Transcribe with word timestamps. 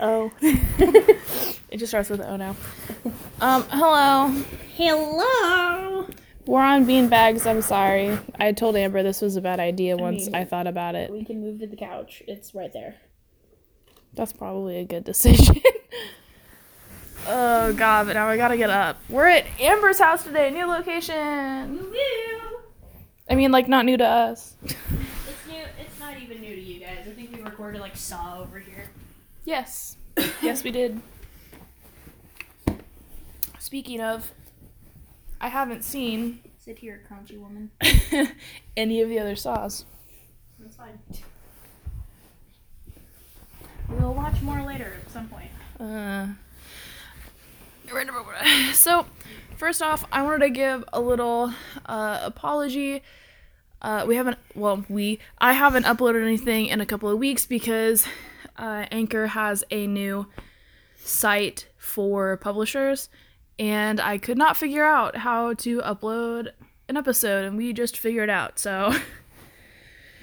Oh. 0.00 0.32
it 0.40 1.76
just 1.76 1.90
starts 1.90 2.08
with 2.08 2.20
O 2.20 2.36
now. 2.36 2.56
Um, 3.40 3.64
hello. 3.64 4.28
Hello. 4.74 6.06
We're 6.46 6.62
on 6.62 6.86
beanbags. 6.86 7.46
I'm 7.46 7.60
sorry. 7.60 8.18
I 8.38 8.52
told 8.52 8.76
Amber 8.76 9.02
this 9.02 9.20
was 9.20 9.36
a 9.36 9.40
bad 9.42 9.60
idea 9.60 9.96
once 9.96 10.26
mean- 10.26 10.34
I 10.34 10.44
thought 10.44 10.66
about 10.66 10.94
it. 10.94 11.10
We 11.10 11.24
can 11.24 11.40
move 11.42 11.60
to 11.60 11.66
the 11.66 11.76
couch. 11.76 12.22
It's 12.26 12.54
right 12.54 12.72
there. 12.72 12.96
That's 14.14 14.32
probably 14.32 14.78
a 14.78 14.84
good 14.84 15.04
decision. 15.12 15.60
oh 17.28 17.72
god, 17.74 18.06
but 18.06 18.14
now 18.14 18.26
I 18.26 18.36
gotta 18.36 18.56
get 18.56 18.70
up. 18.70 18.98
We're 19.08 19.26
at 19.28 19.44
Amber's 19.60 19.98
house 19.98 20.24
today, 20.24 20.50
new 20.50 20.66
location. 20.66 21.78
Woo! 21.78 22.58
I 23.28 23.34
mean, 23.36 23.52
like 23.52 23.68
not 23.68 23.84
new 23.84 23.96
to 23.98 24.04
us. 24.06 24.56
It's 24.64 24.74
new. 25.46 25.62
It's 25.78 26.00
not 26.00 26.18
even 26.20 26.40
new 26.40 26.56
to 26.56 26.60
you 26.60 26.80
guys. 26.80 27.06
I 27.06 27.10
think 27.12 27.36
we 27.36 27.42
recorded 27.42 27.80
like 27.80 27.96
Saw 27.96 28.40
over 28.40 28.58
here. 28.58 28.89
Yes. 29.44 29.96
yes, 30.42 30.64
we 30.64 30.70
did. 30.70 31.00
Speaking 33.58 34.00
of, 34.00 34.32
I 35.40 35.48
haven't 35.48 35.84
seen 35.84 36.40
Sit 36.62 36.78
here, 36.78 37.00
crunchy 37.10 37.38
woman. 37.38 37.70
any 38.76 39.00
of 39.00 39.08
the 39.08 39.18
other 39.18 39.34
saws. 39.34 39.86
That's 40.58 40.76
fine. 40.76 40.98
We'll 43.88 44.12
watch 44.12 44.42
more 44.42 44.62
later 44.62 44.94
at 45.02 45.10
some 45.10 45.26
point. 45.28 45.48
Uh, 45.80 46.26
so, 48.74 49.06
first 49.56 49.80
off, 49.80 50.04
I 50.12 50.20
wanted 50.20 50.40
to 50.40 50.50
give 50.50 50.84
a 50.92 51.00
little 51.00 51.54
uh, 51.86 52.20
apology. 52.22 53.02
Uh, 53.80 54.04
we 54.06 54.16
haven't, 54.16 54.36
well, 54.54 54.84
we, 54.90 55.18
I 55.38 55.54
haven't 55.54 55.86
uploaded 55.86 56.22
anything 56.22 56.66
in 56.66 56.82
a 56.82 56.86
couple 56.86 57.08
of 57.08 57.18
weeks 57.18 57.46
because 57.46 58.06
uh, 58.60 58.86
Anchor 58.90 59.28
has 59.28 59.64
a 59.70 59.86
new 59.86 60.26
site 61.02 61.68
for 61.76 62.36
publishers, 62.36 63.08
and 63.58 64.00
I 64.00 64.18
could 64.18 64.38
not 64.38 64.56
figure 64.56 64.84
out 64.84 65.16
how 65.16 65.54
to 65.54 65.80
upload 65.80 66.50
an 66.88 66.96
episode, 66.96 67.44
and 67.44 67.56
we 67.56 67.72
just 67.72 67.96
figured 67.96 68.28
it 68.28 68.32
out. 68.32 68.58
So, 68.58 68.94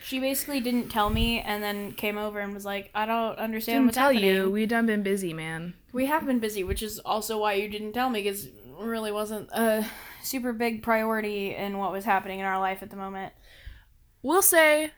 She 0.08 0.22
basically 0.22 0.62
didn't 0.62 0.88
tell 0.88 1.10
me, 1.10 1.42
and 1.42 1.62
then 1.62 1.92
came 1.92 2.18
over 2.18 2.40
and 2.40 2.54
was 2.54 2.64
like, 2.64 2.90
"I 2.96 3.06
don't 3.06 3.38
understand 3.38 3.76
didn't 3.76 3.86
what's 3.88 3.98
tell 3.98 4.14
happening." 4.14 4.36
you, 4.36 4.50
we 4.50 4.66
done 4.66 4.86
been 4.86 5.04
busy, 5.04 5.34
man. 5.34 5.74
We 5.92 6.06
have 6.06 6.26
been 6.26 6.40
busy, 6.40 6.64
which 6.64 6.82
is 6.82 6.98
also 7.00 7.38
why 7.38 7.56
you 7.56 7.68
didn't 7.68 7.92
tell 7.92 8.10
me, 8.10 8.24
because 8.24 8.48
really 8.80 9.12
wasn't 9.12 9.50
a 9.52 9.86
super 10.24 10.54
big 10.54 10.82
priority 10.82 11.54
in 11.54 11.78
what 11.78 11.92
was 11.92 12.06
happening 12.06 12.40
in 12.40 12.46
our 12.46 12.58
life 12.58 12.82
at 12.82 12.90
the 12.90 12.96
moment. 12.96 13.34
We'll 14.22 14.42
say 14.42 14.92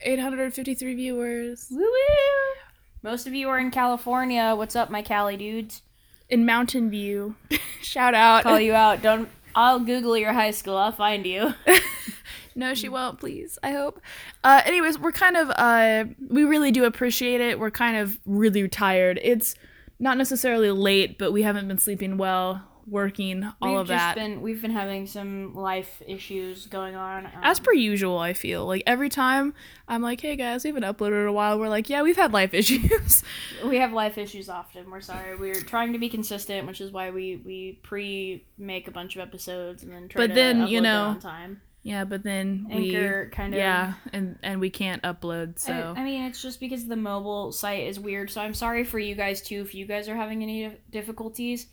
853 0.00 0.94
viewers. 0.94 1.68
Woo 1.70 1.78
woo! 1.78 2.54
Most 3.02 3.26
of 3.26 3.34
you 3.34 3.48
are 3.48 3.58
in 3.58 3.70
California. 3.70 4.54
What's 4.56 4.76
up, 4.76 4.90
my 4.90 5.02
Cali 5.02 5.36
dudes? 5.36 5.82
in 6.28 6.44
Mountain 6.44 6.90
View. 6.90 7.34
Shout 7.82 8.14
out. 8.14 8.42
Call 8.42 8.60
you 8.60 8.74
out. 8.74 9.02
Don't. 9.02 9.28
I'll 9.54 9.80
Google 9.80 10.16
your 10.16 10.32
high 10.32 10.50
school. 10.50 10.76
I'll 10.76 10.92
find 10.92 11.26
you. 11.26 11.54
no, 12.54 12.74
she 12.74 12.88
won't, 12.88 13.18
please. 13.18 13.58
I 13.62 13.72
hope. 13.72 14.00
Uh 14.44 14.62
anyways, 14.64 14.98
we're 14.98 15.12
kind 15.12 15.36
of 15.36 15.50
uh 15.50 16.04
we 16.28 16.44
really 16.44 16.70
do 16.70 16.84
appreciate 16.84 17.40
it. 17.40 17.58
We're 17.58 17.70
kind 17.70 17.96
of 17.96 18.18
really 18.24 18.68
tired. 18.68 19.18
It's 19.22 19.54
not 19.98 20.16
necessarily 20.16 20.70
late, 20.70 21.18
but 21.18 21.32
we 21.32 21.42
haven't 21.42 21.66
been 21.66 21.78
sleeping 21.78 22.18
well, 22.18 22.62
working, 22.90 23.44
all 23.60 23.70
we've 23.72 23.80
of 23.80 23.86
just 23.88 23.98
that. 23.98 24.14
been 24.14 24.40
we've 24.42 24.60
been 24.62 24.70
having 24.70 25.06
some 25.06 25.54
life 25.54 26.02
issues 26.06 26.66
going 26.66 26.94
on. 26.96 27.26
Um, 27.26 27.32
As 27.42 27.60
per 27.60 27.72
usual, 27.72 28.18
I 28.18 28.32
feel 28.32 28.66
like 28.66 28.82
every 28.86 29.08
time 29.08 29.54
I'm 29.86 30.02
like, 30.02 30.20
"Hey 30.20 30.36
guys, 30.36 30.64
we 30.64 30.68
haven't 30.70 30.84
uploaded 30.84 31.22
in 31.22 31.26
a 31.28 31.32
while." 31.32 31.58
We're 31.58 31.68
like, 31.68 31.88
"Yeah, 31.88 32.02
we've 32.02 32.16
had 32.16 32.32
life 32.32 32.54
issues." 32.62 33.22
we 33.64 33.76
have 33.78 33.92
life 33.92 34.18
issues 34.18 34.48
often. 34.48 34.90
We're 34.90 35.00
sorry. 35.00 35.36
We're 35.36 35.60
trying 35.60 35.92
to 35.92 35.98
be 35.98 36.08
consistent, 36.08 36.66
which 36.66 36.80
is 36.80 36.90
why 36.92 37.10
we 37.10 37.36
we 37.44 37.78
pre 37.82 38.44
make 38.56 38.88
a 38.88 38.90
bunch 38.90 39.16
of 39.16 39.22
episodes 39.22 39.82
and 39.82 39.92
then 39.92 40.08
try 40.08 40.22
But 40.22 40.26
to 40.28 40.34
then, 40.34 40.62
upload 40.62 40.70
you 40.70 40.80
know, 40.80 41.02
on 41.04 41.20
time. 41.20 41.60
yeah, 41.82 42.04
but 42.04 42.22
then 42.24 42.66
we 42.74 42.92
kind 43.30 43.54
of 43.54 43.58
yeah, 43.58 43.94
and 44.12 44.38
and 44.42 44.60
we 44.60 44.68
can't 44.70 45.02
upload, 45.02 45.58
so 45.58 45.72
I, 45.96 46.00
I 46.00 46.04
mean, 46.04 46.24
it's 46.24 46.42
just 46.42 46.58
because 46.60 46.86
the 46.86 46.96
mobile 46.96 47.52
site 47.52 47.84
is 47.86 48.00
weird. 48.00 48.30
So 48.30 48.40
I'm 48.40 48.54
sorry 48.54 48.84
for 48.84 48.98
you 48.98 49.14
guys 49.14 49.40
too 49.42 49.60
if 49.62 49.74
you 49.74 49.86
guys 49.86 50.08
are 50.08 50.16
having 50.16 50.42
any 50.42 50.72
difficulties. 50.90 51.66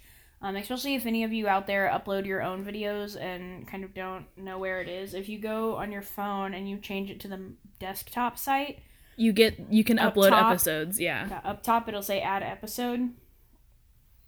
Um, 0.45 0.57
especially 0.57 0.93
if 0.93 1.07
any 1.07 1.23
of 1.23 1.33
you 1.33 1.47
out 1.47 1.65
there 1.65 1.89
upload 1.91 2.27
your 2.27 2.43
own 2.43 2.63
videos 2.63 3.19
and 3.19 3.67
kind 3.67 3.83
of 3.83 3.95
don't 3.95 4.27
know 4.37 4.59
where 4.59 4.79
it 4.79 4.87
is. 4.87 5.15
If 5.15 5.27
you 5.27 5.39
go 5.39 5.75
on 5.75 5.91
your 5.91 6.03
phone 6.03 6.53
and 6.53 6.69
you 6.69 6.77
change 6.77 7.09
it 7.09 7.19
to 7.21 7.27
the 7.27 7.53
desktop 7.79 8.37
site, 8.37 8.77
you 9.15 9.33
get 9.33 9.57
you 9.71 9.83
can 9.83 9.97
upload 9.97 10.29
top. 10.29 10.51
episodes, 10.51 10.99
yeah. 10.99 11.27
yeah, 11.27 11.41
up 11.43 11.63
top 11.63 11.87
it'll 11.89 12.03
say 12.03 12.21
add 12.21 12.43
episode, 12.43 13.09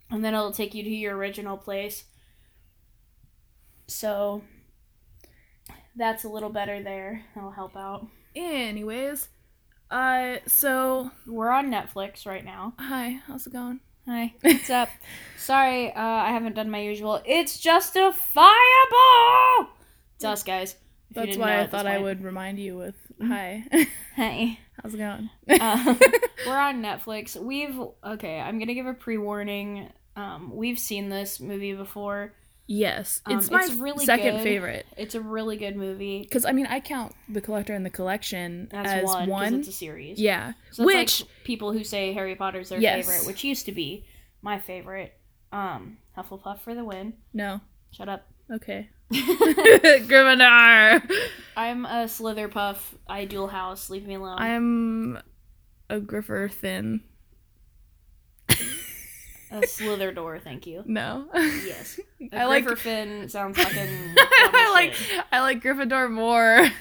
and 0.10 0.26
then 0.26 0.34
it'll 0.34 0.52
take 0.52 0.74
you 0.74 0.82
to 0.82 0.90
your 0.90 1.16
original 1.16 1.56
place. 1.56 2.06
So 3.86 4.42
that's 5.96 6.24
a 6.24 6.30
little 6.30 6.50
better 6.50 6.82
there. 6.82 7.26
That'll 7.36 7.52
help 7.52 7.78
out. 7.78 8.08
Anyways, 8.36 9.28
uh, 9.92 10.38
so 10.48 11.12
We're 11.28 11.52
on 11.52 11.70
Netflix 11.70 12.26
right 12.26 12.44
now. 12.44 12.74
hi, 12.80 13.22
how's 13.28 13.46
it 13.46 13.54
going? 13.54 13.82
Hi, 14.07 14.34
what's 14.41 14.69
up? 14.69 14.88
Sorry, 15.38 15.91
uh, 15.91 16.00
I 16.01 16.31
haven't 16.31 16.56
done 16.56 16.69
my 16.69 16.79
usual. 16.79 17.22
It's 17.25 17.59
justifiable. 17.59 18.13
It's 20.16 20.23
us, 20.23 20.44
guys. 20.44 20.72
if 20.72 20.78
you 20.78 21.13
That's 21.16 21.25
didn't 21.28 21.41
why 21.41 21.51
I 21.51 21.56
at 21.56 21.63
this 21.63 21.72
thought 21.72 21.88
I 21.88 21.94
point. 21.95 22.03
would 22.03 22.23
remind 22.23 22.57
you 22.59 22.78
with 22.78 22.95
hi. 23.22 23.66
Hey, 24.16 24.59
how's 24.81 24.94
it 24.94 24.97
going? 24.97 25.29
uh, 25.50 25.95
we're 26.47 26.57
on 26.57 26.81
Netflix. 26.81 27.35
We've 27.35 27.78
okay. 28.03 28.40
I'm 28.40 28.59
gonna 28.59 28.73
give 28.73 28.88
a 28.88 28.94
pre-warning. 28.94 29.91
Um, 30.16 30.56
we've 30.56 30.79
seen 30.79 31.09
this 31.09 31.39
movie 31.39 31.74
before. 31.74 32.34
Yes, 32.68 33.22
Um, 33.26 33.38
it's 33.38 33.50
my 33.50 33.62
it's 33.64 33.74
really 33.74 34.06
second 34.06 34.36
good. 34.38 34.44
favorite. 34.44 34.86
It's 34.98 35.16
a 35.16 35.22
really 35.22 35.58
good 35.58 35.76
movie. 35.76 36.22
Because 36.22 36.46
I 36.46 36.52
mean, 36.52 36.66
I 36.68 36.80
count 36.80 37.14
the 37.30 37.42
collector 37.42 37.74
and 37.74 37.86
the 37.86 37.90
collection 37.90 38.68
As, 38.72 38.86
as, 38.86 39.04
one, 39.06 39.30
one. 39.30 39.54
it's 39.56 39.68
a 39.68 39.72
series. 39.72 40.20
yeah, 40.20 40.54
So 40.72 40.86
which 40.86 41.22
like 41.22 41.30
people 41.44 41.72
who 41.74 41.84
say 41.84 42.14
Harry 42.14 42.36
Potter's 42.36 42.70
their 42.70 42.80
Yes. 42.80 43.06
favorite, 43.08 43.26
which 43.28 43.44
used 43.44 43.66
to 43.66 43.72
be 43.72 44.06
my 44.42 44.60
favorite. 44.60 45.14
Um, 45.52 45.98
Hufflepuff 46.18 46.60
for 46.60 46.76
the 46.76 46.84
win. 46.84 47.14
no, 47.34 47.62
Shut 47.92 48.10
up. 48.10 48.28
okay, 48.52 48.90
Gryffindor. 49.14 51.10
I'm 51.56 51.86
a 51.86 52.04
Slitherpuff. 52.06 52.78
I 53.08 53.26
dual 53.26 53.48
house. 53.48 53.90
Leave 53.90 54.06
me 54.06 54.16
alone. 54.16 54.38
I'm 54.40 55.18
a 55.90 56.00
Griffer 56.00 56.52
thin. 56.52 57.02
A 59.52 59.66
Slither 59.68 60.12
door. 60.12 60.40
Thank 60.40 60.68
you. 60.68 60.84
No, 60.85 61.28
Yes. 61.34 62.00
A 62.31 62.40
I 62.40 62.46
like 62.46 62.66
Grifferfin 62.66 63.30
sounds 63.31 63.58
fucking. 63.62 64.16
I 64.18 64.72
like. 64.74 64.96
I 65.31 65.41
like 65.41 65.62
Gryffindor 65.63 66.12
more. 66.12 66.68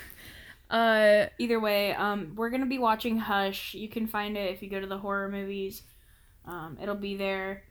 Uh, 0.68 1.26
Either 1.38 1.60
way, 1.60 1.94
um, 1.94 2.32
we're 2.34 2.50
gonna 2.50 2.66
be 2.66 2.78
watching 2.78 3.18
Hush. 3.18 3.72
You 3.74 3.88
can 3.88 4.08
find 4.08 4.36
it 4.36 4.52
if 4.52 4.62
you 4.62 4.68
go 4.68 4.80
to 4.80 4.86
the 4.88 4.98
horror 4.98 5.28
movies. 5.28 5.84
Um, 6.44 6.76
it'll 6.82 6.96
be 6.96 7.16
there. 7.16 7.62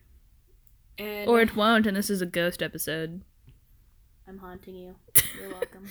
And 0.98 1.28
or 1.28 1.42
it 1.42 1.58
won't, 1.58 1.86
and 1.88 1.98
this 1.98 2.10
is 2.10 2.22
a 2.22 2.26
ghost 2.26 2.62
episode. 2.62 3.22
I'm 4.30 4.38
haunting 4.38 4.76
you. 4.76 4.96
You're 5.38 5.50
welcome, 5.50 5.90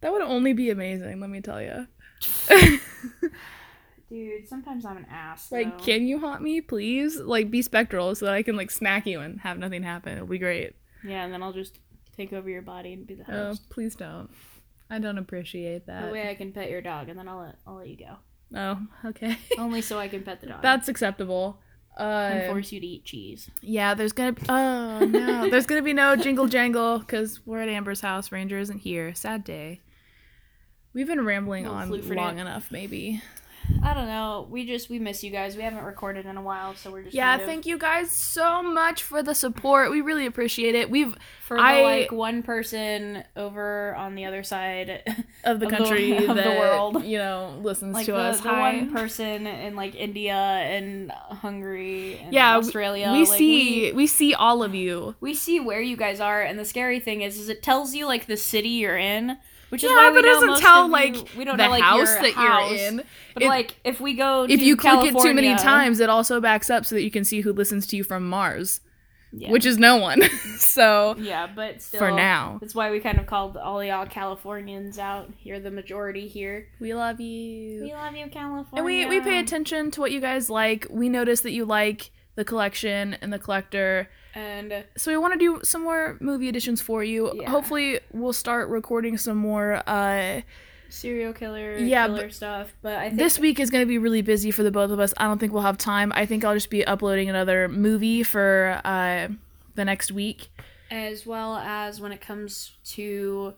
That 0.00 0.12
would 0.12 0.22
only 0.22 0.52
be 0.52 0.70
amazing, 0.70 1.18
let 1.18 1.28
me 1.28 1.40
tell 1.40 1.60
you. 1.60 1.88
Dude. 4.08 4.48
Sometimes 4.48 4.84
I'm 4.84 4.96
an 4.96 5.06
ass. 5.10 5.50
like, 5.52 5.78
though. 5.78 5.84
can 5.84 6.06
you 6.06 6.18
haunt 6.20 6.42
me, 6.42 6.60
please? 6.60 7.16
Like, 7.16 7.50
be 7.50 7.62
spectral 7.62 8.14
so 8.14 8.26
that 8.26 8.34
I 8.34 8.42
can 8.42 8.56
like 8.56 8.70
smack 8.70 9.06
you 9.06 9.20
and 9.20 9.40
have 9.40 9.58
nothing 9.58 9.82
happen. 9.82 10.14
It'll 10.14 10.26
be 10.26 10.38
great. 10.38 10.74
yeah, 11.04 11.24
and 11.24 11.32
then 11.32 11.42
I'll 11.42 11.52
just 11.52 11.78
take 12.16 12.32
over 12.32 12.48
your 12.50 12.62
body 12.62 12.92
and 12.94 13.06
be 13.06 13.14
the 13.14 13.24
host. 13.24 13.62
Oh, 13.64 13.66
please 13.70 13.94
don't. 13.94 14.28
I 14.90 14.98
don't 14.98 15.18
appreciate 15.18 15.86
that 15.86 16.02
that. 16.02 16.12
way 16.12 16.30
I 16.30 16.34
can 16.34 16.52
pet 16.52 16.70
your 16.70 16.80
dog, 16.80 17.08
and 17.08 17.18
then 17.18 17.28
I'll 17.28 17.40
let 17.40 17.56
I'll 17.66 17.74
let 17.74 17.88
you 17.88 17.96
go. 17.96 18.16
Oh, 18.56 18.78
okay. 19.10 19.36
Only 19.58 19.82
so 19.82 19.98
I 19.98 20.08
can 20.08 20.22
pet 20.22 20.40
the 20.40 20.46
dog. 20.46 20.62
That's 20.62 20.88
acceptable. 20.88 21.60
and 21.98 22.42
Uh, 22.44 22.46
force 22.52 22.72
you 22.72 22.80
to 22.80 22.86
eat 22.86 23.04
cheese. 23.04 23.50
yeah, 23.60 23.92
there's 23.92 24.12
gonna 24.12 24.32
be. 24.32 24.42
Oh 24.48 25.00
no, 25.00 25.48
there's 25.50 25.66
gonna 25.66 25.82
be 25.82 25.92
no 25.92 26.16
jingle 26.16 26.46
jangle 26.46 27.00
because 27.00 27.44
we're 27.46 27.60
at 27.60 27.68
Amber's 27.68 28.00
house. 28.00 28.32
Ranger 28.32 28.58
isn't 28.58 28.78
here. 28.78 29.14
Sad 29.14 29.44
day. 29.44 29.82
We've 30.94 31.06
been 31.06 31.22
rambling 31.24 31.66
on 31.66 31.88
for 32.02 32.14
long 32.14 32.36
Dan. 32.36 32.46
enough, 32.46 32.70
maybe. 32.72 33.20
I 33.82 33.94
don't 33.94 34.06
know. 34.06 34.46
We 34.50 34.66
just 34.66 34.90
we 34.90 34.98
miss 34.98 35.22
you 35.22 35.30
guys. 35.30 35.56
We 35.56 35.62
haven't 35.62 35.84
recorded 35.84 36.26
in 36.26 36.36
a 36.36 36.42
while, 36.42 36.74
so 36.74 36.90
we're 36.90 37.02
just 37.02 37.14
Yeah, 37.14 37.38
thank 37.38 37.64
you 37.66 37.78
guys 37.78 38.10
so 38.10 38.62
much 38.62 39.02
for 39.02 39.22
the 39.22 39.34
support. 39.34 39.90
We 39.90 40.00
really 40.00 40.26
appreciate 40.26 40.74
it. 40.74 40.90
We've 40.90 41.16
for 41.46 41.56
the 41.56 41.62
I- 41.62 41.82
like 41.82 42.12
one 42.12 42.42
person 42.42 43.24
over 43.36 43.94
on 43.94 44.14
the 44.14 44.24
other 44.26 44.42
side, 44.42 45.02
of 45.44 45.60
the 45.60 45.66
Of 45.66 45.70
the- 45.72 45.76
country 45.76 46.16
of 46.26 46.36
the 46.36 46.56
world. 46.58 47.04
you 47.04 47.18
know 47.18 47.58
listens 47.62 47.94
like 47.94 48.06
to 48.06 48.12
the, 48.12 48.18
us. 48.18 48.40
the 48.40 48.48
Hi. 48.48 48.60
one 48.78 48.92
person 48.92 49.46
in 49.46 49.76
like 49.76 49.94
India 49.94 50.34
and 50.34 51.10
Hungary 51.12 52.18
and 52.18 52.32
yeah, 52.32 52.56
Australia. 52.56 53.10
We 53.12 53.20
like, 53.26 53.38
see 53.38 53.92
we, 53.92 54.06
see 54.06 54.34
all 54.34 54.62
of 54.62 54.74
you. 54.74 55.14
we 55.20 55.30
we 55.30 55.34
see 55.34 55.60
where 55.60 55.80
you 55.80 55.96
guys 55.96 56.20
are, 56.20 56.42
and 56.42 56.58
the 56.58 56.64
scary 56.64 57.00
thing 57.00 57.20
is, 57.22 57.38
is 57.38 57.48
it 57.48 57.62
tells 57.62 57.94
you 57.94 58.06
like 58.06 58.26
the 58.26 58.36
city 58.36 58.70
you're 58.70 58.96
in. 58.98 59.36
Which 59.70 59.84
is 59.84 59.90
Yeah, 59.90 59.96
why 59.96 60.08
but 60.08 60.14
we 60.14 60.18
it 60.20 60.22
know 60.32 60.46
doesn't 60.46 60.62
tell 60.62 60.88
like 60.88 61.16
you, 61.16 61.24
we 61.38 61.44
don't 61.44 61.56
the 61.58 61.64
know 61.64 61.70
like 61.70 61.82
house 61.82 62.14
that 62.14 62.32
house. 62.32 62.70
you're 62.70 62.80
in. 62.88 63.02
But 63.34 63.42
like 63.44 63.76
if 63.84 64.00
we 64.00 64.14
go 64.14 64.44
if 64.48 64.60
you 64.60 64.76
click 64.76 65.04
it 65.12 65.20
too 65.20 65.34
many 65.34 65.54
times, 65.56 66.00
it 66.00 66.08
also 66.08 66.40
backs 66.40 66.70
up 66.70 66.86
so 66.86 66.94
that 66.94 67.02
you 67.02 67.10
can 67.10 67.24
see 67.24 67.42
who 67.42 67.52
listens 67.52 67.86
to 67.88 67.96
you 67.96 68.02
from 68.04 68.28
Mars, 68.28 68.80
yeah. 69.32 69.50
which 69.50 69.66
is 69.66 69.76
no 69.78 69.96
one. 69.96 70.22
so 70.56 71.16
yeah, 71.18 71.46
but 71.46 71.82
still 71.82 71.98
for 71.98 72.10
now, 72.10 72.58
That's 72.60 72.74
why 72.74 72.90
we 72.90 72.98
kind 73.00 73.18
of 73.18 73.26
called 73.26 73.56
all 73.56 73.84
y'all 73.84 74.06
Californians 74.06 74.98
out. 74.98 75.30
You're 75.42 75.60
the 75.60 75.70
majority 75.70 76.28
here. 76.28 76.68
we 76.80 76.94
love 76.94 77.20
you. 77.20 77.82
We 77.84 77.92
love 77.92 78.16
you, 78.16 78.26
California. 78.28 78.68
And 78.74 78.84
we, 78.84 79.06
we 79.06 79.20
pay 79.20 79.38
attention 79.38 79.90
to 79.92 80.00
what 80.00 80.12
you 80.12 80.20
guys 80.20 80.48
like. 80.48 80.86
We 80.90 81.08
notice 81.08 81.42
that 81.42 81.52
you 81.52 81.64
like 81.64 82.10
the 82.36 82.44
collection 82.44 83.14
and 83.20 83.32
the 83.32 83.38
collector. 83.38 84.08
And 84.38 84.84
So 84.96 85.10
we 85.10 85.16
want 85.16 85.32
to 85.34 85.38
do 85.38 85.60
some 85.64 85.82
more 85.82 86.16
movie 86.20 86.48
editions 86.48 86.80
for 86.80 87.02
you. 87.02 87.32
Yeah. 87.34 87.50
Hopefully 87.50 88.00
we'll 88.12 88.32
start 88.32 88.68
recording 88.68 89.18
some 89.18 89.36
more. 89.36 89.82
Uh, 89.86 90.42
serial 90.90 91.32
killer, 91.32 91.76
Yeah, 91.76 92.06
killer 92.06 92.30
stuff. 92.30 92.72
But 92.80 92.96
I 92.96 93.08
think 93.08 93.18
this 93.18 93.38
week 93.38 93.58
is 93.60 93.70
going 93.70 93.82
to 93.82 93.88
be 93.88 93.98
really 93.98 94.22
busy 94.22 94.50
for 94.50 94.62
the 94.62 94.70
both 94.70 94.90
of 94.90 95.00
us. 95.00 95.12
I 95.16 95.24
don't 95.24 95.38
think 95.38 95.52
we'll 95.52 95.62
have 95.62 95.76
time. 95.78 96.12
I 96.14 96.24
think 96.24 96.44
I'll 96.44 96.54
just 96.54 96.70
be 96.70 96.84
uploading 96.86 97.28
another 97.28 97.68
movie 97.68 98.22
for 98.22 98.80
uh, 98.84 99.28
the 99.74 99.84
next 99.84 100.12
week. 100.12 100.48
as 100.90 101.26
well 101.26 101.56
as 101.56 102.00
when 102.00 102.12
it 102.12 102.20
comes 102.20 102.72
to 102.96 103.54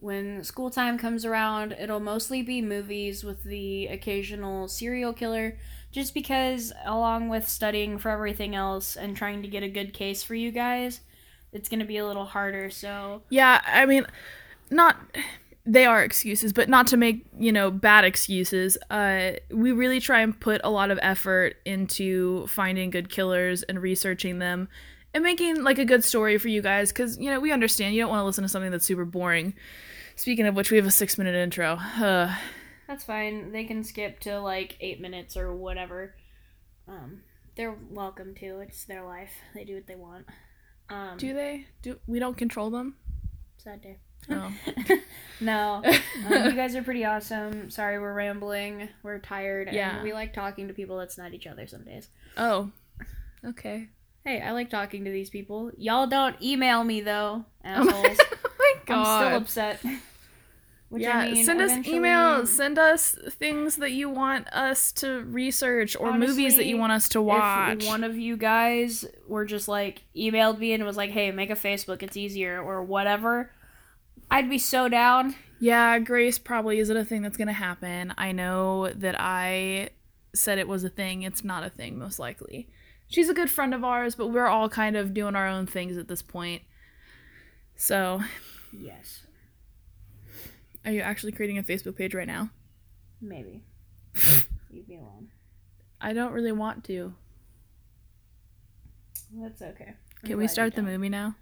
when 0.00 0.42
school 0.42 0.68
time 0.70 0.98
comes 0.98 1.24
around, 1.24 1.72
it'll 1.78 2.00
mostly 2.00 2.42
be 2.42 2.60
movies 2.60 3.22
with 3.22 3.44
the 3.44 3.86
occasional 3.86 4.66
serial 4.66 5.12
killer. 5.12 5.56
Just 5.92 6.14
because, 6.14 6.72
along 6.84 7.28
with 7.28 7.46
studying 7.46 7.98
for 7.98 8.10
everything 8.10 8.54
else 8.54 8.96
and 8.96 9.16
trying 9.16 9.42
to 9.42 9.48
get 9.48 9.62
a 9.62 9.68
good 9.68 9.92
case 9.92 10.22
for 10.22 10.34
you 10.34 10.50
guys, 10.50 11.00
it's 11.52 11.68
gonna 11.68 11.84
be 11.84 11.98
a 11.98 12.06
little 12.06 12.24
harder. 12.24 12.70
So 12.70 13.22
Yeah, 13.28 13.60
I 13.66 13.86
mean, 13.86 14.06
not 14.70 14.96
they 15.64 15.84
are 15.84 16.02
excuses, 16.02 16.52
but 16.52 16.68
not 16.68 16.86
to 16.88 16.96
make 16.96 17.24
you 17.38 17.52
know 17.52 17.70
bad 17.70 18.04
excuses. 18.04 18.76
Uh, 18.90 19.32
we 19.50 19.70
really 19.72 20.00
try 20.00 20.20
and 20.20 20.38
put 20.38 20.60
a 20.64 20.70
lot 20.70 20.90
of 20.90 20.98
effort 21.02 21.56
into 21.64 22.46
finding 22.48 22.90
good 22.90 23.08
killers 23.10 23.62
and 23.64 23.80
researching 23.80 24.38
them, 24.38 24.68
and 25.14 25.22
making 25.22 25.62
like 25.62 25.78
a 25.78 25.84
good 25.84 26.04
story 26.04 26.38
for 26.38 26.48
you 26.48 26.62
guys. 26.62 26.90
Because 26.90 27.18
you 27.18 27.30
know 27.30 27.38
we 27.38 27.52
understand 27.52 27.94
you 27.94 28.02
don't 28.02 28.10
want 28.10 28.20
to 28.20 28.24
listen 28.24 28.42
to 28.42 28.48
something 28.48 28.70
that's 28.70 28.86
super 28.86 29.04
boring. 29.04 29.54
Speaking 30.16 30.46
of 30.46 30.56
which, 30.56 30.70
we 30.70 30.76
have 30.78 30.86
a 30.86 30.90
six 30.90 31.16
minute 31.16 31.34
intro. 31.34 31.74
Uh, 31.74 32.34
that's 32.92 33.04
fine. 33.04 33.52
They 33.52 33.64
can 33.64 33.84
skip 33.84 34.20
to 34.20 34.38
like 34.38 34.76
eight 34.80 35.00
minutes 35.00 35.34
or 35.34 35.54
whatever. 35.54 36.14
Um, 36.86 37.22
they're 37.56 37.74
welcome 37.90 38.34
to. 38.36 38.60
It's 38.60 38.84
their 38.84 39.02
life. 39.02 39.30
They 39.54 39.64
do 39.64 39.76
what 39.76 39.86
they 39.86 39.94
want. 39.94 40.26
Um, 40.90 41.16
do 41.16 41.32
they? 41.32 41.66
Do 41.80 41.98
we 42.06 42.18
don't 42.18 42.36
control 42.36 42.68
them? 42.70 42.96
sad 43.56 43.80
day. 43.80 43.96
Oh. 44.28 44.52
no, 45.40 45.82
um, 46.26 46.44
you 46.44 46.52
guys 46.52 46.76
are 46.76 46.82
pretty 46.82 47.04
awesome. 47.04 47.70
Sorry, 47.70 47.98
we're 47.98 48.12
rambling. 48.12 48.90
We're 49.02 49.20
tired, 49.20 49.70
Yeah. 49.72 49.94
and 49.94 50.02
we 50.04 50.12
like 50.12 50.34
talking 50.34 50.68
to 50.68 50.74
people 50.74 50.98
that's 50.98 51.16
not 51.16 51.32
each 51.32 51.46
other 51.46 51.66
some 51.66 51.84
days. 51.84 52.08
Oh. 52.36 52.70
Okay. 53.44 53.88
Hey, 54.24 54.42
I 54.42 54.52
like 54.52 54.68
talking 54.68 55.04
to 55.06 55.10
these 55.10 55.30
people. 55.30 55.70
Y'all 55.78 56.06
don't 56.06 56.40
email 56.42 56.84
me 56.84 57.00
though, 57.00 57.46
assholes. 57.64 58.18
oh 58.44 58.50
my 58.58 58.74
god. 58.84 59.32
I'm 59.32 59.46
still 59.46 59.68
upset. 59.70 59.84
Which, 60.92 61.04
yeah, 61.04 61.20
I 61.20 61.30
mean, 61.32 61.44
send 61.46 61.62
us 61.62 61.70
emails. 61.86 62.48
Send 62.48 62.78
us 62.78 63.16
things 63.30 63.76
that 63.76 63.92
you 63.92 64.10
want 64.10 64.46
us 64.52 64.92
to 64.92 65.22
research 65.22 65.96
or 65.98 66.12
movies 66.12 66.56
that 66.56 66.66
you 66.66 66.76
want 66.76 66.92
us 66.92 67.08
to 67.08 67.22
watch. 67.22 67.82
If 67.82 67.88
one 67.88 68.04
of 68.04 68.18
you 68.18 68.36
guys 68.36 69.06
were 69.26 69.46
just 69.46 69.68
like 69.68 70.02
emailed 70.14 70.58
me 70.58 70.74
and 70.74 70.84
was 70.84 70.98
like, 70.98 71.08
"Hey, 71.08 71.30
make 71.30 71.48
a 71.48 71.54
Facebook, 71.54 72.02
it's 72.02 72.14
easier," 72.14 72.60
or 72.60 72.82
whatever, 72.82 73.50
I'd 74.30 74.50
be 74.50 74.58
so 74.58 74.90
down. 74.90 75.34
yeah, 75.60 75.98
Grace 75.98 76.38
probably 76.38 76.78
isn't 76.78 76.96
a 76.96 77.06
thing 77.06 77.22
that's 77.22 77.38
going 77.38 77.48
to 77.48 77.54
happen. 77.54 78.12
I 78.18 78.32
know 78.32 78.90
that 78.90 79.18
I 79.18 79.88
said 80.34 80.58
it 80.58 80.68
was 80.68 80.84
a 80.84 80.90
thing. 80.90 81.22
It's 81.22 81.42
not 81.42 81.64
a 81.64 81.70
thing, 81.70 81.98
most 81.98 82.18
likely. 82.18 82.68
She's 83.08 83.30
a 83.30 83.34
good 83.34 83.48
friend 83.48 83.72
of 83.72 83.82
ours, 83.82 84.14
but 84.14 84.26
we're 84.26 84.46
all 84.46 84.68
kind 84.68 84.94
of 84.94 85.14
doing 85.14 85.36
our 85.36 85.48
own 85.48 85.66
things 85.66 85.96
at 85.96 86.08
this 86.08 86.20
point. 86.20 86.60
So, 87.76 88.20
Yes, 88.72 89.26
are 90.84 90.92
you 90.92 91.00
actually 91.00 91.32
creating 91.32 91.58
a 91.58 91.62
Facebook 91.62 91.96
page 91.96 92.14
right 92.14 92.26
now? 92.26 92.50
maybe. 93.20 93.62
Leave 94.72 94.88
me 94.88 94.96
alone. 94.96 95.28
I 96.00 96.12
don't 96.12 96.32
really 96.32 96.50
want 96.52 96.82
to. 96.84 97.14
That's 99.32 99.62
okay. 99.62 99.94
I'm 100.22 100.28
Can 100.28 100.38
we 100.38 100.48
start 100.48 100.74
the 100.74 100.82
movie 100.82 101.08
now? 101.08 101.36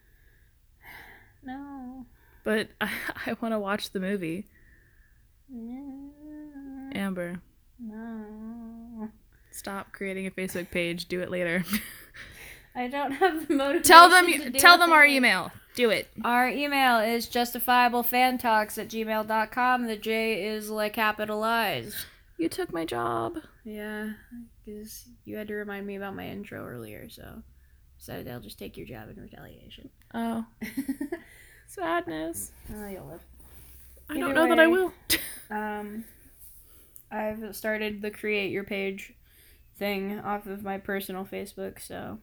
No. 1.42 2.04
But 2.44 2.68
I, 2.80 2.90
I 3.26 3.36
want 3.40 3.52
to 3.54 3.58
watch 3.58 3.90
the 3.90 4.00
movie. 4.00 4.46
No. 5.48 6.10
Amber, 6.94 7.40
No. 7.78 9.08
stop 9.50 9.92
creating 9.92 10.26
a 10.26 10.30
Facebook 10.30 10.70
page. 10.70 11.06
Do 11.08 11.20
it 11.20 11.30
later. 11.30 11.64
I 12.74 12.88
don't 12.88 13.12
have 13.12 13.48
the 13.48 13.54
motivation. 13.54 13.82
tell 13.84 14.08
them 14.10 14.26
to 14.26 14.50
do 14.50 14.58
tell 14.58 14.76
them 14.78 14.92
our 14.92 15.04
email. 15.04 15.50
Do 15.74 15.90
it. 15.90 16.08
Our 16.24 16.48
email 16.48 16.98
is 16.98 17.28
justifiablefantalks 17.28 18.76
at 18.78 18.88
gmail.com. 18.88 19.86
The 19.86 19.96
J 19.96 20.44
is 20.46 20.68
like 20.70 20.94
capitalized. 20.94 21.96
You 22.38 22.48
took 22.48 22.72
my 22.72 22.84
job. 22.84 23.38
Yeah, 23.64 24.12
because 24.64 25.04
you 25.24 25.36
had 25.36 25.48
to 25.48 25.54
remind 25.54 25.86
me 25.86 25.96
about 25.96 26.16
my 26.16 26.26
intro 26.26 26.64
earlier, 26.64 27.08
so 27.08 27.42
decided 27.98 28.28
I'll 28.28 28.40
just 28.40 28.58
take 28.58 28.76
your 28.76 28.86
job 28.86 29.10
in 29.10 29.22
retaliation. 29.22 29.90
Oh, 30.14 30.44
sadness. 31.66 32.52
oh, 32.74 32.88
you'll 32.88 33.06
live. 33.06 33.20
I 34.08 34.14
don't 34.14 34.24
Either 34.24 34.34
know 34.34 34.48
that 34.48 34.58
I 34.58 34.66
will. 34.66 34.92
Um, 35.52 36.04
I've 37.10 37.56
started 37.56 38.02
the 38.02 38.12
create 38.12 38.52
your 38.52 38.62
page 38.62 39.14
thing 39.80 40.20
off 40.20 40.46
of 40.46 40.62
my 40.62 40.78
personal 40.78 41.24
Facebook, 41.24 41.80
so 41.80 42.18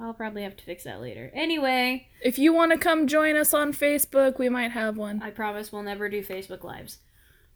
I'll 0.00 0.14
probably 0.14 0.42
have 0.44 0.56
to 0.56 0.64
fix 0.64 0.84
that 0.84 1.00
later. 1.00 1.30
Anyway, 1.34 2.08
if 2.22 2.38
you 2.38 2.52
want 2.52 2.72
to 2.72 2.78
come 2.78 3.06
join 3.06 3.36
us 3.36 3.52
on 3.52 3.72
Facebook, 3.72 4.38
we 4.38 4.48
might 4.48 4.70
have 4.72 4.96
one. 4.96 5.20
I 5.22 5.30
promise 5.30 5.72
we'll 5.72 5.82
never 5.82 6.08
do 6.08 6.22
Facebook 6.22 6.62
lives. 6.62 6.98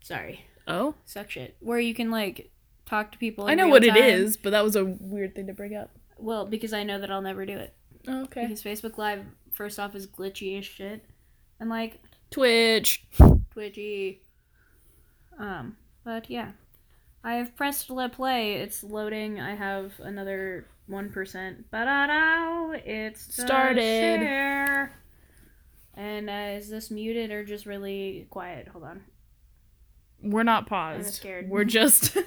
Sorry, 0.03 0.47
Oh, 0.67 0.95
suck 1.05 1.31
shit. 1.31 1.57
Where 1.61 1.79
you 1.79 1.95
can 1.95 2.11
like 2.11 2.51
talk 2.87 3.13
to 3.13 3.19
people. 3.19 3.47
I 3.47 3.55
know 3.55 3.69
what 3.69 3.85
it 3.85 3.91
time. 3.95 4.03
is, 4.03 4.37
but 4.37 4.51
that 4.51 4.65
was 4.65 4.75
a 4.77 4.85
weird 4.85 5.35
thing 5.35 5.47
to 5.47 5.53
bring 5.53 5.75
up. 5.77 5.91
Well, 6.19 6.45
because 6.47 6.73
I 6.73 6.83
know 6.85 6.99
that 7.01 7.11
I'll 7.11 7.23
never 7.23 7.45
do 7.47 7.57
it. 7.59 7.75
Oh, 8.09 8.23
okay. 8.25 8.43
Because 8.47 8.63
Facebook 8.63 8.99
Live, 8.99 9.25
first 9.53 9.79
off, 9.79 9.95
is 9.95 10.07
glitchy 10.07 10.59
as 10.59 10.65
shit, 10.67 11.05
and 11.61 11.71
like 11.71 12.01
Twitch. 12.31 13.05
twitchy. 13.53 14.23
Um, 15.39 15.77
but 16.05 16.29
yeah, 16.31 16.53
I 17.25 17.35
have 17.35 17.55
pressed 17.57 17.91
let 17.91 18.13
play. 18.13 18.55
It's 18.55 18.83
loading. 18.83 19.41
I 19.41 19.55
have 19.55 19.93
another 20.01 20.67
one 20.87 21.11
percent. 21.11 21.71
Ba-da-da! 21.71 22.73
It's 22.85 23.35
Started. 23.35 23.77
share. 24.21 24.99
And 25.95 26.31
uh, 26.31 26.57
is 26.59 26.69
this 26.71 26.91
muted 26.91 27.31
or 27.31 27.45
just 27.45 27.67
really 27.67 28.27
quiet? 28.31 28.69
Hold 28.69 28.85
on. 28.85 29.03
We're 30.23 30.43
not 30.43 30.67
paused. 30.67 31.15
scared. 31.15 31.49
We're 31.49 31.65
just. 31.65 32.17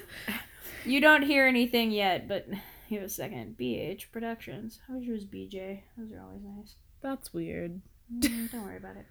You 0.84 1.00
don't 1.00 1.22
hear 1.22 1.48
anything 1.48 1.90
yet, 1.90 2.28
but 2.28 2.46
give 2.88 3.02
a 3.02 3.08
second. 3.08 3.56
BH 3.58 4.12
Productions. 4.12 4.78
It 4.88 5.10
was 5.10 5.24
BJ. 5.24 5.80
Those 5.98 6.12
are 6.12 6.22
always 6.22 6.42
nice. 6.44 6.76
That's 7.02 7.34
weird. 7.34 7.80
Mm, 8.16 8.52
don't 8.52 8.62
worry 8.64 8.76
about 8.76 8.96
it. 8.96 9.06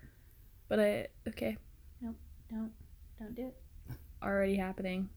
But 0.69 0.79
I 0.79 1.07
okay. 1.27 1.57
Nope. 1.99 2.15
Don't 2.49 2.71
don't 3.19 3.35
do 3.35 3.47
it. 3.47 3.57
Already 4.23 4.55
happening. 4.55 5.09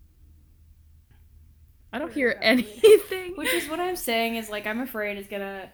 I 1.93 1.99
don't 1.99 2.13
hear 2.13 2.39
anything. 2.43 3.35
Which 3.37 3.53
is 3.53 3.69
what 3.69 3.81
I'm 3.81 3.97
saying 3.97 4.37
is 4.37 4.51
like 4.51 4.67
I'm 4.67 4.81
afraid 4.81 5.17
it's 5.19 5.29
gonna 5.29 5.71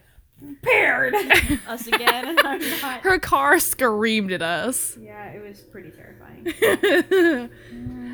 paired 0.63 1.15
us 1.67 1.87
again. 1.87 2.37
Not. 2.43 2.63
Her 3.03 3.19
car 3.19 3.59
screamed 3.59 4.33
at 4.33 4.43
us. 4.43 4.97
Yeah, 5.01 5.31
it 5.31 5.43
was 5.43 5.61
pretty 5.61 5.91
terrifying. 5.91 7.51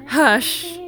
Hush. 0.06 0.78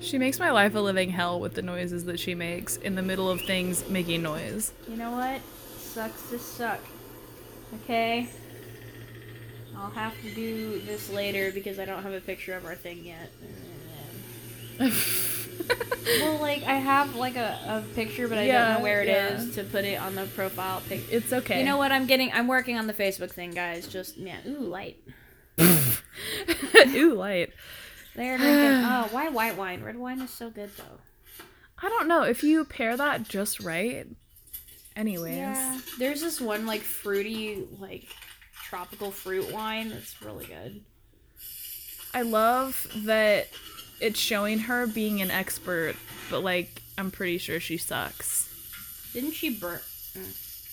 She 0.00 0.18
makes 0.18 0.38
my 0.38 0.50
life 0.50 0.74
a 0.74 0.80
living 0.80 1.08
hell 1.08 1.40
with 1.40 1.54
the 1.54 1.62
noises 1.62 2.04
that 2.04 2.20
she 2.20 2.34
makes 2.34 2.76
in 2.76 2.94
the 2.94 3.02
middle 3.02 3.30
of 3.30 3.40
things 3.40 3.88
making 3.88 4.22
noise. 4.22 4.72
You 4.86 4.96
know 4.96 5.12
what? 5.12 5.40
Sucks 5.78 6.28
to 6.28 6.38
suck. 6.38 6.80
Okay. 7.82 8.28
I'll 9.76 9.90
have 9.90 10.14
to 10.22 10.30
do 10.34 10.80
this 10.80 11.10
later 11.10 11.50
because 11.52 11.78
I 11.78 11.84
don't 11.84 12.02
have 12.02 12.12
a 12.12 12.20
picture 12.20 12.54
of 12.54 12.64
our 12.64 12.74
thing 12.74 13.04
yet. 13.04 13.30
Well, 16.20 16.38
like 16.38 16.62
I 16.64 16.74
have 16.74 17.14
like 17.14 17.36
a, 17.36 17.58
a 17.66 17.94
picture, 17.94 18.28
but 18.28 18.36
I 18.36 18.44
Yeah, 18.44 18.66
don't 18.68 18.78
know 18.78 18.82
where 18.82 19.02
it 19.02 19.08
is 19.08 19.56
yeah. 19.56 19.62
to 19.62 19.68
put 19.70 19.84
it 19.86 19.98
on 19.98 20.14
the 20.14 20.26
profile 20.26 20.82
pic. 20.86 21.10
it's 21.10 21.32
okay. 21.32 21.60
You 21.60 21.64
know 21.64 21.78
what? 21.78 21.92
I'm 21.92 22.06
getting. 22.06 22.30
I'm 22.32 22.46
working 22.46 22.76
on 22.78 22.86
the 22.86 22.92
Facebook 22.92 23.30
thing, 23.30 23.52
guys. 23.52 23.86
Just 23.86 24.18
yeah. 24.18 24.36
Ooh, 24.46 24.58
light. 24.58 24.98
Ooh, 25.60 27.14
light. 27.14 27.52
They're 28.14 28.36
drinking. 28.36 28.84
oh, 28.84 29.08
why 29.12 29.30
white 29.30 29.56
wine? 29.56 29.82
Red 29.82 29.96
wine 29.96 30.20
is 30.20 30.30
so 30.30 30.50
good 30.50 30.70
though. 30.76 31.44
I 31.82 31.88
don't 31.88 32.06
know 32.08 32.22
if 32.22 32.42
you 32.42 32.64
pair 32.66 32.96
that 32.98 33.22
just 33.22 33.60
right. 33.60 34.06
Anyways. 34.96 35.36
Yeah. 35.38 35.78
There's 35.98 36.20
this 36.20 36.38
one 36.40 36.66
like 36.66 36.82
fruity 36.82 37.64
like 37.78 38.06
tropical 38.64 39.10
fruit 39.10 39.52
wine 39.52 39.90
that's 39.90 40.20
really 40.22 40.46
good. 40.46 40.80
I 42.12 42.22
love 42.22 42.86
that 43.04 43.48
it's 44.00 44.18
showing 44.18 44.60
her 44.60 44.86
being 44.86 45.20
an 45.20 45.30
expert, 45.30 45.94
but 46.30 46.42
like 46.42 46.82
I'm 46.96 47.10
pretty 47.10 47.38
sure 47.38 47.60
she 47.60 47.76
sucks. 47.76 48.48
Didn't 49.12 49.32
she 49.32 49.50
burn? 49.58 49.80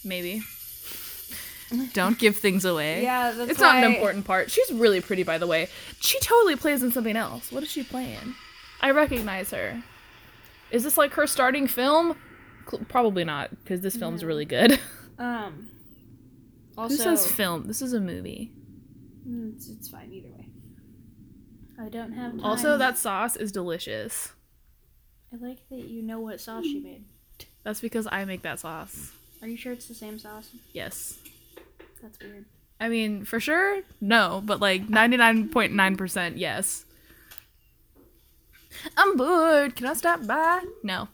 Maybe. 0.04 0.42
Don't 1.94 2.20
give 2.20 2.36
things 2.36 2.66
away. 2.66 3.02
Yeah, 3.04 3.32
that's 3.32 3.52
It's 3.52 3.60
not 3.60 3.78
an 3.78 3.84
why- 3.84 3.96
important 3.96 4.26
part. 4.26 4.52
She's 4.52 4.72
really 4.72 5.00
pretty, 5.00 5.24
by 5.24 5.38
the 5.38 5.48
way. 5.48 5.70
She 6.02 6.20
totally 6.20 6.56
plays 6.58 6.84
in 6.84 6.92
something 6.92 7.16
else. 7.16 7.52
What 7.52 7.64
is 7.64 7.70
she 7.72 7.84
playing? 7.84 8.36
I 8.82 8.92
recognize 8.92 9.52
her. 9.52 9.82
Is 10.70 10.84
this 10.84 10.98
like 10.98 11.14
her 11.14 11.26
starting 11.28 11.68
film? 11.68 12.18
Cl- 12.70 12.84
Probably 12.90 13.24
not, 13.24 13.52
because 13.64 13.82
this 13.82 13.96
film's 13.96 14.24
really 14.24 14.46
good. 14.46 14.80
Um. 15.20 15.68
Who 16.76 16.82
Also, 16.84 16.96
says 16.96 17.28
film? 17.28 17.68
This 17.68 17.82
is 17.82 17.94
a 17.94 18.00
movie. 18.00 18.52
Mm, 19.28 19.56
it's, 19.56 19.70
it's 19.70 19.90
fine 19.90 20.12
either 20.12 20.30
way. 20.30 20.48
I 21.80 21.90
don't 21.90 22.14
have 22.14 22.32
time. 22.32 22.44
Also, 22.44 22.78
that 22.78 22.98
sauce 22.98 23.36
is 23.36 23.52
delicious. 23.52 24.34
I 25.34 25.38
like 25.44 25.68
that 25.70 25.88
you 25.88 26.02
know 26.02 26.20
what 26.20 26.40
sauce 26.40 26.64
she 26.64 26.80
made. 26.80 27.06
That's 27.64 27.82
because 27.82 28.08
I 28.12 28.26
make 28.26 28.42
that 28.42 28.60
sauce. 28.60 29.12
Are 29.42 29.48
you 29.48 29.58
sure 29.58 29.72
it's 29.74 29.88
the 29.88 29.94
same 29.96 30.20
sauce? 30.20 30.50
Yes. 30.74 31.18
That's 32.02 32.20
weird. 32.20 32.46
I 32.80 32.90
mean, 32.90 33.26
for 33.26 33.40
sure, 33.40 33.82
no, 34.00 34.42
but 34.44 34.60
like 34.60 34.88
99.9% 34.88 36.34
yes. 36.36 36.86
I'm 38.98 39.16
bored. 39.18 39.76
Can 39.76 39.86
I 39.86 39.94
stop 39.94 40.26
by? 40.26 40.64
No. 40.84 41.08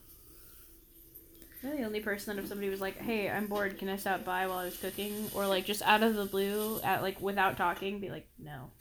You're 1.68 1.78
the 1.78 1.84
only 1.84 2.00
person 2.00 2.36
that 2.36 2.42
if 2.42 2.48
somebody 2.48 2.70
was 2.70 2.80
like, 2.82 2.98
"Hey, 2.98 3.30
I'm 3.30 3.48
bored. 3.48 3.78
Can 3.78 3.90
I 3.90 3.98
stop 3.98 4.24
by 4.24 4.48
while 4.48 4.60
I 4.60 4.66
was 4.66 4.78
cooking?" 4.78 5.30
or 5.36 5.46
like 5.48 5.66
just 5.66 5.82
out 5.82 6.02
of 6.02 6.16
the 6.16 6.26
blue, 6.26 6.80
at 6.82 7.02
like 7.02 7.20
without 7.22 7.58
talking, 7.58 8.00
be 8.00 8.10
like, 8.10 8.28
"No." 8.40 8.72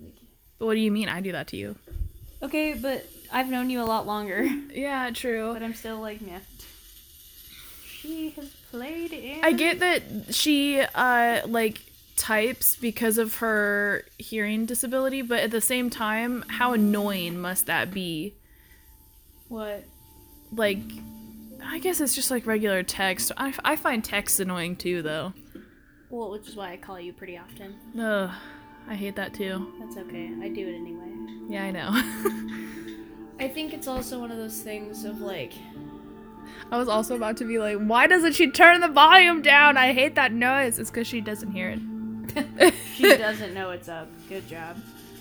Like, 0.00 0.14
But 0.58 0.66
what 0.66 0.74
do 0.74 0.80
you 0.80 0.90
mean 0.90 1.08
I 1.08 1.20
do 1.20 1.32
that 1.32 1.46
to 1.48 1.56
you? 1.56 1.76
okay, 2.42 2.74
but 2.74 3.06
I've 3.32 3.48
known 3.48 3.70
you 3.70 3.80
a 3.82 3.84
lot 3.84 4.06
longer, 4.06 4.44
Yeah, 4.74 5.10
true. 5.14 5.52
but 5.54 5.62
I'm 5.62 5.74
still 5.74 6.00
like, 6.00 6.20
yeah. 6.20 6.40
She 7.86 8.30
has 8.30 8.50
played 8.70 9.12
in. 9.12 9.42
I 9.44 9.52
get 9.52 9.78
that 9.80 10.02
she 10.34 10.80
uh 10.80 11.42
like 11.46 11.80
types 12.16 12.76
because 12.76 13.16
of 13.18 13.36
her 13.36 14.04
hearing 14.18 14.66
disability, 14.66 15.22
but 15.22 15.40
at 15.40 15.50
the 15.52 15.60
same 15.60 15.88
time, 15.90 16.44
how 16.48 16.72
annoying 16.72 17.38
must 17.40 17.66
that 17.66 17.92
be? 17.92 18.34
what. 19.48 19.84
Like 20.52 20.78
I 21.66 21.78
guess 21.78 22.00
it's 22.00 22.14
just 22.14 22.30
like 22.30 22.46
regular 22.46 22.82
text. 22.82 23.32
I, 23.36 23.54
I 23.64 23.76
find 23.76 24.04
text 24.04 24.40
annoying 24.40 24.76
too 24.76 25.02
though. 25.02 25.32
Well, 26.10 26.30
which 26.30 26.48
is 26.48 26.56
why 26.56 26.72
I 26.72 26.76
call 26.76 27.00
you 27.00 27.12
pretty 27.12 27.36
often. 27.38 27.74
Ugh, 27.98 28.30
I 28.88 28.94
hate 28.94 29.16
that 29.16 29.34
too. 29.34 29.72
That's 29.80 29.96
okay. 29.96 30.30
I 30.42 30.48
do 30.48 30.66
it 30.68 30.74
anyway. 30.74 31.12
Yeah, 31.48 31.64
I 31.64 31.70
know. 31.70 31.90
I 33.40 33.48
think 33.48 33.72
it's 33.74 33.88
also 33.88 34.20
one 34.20 34.30
of 34.30 34.36
those 34.36 34.60
things 34.60 35.04
of 35.04 35.20
like, 35.20 35.52
I 36.70 36.78
was 36.78 36.88
also 36.88 37.16
about 37.16 37.36
to 37.38 37.44
be 37.44 37.58
like, 37.58 37.78
why 37.78 38.06
doesn't 38.06 38.34
she 38.34 38.50
turn 38.50 38.80
the 38.80 38.88
volume 38.88 39.42
down? 39.42 39.76
I 39.76 39.92
hate 39.92 40.14
that 40.14 40.32
noise. 40.32 40.78
It's 40.78 40.90
because 40.90 41.06
she 41.06 41.20
doesn't 41.20 41.52
hear 41.52 41.70
it. 41.70 42.74
she 42.94 43.16
doesn't 43.16 43.54
know 43.54 43.70
it's 43.70 43.88
up. 43.88 44.08
Good 44.28 44.48
job. 44.48 44.76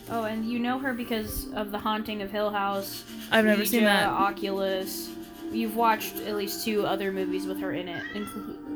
Oh, 0.09 0.23
and 0.23 0.47
you 0.47 0.59
know 0.59 0.77
her 0.79 0.93
because 0.93 1.51
of 1.53 1.71
The 1.71 1.79
Haunting 1.79 2.21
of 2.21 2.29
Hill 2.29 2.51
House. 2.51 3.03
I've 3.31 3.45
never 3.45 3.65
seen 3.65 3.85
that. 3.85 4.07
Oculus. 4.07 5.09
You've 5.53 5.75
watched 5.75 6.17
at 6.17 6.35
least 6.35 6.65
two 6.65 6.85
other 6.85 7.11
movies 7.11 7.45
with 7.45 7.59
her 7.59 7.73
in 7.73 7.87
it, 7.87 8.03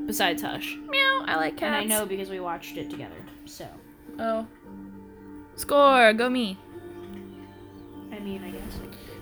besides 0.05 0.41
Hush. 0.41 0.77
Meow. 0.87 1.23
I 1.25 1.35
like 1.35 1.57
cats. 1.57 1.63
And 1.63 1.75
I 1.75 1.83
know 1.83 2.05
because 2.05 2.29
we 2.29 2.39
watched 2.39 2.77
it 2.77 2.89
together. 2.89 3.15
So, 3.45 3.67
Oh. 4.19 4.47
Score. 5.55 6.13
Go 6.13 6.29
me. 6.29 6.57
I 8.11 8.19
mean, 8.19 8.43
I 8.43 8.51
guess. 8.51 8.61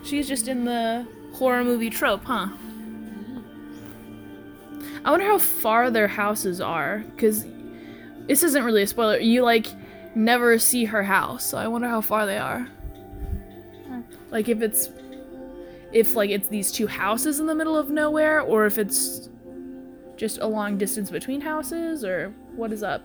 She's 0.04 0.28
just 0.28 0.48
in 0.48 0.66
the 0.66 1.08
horror 1.34 1.64
movie 1.64 1.90
trope, 1.90 2.26
huh? 2.26 2.50
I 5.04 5.12
wonder 5.12 5.26
how 5.26 5.38
far 5.38 5.92
their 5.92 6.08
houses 6.08 6.60
are, 6.60 7.00
because 7.16 7.46
this 8.28 8.44
isn't 8.44 8.64
really 8.64 8.82
a 8.82 8.88
spoiler. 8.88 9.18
You, 9.20 9.44
like, 9.44 9.68
never 10.16 10.58
see 10.60 10.86
her 10.86 11.04
house, 11.04 11.46
so 11.46 11.58
I 11.58 11.68
wonder 11.68 11.88
how 11.88 12.02
far 12.02 12.26
they 12.26 12.38
are. 12.38 12.62
Hmm. 13.88 14.02
Like, 14.32 14.50
if 14.50 14.62
it's. 14.62 14.90
If, 15.96 16.14
like, 16.14 16.30
it's 16.30 16.50
these 16.50 16.74
two 16.74 16.88
houses 16.88 17.40
in 17.40 17.46
the 17.46 17.56
middle 17.56 17.78
of 17.78 17.90
nowhere, 17.90 18.42
or 18.42 18.66
if 18.66 18.78
it's 18.78 19.30
just 20.18 20.40
a 20.40 20.46
long 20.46 20.78
distance 20.78 21.10
between 21.10 21.40
houses, 21.40 22.04
or 22.04 22.36
what 22.54 22.74
is 22.74 22.84
up? 22.84 23.02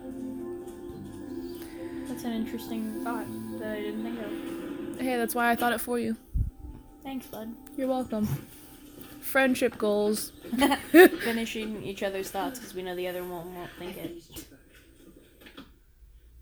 That's 2.08 2.24
an 2.24 2.32
interesting 2.32 3.04
thought 3.04 3.26
that 3.60 3.76
I 3.76 3.80
didn't 3.80 4.02
think 4.02 4.18
of. 4.18 5.00
Hey, 5.00 5.16
that's 5.16 5.36
why 5.36 5.50
I 5.52 5.54
thought 5.54 5.72
it 5.72 5.80
for 5.80 6.00
you. 6.00 6.16
Thanks, 7.04 7.28
bud. 7.28 7.54
You're 7.76 7.86
welcome. 7.86 8.26
Friendship 9.20 9.78
goals. 9.78 10.32
Finishing 10.90 11.84
each 11.84 12.02
other's 12.02 12.32
thoughts 12.32 12.58
because 12.58 12.74
we 12.74 12.82
know 12.82 12.96
the 12.96 13.06
other 13.06 13.22
one 13.22 13.54
won't 13.54 13.70
think 13.78 13.96
I 13.96 14.00
it. 14.00 14.08
finished 14.08 14.36
your 14.36 14.44
book. 14.46 15.64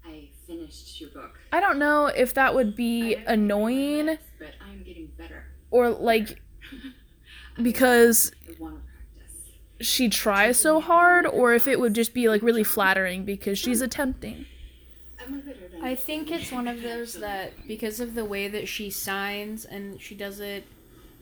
I 0.07 0.28
finished 0.47 1.00
your 1.00 1.11
book. 1.11 1.38
I 1.52 1.61
don't 1.61 1.78
know 1.78 2.07
if 2.07 2.33
that 2.35 2.55
would 2.55 2.75
be 2.75 3.17
I 3.19 3.37
know 3.37 3.67
annoying 3.67 4.19
but 4.38 4.55
I'm 4.67 4.83
getting 4.83 5.09
better. 5.19 5.49
Or 5.70 5.90
like 5.90 6.40
because 7.62 8.32
I 8.48 8.54
want 8.62 8.76
to 8.76 8.80
practice. 9.18 9.88
she 9.88 10.08
tries 10.08 10.58
so 10.58 10.80
hard 10.80 11.26
or 11.26 11.54
if 11.54 11.66
it 11.66 11.80
would 11.80 11.94
just 11.94 12.14
be 12.14 12.28
like 12.28 12.42
really 12.42 12.64
flattering 12.64 13.25
because 13.25 13.58
she's 13.58 13.80
attempting. 13.80 14.46
I'm 15.20 15.34
a 15.34 15.37
better 15.38 15.68
than 15.70 15.82
I 15.84 15.94
think 15.94 16.30
it's 16.30 16.52
one 16.52 16.68
of 16.68 16.82
those 16.82 17.14
that 17.14 17.52
because 17.66 18.00
of 18.00 18.14
the 18.14 18.25
way 18.25 18.48
that 18.48 18.68
she 18.68 18.90
signs 18.90 19.64
and 19.64 20.00
she 20.00 20.14
does 20.14 20.40
it 20.40 20.64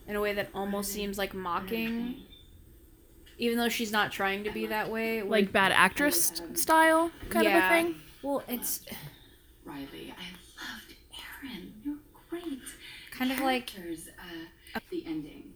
in 0.06 0.14
a 0.16 0.20
way 0.20 0.32
that 0.34 0.48
almost 0.54 0.92
seems 0.92 1.18
like 1.18 1.34
mocking, 1.34 2.16
even 3.38 3.58
though 3.58 3.68
she's 3.68 3.90
not 3.90 4.12
trying 4.12 4.44
to 4.44 4.50
be 4.52 4.66
that 4.66 4.90
way. 4.90 5.22
Like 5.22 5.50
bad 5.52 5.72
actress 5.72 6.40
style 6.54 7.10
kind 7.30 7.44
Yeah. 7.46 7.58
of 7.58 7.64
a 7.64 7.68
thing. 7.88 8.00
well, 8.22 8.42
it's 8.48 8.82
Riley. 9.64 10.14
I 10.16 10.72
loved 10.72 10.94
Aaron. 11.42 11.72
You're 11.84 11.96
great. 12.30 12.60
kind 13.10 13.32
of 13.32 13.40
like 13.40 13.66
Characters, 13.66 14.08
the 14.90 15.04
ending. 15.06 15.54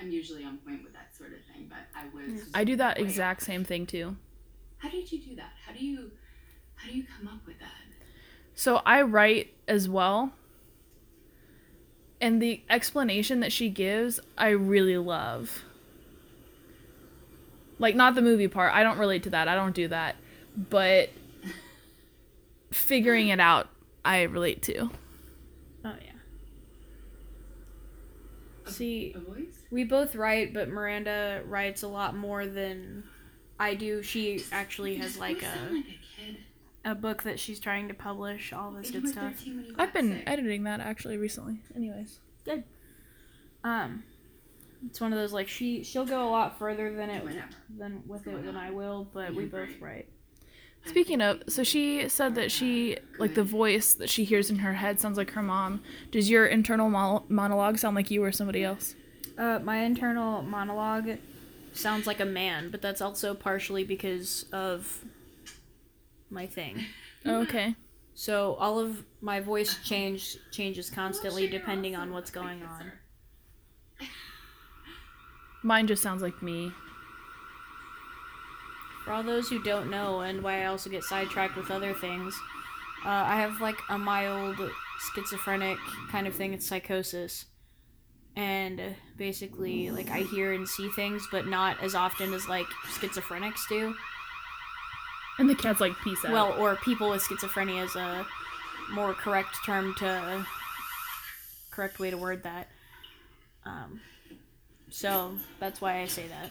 I'm 0.00 0.10
usually 0.10 0.44
on 0.44 0.58
point 0.58 0.82
with 0.82 0.92
that 0.94 1.14
sort 1.16 1.32
of 1.32 1.38
thing, 1.52 1.68
but 1.68 1.78
I 1.94 2.04
was. 2.14 2.42
I 2.54 2.64
do 2.64 2.76
that 2.76 2.98
exact 2.98 3.42
off. 3.42 3.46
same 3.46 3.64
thing 3.64 3.86
too. 3.86 4.16
How 4.78 4.88
did 4.90 5.10
you 5.10 5.20
do 5.20 5.36
that? 5.36 5.52
How 5.66 5.72
do 5.72 5.84
you, 5.84 6.10
how 6.74 6.90
do 6.90 6.96
you 6.96 7.04
come 7.04 7.28
up 7.28 7.46
with 7.46 7.58
that? 7.60 7.70
So 8.54 8.80
I 8.86 9.02
write 9.02 9.52
as 9.66 9.88
well. 9.88 10.32
And 12.20 12.40
the 12.40 12.62
explanation 12.70 13.40
that 13.40 13.52
she 13.52 13.68
gives, 13.68 14.20
I 14.38 14.50
really 14.50 14.96
love. 14.96 15.64
Like 17.78 17.96
not 17.96 18.14
the 18.14 18.22
movie 18.22 18.48
part. 18.48 18.72
I 18.72 18.82
don't 18.82 18.98
relate 18.98 19.24
to 19.24 19.30
that. 19.30 19.48
I 19.48 19.54
don't 19.54 19.74
do 19.74 19.88
that. 19.88 20.16
But 20.56 21.10
figuring 22.72 23.28
it 23.28 23.40
out, 23.40 23.68
I 24.04 24.22
relate 24.22 24.62
to. 24.62 24.90
oh 25.84 25.94
yeah. 26.04 26.12
See, 28.66 29.12
A 29.14 29.18
voice? 29.20 29.58
we 29.70 29.84
both 29.84 30.14
write, 30.14 30.52
but 30.54 30.68
Miranda 30.68 31.42
writes 31.46 31.82
a 31.82 31.88
lot 31.88 32.16
more 32.16 32.46
than 32.46 33.04
I 33.58 33.74
do. 33.74 34.02
She 34.02 34.42
actually 34.52 34.96
has 34.96 35.16
like 35.18 35.42
a 35.42 35.72
like 35.72 35.84
a 35.84 36.22
kid. 36.22 36.36
a 36.84 36.94
book 36.94 37.22
that 37.24 37.38
she's 37.38 37.60
trying 37.60 37.88
to 37.88 37.94
publish. 37.94 38.52
All 38.52 38.70
this 38.72 38.90
good 38.90 39.08
stuff. 39.08 39.34
13 39.36 39.56
when 39.56 39.64
you 39.66 39.74
I've 39.78 39.92
been 39.92 40.12
sick. 40.12 40.24
editing 40.26 40.64
that 40.64 40.80
actually 40.80 41.16
recently. 41.18 41.60
Anyways. 41.76 42.20
Good. 42.44 42.64
Um, 43.62 44.04
it's 44.86 45.00
one 45.00 45.12
of 45.12 45.18
those 45.18 45.32
like 45.32 45.48
she 45.48 45.82
she'll 45.82 46.04
go 46.06 46.28
a 46.28 46.30
lot 46.30 46.58
further 46.58 46.94
than 46.94 47.10
it 47.10 47.24
than 47.78 48.02
with 48.06 48.26
it 48.26 48.44
than 48.44 48.56
I 48.56 48.70
will, 48.70 49.08
but 49.14 49.34
we 49.34 49.44
both 49.46 49.80
write. 49.80 50.08
Speaking 50.86 51.20
of, 51.22 51.42
so 51.48 51.62
she 51.64 52.08
said 52.08 52.34
that 52.34 52.50
she 52.52 52.98
like 53.18 53.34
the 53.34 53.42
voice 53.42 53.94
that 53.94 54.10
she 54.10 54.24
hears 54.24 54.50
in 54.50 54.56
her 54.56 54.74
head 54.74 55.00
sounds 55.00 55.16
like 55.16 55.30
her 55.30 55.42
mom. 55.42 55.82
Does 56.10 56.28
your 56.28 56.46
internal 56.46 56.90
mo- 56.90 57.24
monologue 57.28 57.78
sound 57.78 57.96
like 57.96 58.10
you 58.10 58.22
or 58.22 58.32
somebody 58.32 58.62
else? 58.62 58.94
Uh, 59.38 59.58
my 59.62 59.78
internal 59.78 60.42
monologue 60.42 61.18
sounds 61.72 62.06
like 62.06 62.20
a 62.20 62.24
man, 62.24 62.70
but 62.70 62.82
that's 62.82 63.00
also 63.00 63.34
partially 63.34 63.82
because 63.82 64.44
of 64.52 65.04
my 66.30 66.46
thing. 66.46 66.84
Oh, 67.24 67.40
okay. 67.42 67.74
So 68.14 68.54
all 68.54 68.78
of 68.78 69.04
my 69.20 69.40
voice 69.40 69.78
change 69.82 70.36
changes 70.52 70.90
constantly 70.90 71.48
depending 71.48 71.96
on 71.96 72.12
what's 72.12 72.30
going 72.30 72.62
on. 72.62 72.92
Mine 75.62 75.86
just 75.86 76.02
sounds 76.02 76.20
like 76.22 76.42
me. 76.42 76.72
For 79.04 79.12
all 79.12 79.22
those 79.22 79.48
who 79.48 79.62
don't 79.62 79.90
know, 79.90 80.20
and 80.20 80.42
why 80.42 80.62
I 80.62 80.66
also 80.66 80.88
get 80.88 81.04
sidetracked 81.04 81.56
with 81.56 81.70
other 81.70 81.92
things, 81.92 82.34
uh, 83.04 83.08
I 83.08 83.36
have 83.36 83.60
like 83.60 83.78
a 83.90 83.98
mild 83.98 84.58
schizophrenic 85.14 85.76
kind 86.10 86.26
of 86.26 86.34
thing. 86.34 86.54
It's 86.54 86.66
psychosis, 86.66 87.44
and 88.34 88.80
basically 89.16 89.90
like 89.90 90.10
I 90.10 90.20
hear 90.20 90.52
and 90.52 90.66
see 90.66 90.88
things, 90.88 91.28
but 91.30 91.46
not 91.46 91.82
as 91.82 91.94
often 91.94 92.32
as 92.32 92.48
like 92.48 92.66
schizophrenics 92.98 93.68
do. 93.68 93.94
And 95.38 95.50
the 95.50 95.54
cat's 95.54 95.80
like, 95.80 95.92
peace 96.02 96.24
out. 96.24 96.32
Well, 96.32 96.52
or 96.58 96.76
people 96.76 97.10
with 97.10 97.22
schizophrenia 97.22 97.84
is 97.84 97.96
a 97.96 98.24
more 98.92 99.14
correct 99.14 99.56
term 99.66 99.94
to 99.98 100.46
correct 101.70 101.98
way 101.98 102.10
to 102.10 102.16
word 102.16 102.44
that. 102.44 102.68
Um, 103.64 104.00
so 104.90 105.36
that's 105.58 105.80
why 105.80 106.00
I 106.00 106.06
say 106.06 106.26
that. 106.28 106.50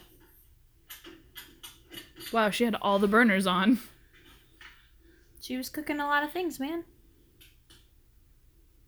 Wow, 2.34 2.50
she 2.50 2.64
had 2.66 2.76
all 2.82 3.00
the 3.00 3.08
burners 3.08 3.48
on. 3.48 3.80
She 5.40 5.58
was 5.58 5.70
cooking 5.70 6.00
a 6.00 6.06
lot 6.06 6.24
of 6.24 6.32
things, 6.32 6.60
man. 6.60 6.86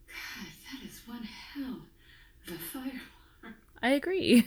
God, 0.08 0.48
that 0.72 0.88
is 0.88 1.02
one 1.06 1.24
hell 1.24 1.82
of 2.48 2.54
a 2.54 2.58
fire 2.58 3.02
alarm. 3.44 3.56
I 3.82 3.90
agree. 3.90 4.46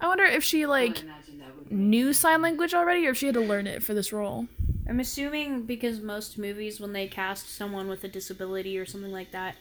I 0.00 0.08
wonder 0.08 0.24
if 0.24 0.42
she 0.42 0.66
like 0.66 0.96
would 0.96 1.02
imagine 1.04 1.38
that 1.38 1.56
would 1.56 1.68
be 1.68 1.74
knew 1.74 2.12
sign 2.12 2.42
language 2.42 2.74
already 2.74 3.06
or 3.06 3.10
if 3.10 3.18
she 3.18 3.26
had 3.26 3.34
to 3.36 3.40
learn 3.40 3.66
it 3.66 3.82
for 3.82 3.94
this 3.94 4.12
role. 4.12 4.48
I'm 4.88 4.98
assuming 4.98 5.62
because 5.62 6.00
most 6.00 6.36
movies, 6.38 6.80
when 6.80 6.92
they 6.92 7.06
cast 7.06 7.48
someone 7.48 7.88
with 7.88 8.02
a 8.02 8.08
disability 8.08 8.76
or 8.78 8.84
something 8.84 9.12
like 9.12 9.30
that, 9.30 9.54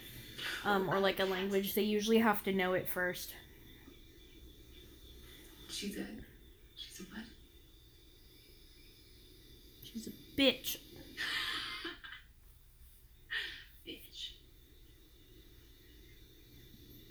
um, 0.65 0.89
or 0.89 0.99
like 0.99 1.19
a 1.19 1.25
language, 1.25 1.73
they 1.73 1.81
usually 1.83 2.19
have 2.19 2.43
to 2.43 2.53
know 2.53 2.73
it 2.73 2.87
first. 2.87 3.33
She's 5.69 5.97
a. 5.97 6.05
She's 6.75 6.99
a 6.99 7.03
what? 7.03 7.23
She's 9.83 10.07
a 10.07 10.11
bitch. 10.39 10.77
Bitch. 13.87 14.31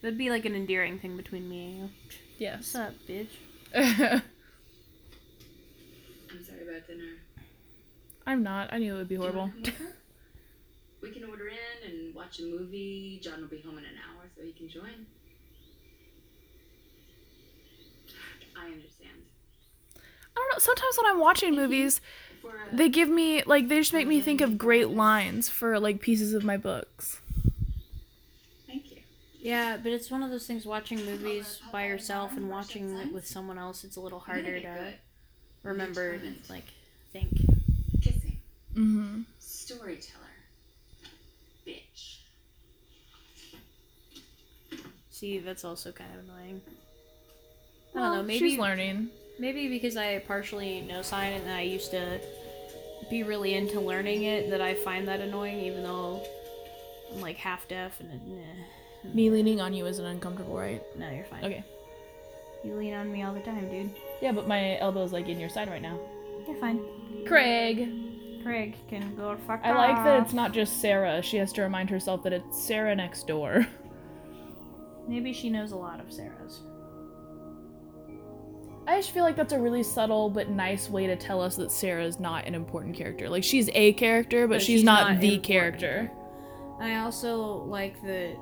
That'd 0.03 0.19
be 0.19 0.31
like 0.31 0.45
an 0.45 0.55
endearing 0.55 0.99
thing 0.99 1.17
between 1.17 1.49
me 1.49 1.65
and 1.65 1.77
you. 1.79 1.91
Yes. 2.39 2.59
What's 2.59 2.75
up, 2.75 2.95
bitch? 3.09 3.29
I'm 3.75 4.23
sorry 6.45 6.63
about 6.63 6.87
dinner. 6.87 7.17
I'm 8.27 8.43
not. 8.43 8.73
I 8.73 8.79
knew 8.79 8.95
it 8.95 8.99
would 8.99 9.09
be 9.09 9.17
Do 9.17 9.23
you 9.25 9.31
horrible. 9.31 9.53
Wanna 11.03 11.15
come 11.15 11.23
over? 11.23 11.29
We 11.29 11.29
can 11.29 11.31
order 11.31 11.49
in 11.49 11.91
and 11.91 12.15
watch 12.15 12.39
a 12.41 12.43
movie. 12.43 13.21
John 13.23 13.41
will 13.41 13.49
be 13.49 13.61
home 13.61 13.79
in 13.79 13.85
an 13.85 13.97
hour, 14.09 14.29
so 14.37 14.43
he 14.43 14.53
can 14.53 14.69
join. 14.69 15.07
I 18.59 18.67
understand. 18.67 19.15
I 19.97 20.01
don't 20.35 20.53
know. 20.53 20.59
Sometimes 20.59 20.97
when 20.97 21.07
I'm 21.07 21.19
watching 21.19 21.55
movies, 21.55 22.01
a, 22.45 22.77
they 22.77 22.89
give 22.89 23.09
me 23.09 23.43
like 23.45 23.69
they 23.69 23.79
just 23.79 23.93
make 23.93 24.07
me 24.07 24.21
think 24.21 24.41
of 24.41 24.59
great 24.59 24.89
lines 24.91 25.49
for 25.49 25.79
like 25.81 26.01
pieces 26.01 26.35
of 26.35 26.45
my 26.45 26.57
books. 26.57 27.21
thank 28.67 28.91
you. 28.91 28.99
Yeah, 29.41 29.79
but 29.83 29.93
it's 29.93 30.11
one 30.11 30.23
of 30.23 30.31
those 30.31 30.47
things 30.47 30.67
watching 30.67 31.05
movies 31.05 31.61
by 31.73 31.87
yourself 31.87 32.37
and 32.37 32.51
watching 32.51 32.97
it 32.97 33.13
with 33.13 33.27
someone 33.27 33.59
else, 33.59 33.85
it's 33.85 33.97
a 33.97 34.01
little 34.01 34.21
harder 34.21 34.61
to 34.61 34.95
remember, 35.63 36.11
and 36.13 36.37
like, 36.49 36.67
think. 37.13 37.31
Kissing. 38.03 38.39
Mm-hmm. 38.75 39.23
Storyteller. 39.39 40.25
Bitch. 41.67 42.19
See, 45.21 45.39
that's 45.39 45.67
also 45.67 45.93
kind 45.93 46.09
of 46.15 46.25
annoying. 46.25 46.63
I 47.95 47.99
don't 47.99 48.17
know, 48.17 48.23
maybe 48.23 48.39
she's 48.39 48.59
learning. 48.59 49.11
maybe 49.39 49.69
because 49.69 49.99
I 49.99 50.21
partially 50.21 50.81
know 50.81 51.03
sign 51.03 51.35
and 51.35 51.51
I 51.51 51.61
used 51.61 51.91
to 51.91 52.19
be 53.11 53.23
really 53.23 53.53
into 53.53 53.81
learning 53.81 54.23
it 54.23 54.49
that 54.49 54.63
I 54.63 54.73
find 54.73 55.07
that 55.09 55.21
annoying, 55.21 55.61
even 55.61 55.83
though 55.83 56.27
I'm 57.13 57.21
like 57.21 57.37
half 57.37 57.69
deaf 57.69 58.01
and 58.01 58.09
nah. 58.29 59.13
Me 59.13 59.29
leaning 59.29 59.61
on 59.61 59.75
you 59.75 59.85
isn't 59.85 60.07
uncomfortable, 60.07 60.57
right? 60.57 60.83
no, 60.97 61.11
you're 61.11 61.27
fine. 61.27 61.45
Okay. 61.45 61.65
You 62.65 62.77
lean 62.77 62.95
on 62.95 63.13
me 63.13 63.23
all 63.23 63.35
the 63.35 63.41
time, 63.41 63.69
dude. 63.71 63.91
Yeah, 64.23 64.33
but 64.33 64.49
my 64.49 64.79
elbow's 64.79 65.13
like 65.13 65.29
in 65.29 65.39
your 65.39 65.51
side 65.51 65.69
right 65.69 65.83
now. 65.83 66.01
You're 66.49 66.57
fine. 66.57 66.83
Craig. 67.27 67.91
Craig 68.43 68.75
can 68.89 69.15
go 69.17 69.37
fuck 69.47 69.61
I 69.65 69.75
like 69.75 70.03
that 70.03 70.23
it's 70.23 70.33
not 70.33 70.53
just 70.53 70.81
Sarah. 70.81 71.21
She 71.21 71.37
has 71.37 71.53
to 71.53 71.61
remind 71.61 71.91
herself 71.91 72.23
that 72.23 72.33
it's 72.33 72.59
Sarah 72.59 72.97
next 72.97 73.27
door. 73.27 73.67
Maybe 75.11 75.33
she 75.33 75.51
knows 75.51 75.73
a 75.73 75.77
lot 75.77 75.99
of 75.99 76.13
Sarah's. 76.13 76.61
I 78.87 78.97
just 78.97 79.11
feel 79.11 79.25
like 79.25 79.35
that's 79.35 79.53
a 79.53 79.59
really 79.59 79.83
subtle 79.83 80.31
but 80.31 80.49
nice 80.49 80.89
way 80.89 81.09
to 81.09 81.17
tell 81.17 81.43
us 81.43 81.57
that 81.57 81.73
Sarah's 81.73 82.21
not 82.21 82.47
an 82.47 82.55
important 82.55 82.97
character. 82.97 83.29
Like 83.29 83.43
she's 83.43 83.69
a 83.75 83.93
character, 83.95 84.47
but, 84.47 84.55
But 84.55 84.63
she's, 84.63 84.79
she's 84.79 84.85
not, 84.85 85.15
not 85.15 85.21
the 85.21 85.39
character. 85.39 86.13
I 86.79 86.99
also 86.99 87.65
like 87.65 88.01
that 88.03 88.37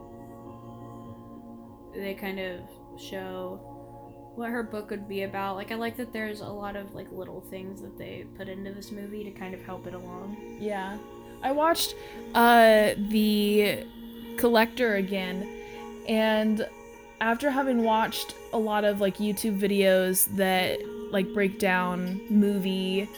they 1.95 2.13
kind 2.13 2.39
of 2.39 2.61
show 3.01 3.59
what 4.37 4.51
her 4.51 4.63
book 4.63 4.91
would 4.91 5.09
be 5.09 5.23
about. 5.23 5.57
Like 5.57 5.73
I 5.73 5.77
like 5.77 5.97
that 5.97 6.13
there's 6.13 6.43
a 6.43 6.49
lot 6.49 6.77
of 6.77 6.95
like 6.95 7.11
little 7.11 7.41
things 7.41 7.81
that 7.81 7.97
they 7.97 8.27
put 8.37 8.47
into 8.47 8.73
this 8.73 8.93
movie 8.93 9.25
to 9.25 9.31
kind 9.31 9.55
of 9.55 9.65
help 9.65 9.87
it 9.87 9.95
along. 9.95 10.59
Yeah. 10.61 10.99
I 11.43 11.51
watched 11.51 11.95
uh 12.35 12.93
the 13.09 13.87
collector 14.37 14.97
again 14.97 15.55
and 16.09 16.67
after 17.21 17.51
having 17.51 17.83
watched 17.85 18.35
a 18.53 18.59
lot 18.59 18.85
of 18.85 19.01
like 19.01 19.19
YouTube 19.19 19.59
videos 19.61 20.27
that 20.37 20.79
like 21.13 21.33
break 21.35 21.59
down 21.59 22.21
movie 22.31 23.09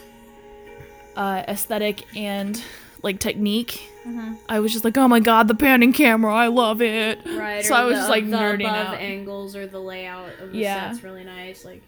uh 1.15 1.43
aesthetic 1.47 2.05
and 2.15 2.61
like 3.03 3.19
technique, 3.19 3.87
Mm-hmm. 4.05 4.33
I 4.49 4.59
was 4.61 4.71
just 4.73 4.83
like, 4.83 4.97
"Oh 4.97 5.07
my 5.07 5.19
god, 5.19 5.47
the 5.47 5.53
panning 5.53 5.93
camera, 5.93 6.33
I 6.33 6.47
love 6.47 6.81
it." 6.81 7.19
Right. 7.23 7.63
So 7.63 7.75
or 7.75 7.77
I 7.77 7.83
was 7.83 7.93
the, 7.93 7.99
just 7.99 8.09
like 8.09 8.27
the 8.27 8.35
nerding 8.35 8.61
above 8.61 8.87
out. 8.95 8.99
angles 8.99 9.55
or 9.55 9.67
the 9.67 9.79
layout 9.79 10.39
of 10.39 10.51
the 10.53 10.57
Yeah. 10.57 10.89
set's 10.91 11.03
really 11.03 11.23
nice. 11.23 11.63
Like 11.63 11.83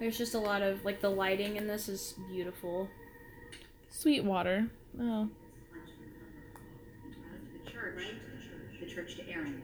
there's 0.00 0.16
just 0.16 0.34
a 0.34 0.38
lot 0.38 0.62
of 0.62 0.82
like 0.82 1.02
the 1.02 1.10
lighting 1.10 1.56
in 1.56 1.66
this 1.66 1.90
is 1.90 2.14
beautiful. 2.30 2.88
Sweetwater. 3.90 4.66
Oh. 4.98 5.28
The 7.64 7.70
church, 7.70 8.04
the 8.80 8.86
church 8.86 9.16
to 9.16 9.28
Aaron. 9.28 9.62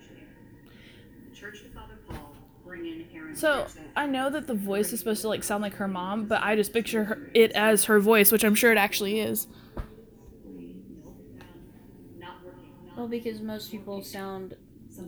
The 1.40 1.46
church 1.46 1.62
to 1.62 1.70
Father 1.70 1.98
Paul, 2.06 2.36
bring 2.64 2.84
in 2.84 3.06
Aaron. 3.14 3.34
So 3.34 3.66
I 3.96 4.06
know 4.06 4.28
that 4.28 4.46
the 4.46 4.54
voice 4.54 4.92
is 4.92 4.98
supposed 4.98 5.22
to 5.22 5.28
like 5.28 5.42
sound 5.42 5.62
like 5.62 5.74
her 5.74 5.88
mom, 5.88 6.26
but 6.26 6.42
I 6.42 6.54
just 6.54 6.72
picture 6.72 7.04
her, 7.04 7.30
it 7.32 7.52
as 7.52 7.84
her 7.84 7.98
voice, 7.98 8.30
which 8.30 8.44
I'm 8.44 8.54
sure 8.54 8.70
it 8.72 8.76
actually 8.76 9.20
is. 9.20 9.46
not 12.18 12.44
working. 12.44 12.72
Not 12.86 12.98
Well, 12.98 13.08
because 13.08 13.40
most 13.40 13.70
people 13.70 14.02
sound 14.02 14.54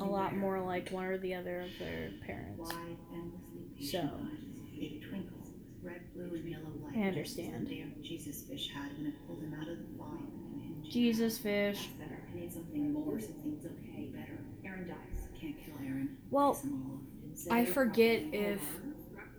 a 0.01 0.05
lot 0.05 0.35
more 0.35 0.59
like 0.61 0.88
one 0.88 1.05
or 1.05 1.18
the 1.18 1.35
other 1.35 1.61
of 1.61 1.71
their 1.79 2.12
parents. 2.27 2.59
Wide, 2.59 2.97
endlessly 3.12 3.87
So. 3.87 3.99
patient 3.99 4.12
eyes, 4.14 4.79
big 4.81 5.03
twinkles, 5.07 5.49
red, 5.83 6.01
blue, 6.14 6.35
and 6.35 6.49
yellow 6.49 6.73
light. 6.83 6.97
I 6.97 7.09
understand. 7.09 7.66
The 7.66 7.77
damn 7.77 8.03
Jesus 8.03 8.42
fish 8.45 8.71
had 8.75 8.97
when 8.97 9.09
it 9.09 9.27
pulled 9.27 9.42
him 9.42 9.55
out 9.61 9.68
of 9.68 9.77
the 9.77 9.99
fire. 9.99 10.88
Jesus 10.90 11.37
fish. 11.37 11.88
Better. 11.99 12.23
I 12.33 12.40
need 12.40 12.53
something 12.53 12.90
more. 12.90 13.21
Something's 13.21 13.66
okay. 13.66 14.09
Better. 14.14 14.38
Aaron 14.64 14.88
dies. 14.88 15.12
Can't 15.43 15.59
kill 15.59 15.75
Aaron. 15.85 16.17
Well, 16.31 16.55
Kiss 16.55 16.65
'em 16.65 16.83
all. 16.91 17.01
Didn't 17.23 17.37
say 17.39 17.51
I 17.51 17.65
forget 17.67 18.23
if 18.33 18.63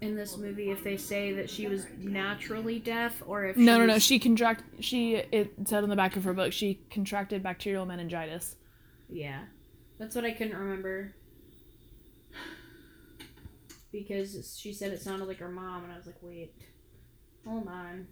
in 0.01 0.15
this 0.15 0.37
movie 0.37 0.69
if 0.69 0.83
they 0.83 0.97
say 0.97 1.31
that 1.33 1.49
she 1.49 1.67
was 1.67 1.85
naturally 1.97 2.77
deaf 2.77 3.23
or 3.25 3.45
if 3.45 3.55
No, 3.57 3.75
she 3.75 3.79
no, 3.79 3.85
no. 3.85 3.93
was- 3.93 4.03
She 4.03 4.19
contract. 4.19 4.63
She 4.83 5.15
it 5.15 5.53
said 5.65 5.83
on 5.83 5.89
the 5.89 5.95
back 5.95 6.15
of 6.17 6.23
her 6.25 6.33
book 6.33 6.51
she 6.53 6.81
contracted 6.91 7.41
bacterial 7.41 7.85
meningitis. 7.85 8.57
Yeah, 9.09 9.45
that's 9.97 10.13
what 10.15 10.25
I 10.25 10.31
couldn't 10.31 10.57
remember 10.57 11.15
because 13.91 14.57
she 14.59 14.73
said 14.73 14.91
it 14.91 15.01
sounded 15.01 15.27
like 15.27 15.37
her 15.37 15.49
mom, 15.51 15.83
and 15.83 15.93
I 15.93 15.97
was 15.97 16.07
like, 16.07 16.17
wait, 16.21 16.53
hold 17.45 17.67
on. 17.67 18.07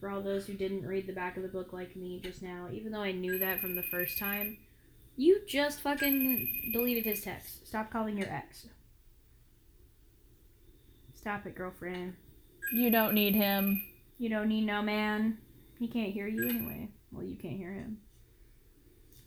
For 0.00 0.08
all 0.08 0.22
those 0.22 0.46
who 0.46 0.54
didn't 0.54 0.86
read 0.86 1.08
the 1.08 1.12
back 1.12 1.36
of 1.36 1.42
the 1.42 1.48
book 1.48 1.72
like 1.72 1.96
me 1.96 2.20
just 2.22 2.40
now, 2.40 2.68
even 2.72 2.92
though 2.92 3.00
I 3.02 3.10
knew 3.10 3.36
that 3.40 3.60
from 3.60 3.74
the 3.74 3.82
first 3.82 4.16
time, 4.16 4.58
you 5.18 5.40
just 5.46 5.80
fucking 5.80 6.70
deleted 6.72 7.04
his 7.04 7.22
text. 7.22 7.66
Stop 7.66 7.90
calling 7.90 8.16
your 8.16 8.32
ex. 8.32 8.68
Stop 11.12 11.44
it, 11.44 11.56
girlfriend. 11.56 12.14
You 12.72 12.90
don't 12.90 13.14
need 13.14 13.34
him. 13.34 13.82
You 14.18 14.28
don't 14.28 14.48
need 14.48 14.64
no 14.64 14.80
man. 14.80 15.38
He 15.80 15.88
can't 15.88 16.12
hear 16.12 16.28
you 16.28 16.48
anyway. 16.48 16.88
Well, 17.10 17.24
you 17.24 17.34
can't 17.34 17.56
hear 17.56 17.72
him. 17.72 17.98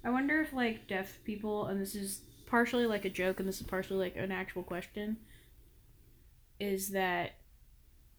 I 0.03 0.09
wonder 0.11 0.41
if 0.41 0.53
like 0.53 0.87
deaf 0.87 1.19
people, 1.25 1.65
and 1.65 1.79
this 1.79 1.93
is 1.93 2.21
partially 2.45 2.85
like 2.85 3.03
a 3.03 3.09
joke, 3.09 3.41
and 3.41 3.47
this 3.47 3.59
is 3.59 3.67
partially 3.67 3.97
like 3.97 4.15
an 4.15 4.31
actual 4.31 4.63
question, 4.63 5.17
is 6.59 6.89
that. 6.91 7.33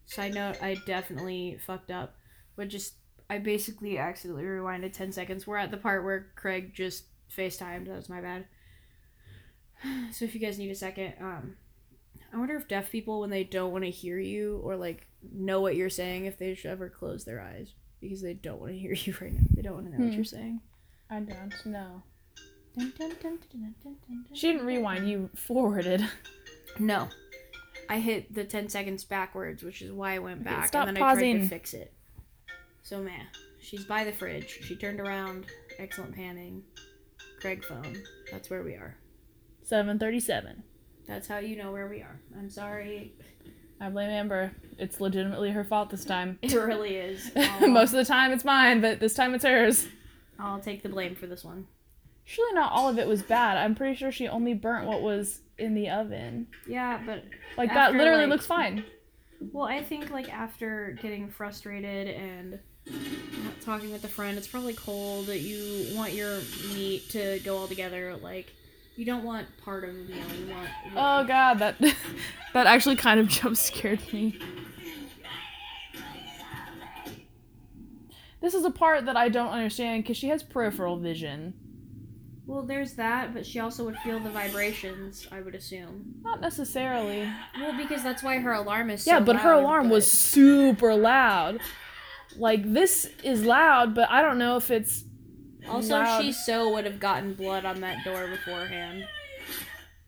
Side 0.05 0.35
note: 0.35 0.61
I 0.61 0.77
definitely 0.85 1.57
fucked 1.65 1.89
up, 1.89 2.17
but 2.55 2.67
just 2.67 2.95
I 3.29 3.39
basically 3.39 3.97
accidentally 3.97 4.43
rewinded 4.43 4.93
ten 4.93 5.11
seconds. 5.11 5.47
We're 5.47 5.57
at 5.57 5.71
the 5.71 5.77
part 5.77 6.03
where 6.03 6.27
Craig 6.35 6.73
just 6.75 7.05
FaceTimed. 7.35 7.87
That 7.87 7.95
was 7.97 8.09
my 8.09 8.21
bad. 8.21 8.45
So 10.13 10.23
if 10.25 10.33
you 10.33 10.39
guys 10.39 10.57
need 10.57 10.71
a 10.71 10.75
second, 10.75 11.13
um, 11.19 11.55
I 12.33 12.37
wonder 12.37 12.55
if 12.55 12.67
deaf 12.69 12.89
people, 12.89 13.19
when 13.19 13.29
they 13.29 13.43
don't 13.43 13.71
want 13.73 13.83
to 13.83 13.89
hear 13.89 14.17
you 14.17 14.61
or 14.63 14.77
like 14.77 15.07
know 15.33 15.59
what 15.61 15.75
you're 15.75 15.89
saying, 15.89 16.25
if 16.25 16.37
they 16.37 16.55
should 16.55 16.71
ever 16.71 16.89
close 16.89 17.25
their 17.25 17.41
eyes. 17.41 17.73
because 17.99 18.21
they 18.21 18.33
don't 18.33 18.59
want 18.59 18.71
to 18.73 18.77
hear 18.79 18.93
you 18.93 19.13
right 19.21 19.33
now. 19.33 19.41
They 19.53 19.61
don't 19.61 19.73
want 19.75 19.85
to 19.87 19.91
know 19.93 19.99
what 19.99 20.09
Hmm. 20.09 20.15
you're 20.15 20.23
saying. 20.25 20.61
I 21.09 21.19
don't 21.19 21.65
know. 21.65 22.01
Dun, 22.77 22.91
dun, 22.97 23.11
dun, 23.21 23.39
She 24.33 24.51
didn't 24.51 24.65
rewind. 24.65 25.07
You 25.07 25.29
forwarded. 25.35 26.03
No. 26.79 27.07
I 27.89 27.99
hit 27.99 28.33
the 28.33 28.43
10 28.45 28.69
seconds 28.69 29.03
backwards, 29.03 29.61
which 29.63 29.81
is 29.81 29.91
why 29.91 30.15
I 30.15 30.19
went 30.19 30.41
Okay, 30.41 30.49
back. 30.49 30.67
stop 30.67 30.87
and 30.87 30.95
then 30.97 31.03
I 31.03 31.07
tried 31.07 31.13
pausing. 31.15 31.39
to 31.41 31.47
fix 31.47 31.73
it. 31.73 31.93
So, 32.81 33.01
man, 33.03 33.25
she's 33.61 33.85
by 33.85 34.03
the 34.05 34.11
fridge. 34.11 34.59
She 34.63 34.75
turned 34.75 34.99
around. 34.99 35.45
Excellent 35.77 36.15
panning. 36.15 36.63
Craig 37.43 37.65
phone. 37.65 38.01
That's 38.31 38.49
where 38.49 38.63
we 38.63 38.71
are. 38.75 38.95
Seven 39.63 39.99
thirty-seven. 39.99 40.63
That's 41.05 41.27
how 41.27 41.39
you 41.39 41.57
know 41.57 41.73
where 41.73 41.89
we 41.89 41.97
are. 41.99 42.21
I'm 42.39 42.49
sorry. 42.49 43.11
I 43.81 43.89
blame 43.89 44.09
Amber. 44.09 44.53
It's 44.77 45.01
legitimately 45.01 45.51
her 45.51 45.65
fault 45.65 45.89
this 45.89 46.05
time. 46.05 46.39
It 46.41 46.53
really 46.53 46.95
is. 46.95 47.29
Most 47.59 47.89
of 47.91 47.97
the 47.97 48.05
time 48.05 48.31
it's 48.31 48.45
mine, 48.45 48.79
but 48.79 49.01
this 49.01 49.13
time 49.13 49.35
it's 49.35 49.43
hers. 49.43 49.87
I'll 50.39 50.61
take 50.61 50.83
the 50.83 50.89
blame 50.89 51.15
for 51.15 51.27
this 51.27 51.43
one. 51.43 51.67
Surely 52.23 52.53
not 52.53 52.71
all 52.71 52.87
of 52.87 52.97
it 52.97 53.09
was 53.09 53.21
bad. 53.21 53.57
I'm 53.57 53.75
pretty 53.75 53.95
sure 53.97 54.09
she 54.09 54.29
only 54.29 54.53
burnt 54.53 54.87
what 54.87 55.01
was 55.01 55.41
in 55.57 55.73
the 55.75 55.89
oven. 55.89 56.47
Yeah, 56.65 57.01
but 57.05 57.25
Like 57.57 57.71
After, 57.71 57.91
that 57.91 57.97
literally 57.97 58.21
like- 58.21 58.29
looks 58.29 58.45
fine. 58.45 58.85
Well, 59.51 59.65
I 59.67 59.83
think 59.83 60.11
like 60.11 60.31
after 60.33 60.97
getting 61.01 61.29
frustrated 61.29 62.07
and 62.07 62.59
not 62.85 63.61
talking 63.61 63.91
with 63.91 64.03
a 64.03 64.07
friend, 64.09 64.37
it's 64.37 64.47
probably 64.47 64.73
cold. 64.73 65.27
That 65.27 65.39
you 65.39 65.95
want 65.95 66.13
your 66.13 66.39
meat 66.73 67.09
to 67.11 67.39
go 67.43 67.57
all 67.57 67.67
together. 67.67 68.15
Like 68.21 68.51
you 68.95 69.05
don't 69.05 69.23
want 69.23 69.47
part 69.63 69.83
of 69.83 69.93
the 69.95 70.03
meal. 70.03 70.23
You 70.39 70.53
want. 70.53 70.69
Oh 70.95 71.23
god, 71.25 71.59
that 71.59 71.79
that 72.53 72.67
actually 72.67 72.95
kind 72.95 73.19
of 73.19 73.27
jump 73.29 73.57
scared 73.57 74.01
me. 74.13 74.39
This 78.41 78.53
is 78.53 78.65
a 78.65 78.71
part 78.71 79.05
that 79.05 79.15
I 79.15 79.29
don't 79.29 79.51
understand 79.51 80.03
because 80.03 80.17
she 80.17 80.27
has 80.27 80.43
peripheral 80.43 80.97
vision. 80.97 81.53
Well, 82.45 82.61
there's 82.63 82.95
that, 82.95 83.33
but 83.33 83.45
she 83.45 83.61
also 83.61 83.85
would 83.85 83.95
feel 83.99 84.19
the 84.19 84.29
vibrations. 84.29 85.25
I 85.31 85.39
would 85.39 85.55
assume. 85.55 86.15
Not 86.23 86.41
necessarily. 86.41 87.25
Well, 87.57 87.77
because 87.77 88.03
that's 88.03 88.21
why 88.21 88.39
her 88.39 88.51
alarm 88.51 88.89
is. 88.89 89.03
so 89.03 89.11
Yeah, 89.13 89.19
but 89.21 89.37
her 89.37 89.53
alarm 89.53 89.87
but- 89.87 89.93
was 89.93 90.11
super 90.11 90.93
loud. 90.93 91.61
Like 92.37 92.71
this 92.73 93.09
is 93.23 93.45
loud, 93.45 93.93
but 93.95 94.09
I 94.09 94.21
don't 94.21 94.37
know 94.39 94.57
if 94.57 94.71
it's 94.71 95.03
Also, 95.69 95.99
loud. 95.99 96.21
she 96.21 96.31
so 96.31 96.71
would 96.73 96.85
have 96.85 96.99
gotten 96.99 97.33
blood 97.35 97.65
on 97.65 97.81
that 97.81 98.03
door 98.03 98.27
beforehand. 98.27 99.05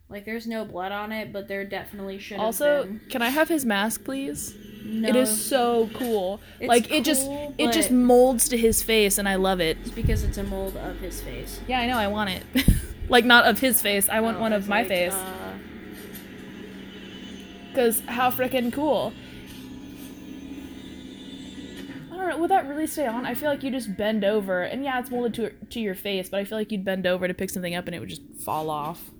Like, 0.08 0.24
there's 0.26 0.46
no 0.46 0.64
blood 0.66 0.92
on 0.92 1.12
it, 1.12 1.34
but 1.34 1.48
there 1.48 1.66
definitely 1.66 2.20
should 2.20 2.38
have 2.38 2.46
Also, 2.46 2.84
been. 2.84 3.02
can 3.10 3.22
I 3.24 3.30
have 3.30 3.50
his 3.50 3.66
mask, 3.66 4.04
please? 4.06 4.54
No, 4.84 5.10
It 5.10 5.16
is 5.16 5.30
so 5.46 5.90
cool. 5.96 6.40
It's 6.60 6.68
like 6.70 6.92
it 6.92 7.04
just 7.04 7.28
it 7.58 7.72
just 7.74 7.90
molds 7.90 8.48
to 8.50 8.58
his 8.58 8.84
face 8.84 9.18
and 9.18 9.28
I 9.28 9.34
love 9.36 9.60
it. 9.60 9.78
It's 9.82 9.90
because 9.90 10.24
it's 10.24 10.38
a 10.38 10.44
mold 10.44 10.78
of 10.78 11.00
his 11.00 11.22
face. 11.22 11.60
Yeah, 11.68 11.80
I 11.80 11.88
know, 11.88 11.98
I 11.98 12.08
want 12.08 12.30
it. 12.30 12.44
like 13.10 13.26
not 13.26 13.46
of 13.46 13.58
his 13.60 13.82
face, 13.82 14.08
I 14.08 14.20
want 14.22 14.38
Oh, 14.38 14.42
one 14.42 14.54
of 14.54 14.68
my 14.68 14.80
like, 14.82 14.88
face. 14.90 15.14
uh, 15.14 15.54
Cuz 17.74 18.02
how 18.08 18.30
freaking 18.32 18.72
cool. 18.72 19.12
Don't 22.26 22.36
know, 22.36 22.42
would 22.42 22.52
that 22.52 22.68
really 22.68 22.88
stay 22.88 23.08
on? 23.08 23.26
I 23.26 23.34
feel 23.34 23.50
like 23.50 23.64
you 23.64 23.72
just 23.72 23.96
bend 23.98 24.24
over 24.24 24.64
and 24.64 24.84
yeah, 24.84 25.00
it's 25.00 25.12
molded 25.12 25.34
to 25.36 25.50
to 25.68 25.80
your 25.80 25.96
face, 25.96 26.30
but 26.30 26.40
I 26.40 26.46
feel 26.46 26.58
like 26.58 26.72
you'd 26.72 26.86
bend 26.86 27.06
over 27.08 27.28
to 27.28 27.34
pick 27.34 27.50
something 27.50 27.76
up 27.76 27.86
and 27.86 27.96
it 27.96 28.00
would 28.00 28.10
just 28.10 28.24
fall 28.44 28.70
off. 28.70 29.12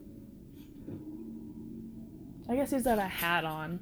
I 2.48 2.56
guess 2.56 2.72
he's 2.72 2.84
got 2.84 3.00
a 3.00 3.08
hat 3.08 3.44
on. 3.44 3.80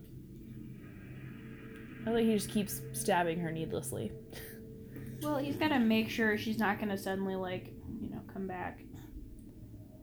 I 2.06 2.12
think 2.12 2.28
he 2.28 2.34
just 2.36 2.50
keeps 2.50 2.82
stabbing 2.94 3.40
her 3.40 3.52
needlessly. 3.52 4.12
well, 5.22 5.38
he's 5.38 5.56
got 5.56 5.70
to 5.70 5.80
make 5.80 6.10
sure 6.10 6.38
she's 6.38 6.58
not 6.58 6.78
going 6.78 6.90
to 6.90 6.98
suddenly, 6.98 7.36
like, 7.36 7.72
you 8.02 8.10
know, 8.10 8.22
come 8.34 8.48
back. 8.48 8.80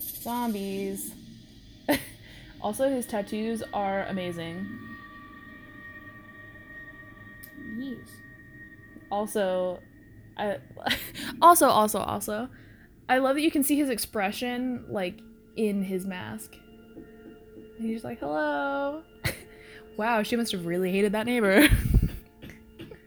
Zombies. 0.01 1.15
also, 2.61 2.89
his 2.89 3.07
tattoos 3.07 3.63
are 3.75 4.05
amazing. 4.05 4.67
Yes. 7.79 7.99
Also, 9.11 9.81
I 10.37 10.59
also 11.43 11.69
also 11.69 11.99
also, 11.99 12.49
I 13.09 13.19
love 13.19 13.37
that 13.37 13.43
you 13.43 13.51
can 13.51 13.63
see 13.63 13.77
his 13.77 13.91
expression 13.91 14.85
like 14.89 15.21
in 15.57 15.83
his 15.83 16.07
mask. 16.07 16.55
And 17.79 17.89
he's 17.89 18.05
like, 18.05 18.21
"Hello." 18.21 19.03
wow, 19.97 20.23
she 20.23 20.37
must 20.37 20.53
have 20.53 20.67
really 20.67 20.93
hated 20.93 21.13
that 21.13 21.27
neighbor. 21.27 21.69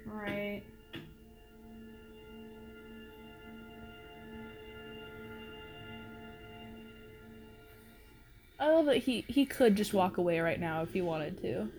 Right. 0.06 0.64
I 8.60 8.70
love 8.70 8.86
that 8.86 8.98
he 8.98 9.26
he 9.28 9.46
could 9.46 9.76
just 9.76 9.94
walk 9.94 10.18
away 10.18 10.40
right 10.40 10.60
now 10.60 10.82
if 10.84 10.94
he 10.94 11.02
wanted 11.02 11.42
to. 11.42 11.70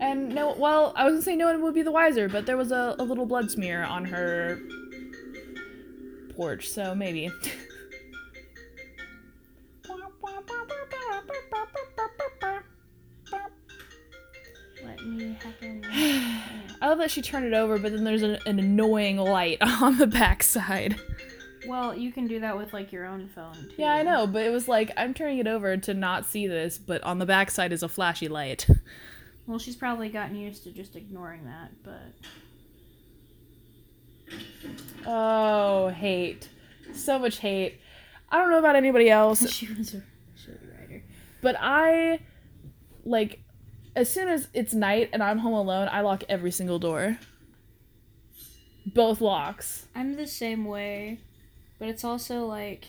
And 0.00 0.34
no, 0.34 0.54
well, 0.56 0.92
I 0.96 1.04
was 1.04 1.14
gonna 1.14 1.22
say 1.22 1.36
no 1.36 1.46
one 1.46 1.62
would 1.62 1.74
be 1.74 1.82
the 1.82 1.90
wiser, 1.92 2.28
but 2.28 2.46
there 2.46 2.56
was 2.56 2.70
a, 2.70 2.94
a 2.98 3.04
little 3.04 3.26
blood 3.26 3.50
smear 3.50 3.82
on 3.82 4.04
her 4.06 4.60
porch, 6.36 6.68
so 6.68 6.94
maybe. 6.94 7.30
Let 14.84 15.04
me 15.04 15.36
happen. 15.42 15.84
I 16.80 16.88
love 16.88 16.98
that 16.98 17.10
she 17.10 17.22
turned 17.22 17.46
it 17.46 17.54
over, 17.54 17.78
but 17.78 17.92
then 17.92 18.04
there's 18.04 18.22
an, 18.22 18.38
an 18.46 18.60
annoying 18.60 19.16
light 19.16 19.58
on 19.82 19.98
the 19.98 20.06
backside. 20.06 21.00
well, 21.66 21.96
you 21.96 22.12
can 22.12 22.28
do 22.28 22.38
that 22.40 22.56
with, 22.56 22.72
like, 22.72 22.92
your 22.92 23.06
own 23.06 23.28
phone, 23.28 23.54
too. 23.54 23.70
Yeah, 23.76 23.92
I 23.92 24.02
know, 24.04 24.26
but 24.28 24.42
it 24.42 24.50
was 24.50 24.68
like 24.68 24.92
I'm 24.96 25.14
turning 25.14 25.38
it 25.38 25.48
over 25.48 25.76
to 25.76 25.94
not 25.94 26.24
see 26.24 26.46
this, 26.46 26.78
but 26.78 27.02
on 27.02 27.18
the 27.18 27.26
backside 27.26 27.72
is 27.72 27.82
a 27.82 27.88
flashy 27.88 28.28
light. 28.28 28.66
Well, 29.48 29.58
she's 29.58 29.76
probably 29.76 30.10
gotten 30.10 30.36
used 30.36 30.62
to 30.64 30.70
just 30.70 30.94
ignoring 30.94 31.46
that, 31.46 31.70
but. 31.82 32.12
Oh, 35.06 35.88
hate. 35.88 36.50
So 36.92 37.18
much 37.18 37.38
hate. 37.38 37.80
I 38.30 38.36
don't 38.36 38.50
know 38.50 38.58
about 38.58 38.76
anybody 38.76 39.08
else, 39.08 39.50
she 39.50 39.72
was 39.72 39.94
a 39.94 40.02
shitty 40.36 40.78
writer. 40.78 41.02
but 41.40 41.56
I 41.58 42.20
like 43.06 43.40
as 43.96 44.12
soon 44.12 44.28
as 44.28 44.48
it's 44.52 44.74
night 44.74 45.08
and 45.14 45.22
I'm 45.22 45.38
home 45.38 45.54
alone, 45.54 45.88
I 45.90 46.02
lock 46.02 46.24
every 46.28 46.50
single 46.50 46.78
door. 46.78 47.18
Both 48.84 49.22
locks. 49.22 49.86
I'm 49.94 50.16
the 50.16 50.26
same 50.26 50.66
way, 50.66 51.20
but 51.78 51.88
it's 51.88 52.04
also 52.04 52.44
like 52.44 52.86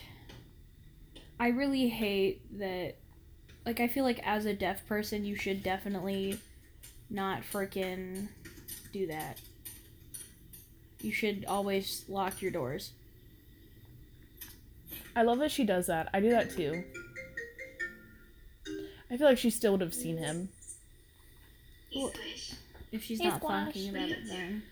I 1.38 1.48
really 1.48 1.88
hate 1.88 2.58
that 2.58 2.96
like 3.64 3.80
I 3.80 3.88
feel 3.88 4.04
like 4.04 4.20
as 4.26 4.44
a 4.44 4.52
deaf 4.52 4.86
person 4.86 5.24
you 5.24 5.36
should 5.36 5.62
definitely 5.62 6.38
not 7.10 7.42
freaking 7.42 8.28
do 8.92 9.06
that. 9.08 9.38
You 11.00 11.12
should 11.12 11.44
always 11.48 12.04
lock 12.08 12.40
your 12.42 12.50
doors. 12.50 12.92
I 15.16 15.22
love 15.22 15.38
that 15.40 15.50
she 15.50 15.64
does 15.64 15.86
that. 15.86 16.08
I 16.14 16.20
do 16.20 16.30
that 16.30 16.50
too. 16.50 16.84
I 19.10 19.16
feel 19.16 19.26
like 19.26 19.38
she 19.38 19.50
still 19.50 19.72
would 19.72 19.80
have 19.80 19.94
seen 19.94 20.16
him. 20.18 20.48
Well- 21.94 22.12
If 22.92 23.02
she's 23.04 23.20
Hey, 23.20 23.28
not 23.28 23.40
Squash. 23.40 23.72
thinking 23.74 23.90
about 23.96 24.08
it 24.10 24.18
then. 24.26 24.62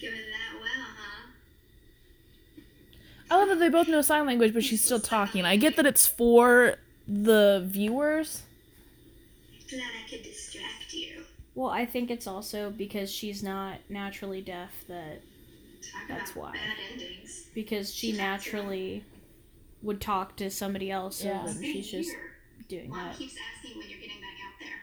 Give 0.00 0.12
that 0.12 0.60
well, 0.60 0.86
huh? 0.98 1.28
I 3.30 3.36
love 3.38 3.48
that 3.48 3.58
they 3.58 3.68
both 3.68 3.88
know 3.88 4.02
sign 4.02 4.26
language, 4.26 4.52
but 4.52 4.64
she's 4.64 4.84
still 4.84 5.00
talking. 5.00 5.44
I 5.44 5.56
get 5.56 5.76
that 5.76 5.86
it's 5.86 6.06
for 6.06 6.76
the 7.08 7.62
viewers. 7.66 8.42
Glad 9.72 9.90
I 10.04 10.08
could 10.08 10.22
distract 10.22 10.92
you. 10.92 11.22
Well, 11.54 11.70
I 11.70 11.86
think 11.86 12.10
it's 12.10 12.26
also 12.26 12.70
because 12.70 13.10
she's 13.10 13.42
not 13.42 13.78
naturally 13.88 14.40
deaf 14.42 14.70
that 14.88 15.22
Talk 15.82 16.02
That's 16.08 16.30
about 16.32 16.42
why. 16.44 16.52
bad 16.52 16.76
endings. 16.92 17.46
because 17.54 17.92
she 17.94 18.12
naturally 18.12 19.04
would 19.82 20.00
talk 20.00 20.36
to 20.36 20.50
somebody 20.50 20.90
else 20.90 21.16
so 21.16 21.28
Yeah. 21.28 21.42
then 21.46 21.62
she's 21.62 21.90
just 21.90 22.10
Here. 22.10 22.32
doing 22.68 22.90
Mom 22.90 23.08
that. 23.08 23.16
keeps 23.16 23.34
asking 23.56 23.78
when 23.78 23.88
you're 23.90 23.98
getting 23.98 24.20
back 24.20 24.38
out 24.46 24.54
there. 24.60 24.78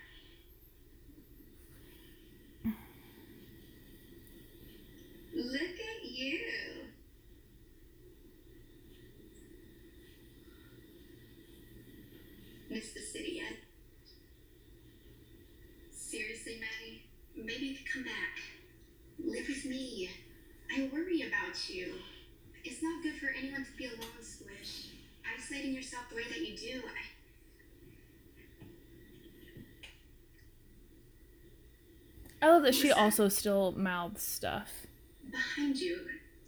Look 5.35 5.61
at 5.79 6.09
you. 6.09 6.39
Miss 12.69 12.91
the 12.93 12.99
city 13.01 13.33
yet? 13.41 13.53
Seriously, 15.91 16.59
Maddie? 16.59 17.03
Maybe 17.35 17.65
you 17.67 17.75
could 17.77 17.78
come 17.91 18.03
back. 18.03 18.39
Live 19.23 19.47
with 19.47 19.65
me. 19.65 20.09
I 20.75 20.89
worry 20.93 21.23
about 21.23 21.69
you. 21.69 21.93
It's 22.63 22.83
not 22.83 23.01
good 23.01 23.15
for 23.15 23.29
anyone 23.37 23.65
to 23.65 23.71
be 23.77 23.85
alone, 23.85 24.21
Squish. 24.21 24.89
Isolating 25.35 25.73
yourself 25.73 26.03
the 26.09 26.17
way 26.17 26.23
that 26.29 26.39
you 26.39 26.55
do. 26.55 26.81
I... 32.41 32.45
I 32.45 32.51
love 32.51 32.63
that 32.63 32.75
she 32.75 32.91
also 32.91 33.27
still 33.27 33.73
mouths 33.73 34.23
stuff. 34.23 34.71
Behind 35.29 35.77
you. 35.77 35.99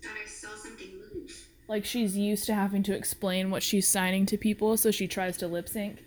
Thought 0.01 0.13
I 0.23 0.27
saw 0.27 0.55
something 0.55 0.87
move. 1.13 1.47
Like 1.67 1.85
she's 1.85 2.17
used 2.17 2.45
to 2.45 2.53
having 2.53 2.83
to 2.83 2.95
explain 2.95 3.49
what 3.49 3.63
she's 3.63 3.87
signing 3.87 4.25
to 4.27 4.37
people, 4.37 4.77
so 4.77 4.91
she 4.91 5.07
tries 5.07 5.37
to 5.37 5.47
lip 5.47 5.67
sync. 5.67 6.03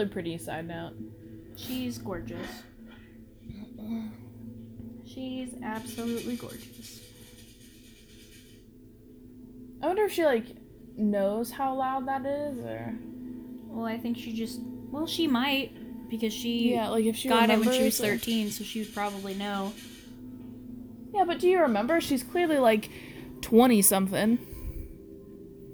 Really 0.00 0.10
pretty, 0.12 0.38
side 0.38 0.66
note. 0.66 0.92
She's 1.56 1.98
gorgeous. 1.98 2.62
She's 5.06 5.54
absolutely 5.62 6.36
gorgeous. 6.36 7.00
I 9.82 9.86
wonder 9.88 10.04
if 10.04 10.12
she 10.12 10.24
like 10.24 10.46
knows 10.96 11.50
how 11.50 11.74
loud 11.74 12.06
that 12.08 12.24
is 12.24 12.58
or 12.58 12.94
Well, 13.66 13.86
I 13.86 13.98
think 13.98 14.16
she 14.16 14.32
just. 14.32 14.60
Well, 14.90 15.06
she 15.06 15.26
might 15.26 16.08
because 16.08 16.32
she 16.32 16.72
Yeah, 16.72 16.88
like 16.88 17.04
if 17.04 17.16
she 17.16 17.28
got 17.28 17.50
it 17.50 17.58
when 17.58 17.72
she 17.72 17.84
was 17.84 18.00
or- 18.00 18.04
13, 18.16 18.50
so 18.50 18.64
she 18.64 18.80
would 18.80 18.94
probably 18.94 19.34
know. 19.34 19.72
Yeah, 21.14 21.24
but 21.24 21.40
do 21.40 21.48
you 21.48 21.60
remember? 21.60 22.00
She's 22.00 22.22
clearly 22.22 22.58
like 22.58 22.88
20 23.42 23.82
something. 23.82 24.38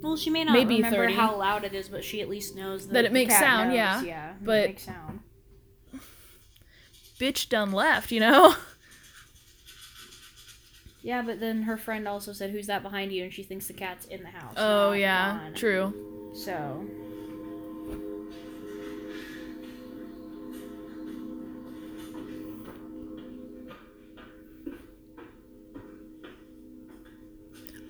Well, 0.07 0.16
she 0.16 0.31
may 0.31 0.45
not 0.45 0.53
Maybe 0.53 0.77
remember 0.77 0.99
30. 0.99 1.14
how 1.14 1.37
loud 1.37 1.64
it 1.64 1.75
is, 1.75 1.88
but 1.88 2.05
she 2.05 2.21
at 2.21 2.29
least 2.29 2.55
knows 2.55 2.87
That 2.87 3.05
it 3.05 3.12
makes 3.12 3.35
cat 3.35 3.42
sound, 3.42 3.69
knows, 3.71 3.77
yeah. 3.77 4.03
Yeah, 4.03 4.33
But- 4.40 4.61
it 4.64 4.69
makes 4.69 4.85
sound. 4.85 5.21
Bitch 7.19 7.49
done 7.49 7.73
left, 7.73 8.12
you 8.12 8.21
know? 8.21 8.55
Yeah, 11.03 11.23
but 11.23 11.38
then 11.38 11.62
her 11.62 11.77
friend 11.77 12.09
also 12.09 12.33
said, 12.33 12.51
"Who's 12.51 12.66
that 12.66 12.83
behind 12.83 13.12
you?" 13.12 13.23
And 13.23 13.33
she 13.33 13.45
thinks 13.45 13.69
the 13.69 13.75
cat's 13.75 14.07
in 14.07 14.25
the 14.25 14.29
house. 14.29 14.55
Oh, 14.57 14.90
yeah. 14.90 15.38
gone. 15.38 15.55
True. 15.55 16.33
So 16.35 16.85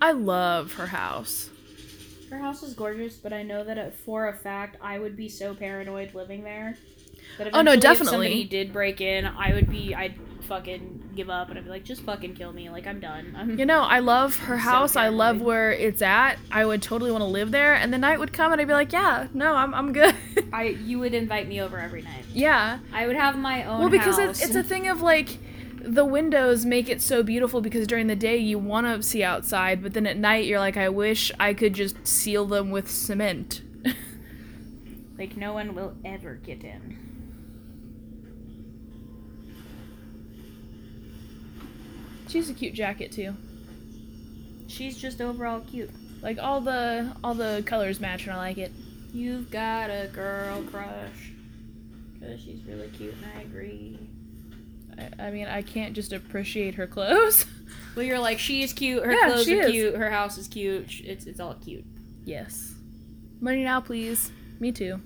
I 0.01 0.11
love 0.11 0.73
her 0.73 0.87
house. 0.87 1.49
Her 2.29 2.39
house 2.39 2.63
is 2.63 2.73
gorgeous, 2.73 3.15
but 3.15 3.33
I 3.33 3.43
know 3.43 3.63
that 3.63 3.93
for 3.99 4.27
a 4.27 4.33
fact 4.33 4.77
I 4.81 4.99
would 4.99 5.15
be 5.15 5.29
so 5.29 5.53
paranoid 5.53 6.13
living 6.13 6.43
there. 6.43 6.77
That 7.37 7.49
Oh, 7.53 7.61
no, 7.61 7.75
definitely. 7.75 8.27
If 8.27 8.33
somebody 8.33 8.43
did 8.45 8.73
break 8.73 9.01
in, 9.01 9.25
I 9.25 9.53
would 9.53 9.69
be, 9.69 9.93
I'd 9.93 10.15
fucking 10.43 11.09
give 11.15 11.29
up, 11.29 11.49
and 11.49 11.57
I'd 11.57 11.65
be 11.65 11.69
like, 11.69 11.83
just 11.83 12.01
fucking 12.03 12.35
kill 12.35 12.53
me. 12.53 12.69
Like 12.69 12.87
I'm 12.87 12.99
done. 12.99 13.35
I'm 13.37 13.59
You 13.59 13.65
know, 13.65 13.81
I 13.81 13.99
love 13.99 14.37
her 14.39 14.55
So 14.55 14.61
house. 14.61 14.95
I 14.95 15.09
love 15.09 15.41
where 15.41 15.71
it's 15.71 16.01
at. 16.01 16.37
I 16.51 16.65
would 16.65 16.81
totally 16.81 17.11
want 17.11 17.21
to 17.21 17.27
live 17.27 17.51
there. 17.51 17.73
And 17.75 17.93
the 17.93 17.97
night 17.97 18.19
would 18.19 18.31
come 18.33 18.51
and 18.51 18.61
I'd 18.61 18.67
be 18.67 18.73
like, 18.73 18.93
yeah, 18.93 19.27
no, 19.33 19.55
I'm, 19.55 19.73
I'm 19.73 19.91
good. 19.93 20.15
I 20.53 20.63
you 20.67 20.99
would 20.99 21.13
invite 21.13 21.47
me 21.47 21.61
over 21.61 21.79
every 21.79 22.01
night. 22.01 22.23
yeah. 22.33 22.79
I 22.93 23.07
would 23.07 23.15
have 23.17 23.37
my 23.37 23.65
own. 23.65 23.79
Well, 23.79 23.89
because 23.89 24.17
house. 24.17 24.41
it's, 24.41 24.45
it's 24.45 24.55
a 24.55 24.63
thing 24.63 24.87
of 24.87 25.01
like, 25.01 25.37
the 25.87 26.05
windows 26.05 26.65
make 26.65 26.89
it 26.89 27.01
so 27.01 27.23
beautiful 27.23 27.61
because 27.61 27.87
during 27.87 28.07
the 28.07 28.15
day 28.15 28.37
you 28.37 28.59
want 28.59 28.87
to 28.87 29.01
see 29.01 29.23
outside, 29.23 29.81
but 29.81 29.93
then 29.93 30.05
at 30.05 30.17
night 30.17 30.45
you're 30.45 30.59
like, 30.59 30.77
I 30.77 30.89
wish 30.89 31.31
I 31.39 31.53
could 31.53 31.73
just 31.73 32.07
seal 32.07 32.45
them 32.45 32.71
with 32.71 32.91
cement. 32.91 33.61
like 35.17 35.37
no 35.37 35.53
one 35.53 35.73
will 35.73 35.95
ever 36.03 36.35
get 36.35 36.63
in. 36.63 36.97
She's 42.27 42.49
a 42.49 42.53
cute 42.53 42.73
jacket 42.73 43.11
too. 43.11 43.35
She's 44.67 44.97
just 44.97 45.21
overall 45.21 45.61
cute. 45.61 45.91
Like 46.21 46.39
all 46.39 46.59
the 46.59 47.15
all 47.23 47.33
the 47.33 47.63
colors 47.65 47.99
match 47.99 48.23
and 48.23 48.33
I 48.33 48.37
like 48.37 48.57
it. 48.57 48.71
You've 49.13 49.49
got 49.49 49.89
a 49.89 50.09
girl 50.13 50.61
crush. 50.63 51.31
Because 52.19 52.41
she's 52.41 52.63
really 52.67 52.89
cute, 52.89 53.13
and 53.13 53.25
I 53.37 53.41
agree. 53.41 54.06
I, 54.97 55.27
I 55.27 55.31
mean, 55.31 55.47
I 55.47 55.61
can't 55.61 55.93
just 55.93 56.13
appreciate 56.13 56.75
her 56.75 56.87
clothes. 56.87 57.45
Well, 57.95 58.05
you're 58.05 58.19
like, 58.19 58.37
she 58.37 58.61
is 58.61 58.73
cute, 58.73 59.03
her 59.03 59.11
Yeah, 59.11 59.31
clothes 59.31 59.49
are 59.49 59.61
is. 59.61 59.71
cute, 59.71 59.95
her 59.95 60.11
house 60.11 60.37
is 60.37 60.47
cute, 60.47 61.01
it's, 61.03 61.25
it's 61.25 61.39
all 61.39 61.55
cute. 61.55 61.83
yes. 62.25 62.75
Money 63.41 63.63
now, 63.63 63.81
please. 63.81 64.31
Me 64.59 64.71
too. 64.71 65.01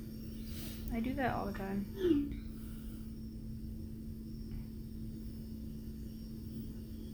I 0.93 0.99
do 0.99 1.13
that 1.13 1.33
all 1.33 1.45
the 1.45 1.53
time. 1.53 1.85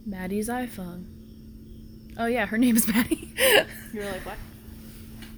Maddie's 0.06 0.50
iPhone. 0.50 1.06
Oh 2.18 2.26
yeah, 2.26 2.46
her 2.46 2.58
name 2.58 2.76
is 2.76 2.88
Maddie. 2.88 3.34
You're 3.94 4.06
like, 4.06 4.26
what? 4.26 4.38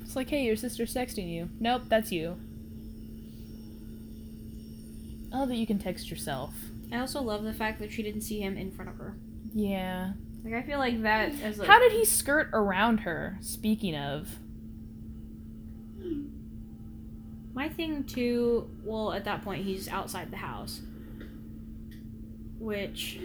it's 0.03 0.15
like, 0.15 0.29
hey, 0.29 0.43
your 0.45 0.55
sister's 0.55 0.93
texting 0.93 1.29
you. 1.29 1.49
Nope, 1.59 1.83
that's 1.87 2.11
you. 2.11 2.37
Oh, 5.31 5.45
that 5.45 5.55
you 5.55 5.67
can 5.67 5.77
text 5.79 6.09
yourself. 6.09 6.53
I 6.91 6.99
also 6.99 7.21
love 7.21 7.43
the 7.43 7.53
fact 7.53 7.79
that 7.79 7.91
she 7.91 8.03
didn't 8.03 8.21
see 8.21 8.39
him 8.39 8.57
in 8.57 8.71
front 8.71 8.89
of 8.89 8.97
her. 8.97 9.15
Yeah. 9.53 10.13
Like, 10.43 10.53
I 10.53 10.61
feel 10.63 10.79
like 10.79 11.01
that 11.03 11.33
as 11.41 11.59
a. 11.59 11.65
How 11.65 11.79
did 11.79 11.91
he 11.91 12.05
skirt 12.05 12.49
around 12.53 12.99
her? 13.01 13.37
Speaking 13.41 13.95
of. 13.95 14.39
My 17.53 17.67
thing 17.67 18.05
too, 18.05 18.69
well, 18.83 19.11
at 19.11 19.25
that 19.25 19.43
point, 19.43 19.65
he's 19.65 19.89
outside 19.89 20.31
the 20.31 20.37
house. 20.37 20.81
Which. 22.57 23.19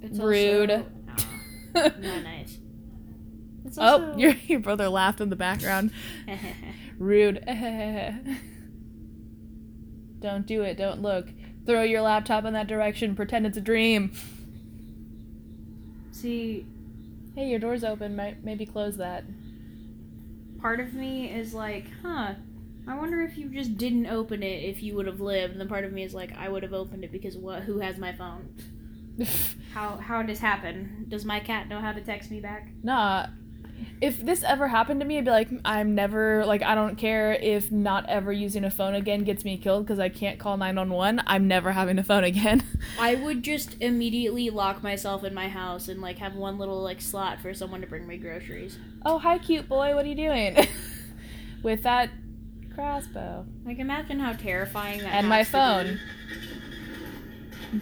It's 0.00 0.18
Rude. 0.18 0.70
Oh, 0.70 0.84
also, 1.10 1.28
Aw, 1.76 1.82
not 2.00 2.22
nice. 2.24 2.58
It's 3.64 3.78
oh, 3.80 4.16
your 4.16 4.32
your 4.46 4.60
brother 4.60 4.88
laughed 4.88 5.20
in 5.20 5.30
the 5.30 5.36
background. 5.36 5.92
Rude. 6.98 7.44
Don't 10.22 10.46
do 10.46 10.62
it. 10.62 10.76
Don't 10.76 11.02
look. 11.02 11.28
Throw 11.66 11.82
your 11.82 12.00
laptop 12.02 12.44
in 12.44 12.54
that 12.54 12.66
direction. 12.68 13.14
Pretend 13.14 13.46
it's 13.46 13.56
a 13.58 13.60
dream. 13.60 14.12
See, 16.10 16.66
Hey, 17.34 17.48
your 17.48 17.58
door's 17.58 17.82
open. 17.84 18.14
Might 18.14 18.44
maybe 18.44 18.66
close 18.66 18.96
that. 18.98 19.24
part 20.60 20.80
of 20.80 20.92
me 20.94 21.30
is 21.30 21.54
like, 21.54 21.86
huh, 22.02 22.34
I 22.86 22.94
wonder 22.96 23.22
if 23.22 23.38
you 23.38 23.48
just 23.48 23.76
didn't 23.78 24.06
open 24.06 24.42
it 24.42 24.62
if 24.64 24.82
you 24.82 24.94
would 24.96 25.06
have 25.06 25.20
lived. 25.20 25.52
And 25.52 25.60
then 25.60 25.68
part 25.68 25.84
of 25.84 25.92
me 25.92 26.02
is 26.02 26.14
like, 26.14 26.36
I 26.36 26.48
would 26.50 26.62
have 26.62 26.74
opened 26.74 27.04
it 27.04 27.12
because 27.12 27.36
what? 27.36 27.62
Who 27.62 27.78
has 27.80 27.96
my 27.98 28.12
phone? 28.12 28.54
How 29.74 29.96
how 29.96 30.22
does 30.22 30.38
happen? 30.40 31.06
Does 31.08 31.24
my 31.24 31.40
cat 31.40 31.68
know 31.68 31.80
how 31.80 31.92
to 31.92 32.00
text 32.02 32.30
me 32.30 32.40
back? 32.40 32.68
nah. 32.82 33.26
If 34.00 34.24
this 34.24 34.42
ever 34.42 34.68
happened 34.68 35.00
to 35.00 35.06
me, 35.06 35.18
I'd 35.18 35.24
be 35.24 35.30
like, 35.30 35.48
I'm 35.64 35.94
never 35.94 36.44
like 36.46 36.62
I 36.62 36.74
don't 36.74 36.96
care 36.96 37.32
if 37.32 37.70
not 37.70 38.08
ever 38.08 38.32
using 38.32 38.64
a 38.64 38.70
phone 38.70 38.94
again 38.94 39.24
gets 39.24 39.44
me 39.44 39.56
killed 39.56 39.84
because 39.86 39.98
I 39.98 40.08
can't 40.08 40.38
call 40.38 40.56
911. 40.56 41.22
I'm 41.26 41.46
never 41.48 41.72
having 41.72 41.98
a 41.98 42.02
phone 42.02 42.24
again. 42.24 42.62
I 42.98 43.14
would 43.14 43.42
just 43.42 43.76
immediately 43.80 44.50
lock 44.50 44.82
myself 44.82 45.24
in 45.24 45.34
my 45.34 45.48
house 45.48 45.88
and 45.88 46.00
like 46.00 46.18
have 46.18 46.34
one 46.34 46.58
little 46.58 46.82
like 46.82 47.00
slot 47.00 47.40
for 47.40 47.54
someone 47.54 47.80
to 47.80 47.86
bring 47.86 48.06
me 48.06 48.16
groceries. 48.16 48.78
oh, 49.04 49.18
hi, 49.18 49.38
cute 49.38 49.68
boy. 49.68 49.94
What 49.94 50.04
are 50.04 50.08
you 50.08 50.14
doing? 50.14 50.66
With 51.62 51.82
that 51.84 52.10
crossbow 52.74 53.46
Like 53.66 53.78
imagine 53.78 54.18
how 54.18 54.32
terrifying 54.32 55.00
that. 55.00 55.12
and 55.14 55.28
my 55.28 55.44
phone. 55.44 56.00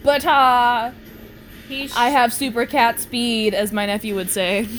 But 0.02 0.24
uh, 0.26 0.90
I 1.96 2.10
have 2.10 2.32
super 2.32 2.66
cat 2.66 3.00
speed, 3.00 3.54
as 3.54 3.72
my 3.72 3.86
nephew 3.86 4.14
would 4.14 4.30
say. 4.30 4.68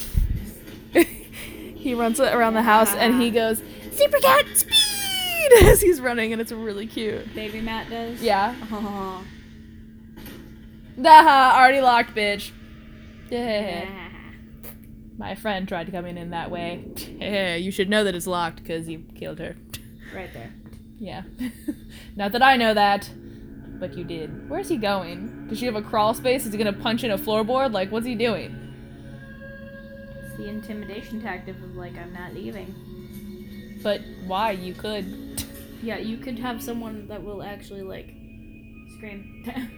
he 1.82 1.94
runs 1.94 2.20
around 2.20 2.54
the 2.54 2.62
house 2.62 2.94
and 2.96 3.22
he 3.22 3.32
goes, 3.32 3.62
Super 3.92 4.20
cat 4.20 4.46
speed! 4.56 4.78
as 5.64 5.82
he's 5.82 6.00
running, 6.00 6.32
and 6.32 6.42
it's 6.42 6.52
really 6.52 6.88
cute. 6.88 7.34
baby 7.36 7.60
Matt 7.62 7.90
does. 7.90 8.22
Yeah. 8.22 8.56
Oh. 8.72 9.24
Nah, 10.98 11.54
already 11.56 11.82
locked, 11.82 12.14
bitch. 12.14 12.52
Yeah. 13.30 13.88
My 15.18 15.36
friend 15.36 15.68
tried 15.68 15.86
to 15.86 15.92
come 15.92 16.06
in 16.06 16.18
in 16.18 16.30
that 16.32 16.52
way. 16.52 16.84
Yeah, 17.20 17.56
you 17.56 17.72
should 17.72 17.90
know 17.90 18.04
that 18.04 18.14
it's 18.14 18.28
locked 18.28 18.58
because 18.58 18.88
you 18.88 19.04
killed 19.16 19.40
her. 19.40 19.56
right 20.14 20.32
there. 20.34 20.52
Yeah. 21.00 21.24
Not 22.16 22.34
that 22.34 22.44
I 22.44 22.58
know 22.58 22.74
that, 22.74 23.10
but 23.80 23.98
you 23.98 24.04
did. 24.04 24.50
Where's 24.50 24.70
he 24.70 24.78
going? 24.78 25.48
Does 25.48 25.58
she 25.60 25.66
have 25.66 25.76
a 25.76 25.82
crawl 25.82 26.14
space? 26.14 26.46
Is 26.46 26.52
he 26.52 26.58
gonna 26.58 26.74
punch 26.74 27.04
in 27.04 27.10
a 27.12 27.18
floorboard? 27.18 27.72
Like, 27.72 27.92
what's 27.92 28.06
he 28.06 28.14
doing? 28.16 28.71
The 30.42 30.50
intimidation 30.50 31.22
tactic 31.22 31.56
of 31.58 31.76
like 31.76 31.96
I'm 31.96 32.14
not 32.14 32.34
leaving. 32.34 32.74
But 33.84 34.02
why? 34.26 34.52
You 34.52 34.74
could. 34.74 35.46
Yeah, 35.84 36.00
you 36.00 36.18
could 36.18 36.40
have 36.40 36.64
someone 36.64 37.08
that 37.10 37.24
will 37.24 37.44
actually 37.44 37.84
like 37.84 38.08
scream. 38.96 39.78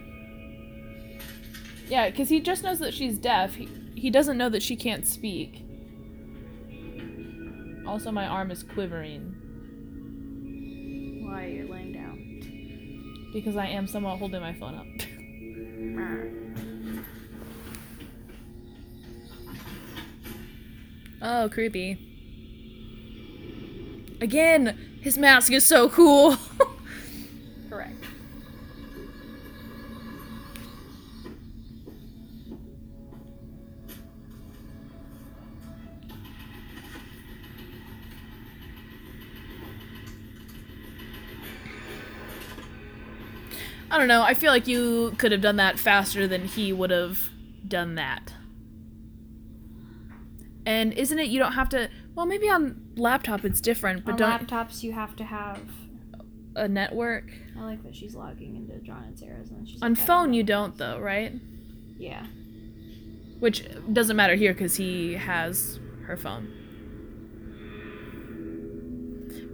Yeah, 1.86 2.08
because 2.08 2.30
he 2.30 2.40
just 2.40 2.62
knows 2.62 2.78
that 2.78 2.94
she's 2.94 3.18
deaf. 3.18 3.56
He, 3.56 3.68
he 3.94 4.08
doesn't 4.08 4.38
know 4.38 4.48
that 4.48 4.62
she 4.62 4.74
can't 4.74 5.06
speak. 5.06 5.62
Also, 7.86 8.10
my 8.10 8.26
arm 8.26 8.50
is 8.50 8.62
quivering. 8.62 9.34
Why 11.26 11.44
are 11.44 11.48
you're 11.48 11.68
laying 11.68 11.92
down? 11.92 13.30
Because 13.34 13.58
I 13.58 13.66
am 13.66 13.86
somewhat 13.86 14.18
holding 14.18 14.40
my 14.40 14.54
phone 14.54 14.76
up. 14.76 14.86
Oh, 21.26 21.48
creepy. 21.50 21.96
Again, 24.20 24.98
his 25.00 25.16
mask 25.16 25.52
is 25.52 25.66
so 25.66 25.88
cool. 25.88 26.36
Correct. 27.70 27.96
I 43.90 43.96
don't 43.96 44.08
know. 44.08 44.20
I 44.20 44.34
feel 44.34 44.52
like 44.52 44.66
you 44.68 45.14
could 45.16 45.32
have 45.32 45.40
done 45.40 45.56
that 45.56 45.78
faster 45.78 46.28
than 46.28 46.44
he 46.44 46.70
would 46.70 46.90
have 46.90 47.30
done 47.66 47.94
that. 47.94 48.33
And 50.84 50.92
isn't 50.92 51.18
it 51.18 51.28
you 51.28 51.38
don't 51.38 51.52
have 51.52 51.70
to 51.70 51.88
well 52.14 52.26
maybe 52.26 52.46
on 52.50 52.78
laptop 52.94 53.42
it's 53.42 53.58
different, 53.58 54.04
but 54.04 54.12
On 54.12 54.18
don't 54.18 54.46
laptops, 54.46 54.82
you 54.82 54.92
have 54.92 55.16
to 55.16 55.24
have. 55.24 55.58
a 56.56 56.68
network. 56.68 57.32
I 57.58 57.62
like 57.62 57.82
that 57.84 57.96
she's 57.96 58.14
logging 58.14 58.54
into 58.54 58.76
John 58.80 59.02
and 59.04 59.18
Sarah's, 59.18 59.48
and 59.50 59.66
she's 59.66 59.80
On 59.80 59.92
like, 59.92 59.96
don't 59.98 60.06
phone 60.06 60.34
you 60.34 60.42
don't 60.42 60.76
though, 60.76 60.98
right? 60.98 61.32
Yeah. 61.96 62.26
Which 63.38 63.66
doesn't 63.94 64.14
matter 64.14 64.34
here 64.34 64.52
cuz 64.52 64.76
he 64.76 65.14
has 65.14 65.80
her 66.02 66.18
phone. 66.18 66.48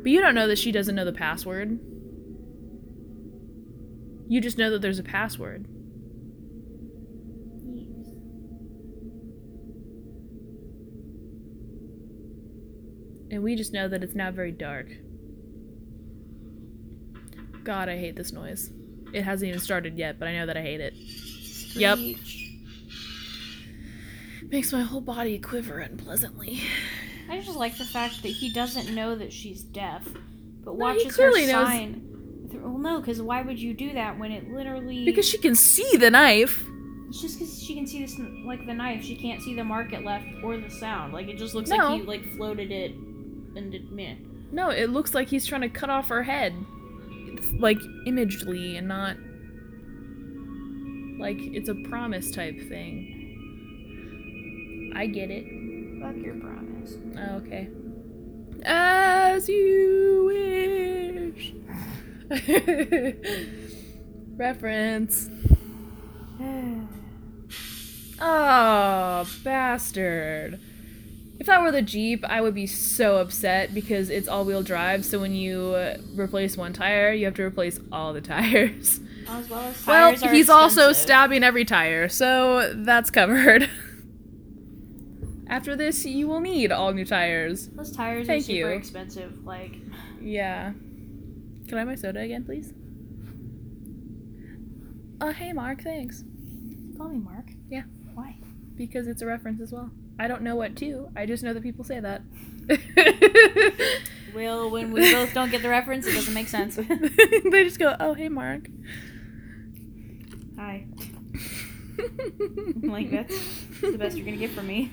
But 0.02 0.10
you 0.10 0.20
don't 0.20 0.34
know 0.34 0.48
that 0.48 0.58
she 0.58 0.72
doesn't 0.72 0.96
know 0.96 1.04
the 1.04 1.12
password. 1.12 1.78
You 4.26 4.40
just 4.40 4.58
know 4.58 4.68
that 4.70 4.82
there's 4.82 4.98
a 4.98 5.04
password. 5.04 5.66
And 13.30 13.42
we 13.42 13.54
just 13.54 13.72
know 13.72 13.86
that 13.88 14.02
it's 14.02 14.14
now 14.14 14.30
very 14.30 14.52
dark. 14.52 14.88
God, 17.62 17.88
I 17.88 17.96
hate 17.96 18.16
this 18.16 18.32
noise. 18.32 18.70
It 19.12 19.22
hasn't 19.22 19.48
even 19.48 19.60
started 19.60 19.96
yet, 19.98 20.18
but 20.18 20.28
I 20.28 20.32
know 20.36 20.46
that 20.46 20.56
I 20.56 20.62
hate 20.62 20.80
it. 20.80 20.94
Yep. 21.74 21.98
Makes 24.50 24.72
my 24.72 24.82
whole 24.82 25.00
body 25.00 25.38
quiver 25.38 25.78
unpleasantly. 25.78 26.60
I 27.28 27.40
just 27.40 27.56
like 27.56 27.76
the 27.78 27.84
fact 27.84 28.22
that 28.22 28.28
he 28.28 28.52
doesn't 28.52 28.92
know 28.94 29.14
that 29.14 29.32
she's 29.32 29.62
deaf, 29.62 30.04
but 30.64 30.76
No, 30.76 30.88
he 30.92 31.04
watches 31.04 31.16
her 31.16 31.30
knows. 31.30 31.96
Well, 32.52 32.78
no, 32.78 32.98
because 32.98 33.22
why 33.22 33.42
would 33.42 33.60
you 33.60 33.72
do 33.74 33.92
that 33.92 34.18
when 34.18 34.32
it 34.32 34.50
literally? 34.50 35.04
Because 35.04 35.28
she 35.28 35.38
can 35.38 35.54
see 35.54 35.96
the 35.96 36.10
knife. 36.10 36.64
It's 37.08 37.20
just 37.20 37.38
because 37.38 37.62
she 37.62 37.74
can 37.74 37.86
see 37.86 38.00
this 38.02 38.18
like 38.44 38.66
the 38.66 38.74
knife. 38.74 39.04
She 39.04 39.14
can't 39.14 39.40
see 39.40 39.54
the 39.54 39.62
mark 39.62 39.92
it 39.92 40.04
left 40.04 40.26
or 40.42 40.56
the 40.56 40.70
sound. 40.70 41.12
Like 41.12 41.28
it 41.28 41.38
just 41.38 41.54
looks 41.54 41.70
No. 41.70 41.76
like 41.76 42.00
he 42.00 42.06
like 42.06 42.24
floated 42.36 42.72
it 42.72 42.94
and 43.56 43.72
did 43.72 43.90
meh. 43.90 44.16
No, 44.52 44.70
it 44.70 44.90
looks 44.90 45.14
like 45.14 45.28
he's 45.28 45.46
trying 45.46 45.60
to 45.62 45.68
cut 45.68 45.90
off 45.90 46.08
her 46.08 46.22
head. 46.22 46.54
Like, 47.58 47.78
imagedly 48.06 48.76
and 48.76 48.88
not. 48.88 49.16
Like, 51.20 51.38
it's 51.40 51.68
a 51.68 51.74
promise 51.88 52.30
type 52.30 52.58
thing. 52.68 53.16
I 54.96 55.06
get 55.06 55.30
it. 55.30 55.44
Fuck 56.00 56.16
your 56.16 56.34
promise. 56.36 56.96
Oh, 57.16 57.36
okay. 57.36 57.68
As 58.64 59.48
you 59.48 60.24
wish. 60.26 61.52
Reference. 64.36 65.30
Oh, 68.20 69.26
bastard. 69.44 70.60
If 71.40 71.46
that 71.46 71.62
were 71.62 71.72
the 71.72 71.80
Jeep, 71.82 72.22
I 72.26 72.42
would 72.42 72.54
be 72.54 72.66
so 72.66 73.16
upset 73.16 73.72
because 73.72 74.10
it's 74.10 74.28
all 74.28 74.44
wheel 74.44 74.62
drive, 74.62 75.06
so 75.06 75.18
when 75.18 75.34
you 75.34 75.70
uh, 75.70 75.96
replace 76.14 76.54
one 76.56 76.74
tire, 76.74 77.12
you 77.14 77.24
have 77.24 77.34
to 77.36 77.42
replace 77.42 77.80
all 77.90 78.12
the 78.12 78.20
tires. 78.34 79.00
As 79.26 79.48
well 79.48 79.60
as 79.60 79.86
Well, 79.86 80.14
he's 80.16 80.50
also 80.50 80.92
stabbing 80.92 81.42
every 81.42 81.64
tire, 81.64 82.08
so 82.10 82.74
that's 82.76 83.10
covered. 83.10 83.70
After 85.48 85.74
this, 85.74 86.04
you 86.04 86.28
will 86.28 86.40
need 86.40 86.70
all 86.72 86.92
new 86.92 87.04
tires. 87.06 87.68
Those 87.68 87.90
tires 87.90 88.26
Thank 88.26 88.42
are 88.42 88.44
super 88.44 88.56
you. 88.56 88.66
expensive. 88.68 89.44
Like 89.44 89.76
Yeah. 90.20 90.72
Can 91.68 91.74
I 91.74 91.78
have 91.78 91.88
my 91.88 91.94
soda 91.94 92.20
again, 92.20 92.44
please? 92.44 92.72
Oh, 95.22 95.32
hey, 95.32 95.52
Mark, 95.52 95.82
thanks. 95.82 96.22
call 96.98 97.08
me 97.08 97.18
Mark. 97.18 97.46
Yeah. 97.70 97.82
Why? 98.14 98.36
Because 98.76 99.06
it's 99.06 99.22
a 99.22 99.26
reference 99.26 99.60
as 99.60 99.72
well. 99.72 99.90
I 100.20 100.28
don't 100.28 100.42
know 100.42 100.54
what 100.54 100.76
to. 100.76 101.08
I 101.16 101.26
just 101.26 101.42
know 101.42 101.52
that 101.54 101.62
people 101.62 101.84
say 101.84 102.00
that. 102.00 102.22
Well, 104.34 104.70
when 104.70 104.92
we 104.92 105.12
both 105.12 105.34
don't 105.34 105.50
get 105.50 105.62
the 105.62 105.68
reference, 105.68 106.06
it 106.06 106.12
doesn't 106.12 106.34
make 106.34 106.48
sense. 106.48 106.76
they 106.76 107.64
just 107.64 107.78
go, 107.78 107.96
oh, 107.98 108.14
hey, 108.14 108.28
Mark. 108.28 108.68
Hi. 110.56 110.86
like 112.82 113.10
that's 113.10 113.34
the 113.80 113.98
best 113.98 114.16
you're 114.16 114.24
gonna 114.24 114.36
get 114.36 114.50
from 114.50 114.66
me. 114.66 114.92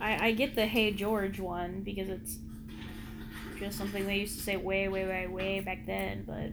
I 0.00 0.28
I 0.28 0.32
get 0.32 0.54
the 0.54 0.66
Hey 0.66 0.92
George 0.92 1.38
one 1.38 1.82
because 1.82 2.08
it's 2.08 2.38
just 3.58 3.78
something 3.78 4.06
they 4.06 4.18
used 4.18 4.36
to 4.38 4.42
say 4.42 4.56
way 4.56 4.88
way 4.88 5.04
way 5.04 5.26
way 5.26 5.60
back 5.60 5.86
then, 5.86 6.24
but 6.26 6.52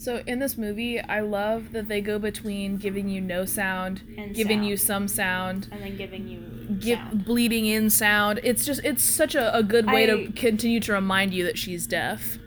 So 0.00 0.22
in 0.28 0.38
this 0.38 0.56
movie, 0.56 1.00
I 1.00 1.20
love 1.20 1.72
that 1.72 1.88
they 1.88 2.00
go 2.00 2.20
between 2.20 2.76
giving 2.76 3.08
you 3.08 3.20
no 3.20 3.44
sound, 3.44 4.02
And 4.16 4.32
giving 4.32 4.58
sound. 4.60 4.68
you 4.68 4.76
some 4.76 5.08
sound, 5.08 5.66
and 5.72 5.82
then 5.82 5.96
giving 5.96 6.28
you 6.28 6.76
give 6.78 7.00
bleeding 7.24 7.66
in 7.66 7.90
sound. 7.90 8.38
It's 8.44 8.64
just 8.64 8.80
it's 8.84 9.02
such 9.02 9.34
a, 9.34 9.54
a 9.56 9.62
good 9.64 9.86
way 9.86 10.04
I- 10.04 10.06
to 10.26 10.32
continue 10.32 10.78
to 10.80 10.92
remind 10.92 11.34
you 11.34 11.42
that 11.44 11.58
she's 11.58 11.86
deaf 11.88 12.38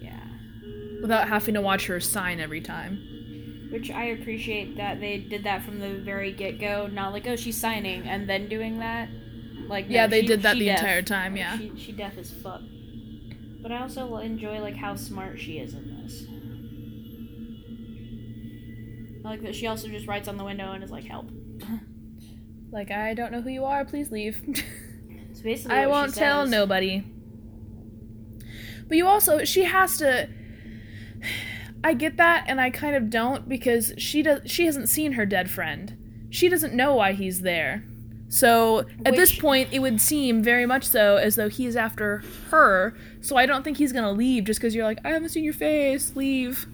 Yeah. 0.00 0.18
without 1.02 1.28
having 1.28 1.54
to 1.54 1.60
watch 1.60 1.86
her 1.88 2.00
sign 2.00 2.40
every 2.40 2.62
time. 2.62 3.68
Which 3.70 3.90
I 3.90 4.04
appreciate 4.04 4.76
that 4.78 5.00
they 5.00 5.18
did 5.18 5.44
that 5.44 5.62
from 5.62 5.80
the 5.80 5.94
very 5.98 6.32
get 6.32 6.58
go, 6.58 6.86
not 6.86 7.12
like, 7.12 7.26
oh 7.26 7.36
she's 7.36 7.58
signing 7.58 8.08
and 8.08 8.26
then 8.26 8.48
doing 8.48 8.78
that. 8.78 9.10
Like 9.68 9.86
Yeah, 9.90 10.06
no, 10.06 10.10
they 10.10 10.20
she- 10.22 10.26
did 10.28 10.42
that 10.42 10.56
the 10.56 10.64
deaf. 10.66 10.78
entire 10.78 11.02
time, 11.02 11.32
Like, 11.32 11.40
yeah. 11.40 11.58
She, 11.58 11.72
she 11.76 11.92
deaf 11.92 12.16
as 12.16 12.30
fuck. 12.30 12.62
But 13.60 13.72
I 13.72 13.82
also 13.82 14.16
enjoy 14.18 14.60
like 14.60 14.76
how 14.76 14.94
smart 14.96 15.38
she 15.38 15.58
is 15.58 15.74
in 15.74 16.02
this. 16.02 16.24
I 19.24 19.28
like 19.28 19.42
that 19.42 19.54
she 19.54 19.66
also 19.66 19.88
just 19.88 20.06
writes 20.06 20.28
on 20.28 20.36
the 20.36 20.44
window 20.44 20.72
and 20.72 20.84
is 20.84 20.90
like, 20.90 21.04
help. 21.04 21.30
Like 22.74 22.90
I 22.90 23.14
don't 23.14 23.30
know 23.30 23.40
who 23.40 23.50
you 23.50 23.64
are, 23.64 23.84
please 23.84 24.10
leave. 24.10 24.42
It's 25.30 25.40
basically 25.40 25.76
I 25.76 25.88
won't 25.88 26.14
tell 26.14 26.42
says. 26.42 26.50
nobody. 26.50 27.04
But 28.86 28.96
you 28.96 29.08
also 29.08 29.44
she 29.44 29.64
has 29.64 29.96
to 29.98 30.28
I 31.82 31.92
get 31.94 32.18
that 32.18 32.44
and 32.46 32.60
I 32.60 32.70
kind 32.70 32.94
of 32.94 33.10
don't 33.10 33.48
because 33.48 33.92
she 33.98 34.22
does 34.22 34.42
she 34.48 34.66
hasn't 34.66 34.88
seen 34.88 35.12
her 35.12 35.26
dead 35.26 35.50
friend. 35.50 36.26
She 36.30 36.48
doesn't 36.48 36.72
know 36.72 36.94
why 36.94 37.14
he's 37.14 37.40
there. 37.40 37.84
So 38.28 38.86
at 39.04 39.16
this 39.16 39.36
point 39.36 39.70
it 39.72 39.80
would 39.80 40.00
seem 40.00 40.40
very 40.40 40.66
much 40.66 40.84
so 40.84 41.16
as 41.16 41.34
though 41.34 41.48
he's 41.48 41.74
after 41.74 42.22
her. 42.50 42.96
So 43.20 43.36
I 43.36 43.46
don't 43.46 43.64
think 43.64 43.78
he's 43.78 43.92
going 43.92 44.04
to 44.04 44.12
leave 44.12 44.44
just 44.44 44.60
cuz 44.60 44.72
you're 44.72 44.84
like 44.84 45.00
I 45.04 45.10
haven't 45.10 45.30
seen 45.30 45.42
your 45.42 45.52
face, 45.52 46.14
leave. 46.14 46.66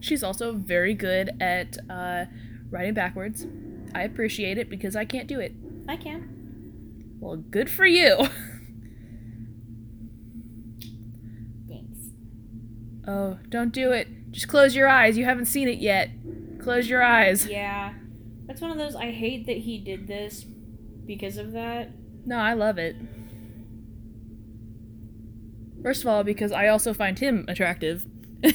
She's 0.00 0.22
also 0.24 0.54
very 0.54 0.94
good 0.94 1.30
at 1.40 1.76
uh, 1.88 2.24
writing 2.70 2.94
backwards. 2.94 3.46
I 3.94 4.02
appreciate 4.02 4.56
it 4.58 4.70
because 4.70 4.96
I 4.96 5.04
can't 5.04 5.28
do 5.28 5.38
it. 5.40 5.52
I 5.88 5.96
can. 5.96 7.16
Well, 7.20 7.36
good 7.36 7.70
for 7.70 7.84
you. 7.84 8.16
Thanks. 11.68 11.98
Oh, 13.06 13.38
don't 13.50 13.72
do 13.72 13.92
it. 13.92 14.08
Just 14.30 14.48
close 14.48 14.74
your 14.74 14.88
eyes. 14.88 15.18
You 15.18 15.26
haven't 15.26 15.46
seen 15.46 15.68
it 15.68 15.78
yet. 15.78 16.10
Close 16.62 16.88
your 16.88 17.02
eyes. 17.02 17.46
Yeah. 17.46 17.92
That's 18.46 18.62
one 18.62 18.70
of 18.70 18.78
those 18.78 18.96
I 18.96 19.10
hate 19.10 19.46
that 19.46 19.58
he 19.58 19.78
did 19.78 20.06
this 20.06 20.44
because 21.06 21.36
of 21.36 21.52
that. 21.52 21.90
No, 22.24 22.36
I 22.36 22.54
love 22.54 22.78
it. 22.78 22.96
First 25.82 26.02
of 26.02 26.08
all, 26.08 26.24
because 26.24 26.52
I 26.52 26.68
also 26.68 26.94
find 26.94 27.18
him 27.18 27.44
attractive. 27.48 28.06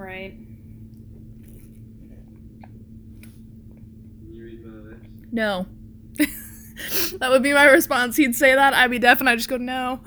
Right. 0.00 0.34
You 4.30 4.44
read 4.44 4.64
my 4.64 4.90
lips? 4.90 5.19
No. 5.32 5.66
that 7.18 7.30
would 7.30 7.42
be 7.42 7.52
my 7.52 7.64
response. 7.66 8.16
He'd 8.16 8.34
say 8.34 8.54
that, 8.54 8.74
I'd 8.74 8.90
be 8.90 8.98
deaf, 8.98 9.20
and 9.20 9.28
I'd 9.28 9.38
just 9.38 9.48
go, 9.48 9.56
no. 9.56 10.00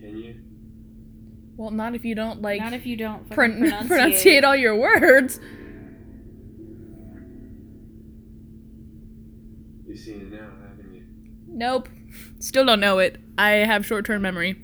Can 0.00 0.16
you? 0.16 0.40
Well, 1.56 1.70
not 1.70 1.94
if 1.94 2.04
you 2.04 2.14
don't, 2.14 2.42
like, 2.42 2.60
Not 2.60 2.72
if 2.72 2.86
you 2.86 2.96
don't 2.96 3.28
fucking 3.28 3.34
pron- 3.34 3.60
pronunciate. 3.88 3.88
pronunciate 3.88 4.44
all 4.44 4.56
your 4.56 4.76
words. 4.76 5.38
You've 9.86 9.98
seen 9.98 10.20
it 10.22 10.32
now, 10.32 10.48
haven't 10.66 10.94
you? 10.94 11.02
Nope. 11.46 11.88
Still 12.38 12.64
don't 12.66 12.80
know 12.80 12.98
it. 12.98 13.20
I 13.38 13.50
have 13.50 13.84
short 13.86 14.06
term 14.06 14.22
memory. 14.22 14.56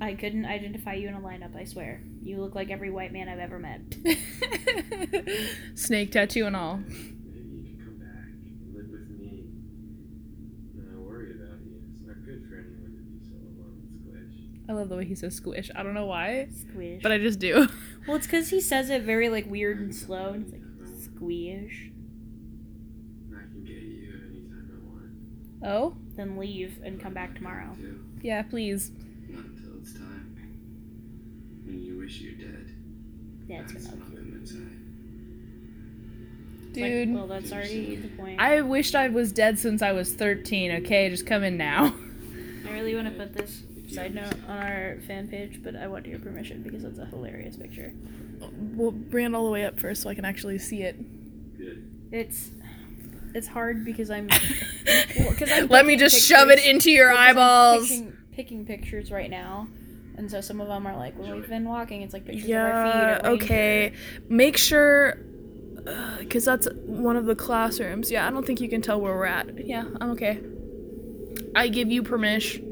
I 0.00 0.14
couldn't 0.14 0.46
identify 0.46 0.94
you 0.94 1.08
in 1.08 1.14
a 1.14 1.20
lineup, 1.20 1.54
I 1.56 1.64
swear. 1.64 2.02
You 2.22 2.40
look 2.40 2.54
like 2.54 2.70
every 2.70 2.90
white 2.90 3.12
man 3.12 3.28
I've 3.28 3.38
ever 3.38 3.58
met. 3.58 3.80
Snake 5.74 6.12
tattoo 6.12 6.44
and 6.46 6.54
all. 6.54 6.76
Maybe 6.76 6.90
you 7.40 7.76
can 7.76 7.78
come 7.84 7.98
back, 7.98 8.28
live 8.74 8.90
with 8.90 9.08
me. 9.18 9.44
And 10.76 10.88
I 10.92 10.98
worry 11.00 11.30
about 11.32 11.60
you. 11.64 11.80
It's 11.96 12.06
not 12.06 12.16
good 12.26 12.44
for 12.48 12.56
anyone 12.56 12.92
to 12.92 13.02
be 13.02 13.18
so 13.24 13.36
alone, 13.36 13.80
Squish. 14.04 14.50
I 14.68 14.72
love 14.72 14.88
the 14.90 14.96
way 14.96 15.04
he 15.06 15.14
says 15.14 15.34
squish. 15.34 15.70
I 15.74 15.82
don't 15.82 15.94
know 15.94 16.06
why, 16.06 16.48
Squish. 16.54 17.02
but 17.02 17.10
I 17.10 17.18
just 17.18 17.38
do. 17.38 17.68
well, 18.06 18.16
it's 18.18 18.26
because 18.26 18.50
he 18.50 18.60
says 18.60 18.90
it 18.90 19.02
very 19.02 19.28
like 19.30 19.50
weird 19.50 19.78
and 19.80 19.94
slow, 20.04 20.34
and 20.34 20.44
it's 20.44 20.52
like 20.52 20.60
squish. 21.16 21.90
I 23.32 23.42
can 23.50 23.64
get 23.64 23.76
you 23.76 24.12
anytime 24.28 24.70
I 24.74 25.64
want. 25.72 25.74
Oh? 25.74 25.96
Then 26.16 26.36
leave 26.36 26.80
and 26.84 27.00
come 27.00 27.14
back 27.14 27.34
tomorrow. 27.34 27.74
Yeah, 28.20 28.42
please. 28.42 28.92
Not 29.28 29.44
until 29.46 29.78
it's 29.80 29.94
time. 29.94 30.26
When 31.70 31.82
you 31.84 31.98
wish 31.98 32.20
you're 32.20 32.32
dead. 32.34 32.66
That's 33.48 33.72
That's 33.72 33.86
Pinocchio. 33.88 34.08
nothing 34.14 34.32
inside. 34.40 34.76
Like, 36.66 36.74
Dude. 36.74 37.14
well, 37.14 37.26
that's 37.26 37.52
already 37.52 37.96
the 37.96 38.08
point. 38.08 38.40
I 38.40 38.60
wished 38.62 38.94
I 38.94 39.08
was 39.08 39.32
dead 39.32 39.58
since 39.58 39.82
I 39.82 39.90
was 39.92 40.12
13, 40.14 40.70
okay? 40.84 41.08
Just 41.10 41.26
come 41.26 41.42
in 41.42 41.56
now. 41.56 41.94
I 42.68 42.72
really 42.72 42.94
want 42.94 43.08
to 43.08 43.12
put 43.14 43.32
this 43.34 43.62
side 43.92 44.14
note 44.14 44.34
on 44.48 44.56
our 44.58 44.98
fan 45.06 45.26
page, 45.26 45.60
but 45.64 45.74
I 45.74 45.88
want 45.88 46.06
your 46.06 46.20
permission 46.20 46.62
because 46.62 46.84
it's 46.84 46.98
a 47.00 47.06
hilarious 47.06 47.56
picture. 47.56 47.92
We'll 48.74 48.92
bring 48.92 49.26
it 49.26 49.34
all 49.34 49.44
the 49.46 49.50
way 49.50 49.64
up 49.64 49.80
first 49.80 50.02
so 50.02 50.08
I 50.10 50.14
can 50.14 50.24
actually 50.24 50.58
see 50.58 50.82
it. 50.82 50.96
Good. 51.58 51.90
It's 52.12 52.50
it's 53.34 53.46
hard 53.48 53.84
because 53.84 54.10
I'm 54.10 54.28
well, 55.18 55.34
'cause 55.34 55.50
I'm 55.52 55.66
Let 55.68 55.86
me 55.86 55.94
picking 55.94 56.08
just 56.08 56.26
shove 56.26 56.50
it 56.50 56.64
into 56.64 56.90
your 56.92 57.08
well, 57.08 57.16
'cause 57.16 57.26
I'm 57.30 57.30
eyeballs. 57.36 57.88
Picking, 57.88 58.12
picking 58.32 58.64
pictures 58.66 59.10
right 59.10 59.28
now, 59.30 59.66
and 60.20 60.30
so 60.30 60.40
some 60.42 60.60
of 60.60 60.68
them 60.68 60.86
are 60.86 60.94
like, 60.96 61.18
"Well, 61.18 61.34
we've 61.34 61.48
been 61.48 61.64
walking." 61.64 62.02
It's 62.02 62.12
like 62.12 62.26
pictures 62.26 62.44
of 62.50 62.56
our 62.56 62.84
feet. 62.84 62.94
at 62.94 63.24
okay. 63.26 63.82
Ranger. 63.84 63.96
Make 64.28 64.56
sure, 64.58 65.18
uh, 65.86 66.18
because 66.18 66.44
that's 66.44 66.68
one 66.84 67.16
of 67.16 67.24
the 67.24 67.34
classrooms. 67.34 68.10
Yeah, 68.10 68.26
I 68.26 68.30
don't 68.30 68.44
think 68.46 68.60
you 68.60 68.68
can 68.68 68.82
tell 68.82 69.00
where 69.00 69.14
we're 69.16 69.24
at. 69.24 69.66
Yeah, 69.66 69.84
I'm 70.00 70.10
okay. 70.10 70.40
I 71.56 71.68
give 71.68 71.90
you 71.90 72.02
permission. 72.02 72.64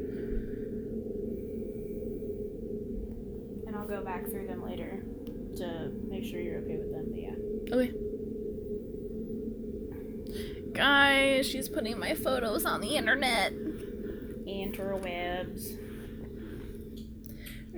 And 3.66 3.74
I'll 3.76 3.88
go 3.88 4.04
back 4.04 4.26
through 4.30 4.46
them 4.46 4.62
later 4.62 5.02
to 5.56 5.90
make 6.08 6.24
sure 6.24 6.40
you're 6.40 6.58
okay 6.58 6.76
with 6.76 6.92
them. 6.92 7.06
But 7.08 7.20
yeah, 7.20 7.34
Okay. 7.76 7.92
Guys, 10.72 11.48
she's 11.48 11.68
putting 11.68 11.98
my 11.98 12.14
photos 12.14 12.64
on 12.66 12.80
the 12.82 12.94
internet. 12.96 13.52
interwebs. 14.46 15.76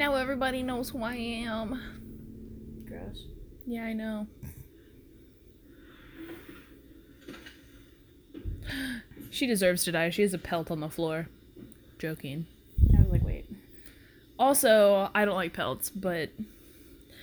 Now 0.01 0.15
everybody 0.15 0.63
knows 0.63 0.89
who 0.89 1.03
I 1.03 1.15
am. 1.15 1.79
Gross. 2.89 3.27
Yeah, 3.67 3.85
I 3.85 3.93
know. 3.93 4.27
She 9.33 9.47
deserves 9.47 9.85
to 9.85 9.93
die. 9.93 10.11
She 10.11 10.23
has 10.23 10.35
a 10.35 10.39
pelt 10.39 10.71
on 10.73 10.81
the 10.81 10.89
floor. 10.89 11.29
Joking. 11.99 12.47
I 12.97 13.03
was 13.03 13.13
like, 13.13 13.23
wait. 13.23 13.45
Also, 14.39 15.09
I 15.15 15.25
don't 15.25 15.37
like 15.37 15.53
pelts, 15.53 15.89
but 15.91 16.31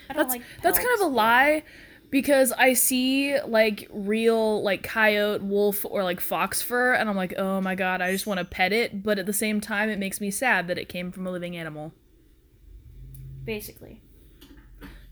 I 0.10 0.14
don't 0.14 0.24
that's 0.24 0.36
like. 0.36 0.42
that's 0.62 0.78
kind 0.78 0.94
of 0.94 1.02
a 1.02 1.10
lie 1.10 1.64
because 2.10 2.54
I 2.54 2.74
see 2.74 3.38
like 3.42 3.90
real 3.92 4.64
like 4.64 4.84
coyote, 4.84 5.42
wolf, 5.42 5.84
or 5.84 6.04
like 6.04 6.22
fox 6.22 6.62
fur, 6.62 6.94
and 6.94 7.10
I'm 7.10 7.18
like, 7.18 7.34
oh 7.38 7.60
my 7.60 7.76
god, 7.76 8.02
I 8.02 8.12
just 8.12 8.26
want 8.26 8.38
to 8.38 8.46
pet 8.46 8.72
it. 8.72 9.04
But 9.04 9.20
at 9.20 9.26
the 9.26 9.34
same 9.34 9.60
time, 9.60 9.90
it 9.90 10.00
makes 10.00 10.22
me 10.22 10.32
sad 10.32 10.68
that 10.68 10.78
it 10.78 10.88
came 10.88 11.12
from 11.12 11.28
a 11.28 11.32
living 11.32 11.58
animal. 11.58 11.92
Basically, 13.48 14.02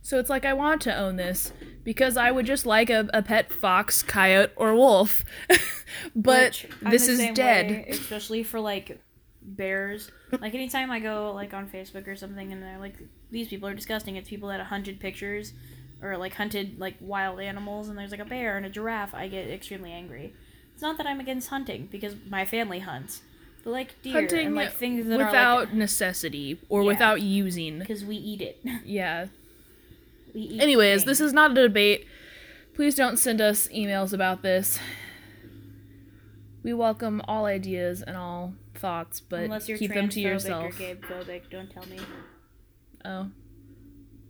So 0.01 0.19
it's 0.19 0.29
like 0.29 0.43
I 0.43 0.51
want 0.53 0.81
to 0.81 0.93
own 0.95 1.15
this 1.15 1.53
because 1.85 2.17
I 2.17 2.31
would 2.31 2.45
just 2.45 2.65
like 2.65 2.89
a, 2.89 3.09
a 3.13 3.23
pet 3.23 3.51
fox, 3.51 4.03
coyote, 4.03 4.51
or 4.57 4.75
wolf. 4.75 5.23
but 6.15 6.51
Which, 6.51 6.67
this 6.81 7.07
is 7.07 7.19
dead. 7.33 7.71
way, 7.71 7.87
especially 7.89 8.43
for 8.43 8.59
like 8.59 8.99
bears. 9.41 10.11
Like 10.31 10.53
anytime 10.53 10.91
I 10.91 10.99
go 10.99 11.31
like 11.33 11.53
on 11.53 11.69
Facebook 11.69 12.09
or 12.09 12.17
something, 12.17 12.51
and 12.51 12.61
they're 12.61 12.77
like, 12.77 12.97
"These 13.31 13.47
people 13.47 13.69
are 13.69 13.73
disgusting." 13.73 14.17
It's 14.17 14.29
people 14.29 14.49
that 14.49 14.59
hunted 14.59 14.99
pictures 14.99 15.53
or 16.01 16.17
like 16.17 16.33
hunted 16.33 16.77
like 16.77 16.95
wild 16.99 17.39
animals, 17.39 17.87
and 17.87 17.97
there's 17.97 18.11
like 18.11 18.19
a 18.19 18.25
bear 18.25 18.57
and 18.57 18.65
a 18.65 18.69
giraffe. 18.69 19.15
I 19.15 19.29
get 19.29 19.49
extremely 19.49 19.93
angry. 19.93 20.33
It's 20.73 20.81
not 20.81 20.97
that 20.97 21.07
I'm 21.07 21.21
against 21.21 21.47
hunting 21.47 21.87
because 21.89 22.15
my 22.29 22.43
family 22.43 22.79
hunts, 22.79 23.21
but 23.65 23.71
like 23.71 24.01
deer 24.03 24.13
Hunting 24.13 24.47
and 24.47 24.55
like 24.55 24.71
things 24.71 25.07
that 25.07 25.19
are 25.19 25.25
without 25.25 25.59
like 25.65 25.73
necessity 25.73 26.59
or 26.69 26.83
Yeah. 26.83 26.87
without 26.87 27.21
using. 27.21 27.79
because 27.79 28.05
we 28.05 28.15
eat 28.15 28.41
it. 28.41 28.59
Yeah. 28.85 29.27
we 30.33 30.41
eat 30.41 30.61
Anyways, 30.61 31.01
things. 31.01 31.05
this 31.05 31.19
is 31.19 31.33
not 31.33 31.51
a 31.51 31.55
debate. 31.55 32.05
Please 32.75 32.95
don't 32.95 33.17
send 33.17 33.41
us 33.41 33.67
emails 33.69 34.13
about 34.13 34.43
this. 34.43 34.79
We 36.63 36.73
welcome 36.73 37.21
all 37.27 37.45
ideas 37.45 38.01
and 38.01 38.15
all 38.15 38.53
thoughts, 38.75 39.19
but 39.19 39.65
keep 39.65 39.93
them 39.93 40.09
to 40.09 40.19
yourself. 40.21 40.65
or 40.65 40.77
gay 40.77 40.95
phobic. 40.95 41.49
Don't 41.49 41.69
tell 41.71 41.85
me. 41.87 41.99
Oh. 43.03 43.29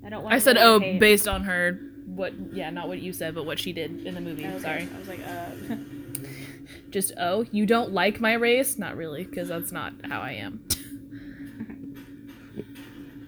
I 0.05 0.09
don't 0.09 0.23
want. 0.23 0.33
I 0.35 0.39
said 0.39 0.57
oh 0.57 0.79
based 0.79 1.27
on 1.27 1.43
her 1.43 1.79
what 2.05 2.33
yeah, 2.53 2.69
not 2.69 2.87
what 2.87 2.99
you 3.01 3.11
said, 3.11 3.35
but 3.35 3.45
what 3.45 3.59
she 3.59 3.73
did 3.73 4.05
in 4.05 4.13
the 4.15 4.21
movie. 4.21 4.45
Okay. 4.45 4.59
Sorry. 4.59 4.87
I 4.93 4.99
was 4.99 5.07
like, 5.07 5.19
uh. 5.27 5.75
Just 6.95 7.11
oh, 7.17 7.45
you 7.51 7.65
don't 7.65 7.91
like 7.91 8.21
my 8.21 8.35
race? 8.35 8.77
Not 8.77 8.95
really, 8.95 9.25
because 9.25 9.49
that's 9.49 9.73
not 9.73 9.91
how 10.05 10.21
I 10.21 10.31
am. 10.31 10.65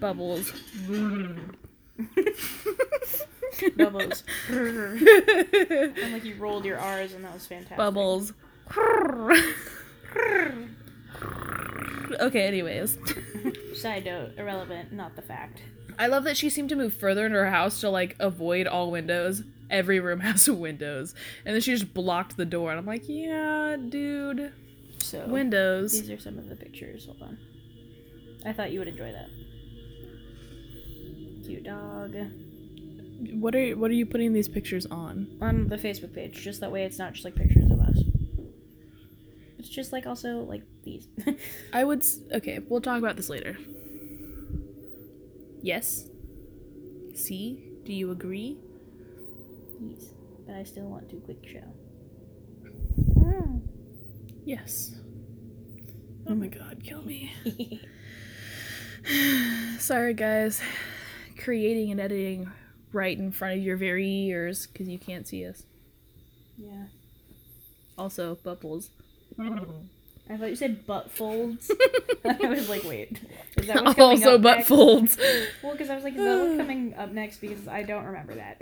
Bubbles. 0.00 0.50
Bubbles. 3.76 4.24
and 4.48 6.12
like 6.14 6.24
you 6.24 6.36
rolled 6.36 6.64
your 6.64 6.78
R's 6.78 7.12
and 7.12 7.22
that 7.22 7.34
was 7.34 7.46
fantastic. 7.46 7.76
Bubbles. 7.76 8.32
okay, 12.20 12.46
anyways. 12.46 12.96
Side 13.74 14.06
note, 14.06 14.30
irrelevant, 14.38 14.94
not 14.94 15.14
the 15.14 15.20
fact. 15.20 15.60
I 15.98 16.06
love 16.06 16.24
that 16.24 16.38
she 16.38 16.48
seemed 16.48 16.70
to 16.70 16.76
move 16.76 16.94
further 16.94 17.26
into 17.26 17.36
her 17.36 17.50
house 17.50 17.82
to 17.82 17.90
like 17.90 18.16
avoid 18.18 18.66
all 18.66 18.90
windows. 18.90 19.42
Every 19.70 20.00
room 20.00 20.20
has 20.28 20.48
windows. 20.48 21.14
And 21.44 21.54
then 21.54 21.60
she 21.60 21.72
just 21.72 21.92
blocked 21.94 22.36
the 22.36 22.44
door. 22.46 22.70
And 22.70 22.78
I'm 22.78 22.86
like, 22.86 23.04
yeah, 23.06 23.76
dude. 23.76 24.52
So 25.00 25.26
Windows. 25.26 25.92
these 25.92 26.10
are 26.10 26.18
some 26.20 26.38
of 26.38 26.48
the 26.48 26.56
pictures. 26.56 27.06
Hold 27.06 27.22
on. 27.22 27.38
I 28.44 28.52
thought 28.52 28.72
you 28.72 28.78
would 28.80 28.88
enjoy 28.88 29.12
that. 29.12 29.28
Cute 31.46 31.64
dog. 31.64 32.14
What 33.40 33.54
are 33.56 33.70
what 33.76 33.90
are 33.90 33.94
you 33.94 34.06
putting 34.06 34.32
these 34.32 34.48
pictures 34.48 34.86
on? 34.86 35.26
On 35.40 35.68
the 35.68 35.76
Facebook 35.76 36.14
page, 36.14 36.34
just 36.40 36.60
that 36.60 36.70
way 36.70 36.84
it's 36.84 36.98
not 36.98 37.14
just 37.14 37.24
like 37.24 37.34
pictures 37.34 37.70
of 37.70 37.80
us. 37.80 37.98
It's 39.58 39.68
just 39.68 39.92
like 39.92 40.06
also 40.06 40.40
like 40.40 40.62
these. 40.84 41.08
I 41.72 41.82
would 41.84 42.00
s- 42.00 42.18
okay, 42.32 42.60
we'll 42.68 42.80
talk 42.80 42.98
about 42.98 43.16
this 43.16 43.28
later. 43.28 43.56
Yes. 45.62 46.04
See? 47.14 47.64
Do 47.84 47.92
you 47.92 48.10
agree? 48.12 48.58
These. 49.80 50.12
But 50.46 50.56
I 50.56 50.64
still 50.64 50.84
want 50.84 51.08
to 51.10 51.16
quick 51.16 51.46
show. 51.46 51.64
Mm. 53.18 53.60
Yes. 54.44 54.94
Oh 56.26 56.34
my 56.34 56.48
mm. 56.48 56.58
god, 56.58 56.82
kill 56.82 57.02
me. 57.02 57.32
Sorry 59.78 60.14
guys. 60.14 60.60
Creating 61.38 61.90
and 61.90 62.00
editing 62.00 62.50
right 62.92 63.16
in 63.16 63.32
front 63.32 63.58
of 63.58 63.64
your 63.64 63.76
very 63.76 64.08
ears 64.08 64.66
because 64.66 64.88
you 64.88 64.98
can't 64.98 65.26
see 65.26 65.46
us. 65.46 65.62
yeah. 66.56 66.84
Also, 67.96 68.36
bubbles. 68.36 68.90
I 70.30 70.36
thought 70.36 70.50
you 70.50 70.56
said 70.56 70.86
butt 70.86 71.10
folds. 71.10 71.70
I 72.24 72.48
was 72.48 72.68
like, 72.68 72.84
wait, 72.84 73.20
is 73.56 73.66
that 73.66 73.82
what's 73.84 73.96
coming 73.96 74.18
also 74.22 74.34
up 74.34 74.42
butt 74.42 74.56
next? 74.58 74.68
folds. 74.68 75.18
Well, 75.62 75.72
because 75.72 75.90
I 75.90 75.94
was 75.94 76.04
like, 76.04 76.14
is 76.14 76.20
that 76.20 76.38
what's 76.38 76.56
coming 76.58 76.94
up 76.94 77.10
next? 77.12 77.38
Because 77.38 77.66
I 77.66 77.82
don't 77.82 78.04
remember 78.04 78.34
that. 78.36 78.60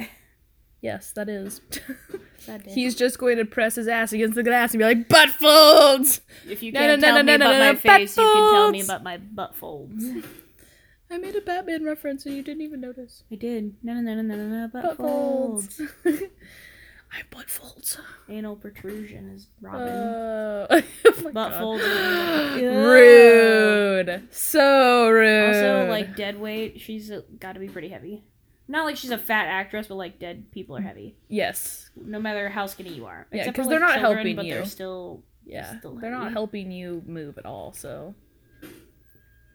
Yes, 0.87 1.13
that 1.13 1.29
is. 1.29 1.61
Sad. 2.39 2.65
He's 2.67 2.95
just 2.95 3.19
going 3.19 3.39
to 3.39 3.45
press 3.45 3.75
his 3.75 3.89
ass 3.89 4.13
against 4.13 4.37
the 4.37 4.43
glass 4.43 4.73
and 4.73 4.79
be 4.79 4.85
like, 4.85 5.09
butt 5.09 5.31
folds! 5.31 6.21
if 6.49 6.63
you 6.63 6.73
can't 6.73 7.01
tell 7.03 7.23
me 7.23 7.35
about 7.35 7.59
my 7.59 7.75
face, 7.75 8.17
you 8.17 8.23
can 8.23 8.53
tell 8.53 8.71
me 8.71 8.83
about 8.83 9.03
my 9.03 9.17
butt 9.19 9.55
folds. 9.55 10.05
I 11.11 11.19
made 11.19 11.37
a 11.37 11.41
Batman 11.41 11.85
reference 11.85 12.27
and 12.27 12.35
you 12.35 12.43
didn't 12.43 12.63
even 12.63 12.81
notice. 12.81 13.25
I 13.31 13.37
did. 13.37 13.77
No, 13.83 13.95
no, 13.95 14.15
no, 14.15 14.23
no, 14.23 14.37
no, 14.37 14.47
no, 14.47 14.69
butt, 14.69 14.83
Butt 14.83 14.97
folds. 14.97 15.77
folds. 15.77 15.93
I 17.13 17.19
have 17.19 17.31
butt 17.31 17.49
folds. 17.49 17.99
Anal 18.29 18.57
protrusion 18.57 19.31
is 19.31 19.49
Robin. 19.61 19.89
Uh, 19.89 20.67
oh 20.71 21.31
butt 21.33 21.53
folds. 21.53 21.83
Rude. 22.63 24.29
So 24.31 25.09
rude. 25.09 25.55
Also, 25.55 25.89
like 25.89 26.17
dead 26.17 26.41
weight, 26.41 26.81
she's 26.81 27.11
uh, 27.11 27.23
got 27.39 27.53
to 27.53 27.61
be 27.61 27.69
pretty 27.69 27.89
heavy. 27.89 28.25
Not 28.69 28.85
like 28.85 28.97
she's 28.97 29.11
a 29.13 29.19
fat 29.19 29.47
actress, 29.47 29.87
but 29.87 29.95
like 29.95 30.19
dead 30.19 30.51
people 30.51 30.77
are 30.77 30.81
heavy, 30.81 31.15
yes. 31.29 31.89
no 31.97 32.19
matter 32.19 32.49
how 32.49 32.67
skinny 32.67 32.95
you 32.95 33.07
are. 33.07 33.27
Yeah, 33.33 33.39
Except 33.41 33.57
'cause 33.57 33.67
for, 33.67 33.71
they're 33.71 33.81
not 33.81 34.01
children, 34.01 34.17
helping 34.17 34.37
but 34.37 34.45
you. 34.47 34.55
They're 34.55 34.65
still 34.65 35.23
Yeah, 35.45 35.79
Still 35.79 35.95
they're 35.95 36.11
not 36.11 36.33
helping 36.33 36.73
you 36.73 37.03
move 37.07 37.39
at 37.39 37.47
all. 37.47 37.73
So 37.73 38.15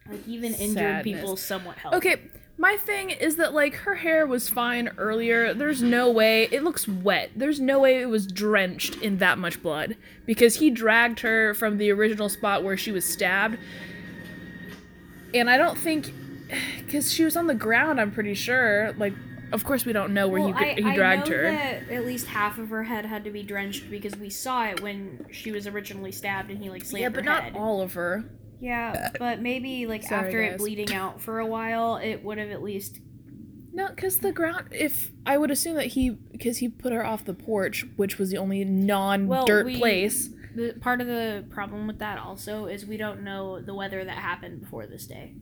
Like 0.09 0.25
even 0.27 0.53
injured 0.53 0.75
Sadness. 0.77 1.03
people 1.03 1.35
somewhat 1.37 1.77
help. 1.77 1.93
okay, 1.95 2.21
my 2.57 2.77
thing 2.77 3.09
is 3.09 3.35
that 3.35 3.53
like 3.53 3.73
her 3.75 3.95
hair 3.95 4.25
was 4.25 4.47
fine 4.49 4.89
earlier. 4.97 5.53
There's 5.53 5.81
no 5.83 6.09
way 6.09 6.43
it 6.51 6.63
looks 6.63 6.87
wet. 6.87 7.31
There's 7.35 7.59
no 7.59 7.79
way 7.79 8.01
it 8.01 8.05
was 8.09 8.25
drenched 8.27 8.95
in 9.01 9.17
that 9.17 9.37
much 9.37 9.61
blood 9.61 9.97
because 10.25 10.55
he 10.55 10.69
dragged 10.69 11.19
her 11.21 11.53
from 11.53 11.77
the 11.77 11.91
original 11.91 12.29
spot 12.29 12.63
where 12.63 12.77
she 12.77 12.91
was 12.93 13.03
stabbed. 13.05 13.57
And 15.33 15.49
I 15.49 15.57
don't 15.57 15.77
think 15.77 16.13
because 16.79 17.11
she 17.11 17.23
was 17.23 17.35
on 17.37 17.47
the 17.47 17.55
ground. 17.55 17.99
I'm 17.99 18.11
pretty 18.11 18.33
sure. 18.33 18.93
Like, 18.97 19.13
of 19.51 19.63
course 19.63 19.85
we 19.85 19.93
don't 19.93 20.13
know 20.13 20.27
where 20.27 20.41
Well, 20.41 20.53
he 20.53 20.65
I, 20.65 20.73
he 20.75 20.83
I 20.83 20.95
dragged 20.95 21.27
her. 21.27 21.43
that 21.51 21.89
at 21.89 22.05
least 22.05 22.27
half 22.27 22.57
of 22.57 22.69
her 22.69 22.83
head 22.83 23.05
had 23.05 23.23
to 23.25 23.31
be 23.31 23.43
drenched 23.43 23.89
because 23.89 24.15
we 24.15 24.29
saw 24.29 24.65
it 24.65 24.81
when 24.81 25.25
she 25.31 25.51
was 25.51 25.67
originally 25.67 26.11
stabbed 26.11 26.49
and 26.51 26.61
he 26.63 26.69
like 26.69 26.85
slammed 26.85 27.01
yeah, 27.03 27.09
but 27.09 27.25
not 27.25 27.43
head. 27.43 27.55
all 27.55 27.81
of 27.81 27.93
her. 27.93 28.23
Yeah, 28.59 29.09
but 29.17 29.41
maybe 29.41 29.87
like 29.87 30.03
Sorry, 30.03 30.25
after 30.25 30.41
it 30.41 30.57
bleeding 30.59 30.93
out 30.93 31.19
for 31.19 31.39
a 31.39 31.45
while, 31.45 31.97
it 31.97 32.23
would 32.23 32.37
have 32.37 32.51
at 32.51 32.61
least. 32.61 32.99
No, 33.73 33.87
because 33.87 34.19
the 34.19 34.31
ground. 34.31 34.67
If 34.71 35.11
I 35.25 35.37
would 35.37 35.49
assume 35.49 35.75
that 35.75 35.87
he, 35.87 36.09
because 36.11 36.57
he 36.59 36.67
put 36.69 36.91
her 36.93 37.05
off 37.05 37.25
the 37.25 37.33
porch, 37.33 37.85
which 37.95 38.17
was 38.19 38.29
the 38.29 38.37
only 38.37 38.63
non-dirt 38.65 39.65
we- 39.65 39.77
place. 39.77 40.29
The 40.53 40.73
part 40.81 40.99
of 40.99 41.07
the 41.07 41.45
problem 41.49 41.87
with 41.87 41.99
that 41.99 42.19
also 42.19 42.65
is 42.65 42.85
we 42.85 42.97
don't 42.97 43.23
know 43.23 43.61
the 43.61 43.73
weather 43.73 44.03
that 44.03 44.17
happened 44.17 44.59
before 44.59 44.85
this 44.85 45.07
day. 45.07 45.33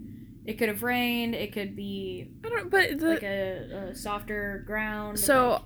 It 0.50 0.58
could 0.58 0.68
have 0.68 0.82
rained. 0.82 1.36
It 1.36 1.54
could 1.54 1.76
be 1.76 2.32
I 2.44 2.50
don't. 2.50 2.72
But 2.72 2.98
the 3.00 3.08
like 3.08 3.24
a, 3.24 3.90
a 3.92 3.96
softer 3.96 4.64
ground. 4.66 5.20
so, 5.20 5.50
like- 5.52 5.62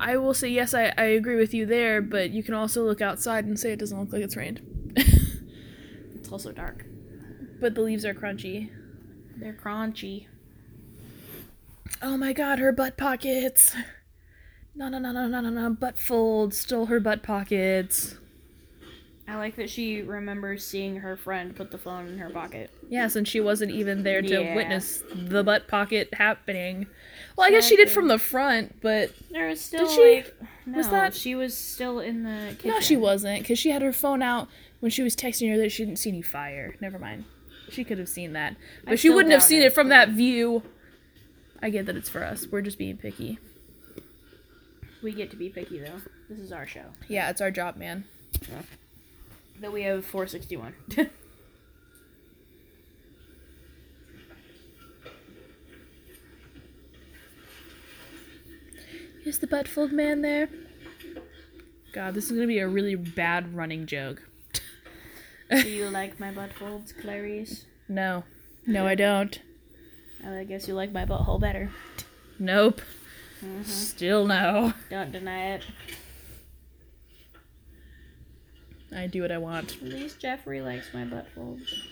I 0.00 0.16
will 0.18 0.34
say 0.34 0.48
yes. 0.48 0.74
I 0.74 0.92
I 0.98 1.04
agree 1.04 1.36
with 1.36 1.54
you 1.54 1.64
there. 1.64 2.02
But 2.02 2.30
you 2.30 2.42
can 2.42 2.52
also 2.52 2.84
look 2.84 3.00
outside 3.00 3.46
and 3.46 3.58
say 3.58 3.72
it 3.72 3.78
doesn't 3.78 3.98
look 3.98 4.12
like 4.12 4.22
it's 4.22 4.36
rained. 4.36 4.60
it's 4.96 6.30
also 6.30 6.52
dark. 6.52 6.84
but 7.58 7.74
the 7.74 7.80
leaves 7.80 8.04
are 8.04 8.12
crunchy. 8.14 8.70
They're 9.36 9.54
crunchy. 9.54 10.26
Oh 12.02 12.16
my 12.18 12.32
god, 12.34 12.58
her 12.58 12.70
butt 12.70 12.96
pockets. 12.98 13.74
No, 14.74 14.88
no, 14.88 14.98
no, 14.98 15.10
no, 15.10 15.26
no, 15.26 15.40
no, 15.40 15.48
no. 15.50 15.70
Butt 15.70 15.98
folds 15.98 16.58
stole 16.58 16.86
her 16.86 17.00
butt 17.00 17.22
pockets. 17.22 18.16
I 19.28 19.36
like 19.36 19.56
that 19.56 19.68
she 19.68 20.00
remembers 20.00 20.64
seeing 20.64 20.96
her 20.96 21.14
friend 21.16 21.54
put 21.54 21.70
the 21.70 21.76
phone 21.76 22.08
in 22.08 22.18
her 22.18 22.30
pocket. 22.30 22.70
Yes, 22.88 23.14
and 23.14 23.28
she 23.28 23.40
wasn't 23.40 23.72
even 23.72 24.02
there 24.02 24.22
to 24.22 24.42
Yeah. 24.42 24.54
witness 24.54 25.02
the 25.14 25.44
butt 25.44 25.68
pocket 25.68 26.08
happening. 26.14 26.86
Well, 27.36 27.46
I 27.46 27.50
guess 27.50 27.66
she 27.68 27.76
did 27.76 27.90
from 27.90 28.08
the 28.08 28.18
front, 28.18 28.80
but 28.80 29.12
There 29.30 29.46
was 29.48 29.60
still 29.60 29.86
she? 29.86 30.14
like 30.16 30.34
no, 30.64 30.78
Was 30.78 30.88
that- 30.88 31.14
she 31.14 31.34
was 31.34 31.54
still 31.56 32.00
in 32.00 32.22
the 32.22 32.54
kitchen. 32.56 32.70
no, 32.70 32.80
she 32.80 32.96
wasn't, 32.96 33.42
because 33.42 33.58
she 33.58 33.68
had 33.70 33.82
her 33.82 33.92
phone 33.92 34.22
out 34.22 34.48
when 34.80 34.90
she 34.90 35.02
was 35.02 35.14
texting 35.14 35.50
her 35.50 35.58
that 35.58 35.72
she 35.72 35.84
didn't 35.84 35.98
see 35.98 36.08
any 36.08 36.22
fire. 36.22 36.74
Never 36.80 36.98
mind. 36.98 37.24
She 37.70 37.84
could 37.84 37.98
have 37.98 38.08
seen 38.08 38.32
that, 38.32 38.56
but 38.84 38.92
she 38.92 39.08
still 39.08 39.16
wouldn't 39.16 39.32
have 39.32 39.42
doubt 39.42 39.48
seen 39.48 39.60
it, 39.60 39.66
it 39.66 39.72
from 39.74 39.90
that 39.90 40.08
view. 40.08 40.62
I 41.60 41.68
get 41.68 41.84
that 41.84 41.96
it's 41.96 42.08
for 42.08 42.24
us. 42.24 42.46
We're 42.46 42.62
just 42.62 42.78
being 42.78 42.96
picky. 42.96 43.38
We 45.02 45.12
get 45.12 45.30
to 45.32 45.36
be 45.36 45.50
picky 45.50 45.80
though. 45.80 46.00
This 46.30 46.38
is 46.38 46.50
our 46.50 46.66
show. 46.66 46.86
Yeah, 47.08 47.28
it's 47.28 47.42
our 47.42 47.50
job, 47.50 47.76
man. 47.76 48.04
Though 49.60 49.70
we 49.72 49.82
have 49.82 50.04
461. 50.04 50.74
Is 59.24 59.38
the 59.40 59.46
butt 59.46 59.66
fold 59.66 59.92
man 59.92 60.22
there? 60.22 60.48
God, 61.92 62.14
this 62.14 62.26
is 62.26 62.32
gonna 62.32 62.46
be 62.46 62.60
a 62.60 62.68
really 62.68 62.94
bad 62.94 63.54
running 63.54 63.86
joke. 63.86 64.22
Do 65.50 65.68
you 65.68 65.88
like 65.90 66.20
my 66.20 66.30
butt 66.30 66.52
folds, 66.52 66.92
Clarice? 66.92 67.64
No, 67.88 68.24
no, 68.66 68.86
I 68.86 68.94
don't. 68.94 69.40
I 70.24 70.44
guess 70.44 70.68
you 70.68 70.74
like 70.74 70.92
my 70.92 71.04
butthole 71.04 71.40
better. 71.40 71.70
Nope. 72.38 72.80
Mm-hmm. 73.44 73.62
Still 73.62 74.26
no. 74.26 74.74
Don't 74.90 75.10
deny 75.10 75.54
it. 75.54 75.62
I 78.94 79.06
do 79.06 79.22
what 79.22 79.30
I 79.32 79.38
want. 79.38 79.76
At 79.82 79.88
least 79.88 80.18
Jeffrey 80.20 80.60
likes 80.60 80.92
my 80.94 81.04
butt 81.04 81.26
folds. 81.34 81.88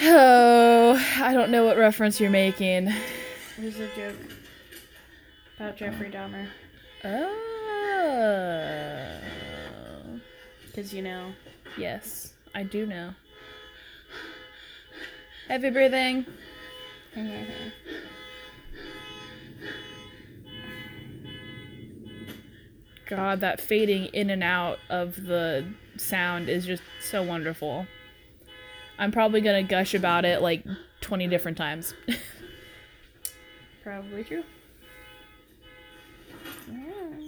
Oh, 0.00 1.00
I 1.18 1.32
don't 1.32 1.50
know 1.50 1.64
what 1.64 1.76
reference 1.76 2.20
you're 2.20 2.30
making. 2.30 2.88
It 2.88 3.64
was 3.64 3.78
a 3.78 3.88
joke 3.94 4.16
about 5.56 5.76
Jeffrey 5.76 6.10
Dahmer. 6.10 6.46
Oh. 7.04 7.38
Because, 10.66 10.92
you 10.94 11.02
know, 11.02 11.32
Yes, 11.76 12.34
I 12.54 12.64
do 12.64 12.86
know. 12.86 13.14
Heavy 15.48 15.70
breathing. 15.70 16.26
God, 23.14 23.40
that 23.40 23.60
fading 23.60 24.06
in 24.06 24.30
and 24.30 24.42
out 24.42 24.78
of 24.88 25.22
the 25.26 25.66
sound 25.98 26.48
is 26.48 26.64
just 26.64 26.82
so 27.02 27.22
wonderful. 27.22 27.86
I'm 28.98 29.12
probably 29.12 29.42
gonna 29.42 29.62
gush 29.62 29.92
about 29.92 30.24
it 30.24 30.40
like 30.40 30.64
20 31.02 31.26
different 31.26 31.58
times. 31.58 31.92
probably 33.82 34.24
true. 34.24 34.44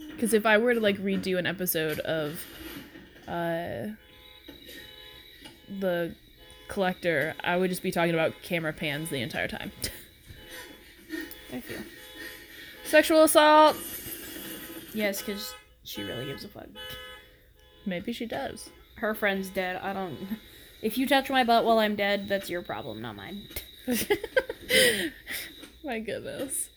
Because 0.09 0.32
if 0.32 0.47
I 0.47 0.57
were 0.57 0.72
to 0.72 0.80
like 0.80 0.97
redo 0.97 1.37
an 1.37 1.47
episode 1.47 1.99
of 2.01 2.41
uh, 3.28 3.89
the 5.68 6.14
collector, 6.68 7.35
I 7.45 7.59
would 7.59 7.68
just 7.68 7.82
be 7.82 7.91
talking 7.91 8.14
about 8.14 8.32
camera 8.43 8.72
pans 8.72 9.11
the 9.11 9.20
entire 9.20 9.49
time. 9.49 9.70
I 11.53 11.61
feel. 11.61 11.80
Sexual 12.87 13.24
assault. 13.24 13.76
Yes, 14.95 15.20
because 15.20 15.53
she 15.85 16.03
really 16.03 16.26
gives 16.26 16.45
a 16.45 16.49
fuck. 16.49 16.66
Maybe 17.87 18.12
she 18.12 18.26
does. 18.26 18.70
Her 18.97 19.14
friend's 19.14 19.49
dead. 19.51 19.76
I 19.76 19.93
don't. 19.93 20.16
If 20.82 20.99
you 20.99 21.07
touch 21.07 21.30
my 21.30 21.45
butt 21.45 21.64
while 21.64 21.78
I'm 21.78 21.97
dead, 21.97 22.28
that's 22.28 22.51
your 22.51 22.62
problem, 22.62 23.01
not 23.01 23.16
mine. 23.16 23.43
My 25.85 26.01
goodness. 26.01 26.70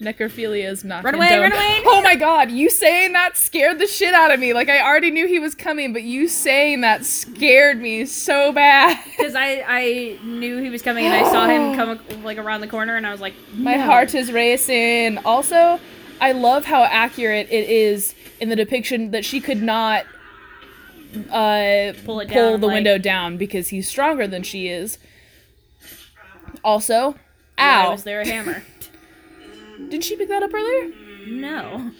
Necrophilia 0.00 0.70
is 0.70 0.84
not 0.84 1.02
Run 1.02 1.16
away, 1.16 1.38
run 1.38 1.52
away! 1.52 1.80
Oh 1.84 2.00
my 2.02 2.14
god, 2.14 2.52
you 2.52 2.70
saying 2.70 3.14
that 3.14 3.36
scared 3.36 3.80
the 3.80 3.86
shit 3.88 4.14
out 4.14 4.32
of 4.32 4.38
me. 4.38 4.52
Like 4.52 4.68
I 4.68 4.80
already 4.80 5.10
knew 5.10 5.26
he 5.26 5.40
was 5.40 5.56
coming, 5.56 5.92
but 5.92 6.04
you 6.04 6.28
saying 6.28 6.82
that 6.82 7.04
scared 7.04 7.80
me 7.80 8.06
so 8.06 8.52
bad. 8.52 8.96
Because 9.18 9.34
I, 9.34 9.64
I 9.66 10.18
knew 10.22 10.58
he 10.58 10.70
was 10.70 10.82
coming 10.82 11.04
and 11.04 11.12
I 11.12 11.28
saw 11.28 11.48
him 11.48 11.74
come 12.08 12.22
like 12.22 12.38
around 12.38 12.60
the 12.60 12.68
corner 12.68 12.94
and 12.94 13.04
I 13.04 13.10
was 13.10 13.20
like, 13.20 13.34
My 13.54 13.76
heart 13.76 14.14
is 14.14 14.30
racing. 14.30 15.18
Also, 15.18 15.80
I 16.20 16.30
love 16.32 16.64
how 16.64 16.84
accurate 16.84 17.48
it 17.50 17.68
is 17.68 18.14
in 18.40 18.48
the 18.48 18.56
depiction 18.56 19.10
that 19.12 19.24
she 19.24 19.40
could 19.40 19.62
not 19.62 20.04
uh, 21.30 21.92
Pull 22.04 22.20
it 22.20 22.28
pull 22.28 22.52
down, 22.52 22.60
the 22.60 22.66
like- 22.66 22.74
window 22.74 22.98
down 22.98 23.36
because 23.36 23.68
he's 23.68 23.88
stronger 23.88 24.26
than 24.26 24.42
she 24.42 24.68
is. 24.68 24.98
Also, 26.64 27.12
Why 27.56 27.84
ow. 27.86 27.90
was 27.92 28.04
there 28.04 28.20
a 28.20 28.26
hammer? 28.26 28.62
Didn't 29.78 30.02
she 30.04 30.16
pick 30.16 30.28
that 30.28 30.42
up 30.42 30.52
earlier? 30.52 30.92
no. 31.26 31.90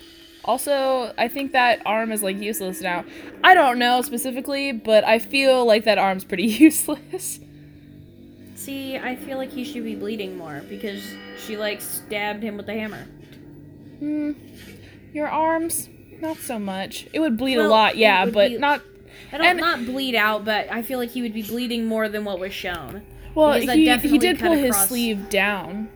Also, 0.44 1.12
I 1.18 1.28
think 1.28 1.52
that 1.52 1.82
arm 1.84 2.10
is 2.10 2.22
like 2.22 2.38
useless 2.40 2.80
now. 2.80 3.04
I 3.44 3.52
don't 3.52 3.78
know 3.78 4.00
specifically, 4.00 4.72
but 4.72 5.04
I 5.04 5.18
feel 5.18 5.66
like 5.66 5.84
that 5.84 5.98
arm's 5.98 6.24
pretty 6.24 6.44
useless. 6.46 7.38
See, 8.54 8.96
I 8.96 9.14
feel 9.16 9.36
like 9.36 9.50
he 9.52 9.62
should 9.62 9.84
be 9.84 9.94
bleeding 9.94 10.38
more 10.38 10.62
because 10.70 11.02
she 11.44 11.58
like 11.58 11.82
stabbed 11.82 12.42
him 12.42 12.56
with 12.56 12.64
the 12.64 12.72
hammer. 12.72 13.04
Hmm. 13.98 14.32
Your 15.12 15.28
arms, 15.28 15.90
not 16.20 16.36
so 16.38 16.58
much. 16.58 17.06
It 17.12 17.20
would 17.20 17.36
bleed 17.36 17.56
a 17.56 17.68
lot, 17.68 17.96
yeah, 17.96 18.26
but 18.26 18.50
be- 18.50 18.58
not. 18.58 18.82
I 19.32 19.38
don't 19.38 19.46
And- 19.46 19.60
not 19.60 19.84
bleed 19.84 20.14
out, 20.14 20.44
but 20.44 20.70
I 20.70 20.82
feel 20.82 20.98
like 20.98 21.10
he 21.10 21.22
would 21.22 21.34
be 21.34 21.42
bleeding 21.42 21.86
more 21.86 22.08
than 22.08 22.24
what 22.24 22.38
was 22.38 22.52
shown. 22.52 23.02
Well, 23.34 23.52
he, 23.60 23.96
he 23.98 24.18
did 24.18 24.38
pull 24.38 24.52
his 24.54 24.76
sleeve 24.76 25.28
down, 25.28 25.88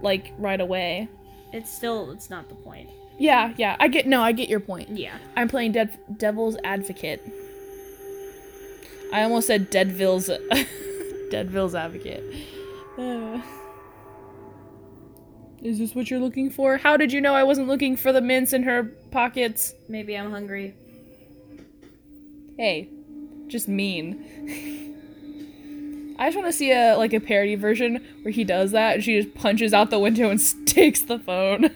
like 0.00 0.32
right 0.38 0.60
away. 0.60 1.08
It's 1.52 1.70
still 1.70 2.10
it's 2.12 2.30
not 2.30 2.48
the 2.48 2.54
point. 2.54 2.88
Yeah, 3.18 3.52
yeah. 3.56 3.76
I 3.78 3.88
get 3.88 4.06
no. 4.06 4.20
I 4.22 4.32
get 4.32 4.48
your 4.48 4.58
point. 4.60 4.88
Yeah. 4.90 5.16
I'm 5.36 5.48
playing 5.48 5.72
dev- 5.72 5.98
devil's 6.16 6.56
advocate. 6.64 7.22
I 9.12 9.22
almost 9.22 9.46
said 9.46 9.68
Deadville's 9.70 10.30
Deadville's 11.30 11.74
advocate. 11.74 12.24
Uh. 12.98 13.40
Is 15.62 15.78
this 15.78 15.94
what 15.94 16.10
you're 16.10 16.18
looking 16.18 16.50
for? 16.50 16.76
How 16.76 16.96
did 16.96 17.12
you 17.12 17.20
know 17.20 17.34
I 17.34 17.44
wasn't 17.44 17.68
looking 17.68 17.96
for 17.96 18.12
the 18.12 18.20
mints 18.20 18.52
in 18.52 18.64
her 18.64 18.82
pockets? 19.12 19.74
Maybe 19.88 20.16
I'm 20.18 20.32
hungry. 20.32 20.74
Hey, 22.56 22.88
just 23.46 23.68
mean. 23.68 24.24
I 26.18 26.26
just 26.26 26.36
want 26.36 26.48
to 26.48 26.52
see 26.52 26.72
a 26.72 26.96
like 26.96 27.12
a 27.12 27.20
parody 27.20 27.54
version 27.54 28.04
where 28.22 28.32
he 28.32 28.42
does 28.42 28.72
that 28.72 28.94
and 28.94 29.04
she 29.04 29.20
just 29.20 29.34
punches 29.36 29.72
out 29.72 29.90
the 29.90 30.00
window 30.00 30.30
and 30.30 30.40
takes 30.66 31.02
the 31.02 31.18
phone. 31.18 31.70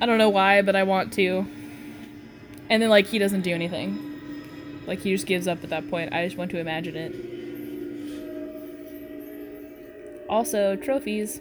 I 0.00 0.06
don't 0.06 0.18
know 0.18 0.30
why, 0.30 0.62
but 0.62 0.74
I 0.74 0.84
want 0.84 1.12
to. 1.14 1.46
And 2.70 2.82
then 2.82 2.88
like 2.88 3.06
he 3.06 3.18
doesn't 3.18 3.42
do 3.42 3.52
anything. 3.52 4.84
Like 4.86 5.00
he 5.00 5.12
just 5.12 5.26
gives 5.26 5.46
up 5.46 5.62
at 5.64 5.70
that 5.70 5.90
point. 5.90 6.14
I 6.14 6.24
just 6.24 6.38
want 6.38 6.50
to 6.52 6.58
imagine 6.58 6.96
it. 6.96 7.14
Also, 10.30 10.76
trophies. 10.76 11.40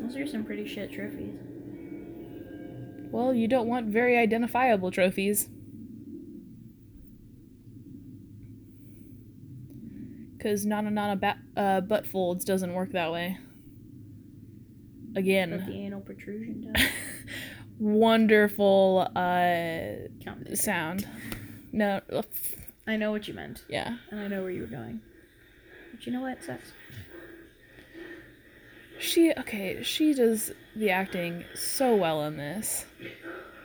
Those 0.00 0.16
are 0.16 0.26
some 0.26 0.44
pretty 0.44 0.66
shit 0.66 0.92
trophies. 0.92 1.34
Well, 3.10 3.34
you 3.34 3.48
don't 3.48 3.68
want 3.68 3.86
very 3.86 4.16
identifiable 4.16 4.90
trophies. 4.90 5.48
Because 10.36 10.64
Nana 10.64 10.90
Nana 10.90 11.16
ba- 11.16 11.38
uh, 11.56 11.80
butt 11.80 12.06
folds 12.06 12.44
doesn't 12.44 12.72
work 12.72 12.92
that 12.92 13.12
way. 13.12 13.36
But 15.12 15.20
Again, 15.20 15.64
the 15.66 15.72
anal 15.72 16.00
protrusion 16.00 16.72
does. 16.72 16.82
wonderful 17.80 19.08
uh, 19.16 20.54
sound. 20.54 21.06
No, 21.72 22.00
I 22.86 22.96
know 22.96 23.10
what 23.10 23.26
you 23.26 23.34
meant, 23.34 23.64
yeah. 23.68 23.96
and 24.10 24.20
I 24.20 24.28
know 24.28 24.42
where 24.42 24.50
you 24.50 24.62
were 24.62 24.66
going. 24.66 25.00
But 25.92 26.06
you 26.06 26.12
know 26.12 26.20
what? 26.20 26.42
Sex. 26.42 26.72
She, 29.00 29.32
okay, 29.32 29.82
she 29.82 30.14
does 30.14 30.52
the 30.76 30.90
acting 30.90 31.44
so 31.54 31.96
well 31.96 32.22
in 32.24 32.36
this. 32.36 32.84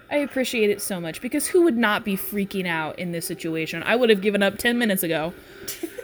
I 0.09 0.17
appreciate 0.17 0.69
it 0.69 0.81
so 0.81 1.01
much 1.01 1.19
because 1.21 1.47
who 1.47 1.63
would 1.63 1.77
not 1.77 2.05
be 2.05 2.15
freaking 2.15 2.67
out 2.67 2.99
in 2.99 3.11
this 3.11 3.25
situation? 3.25 3.83
I 3.83 3.95
would 3.95 4.09
have 4.09 4.21
given 4.21 4.41
up 4.43 4.57
10 4.57 4.77
minutes 4.77 5.03
ago. 5.03 5.33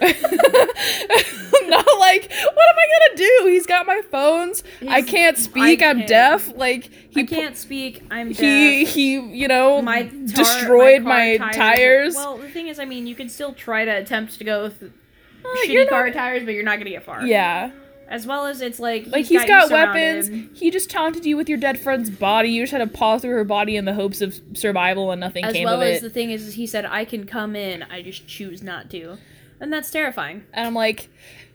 not 1.72 1.86
like, 1.98 2.30
what 2.30 2.68
am 2.68 2.76
I 2.78 2.86
gonna 2.92 3.16
do? 3.16 3.46
He's 3.48 3.66
got 3.66 3.86
my 3.86 4.02
phones. 4.10 4.62
I 4.88 5.02
can't 5.02 5.38
speak. 5.38 5.82
I 5.82 5.90
I'm 5.90 5.98
can't. 5.98 6.08
deaf. 6.08 6.56
Like 6.56 6.90
he 7.10 7.20
I 7.20 7.24
can't 7.24 7.56
speak. 7.56 8.02
I'm 8.10 8.28
he 8.32 8.82
deaf. 8.84 8.94
he 8.94 9.12
you 9.14 9.48
know 9.48 9.80
my 9.82 10.04
tar- 10.04 10.26
destroyed 10.26 11.02
my, 11.02 11.38
car 11.38 11.52
tires. 11.52 12.14
Well, 12.14 12.38
the 12.38 12.48
thing 12.48 12.68
is, 12.68 12.78
I 12.78 12.84
mean, 12.84 13.06
you 13.06 13.14
can 13.14 13.28
still 13.28 13.52
try 13.52 13.84
to 13.84 13.90
attempt 13.90 14.38
to 14.38 14.44
go 14.44 14.64
with 14.64 14.82
uh, 14.82 14.88
you're 15.66 15.84
shitty 15.86 15.88
car 15.88 16.06
not- 16.06 16.14
tires, 16.14 16.44
but 16.44 16.54
you're 16.54 16.64
not 16.64 16.78
gonna 16.78 16.90
get 16.90 17.04
far. 17.04 17.24
yeah. 17.24 17.70
As 18.12 18.26
well 18.26 18.44
as 18.44 18.60
it's 18.60 18.78
like 18.78 19.06
Like 19.06 19.24
he's 19.24 19.42
got, 19.46 19.70
you 19.70 19.74
weapons. 19.74 20.28
He 20.52 20.70
just 20.70 20.90
taunted 20.90 21.24
you 21.24 21.34
with 21.34 21.48
your 21.48 21.56
dead 21.56 21.80
friend's 21.80 22.10
body. 22.10 22.50
You 22.50 22.62
just 22.62 22.72
had 22.72 22.78
to 22.80 22.86
paw 22.86 23.16
through 23.16 23.30
her 23.30 23.44
body 23.44 23.74
in 23.74 23.86
the 23.86 23.94
hopes 23.94 24.20
of 24.20 24.38
survival, 24.52 25.12
and 25.12 25.20
nothing 25.20 25.46
As 25.46 25.54
came 25.54 25.64
well 25.64 25.80
of 25.80 25.88
as 25.88 25.98
it. 25.98 26.02
the 26.02 26.10
thing 26.10 26.30
is, 26.30 26.46
is, 26.46 26.54
he 26.54 26.66
said, 26.66 26.84
"I 26.84 27.06
can 27.06 27.24
come 27.24 27.56
in. 27.56 27.82
I 27.84 28.02
just 28.02 28.26
choose 28.26 28.62
not 28.62 28.90
to," 28.90 29.16
and 29.60 29.72
that's 29.72 29.90
terrifying. 29.90 30.44
And 30.52 30.66
I'm 30.66 30.74
like, 30.74 31.08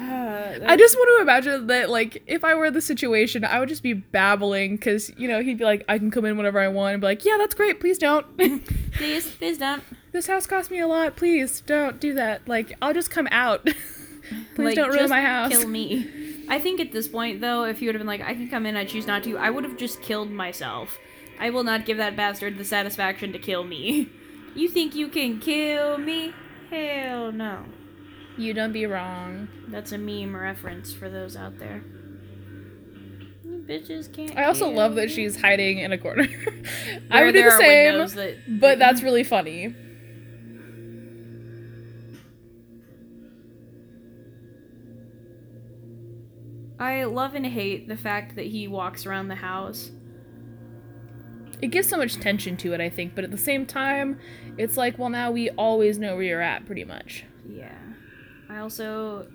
I 0.00 0.76
just 0.76 0.96
want 0.96 1.18
to 1.18 1.22
imagine 1.22 1.66
that, 1.68 1.90
like, 1.90 2.22
if 2.26 2.44
I 2.44 2.54
were 2.54 2.70
the 2.70 2.80
situation, 2.80 3.44
I 3.44 3.60
would 3.60 3.68
just 3.68 3.82
be 3.82 3.92
babbling 3.92 4.76
because, 4.76 5.10
you 5.16 5.28
know, 5.28 5.42
he'd 5.42 5.58
be 5.58 5.64
like, 5.64 5.84
I 5.88 5.98
can 5.98 6.10
come 6.10 6.24
in 6.24 6.36
whenever 6.36 6.60
I 6.60 6.68
want 6.68 6.94
and 6.94 7.00
be 7.00 7.06
like, 7.06 7.24
yeah, 7.24 7.36
that's 7.38 7.54
great. 7.54 7.80
Please 7.80 7.98
don't. 7.98 8.26
please, 8.92 9.30
please 9.36 9.58
don't. 9.58 9.82
this 10.12 10.26
house 10.26 10.46
cost 10.46 10.70
me 10.70 10.78
a 10.78 10.86
lot. 10.86 11.16
Please 11.16 11.60
don't 11.62 12.00
do 12.00 12.14
that. 12.14 12.46
Like, 12.48 12.76
I'll 12.80 12.94
just 12.94 13.10
come 13.10 13.28
out. 13.30 13.64
please 14.54 14.64
Like, 14.64 14.76
don't 14.76 14.90
ruin 14.90 15.08
my 15.08 15.20
house. 15.20 15.50
Kill 15.50 15.68
me. 15.68 16.44
I 16.48 16.58
think 16.58 16.80
at 16.80 16.92
this 16.92 17.08
point, 17.08 17.40
though, 17.40 17.64
if 17.64 17.82
you 17.82 17.88
would 17.88 17.94
have 17.94 18.00
been 18.00 18.06
like, 18.06 18.22
"I 18.22 18.34
can 18.34 18.48
come 18.48 18.64
in. 18.64 18.74
I 18.76 18.84
choose 18.86 19.06
not 19.06 19.22
to," 19.24 19.36
I 19.36 19.50
would 19.50 19.64
have 19.64 19.76
just 19.76 20.00
killed 20.00 20.30
myself. 20.30 20.98
I 21.38 21.50
will 21.50 21.62
not 21.62 21.84
give 21.84 21.98
that 21.98 22.16
bastard 22.16 22.56
the 22.56 22.64
satisfaction 22.64 23.32
to 23.32 23.38
kill 23.38 23.64
me. 23.64 24.08
You 24.54 24.68
think 24.68 24.96
you 24.96 25.08
can 25.08 25.38
kill 25.38 25.98
me? 25.98 26.32
Hell 26.70 27.30
no. 27.30 27.64
You 28.38 28.54
don't 28.54 28.72
be 28.72 28.86
wrong. 28.86 29.48
That's 29.68 29.92
a 29.92 29.98
meme 29.98 30.34
reference 30.36 30.92
for 30.92 31.10
those 31.10 31.36
out 31.36 31.58
there. 31.58 31.82
You 33.44 33.64
bitches 33.68 34.12
can't. 34.14 34.36
I 34.36 34.44
also 34.44 34.70
love 34.70 34.94
that 34.94 35.10
she's 35.10 35.40
hiding 35.40 35.78
in 35.78 35.92
a 35.92 35.98
corner. 35.98 36.26
I 37.10 37.24
would 37.24 37.32
do 37.34 37.42
the 37.42 37.50
same, 37.58 37.98
that- 37.98 38.60
but 38.60 38.78
that's 38.78 39.02
really 39.02 39.24
funny. 39.24 39.74
I 46.78 47.04
love 47.04 47.34
and 47.34 47.44
hate 47.46 47.88
the 47.88 47.96
fact 47.96 48.36
that 48.36 48.46
he 48.46 48.68
walks 48.68 49.04
around 49.04 49.28
the 49.28 49.34
house. 49.36 49.90
It 51.60 51.68
gives 51.68 51.88
so 51.88 51.96
much 51.96 52.14
tension 52.20 52.56
to 52.58 52.72
it, 52.72 52.80
I 52.80 52.88
think, 52.88 53.16
but 53.16 53.24
at 53.24 53.32
the 53.32 53.38
same 53.38 53.66
time, 53.66 54.20
it's 54.56 54.76
like, 54.76 54.96
well, 54.96 55.08
now 55.08 55.32
we 55.32 55.50
always 55.50 55.98
know 55.98 56.14
where 56.14 56.22
you're 56.24 56.40
at, 56.40 56.66
pretty 56.66 56.84
much. 56.84 57.24
Yeah. 57.48 57.74
I 58.48 58.58
also 58.58 59.26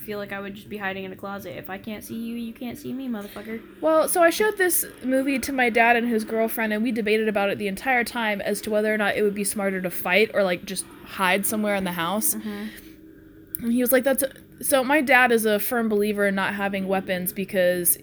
feel 0.00 0.18
like 0.18 0.32
I 0.32 0.40
would 0.40 0.54
just 0.54 0.68
be 0.68 0.78
hiding 0.78 1.04
in 1.04 1.12
a 1.12 1.16
closet. 1.16 1.56
If 1.58 1.68
I 1.68 1.78
can't 1.78 2.02
see 2.02 2.16
you, 2.16 2.36
you 2.36 2.52
can't 2.52 2.78
see 2.78 2.92
me, 2.92 3.08
motherfucker. 3.08 3.60
Well, 3.80 4.08
so 4.08 4.22
I 4.22 4.30
showed 4.30 4.56
this 4.56 4.84
movie 5.04 5.38
to 5.38 5.52
my 5.52 5.70
dad 5.70 5.96
and 5.96 6.08
his 6.08 6.24
girlfriend, 6.24 6.72
and 6.72 6.82
we 6.82 6.90
debated 6.90 7.28
about 7.28 7.50
it 7.50 7.58
the 7.58 7.68
entire 7.68 8.04
time 8.04 8.40
as 8.40 8.60
to 8.62 8.70
whether 8.70 8.92
or 8.92 8.96
not 8.96 9.16
it 9.16 9.22
would 9.22 9.34
be 9.34 9.44
smarter 9.44 9.80
to 9.80 9.90
fight 9.90 10.30
or 10.34 10.42
like 10.42 10.64
just 10.64 10.84
hide 11.04 11.46
somewhere 11.46 11.74
in 11.74 11.84
the 11.84 11.92
house. 11.92 12.34
Mm-hmm. 12.34 13.64
And 13.64 13.72
he 13.72 13.80
was 13.80 13.92
like, 13.92 14.04
"That's." 14.04 14.24
So 14.62 14.84
my 14.84 15.00
dad 15.00 15.32
is 15.32 15.46
a 15.46 15.58
firm 15.58 15.88
believer 15.88 16.26
in 16.26 16.34
not 16.34 16.54
having 16.54 16.86
weapons 16.86 17.32
because 17.32 17.98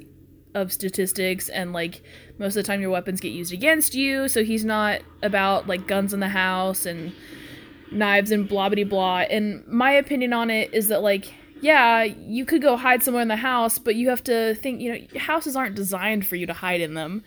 of 0.53 0.73
statistics 0.73 1.49
and 1.49 1.71
like 1.71 2.01
most 2.39 2.55
of 2.55 2.63
the 2.63 2.67
time 2.67 2.81
your 2.81 2.89
weapons 2.89 3.19
get 3.19 3.29
used 3.29 3.53
against 3.53 3.93
you. 3.93 4.27
So 4.27 4.43
he's 4.43 4.65
not 4.65 5.01
about 5.21 5.67
like 5.67 5.87
guns 5.87 6.13
in 6.13 6.19
the 6.19 6.29
house 6.29 6.85
and 6.85 7.13
knives 7.91 8.31
and 8.31 8.47
blah 8.47 8.69
blah 8.69 8.83
blah. 8.83 9.17
And 9.29 9.65
my 9.67 9.91
opinion 9.91 10.33
on 10.33 10.49
it 10.49 10.73
is 10.73 10.87
that 10.89 11.01
like 11.01 11.33
yeah, 11.59 12.03
you 12.03 12.45
could 12.45 12.61
go 12.61 12.77
hide 12.77 13.01
somewhere 13.01 13.23
in 13.23 13.29
the 13.29 13.35
house, 13.37 13.79
but 13.79 13.95
you 13.95 14.09
have 14.09 14.23
to 14.25 14.53
think, 14.55 14.79
you 14.79 14.91
know, 14.93 15.19
houses 15.19 15.55
aren't 15.55 15.73
designed 15.73 16.27
for 16.27 16.35
you 16.35 16.45
to 16.45 16.53
hide 16.53 16.81
in 16.81 16.93
them. 16.93 17.23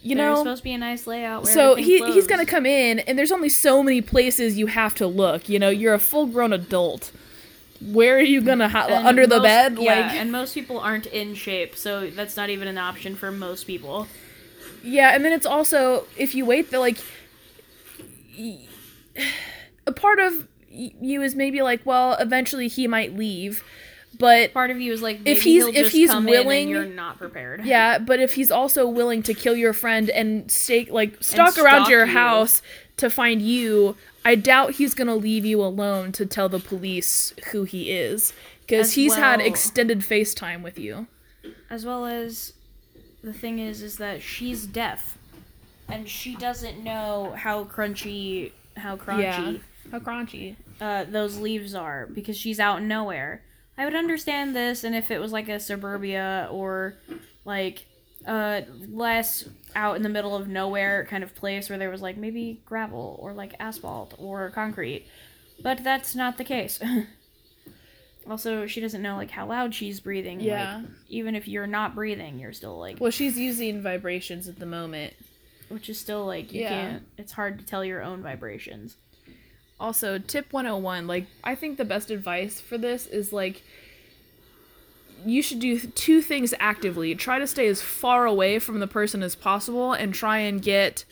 You 0.00 0.16
There's 0.16 0.36
know, 0.38 0.42
supposed 0.42 0.60
to 0.60 0.64
be 0.64 0.72
a 0.72 0.78
nice 0.78 1.06
layout. 1.06 1.42
Where 1.44 1.52
so 1.52 1.74
he 1.74 2.02
he's 2.12 2.26
gonna 2.26 2.46
come 2.46 2.64
in, 2.64 3.00
and 3.00 3.18
there's 3.18 3.32
only 3.32 3.48
so 3.50 3.82
many 3.82 4.00
places 4.00 4.56
you 4.56 4.68
have 4.68 4.94
to 4.94 5.06
look. 5.06 5.48
You 5.50 5.58
know, 5.58 5.68
you're 5.68 5.92
a 5.92 5.98
full 5.98 6.26
grown 6.26 6.52
adult. 6.54 7.10
Where 7.82 8.16
are 8.16 8.20
you 8.22 8.40
gonna 8.40 8.68
hide? 8.68 8.90
And 8.90 9.06
Under 9.06 9.26
the 9.26 9.40
bed? 9.40 9.76
Yeah, 9.78 10.00
Like, 10.06 10.14
and 10.14 10.32
most 10.32 10.54
people 10.54 10.78
aren't 10.80 11.06
in 11.06 11.34
shape, 11.34 11.76
so 11.76 12.08
that's 12.08 12.36
not 12.36 12.48
even 12.48 12.68
an 12.68 12.78
option 12.78 13.16
for 13.16 13.30
most 13.30 13.64
people. 13.66 14.06
yeah. 14.82 15.14
And 15.14 15.24
then 15.24 15.32
it's 15.32 15.46
also 15.46 16.06
if 16.16 16.34
you 16.34 16.46
wait, 16.46 16.70
the 16.70 16.78
like, 16.78 16.98
y- 18.38 18.60
a 19.88 19.92
part 19.92 20.18
of 20.20 20.46
you 20.70 21.22
is 21.22 21.34
maybe 21.34 21.62
like, 21.62 21.84
well, 21.84 22.14
eventually 22.20 22.68
he 22.68 22.86
might 22.86 23.16
leave, 23.16 23.64
but 24.18 24.52
Part 24.52 24.70
of 24.70 24.80
you 24.80 24.92
is 24.92 25.02
like, 25.02 25.20
If 25.24 25.42
he's- 25.42 25.66
if 25.74 25.92
he's 25.92 26.14
willing- 26.14 26.68
you're 26.68 26.84
not 26.84 27.18
prepared. 27.18 27.64
Yeah, 27.64 27.98
but 27.98 28.20
if 28.20 28.34
he's 28.34 28.50
also 28.50 28.86
willing 28.88 29.22
to 29.24 29.34
kill 29.34 29.56
your 29.56 29.72
friend 29.72 30.10
and 30.10 30.50
stake 30.50 30.90
like 30.90 31.16
stalk 31.22 31.58
around 31.58 31.88
your 31.88 32.06
you. 32.06 32.12
house 32.12 32.62
to 32.96 33.10
find 33.10 33.40
you, 33.42 33.96
I 34.24 34.34
doubt 34.34 34.72
he's 34.72 34.94
gonna 34.94 35.14
leave 35.14 35.44
you 35.44 35.62
alone 35.62 36.12
to 36.12 36.26
tell 36.26 36.48
the 36.48 36.58
police 36.58 37.32
who 37.52 37.64
he 37.64 37.90
is 37.90 38.32
because 38.66 38.92
he's 38.92 39.14
had 39.14 39.40
extended 39.40 40.00
FaceTime 40.00 40.62
with 40.62 40.78
you. 40.78 41.06
as 41.70 41.84
well 41.86 42.04
as 42.06 42.52
the 43.22 43.32
thing 43.32 43.58
is 43.58 43.82
is 43.82 43.96
that 43.98 44.20
she's 44.22 44.66
deaf 44.66 45.16
and 45.88 46.08
she 46.08 46.34
doesn't 46.34 46.82
know 46.82 47.34
how 47.36 47.64
crunchy 47.64 48.52
how 48.76 48.96
crunchy 48.96 49.60
How 49.90 49.98
crunchy. 49.98 50.56
uh, 50.80 51.04
those 51.04 51.38
leaves 51.38 51.74
are 51.74 52.06
because 52.06 52.36
she's 52.36 52.60
out 52.60 52.82
nowhere 52.82 53.42
i 53.76 53.84
would 53.84 53.94
understand 53.94 54.54
this 54.54 54.84
and 54.84 54.94
if 54.94 55.10
it 55.10 55.18
was 55.20 55.32
like 55.32 55.48
a 55.48 55.58
suburbia 55.60 56.48
or 56.50 56.94
like 57.44 57.84
uh 58.26 58.60
less 58.88 59.48
out 59.76 59.96
in 59.96 60.02
the 60.02 60.08
middle 60.08 60.34
of 60.36 60.48
nowhere 60.48 61.06
kind 61.08 61.22
of 61.24 61.34
place 61.34 61.68
where 61.70 61.78
there 61.78 61.90
was 61.90 62.02
like 62.02 62.16
maybe 62.16 62.60
gravel 62.66 63.16
or 63.20 63.32
like 63.32 63.54
asphalt 63.60 64.14
or 64.18 64.50
concrete 64.50 65.06
but 65.62 65.82
that's 65.84 66.14
not 66.14 66.36
the 66.38 66.44
case 66.44 66.80
also 68.28 68.66
she 68.66 68.80
doesn't 68.80 69.00
know 69.02 69.16
like 69.16 69.30
how 69.30 69.46
loud 69.46 69.74
she's 69.74 70.00
breathing 70.00 70.40
Yeah. 70.40 70.78
like, 70.78 70.86
even 71.08 71.34
if 71.34 71.48
you're 71.48 71.66
not 71.66 71.94
breathing 71.94 72.38
you're 72.38 72.52
still 72.52 72.78
like 72.78 73.00
Well, 73.00 73.10
she's 73.10 73.38
using 73.38 73.80
vibrations 73.82 74.48
at 74.48 74.58
the 74.58 74.66
moment. 74.66 75.14
which 75.68 75.88
is 75.88 75.98
still 75.98 76.26
like 76.26 76.52
you 76.52 76.62
Yeah. 76.62 76.68
can't 76.68 77.02
it's 77.16 77.32
hard 77.32 77.58
to 77.60 77.64
tell 77.64 77.84
your 77.84 78.02
own 78.02 78.22
vibrations 78.22 78.96
Also, 79.80 80.18
tip 80.18 80.52
101, 80.52 81.06
like 81.06 81.26
I 81.44 81.54
think 81.54 81.78
the 81.78 81.84
best 81.84 82.10
advice 82.10 82.60
for 82.60 82.76
this 82.76 83.06
is 83.06 83.32
like 83.32 83.62
you 85.24 85.42
should 85.42 85.60
do 85.60 85.78
two 85.78 86.20
things 86.20 86.54
actively. 86.60 87.14
Try 87.14 87.38
to 87.38 87.46
stay 87.46 87.66
as 87.68 87.80
far 87.82 88.26
away 88.26 88.58
from 88.58 88.80
the 88.80 88.86
person 88.86 89.22
as 89.22 89.34
possible 89.34 89.92
and 89.92 90.14
try 90.14 90.38
and 90.38 90.62
get 90.62 91.04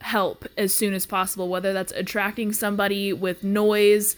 help 0.00 0.46
as 0.56 0.74
soon 0.74 0.94
as 0.94 1.06
possible, 1.06 1.48
whether 1.48 1.72
that's 1.72 1.92
attracting 1.92 2.52
somebody 2.52 3.12
with 3.12 3.42
noise, 3.44 4.16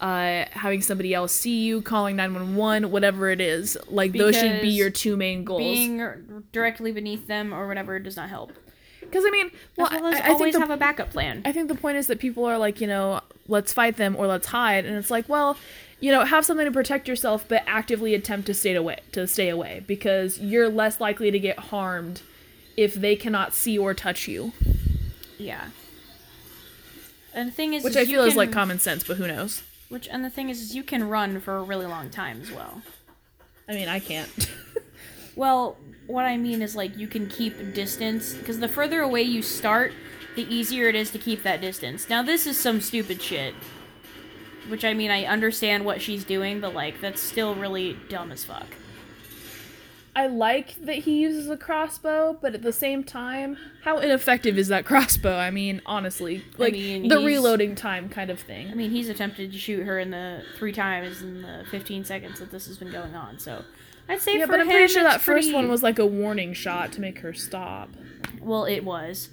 uh, 0.00 0.44
having 0.50 0.80
somebody 0.80 1.12
else 1.12 1.32
see 1.32 1.64
you, 1.64 1.82
calling 1.82 2.16
911, 2.16 2.90
whatever 2.90 3.30
it 3.30 3.40
is. 3.40 3.76
Like 3.88 4.12
those 4.12 4.36
should 4.36 4.62
be 4.62 4.68
your 4.68 4.90
two 4.90 5.16
main 5.16 5.44
goals. 5.44 5.60
being 5.60 6.44
directly 6.52 6.92
beneath 6.92 7.26
them 7.26 7.52
or 7.52 7.66
whatever 7.68 7.98
does 7.98 8.16
not 8.16 8.28
help 8.28 8.52
Because 9.00 9.24
I 9.26 9.30
mean, 9.30 9.50
well, 9.76 9.88
as 9.88 10.00
well 10.00 10.12
as 10.12 10.20
I, 10.20 10.24
I 10.24 10.26
think 10.28 10.38
always 10.38 10.54
the 10.54 10.60
have 10.60 10.70
a 10.70 10.76
backup 10.76 11.10
plan 11.10 11.42
I 11.44 11.52
think 11.52 11.68
the 11.68 11.74
point 11.74 11.96
is 11.96 12.06
that 12.06 12.20
people 12.20 12.44
are 12.44 12.58
like, 12.58 12.80
you 12.80 12.86
know, 12.86 13.20
let's 13.48 13.72
fight 13.72 13.96
them 13.96 14.14
or 14.16 14.26
let's 14.26 14.48
hide. 14.48 14.84
And 14.84 14.96
it's 14.96 15.10
like, 15.10 15.28
well, 15.28 15.56
you 16.00 16.12
know, 16.12 16.24
have 16.24 16.44
something 16.44 16.66
to 16.66 16.72
protect 16.72 17.08
yourself, 17.08 17.44
but 17.48 17.64
actively 17.66 18.14
attempt 18.14 18.46
to 18.46 18.54
stay 18.54 18.74
away 18.74 19.00
to 19.12 19.26
stay 19.26 19.48
away 19.48 19.82
because 19.86 20.38
you're 20.38 20.68
less 20.68 21.00
likely 21.00 21.30
to 21.30 21.38
get 21.38 21.58
harmed 21.58 22.22
if 22.76 22.94
they 22.94 23.16
cannot 23.16 23.54
see 23.54 23.76
or 23.76 23.94
touch 23.94 24.28
you. 24.28 24.52
Yeah. 25.38 25.68
And 27.34 27.48
the 27.48 27.52
thing 27.52 27.74
is, 27.74 27.82
Which 27.82 27.92
is 27.92 27.96
I 27.96 28.04
feel 28.04 28.22
is 28.22 28.36
like 28.36 28.52
common 28.52 28.78
sense, 28.78 29.04
but 29.04 29.16
who 29.16 29.26
knows? 29.26 29.62
Which 29.88 30.08
and 30.08 30.24
the 30.24 30.30
thing 30.30 30.50
is, 30.50 30.60
is 30.60 30.76
you 30.76 30.82
can 30.82 31.08
run 31.08 31.40
for 31.40 31.56
a 31.56 31.62
really 31.62 31.86
long 31.86 32.10
time 32.10 32.40
as 32.42 32.52
well. 32.52 32.82
I 33.68 33.74
mean, 33.74 33.88
I 33.88 33.98
can't. 33.98 34.30
Well, 35.38 35.76
what 36.08 36.24
I 36.24 36.36
mean 36.36 36.62
is 36.62 36.74
like 36.74 36.98
you 36.98 37.06
can 37.06 37.28
keep 37.28 37.72
distance 37.72 38.34
because 38.34 38.58
the 38.58 38.66
further 38.66 39.02
away 39.02 39.22
you 39.22 39.40
start, 39.40 39.92
the 40.38 40.54
easier 40.54 40.88
it 40.88 40.94
is 40.94 41.10
to 41.10 41.18
keep 41.18 41.42
that 41.42 41.60
distance. 41.60 42.08
Now 42.08 42.22
this 42.22 42.46
is 42.46 42.56
some 42.58 42.80
stupid 42.80 43.20
shit. 43.20 43.54
Which 44.68 44.84
I 44.84 44.94
mean 44.94 45.10
I 45.10 45.24
understand 45.24 45.84
what 45.84 46.00
she's 46.00 46.24
doing, 46.24 46.60
but 46.60 46.74
like 46.74 47.00
that's 47.00 47.20
still 47.20 47.56
really 47.56 47.96
dumb 48.08 48.30
as 48.30 48.44
fuck. 48.44 48.68
I 50.14 50.28
like 50.28 50.76
that 50.76 50.98
he 50.98 51.20
uses 51.20 51.48
a 51.48 51.56
crossbow, 51.56 52.38
but 52.40 52.54
at 52.54 52.62
the 52.62 52.72
same 52.72 53.02
time, 53.02 53.56
how 53.82 53.98
ineffective 53.98 54.58
is 54.58 54.68
that 54.68 54.84
crossbow? 54.84 55.36
I 55.36 55.50
mean, 55.50 55.82
honestly, 55.86 56.44
like 56.56 56.72
mean, 56.72 57.08
the 57.08 57.18
reloading 57.18 57.74
time 57.74 58.08
kind 58.08 58.30
of 58.30 58.38
thing. 58.38 58.70
I 58.70 58.74
mean 58.74 58.92
he's 58.92 59.08
attempted 59.08 59.50
to 59.50 59.58
shoot 59.58 59.84
her 59.84 59.98
in 59.98 60.10
the 60.10 60.44
three 60.56 60.72
times 60.72 61.20
in 61.20 61.42
the 61.42 61.64
15 61.72 62.04
seconds 62.04 62.38
that 62.38 62.52
this 62.52 62.68
has 62.68 62.78
been 62.78 62.92
going 62.92 63.16
on, 63.16 63.40
so 63.40 63.64
I'd 64.08 64.20
say 64.20 64.38
Yeah, 64.38 64.46
but 64.46 64.60
I'm 64.60 64.68
him, 64.68 64.72
pretty 64.72 64.92
sure 64.92 65.02
that 65.02 65.16
it's 65.16 65.24
first 65.24 65.52
one 65.52 65.68
was 65.68 65.82
like 65.82 65.98
a 65.98 66.06
warning 66.06 66.52
shot 66.52 66.92
to 66.92 67.00
make 67.00 67.18
her 67.20 67.34
stop. 67.34 67.88
Well, 68.40 68.66
it 68.66 68.84
was. 68.84 69.30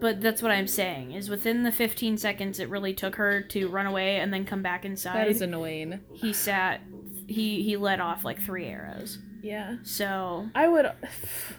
But 0.00 0.20
that's 0.20 0.42
what 0.42 0.50
I'm 0.50 0.66
saying. 0.66 1.12
Is 1.12 1.28
within 1.28 1.64
the 1.64 1.72
15 1.72 2.18
seconds 2.18 2.60
it 2.60 2.68
really 2.68 2.94
took 2.94 3.16
her 3.16 3.42
to 3.42 3.68
run 3.68 3.86
away 3.86 4.16
and 4.20 4.32
then 4.32 4.44
come 4.44 4.62
back 4.62 4.84
inside. 4.84 5.16
That 5.16 5.28
is 5.28 5.42
annoying. 5.42 6.00
he 6.12 6.32
sat 6.32 6.80
he 7.26 7.62
he 7.62 7.76
let 7.76 8.00
off 8.00 8.24
like 8.24 8.40
three 8.40 8.66
arrows. 8.66 9.18
Yeah. 9.42 9.76
So 9.82 10.48
I 10.54 10.68
would 10.68 10.90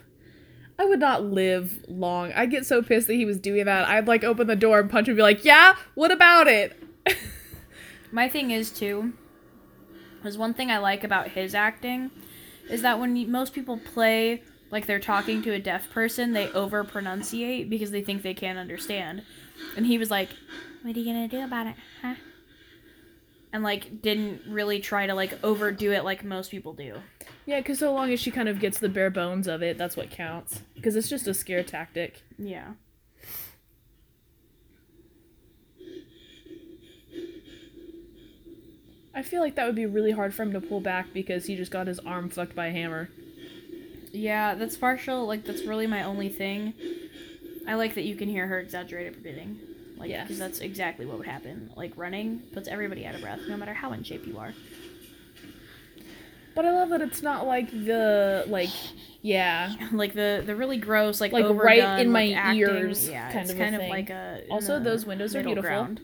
I 0.80 0.86
would 0.86 1.00
not 1.00 1.24
live 1.24 1.84
long. 1.90 2.32
I'd 2.34 2.52
get 2.52 2.66
so 2.66 2.82
pissed 2.82 3.08
that 3.08 3.16
he 3.16 3.26
was 3.26 3.38
doing 3.38 3.66
that. 3.66 3.88
I'd 3.90 4.08
like 4.08 4.24
open 4.24 4.48
the 4.48 4.56
door 4.56 4.80
and 4.80 4.90
punch 4.90 5.08
him 5.08 5.12
and 5.12 5.18
be 5.18 5.24
like, 5.24 5.44
"Yeah, 5.44 5.76
what 5.94 6.12
about 6.12 6.48
it?" 6.48 6.82
my 8.12 8.30
thing 8.30 8.52
is 8.52 8.72
too 8.72 9.14
is 10.26 10.38
one 10.38 10.54
thing 10.54 10.72
I 10.72 10.78
like 10.78 11.04
about 11.04 11.30
his 11.30 11.56
acting 11.56 12.12
is 12.70 12.82
that 12.82 13.00
when 13.00 13.32
most 13.32 13.54
people 13.54 13.78
play 13.78 14.44
like 14.72 14.86
they're 14.86 15.00
talking 15.00 15.42
to 15.44 15.52
a 15.52 15.60
deaf 15.60 15.90
person, 15.90 16.34
they 16.34 16.50
over 16.52 16.84
pronunciate 16.84 17.70
because 17.70 17.92
they 17.92 18.02
think 18.02 18.22
they 18.22 18.34
can't 18.34 18.60
understand. 18.60 19.24
And 19.76 19.86
he 19.86 19.98
was 19.98 20.10
like, 20.12 20.30
"What 20.84 20.96
are 20.96 21.00
you 21.00 21.06
gonna 21.06 21.28
do 21.28 21.44
about 21.44 21.68
it, 21.68 21.76
huh?" 22.02 22.16
And 23.52 23.64
like 23.64 24.02
didn't 24.02 24.42
really 24.48 24.80
try 24.80 25.08
to 25.08 25.14
like 25.14 25.44
overdo 25.44 25.92
it 25.92 26.04
like 26.04 26.24
most 26.24 26.52
people 26.52 26.74
do. 26.74 26.96
yeah, 27.46 27.60
cuz 27.62 27.80
so 27.80 27.94
long 27.94 28.12
as 28.12 28.20
she 28.20 28.30
kind 28.32 28.48
of 28.48 28.60
gets 28.60 28.80
the 28.80 28.90
bare 28.90 29.10
bones 29.10 29.48
of 29.48 29.64
it, 29.64 29.78
that's 29.78 29.98
what 29.98 30.12
counts. 30.12 30.62
Cuz 30.84 30.96
it's 30.96 31.10
just 31.10 31.28
a 31.28 31.34
scare 31.34 31.64
tactic. 31.64 32.22
Yeah. 32.38 32.74
I 39.14 39.24
feel 39.24 39.42
like 39.42 39.56
that 39.56 39.66
would 39.66 39.76
be 39.76 39.86
really 39.86 40.12
hard 40.12 40.34
for 40.34 40.44
him 40.44 40.54
to 40.54 40.62
pull 40.62 40.80
back 40.82 41.08
because 41.14 41.46
he 41.48 41.56
just 41.56 41.72
got 41.72 41.88
his 41.88 42.00
arm 42.00 42.30
fucked 42.30 42.56
by 42.56 42.68
a 42.68 42.72
hammer. 42.72 43.10
Yeah, 44.12 44.56
that's 44.56 44.78
partial. 44.78 45.26
Like 45.28 45.46
that's 45.46 45.64
really 45.64 45.88
my 45.88 46.04
only 46.04 46.30
thing. 46.30 46.74
I 47.68 47.76
like 47.76 47.96
that 47.96 48.04
you 48.04 48.16
can 48.16 48.30
hear 48.30 48.48
her 48.48 48.60
exaggerated 48.60 49.22
breathing. 49.22 49.60
Like, 49.98 50.10
Yes. 50.10 50.28
because 50.28 50.40
that's 50.40 50.60
exactly 50.60 51.06
what 51.06 51.18
would 51.18 51.28
happen. 51.28 51.72
Like 51.76 51.92
running 51.98 52.40
puts 52.54 52.68
everybody 52.68 53.06
out 53.06 53.16
of 53.16 53.22
breath, 53.22 53.42
no 53.48 53.58
matter 53.58 53.74
how 53.74 53.92
in 53.94 54.04
shape 54.04 54.26
you 54.26 54.38
are. 54.38 54.54
But 56.56 56.66
I 56.66 56.72
love 56.72 56.90
that 56.90 57.02
it's 57.02 57.22
not 57.22 57.46
like 57.46 57.70
the 57.72 58.44
like 58.48 58.70
yeah. 59.22 59.76
Like 59.92 60.14
the 60.14 60.42
the 60.46 60.56
really 60.56 60.78
gross, 60.78 61.22
like 61.22 61.32
Like, 61.32 61.46
overdone, 61.46 61.66
right 61.66 62.00
in 62.00 62.12
my 62.12 62.26
like, 62.28 62.36
acting, 62.36 62.60
ears 62.60 63.10
Yeah, 63.10 63.28
kind 63.32 63.42
it's 63.42 63.52
of 63.52 63.58
kind 63.58 63.76
of 63.76 63.82
thing. 63.82 63.90
like 63.90 64.10
a. 64.10 64.44
Also, 64.50 64.80
those 64.80 65.06
windows 65.06 65.36
are 65.36 65.44
beautiful. 65.44 65.70
Ground. 65.70 66.02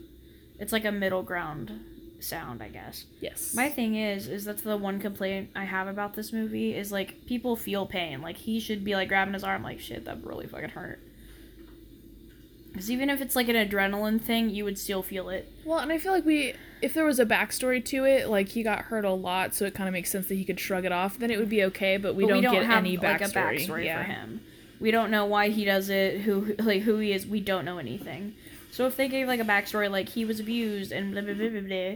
It's 0.59 0.71
like 0.71 0.85
a 0.85 0.91
middle 0.91 1.23
ground 1.23 1.71
sound, 2.19 2.61
I 2.61 2.69
guess. 2.69 3.05
Yes. 3.21 3.53
My 3.53 3.69
thing 3.69 3.95
is, 3.95 4.27
is 4.27 4.45
that's 4.45 4.61
the 4.61 4.77
one 4.77 4.99
complaint 4.99 5.49
I 5.55 5.65
have 5.65 5.87
about 5.87 6.13
this 6.13 6.33
movie 6.33 6.75
is 6.75 6.91
like 6.91 7.25
people 7.25 7.55
feel 7.55 7.85
pain. 7.85 8.21
Like 8.21 8.37
he 8.37 8.59
should 8.59 8.83
be 8.83 8.95
like 8.95 9.09
grabbing 9.09 9.33
his 9.33 9.43
arm, 9.43 9.63
like 9.63 9.79
shit, 9.79 10.05
that 10.05 10.23
really 10.23 10.47
fucking 10.47 10.69
hurt. 10.69 10.99
Because 12.71 12.91
even 12.91 13.09
if 13.09 13.21
it's 13.21 13.37
like 13.37 13.47
an 13.47 13.55
adrenaline 13.55 14.19
thing, 14.19 14.49
you 14.49 14.65
would 14.65 14.77
still 14.77 15.01
feel 15.01 15.29
it. 15.29 15.49
Well, 15.63 15.79
and 15.79 15.93
I 15.93 15.97
feel 15.97 16.11
like 16.11 16.25
we, 16.25 16.55
if 16.81 16.93
there 16.93 17.05
was 17.05 17.19
a 17.19 17.25
backstory 17.25 17.83
to 17.85 18.03
it, 18.03 18.27
like 18.27 18.49
he 18.49 18.63
got 18.63 18.79
hurt 18.79 19.05
a 19.05 19.13
lot, 19.13 19.55
so 19.55 19.63
it 19.63 19.73
kind 19.73 19.87
of 19.87 19.93
makes 19.93 20.11
sense 20.11 20.27
that 20.27 20.35
he 20.35 20.43
could 20.43 20.59
shrug 20.59 20.83
it 20.83 20.91
off. 20.91 21.17
Then 21.17 21.31
it 21.31 21.39
would 21.39 21.49
be 21.49 21.63
okay, 21.63 21.95
but 21.95 22.15
we, 22.15 22.23
but 22.23 22.29
don't, 22.29 22.37
we 22.39 22.41
don't 22.43 22.53
get 22.53 22.65
have 22.65 22.79
any 22.79 22.97
like 22.97 23.21
backstory. 23.21 23.29
a 23.29 23.67
backstory 23.67 23.85
yeah. 23.85 23.97
for 23.97 24.03
him. 24.03 24.41
We 24.81 24.91
don't 24.91 25.09
know 25.09 25.25
why 25.25 25.49
he 25.49 25.63
does 25.63 25.89
it, 25.89 26.21
who 26.21 26.53
like 26.59 26.81
who 26.81 26.97
he 26.97 27.13
is. 27.13 27.25
We 27.25 27.39
don't 27.39 27.63
know 27.63 27.77
anything. 27.77 28.35
So 28.75 28.85
if 28.85 28.97
they 28.97 29.07
gave 29.07 29.25
like 29.25 29.39
a 29.39 29.45
backstory, 29.45 29.89
like 29.89 30.09
he 30.09 30.25
was 30.25 30.41
abused 30.41 30.91
and 30.91 31.13
blah 31.13 31.21
blah 31.21 31.33
blah 31.33 31.47
blah 31.47 31.61
blah, 31.61 31.95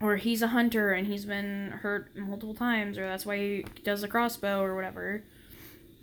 or 0.00 0.14
he's 0.14 0.42
a 0.42 0.46
hunter 0.46 0.92
and 0.92 1.08
he's 1.08 1.24
been 1.24 1.72
hurt 1.82 2.16
multiple 2.16 2.54
times, 2.54 2.96
or 2.96 3.04
that's 3.04 3.26
why 3.26 3.36
he 3.36 3.66
does 3.82 4.04
a 4.04 4.08
crossbow 4.08 4.60
or 4.60 4.76
whatever, 4.76 5.24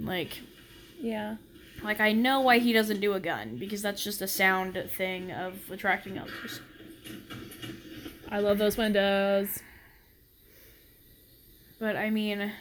like 0.02 0.42
Yeah. 1.02 1.38
Like 1.82 2.02
I 2.02 2.12
know 2.12 2.42
why 2.42 2.60
he 2.60 2.74
doesn't 2.74 3.00
do 3.00 3.14
a 3.14 3.22
gun 3.22 3.56
because 3.56 3.82
that's 3.82 4.04
just 4.04 4.22
a 4.22 4.28
sound 4.28 4.78
thing 4.98 5.32
of 5.32 5.72
attracting 5.72 6.20
others. 6.20 6.60
I 8.30 8.40
love 8.40 8.58
those 8.58 8.76
windows. 8.76 9.60
But 11.80 11.96
I 11.96 12.10
mean 12.10 12.52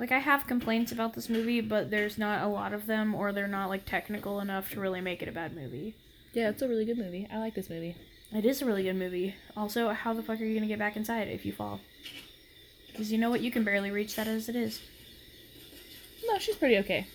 like 0.00 0.12
I 0.12 0.18
have 0.18 0.46
complaints 0.46 0.92
about 0.92 1.12
this 1.12 1.28
movie, 1.28 1.60
but 1.60 1.90
there's 1.90 2.16
not 2.16 2.42
a 2.42 2.48
lot 2.48 2.72
of 2.72 2.86
them 2.86 3.14
or 3.14 3.32
they're 3.32 3.46
not 3.46 3.68
like 3.68 3.84
technical 3.84 4.40
enough 4.40 4.70
to 4.70 4.80
really 4.80 5.02
make 5.02 5.20
it 5.20 5.28
a 5.28 5.32
bad 5.32 5.54
movie. 5.54 5.94
Yeah, 6.32 6.48
it's 6.48 6.62
a 6.62 6.68
really 6.68 6.86
good 6.86 6.96
movie. 6.96 7.28
I 7.30 7.36
like 7.36 7.54
this 7.54 7.68
movie. 7.68 7.94
It 8.32 8.46
is 8.46 8.62
a 8.62 8.64
really 8.64 8.84
good 8.84 8.96
movie. 8.96 9.34
Also, 9.54 9.90
how 9.90 10.14
the 10.14 10.22
fuck 10.22 10.40
are 10.40 10.44
you 10.44 10.54
to 10.62 10.66
get 10.66 10.78
back 10.78 10.96
inside 10.96 11.28
if 11.28 11.44
you 11.44 11.52
fall? 11.52 11.80
Cuz 12.96 13.12
you 13.12 13.18
know 13.18 13.28
what, 13.28 13.42
you 13.42 13.50
can 13.50 13.62
barely 13.62 13.90
reach 13.90 14.16
that 14.16 14.26
as 14.26 14.48
it 14.48 14.56
is. 14.56 14.80
No, 16.26 16.38
she's 16.38 16.56
pretty 16.56 16.78
okay. 16.78 17.06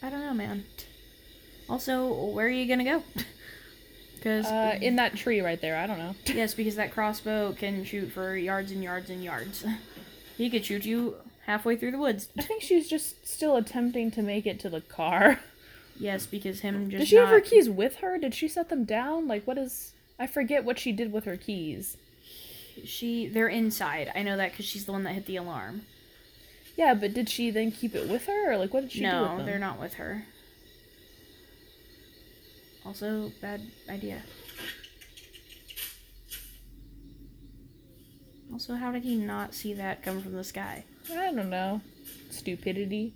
I 0.00 0.10
don't 0.10 0.20
know, 0.20 0.32
man. 0.32 0.64
Also, 1.68 2.06
where 2.06 2.46
are 2.46 2.50
you 2.50 2.66
to 2.78 2.84
go? 2.84 3.02
Cuz 4.22 4.46
Uh, 4.46 4.78
in 4.80 4.96
that 4.96 5.16
tree 5.16 5.40
right 5.40 5.60
there. 5.60 5.76
I 5.76 5.86
don't 5.86 5.98
know. 5.98 6.14
Yes, 6.34 6.54
because 6.54 6.76
that 6.76 6.92
crossbow 6.92 7.52
can 7.52 7.84
shoot 7.84 8.12
for 8.12 8.36
yards 8.36 8.70
and 8.72 8.82
yards 8.82 9.10
and 9.10 9.22
yards. 9.24 9.64
he 10.36 10.50
could 10.50 10.64
shoot 10.64 10.84
you 10.84 11.16
halfway 11.46 11.76
through 11.76 11.92
the 11.92 11.98
woods. 11.98 12.28
I 12.38 12.42
think 12.42 12.62
she's 12.62 12.88
just 12.88 13.26
still 13.26 13.56
attempting 13.56 14.10
to 14.12 14.22
make 14.22 14.46
it 14.46 14.60
to 14.60 14.68
the 14.70 14.80
car. 14.80 15.40
Yes, 16.00 16.24
because 16.24 16.60
him 16.60 16.88
just 16.88 17.00
Did 17.00 17.08
she 17.08 17.16
have 17.16 17.28
her 17.28 17.42
keys 17.42 17.68
with 17.68 17.96
her? 17.96 18.16
Did 18.16 18.34
she 18.34 18.48
set 18.48 18.70
them 18.70 18.84
down? 18.84 19.28
Like, 19.28 19.46
what 19.46 19.58
is? 19.58 19.92
I 20.18 20.26
forget 20.26 20.64
what 20.64 20.78
she 20.78 20.92
did 20.92 21.12
with 21.12 21.24
her 21.24 21.36
keys. 21.36 21.98
She 22.84 23.26
they're 23.28 23.48
inside. 23.48 24.10
I 24.14 24.22
know 24.22 24.38
that 24.38 24.52
because 24.52 24.64
she's 24.64 24.86
the 24.86 24.92
one 24.92 25.02
that 25.02 25.12
hit 25.12 25.26
the 25.26 25.36
alarm. 25.36 25.82
Yeah, 26.74 26.94
but 26.94 27.12
did 27.12 27.28
she 27.28 27.50
then 27.50 27.70
keep 27.70 27.94
it 27.94 28.08
with 28.08 28.24
her, 28.26 28.50
or 28.52 28.56
like 28.56 28.72
what 28.72 28.84
did 28.84 28.92
she 28.92 29.00
do 29.00 29.06
no, 29.08 29.44
they're 29.44 29.58
not 29.58 29.78
with 29.78 29.94
her. 29.94 30.24
Also, 32.84 33.32
bad 33.40 33.60
idea. 33.88 34.22
Also, 38.52 38.74
how 38.74 38.90
did 38.90 39.04
he 39.04 39.16
not 39.16 39.54
see 39.54 39.74
that 39.74 40.02
come 40.02 40.20
from 40.20 40.32
the 40.32 40.44
sky? 40.44 40.84
I 41.10 41.32
don't 41.32 41.50
know. 41.50 41.80
Stupidity. 42.30 43.14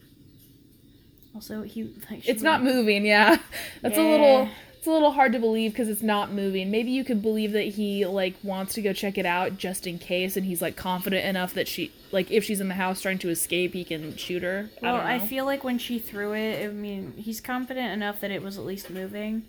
Also, 1.35 1.63
he 1.63 1.85
like 2.11 2.27
It's 2.29 2.43
not 2.43 2.63
moving. 2.63 3.05
Yeah, 3.05 3.39
that's 3.83 3.99
a 3.99 4.03
little. 4.03 4.49
It's 4.85 4.89
a 4.91 4.93
little 4.93 5.13
hard 5.13 5.33
to 5.33 5.39
believe 5.39 5.73
because 5.73 5.89
it's 5.89 6.03
not 6.03 6.31
moving. 6.31 6.71
Maybe 6.71 6.91
you 6.91 7.05
could 7.05 7.23
believe 7.23 7.53
that 7.53 7.63
he 7.63 8.05
like 8.05 8.35
wants 8.43 8.75
to 8.75 8.83
go 8.83 8.93
check 8.93 9.17
it 9.17 9.25
out 9.25 9.57
just 9.57 9.87
in 9.87 9.99
case, 9.99 10.37
and 10.37 10.45
he's 10.45 10.61
like 10.61 10.77
confident 10.77 11.25
enough 11.25 11.55
that 11.55 11.67
she 11.69 11.91
like 12.13 12.31
if 12.31 12.45
she's 12.45 12.61
in 12.61 12.69
the 12.69 12.75
house 12.75 13.01
trying 13.01 13.17
to 13.21 13.31
escape, 13.31 13.73
he 13.73 13.83
can 13.83 14.15
shoot 14.19 14.43
her. 14.43 14.69
Well, 14.83 14.97
I 14.97 14.99
don't 14.99 15.23
I, 15.23 15.27
feel 15.27 15.47
like 15.47 15.65
when 15.65 15.79
she 15.79 15.99
threw 15.99 16.35
it, 16.35 16.63
I 16.63 16.69
mean, 16.69 17.15
he's 17.17 17.41
confident 17.41 17.93
enough 17.95 18.21
that 18.21 18.31
it 18.31 18.43
was 18.43 18.59
at 18.59 18.67
least 18.67 18.91
moving. 18.91 19.45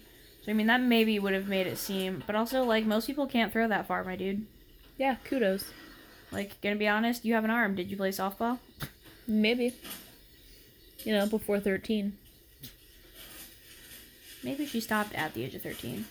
So 0.46 0.52
I 0.52 0.54
mean, 0.54 0.68
that 0.68 0.80
maybe 0.80 1.20
would 1.20 1.34
have 1.34 1.50
made 1.50 1.68
it 1.68 1.80
seem. 1.80 2.24
But 2.26 2.38
also, 2.38 2.64
like 2.64 2.86
most 2.86 3.06
people 3.06 3.28
can't 3.28 3.52
throw 3.52 3.68
that 3.68 3.88
far, 3.88 4.06
my 4.06 4.16
dude. 4.16 4.46
yeah, 4.98 5.18
kudos. 5.26 5.66
Like, 6.32 6.62
gonna 6.62 6.78
be 6.78 6.88
honest, 6.88 7.26
you 7.26 7.34
have 7.34 7.44
an 7.44 7.52
arm. 7.52 7.76
Did 7.76 7.92
you 7.92 7.98
play 7.98 8.12
softball? 8.12 8.60
Maybe. 9.28 9.74
You 11.04 11.12
know, 11.12 11.26
before 11.26 11.60
thirteen. 11.60 12.16
Maybe 14.46 14.68
she 14.68 14.80
stopped 14.80 15.16
at 15.16 15.34
the 15.34 15.44
age 15.44 15.56
of 15.56 15.64
thirteen. 15.64 16.06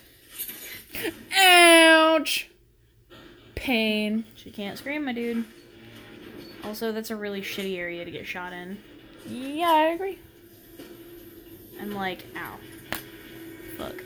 Ouch. 1.38 2.50
Pain. 3.54 4.24
She 4.34 4.50
can't 4.50 4.76
scream, 4.76 5.04
my 5.04 5.12
dude. 5.12 5.44
Also, 6.64 6.90
that's 6.90 7.10
a 7.10 7.16
really 7.16 7.42
shitty 7.42 7.78
area 7.78 8.04
to 8.04 8.10
get 8.10 8.26
shot 8.26 8.52
in. 8.52 8.78
Yeah, 9.26 9.70
I 9.70 9.82
agree. 9.94 10.18
I'm 11.80 11.94
like, 11.94 12.26
ow. 12.36 12.56
Fuck. 13.78 14.02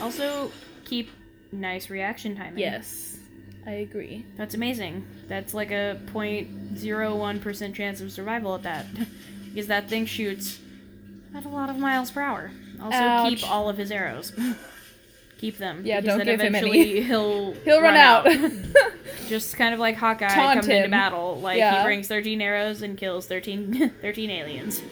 Also, 0.00 0.50
keep 0.84 1.10
nice 1.52 1.90
reaction 1.90 2.34
timing. 2.34 2.58
Yes, 2.58 3.18
I 3.66 3.72
agree. 3.72 4.24
That's 4.36 4.54
amazing. 4.54 5.06
That's 5.28 5.52
like 5.52 5.70
a 5.70 6.00
0.01% 6.06 7.74
chance 7.74 8.00
of 8.00 8.10
survival 8.10 8.54
at 8.54 8.62
that. 8.62 8.86
because 9.50 9.66
that 9.66 9.88
thing 9.88 10.06
shoots 10.06 10.60
at 11.34 11.44
a 11.44 11.48
lot 11.48 11.68
of 11.68 11.76
miles 11.76 12.10
per 12.10 12.22
hour. 12.22 12.52
Also, 12.86 12.98
Ouch. 12.98 13.28
keep 13.40 13.50
all 13.50 13.68
of 13.68 13.76
his 13.76 13.90
arrows. 13.90 14.32
keep 15.38 15.58
them. 15.58 15.82
Yeah, 15.84 16.00
don't 16.00 16.24
give 16.24 16.40
him 16.40 16.54
any. 16.54 16.70
eventually 16.70 17.02
He'll, 17.02 17.52
He'll 17.64 17.80
run, 17.82 17.94
out. 17.96 18.26
Just 19.28 19.56
kind 19.56 19.74
of 19.74 19.80
like 19.80 19.96
Hawkeye 19.96 20.28
Taunt 20.28 20.60
comes 20.60 20.68
into 20.68 20.88
battle. 20.88 21.40
Like, 21.40 21.58
Yeah. 21.58 21.78
he 21.80 21.84
brings 21.84 22.08
13 22.08 22.40
arrows 22.40 22.82
and 22.82 22.96
kills 22.96 23.26
13, 23.26 23.90
13 24.00 24.30
aliens. 24.30 24.82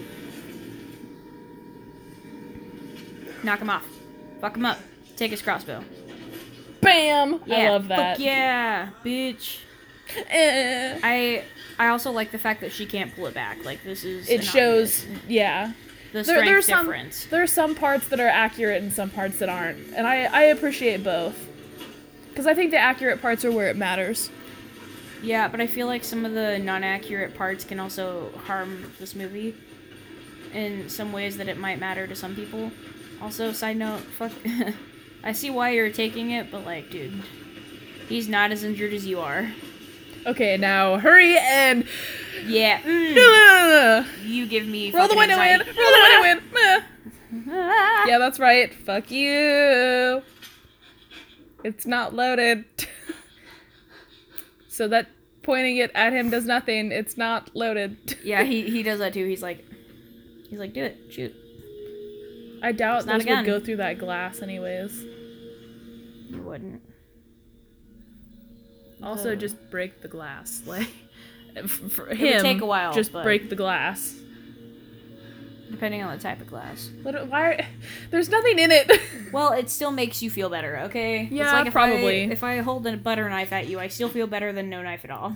Knock 3.42 3.60
him 3.60 3.70
off. 3.70 3.84
Fuck 4.40 4.56
him 4.56 4.64
up. 4.64 4.78
Take 5.16 5.30
his 5.30 5.42
crossbow. 5.42 5.84
Bam! 6.80 7.40
Yeah, 7.46 7.56
I 7.56 7.68
love 7.70 7.88
that. 7.88 8.16
Fuck 8.16 8.24
yeah, 8.24 8.88
bitch. 9.04 9.58
Eh. 10.28 10.98
I 11.02 11.44
I 11.78 11.88
also 11.88 12.10
like 12.10 12.30
the 12.30 12.38
fact 12.38 12.60
that 12.60 12.72
she 12.72 12.84
can't 12.86 13.14
pull 13.14 13.26
it 13.26 13.34
back. 13.34 13.64
Like 13.64 13.82
this 13.84 14.04
is 14.04 14.28
It 14.28 14.44
shows, 14.44 15.06
yeah. 15.28 15.72
The 16.14 16.22
There, 16.22 16.36
strength 16.36 16.46
there's 16.46 16.66
some 16.66 16.86
there 17.30 17.42
are 17.42 17.46
some 17.46 17.74
parts 17.74 18.06
that 18.08 18.20
are 18.20 18.28
accurate 18.28 18.82
and 18.82 18.92
some 18.92 19.10
parts 19.10 19.40
that 19.40 19.48
aren't, 19.48 19.78
and 19.94 20.06
I 20.06 20.24
I 20.24 20.42
appreciate 20.44 21.02
both. 21.02 21.36
Because 22.28 22.46
I 22.46 22.54
think 22.54 22.70
the 22.70 22.78
accurate 22.78 23.20
parts 23.20 23.44
are 23.44 23.50
where 23.52 23.68
it 23.68 23.76
matters. 23.76 24.30
Yeah, 25.22 25.48
but 25.48 25.60
I 25.60 25.66
feel 25.66 25.86
like 25.86 26.04
some 26.04 26.24
of 26.24 26.32
the 26.32 26.58
non-accurate 26.58 27.34
parts 27.34 27.64
can 27.64 27.80
also 27.80 28.30
harm 28.44 28.92
this 28.98 29.14
movie 29.14 29.54
in 30.52 30.88
some 30.88 31.12
ways 31.12 31.36
that 31.38 31.48
it 31.48 31.58
might 31.58 31.80
matter 31.80 32.06
to 32.06 32.14
some 32.14 32.34
people. 32.34 32.70
Also, 33.20 33.52
side 33.52 33.76
note, 33.76 34.00
fuck. 34.00 34.32
I 35.24 35.32
see 35.32 35.50
why 35.50 35.70
you're 35.70 35.90
taking 35.90 36.30
it, 36.32 36.50
but 36.50 36.64
like, 36.64 36.90
dude, 36.90 37.22
he's 38.08 38.28
not 38.28 38.52
as 38.52 38.62
injured 38.62 38.92
as 38.92 39.06
you 39.06 39.20
are. 39.20 39.50
Okay, 40.26 40.56
now 40.56 40.98
hurry 40.98 41.36
and 41.38 41.86
Yeah, 42.46 42.80
mm, 42.80 44.06
you 44.24 44.46
give 44.46 44.66
me 44.66 44.90
Roll 44.90 45.08
the 45.08 45.16
window 45.16 45.40
in. 45.40 45.60
Roll 45.60 45.66
the 45.66 46.18
window 46.20 46.30
in. 46.30 46.82
Ah. 47.50 48.04
Yeah, 48.08 48.18
that's 48.18 48.38
right. 48.38 48.72
Fuck 48.72 49.10
you. 49.10 50.22
It's 51.64 51.86
not 51.86 52.14
loaded. 52.14 52.64
so 54.68 54.88
that 54.88 55.08
pointing 55.42 55.78
it 55.78 55.90
at 55.94 56.12
him 56.12 56.30
does 56.30 56.44
nothing. 56.44 56.92
It's 56.92 57.16
not 57.16 57.54
loaded. 57.54 58.18
Yeah, 58.24 58.42
he 58.44 58.62
he 58.70 58.82
does 58.82 58.98
that 59.00 59.12
too. 59.14 59.26
He's 59.26 59.42
like, 59.42 59.64
he's 60.48 60.58
like, 60.58 60.72
do 60.72 60.84
it, 60.84 60.98
shoot. 61.10 61.34
I 62.62 62.72
doubt 62.72 62.98
It's 63.00 63.06
those 63.06 63.26
would 63.26 63.44
go 63.44 63.60
through 63.60 63.76
that 63.76 63.98
glass 63.98 64.40
anyways. 64.40 65.04
You 66.30 66.40
wouldn't. 66.42 66.80
Also, 69.04 69.36
just 69.36 69.70
break 69.70 70.00
the 70.02 70.08
glass. 70.08 70.62
Like 71.56 71.68
for 71.68 72.06
would 72.06 72.16
him, 72.16 72.42
take 72.42 72.60
a 72.60 72.66
while, 72.66 72.92
Just 72.92 73.12
but- 73.12 73.22
break 73.22 73.48
the 73.48 73.54
glass. 73.56 74.16
Depending 75.70 76.02
on 76.02 76.16
the 76.16 76.22
type 76.22 76.40
of 76.40 76.46
glass. 76.46 76.90
What, 77.02 77.28
why? 77.28 77.66
There's 78.10 78.28
nothing 78.28 78.58
in 78.58 78.70
it. 78.70 78.90
Well, 79.32 79.52
it 79.52 79.68
still 79.68 79.90
makes 79.90 80.22
you 80.22 80.30
feel 80.30 80.48
better, 80.48 80.78
okay? 80.84 81.28
Yeah, 81.28 81.44
it's 81.44 81.52
like 81.52 81.66
if 81.66 81.72
probably. 81.72 82.22
I, 82.22 82.32
if 82.32 82.44
I 82.44 82.58
hold 82.58 82.86
a 82.86 82.96
butter 82.96 83.28
knife 83.28 83.52
at 83.52 83.66
you, 83.66 83.80
I 83.80 83.88
still 83.88 84.08
feel 84.08 84.28
better 84.28 84.52
than 84.52 84.70
no 84.70 84.80
knife 84.80 85.04
at 85.04 85.10
all. 85.10 85.34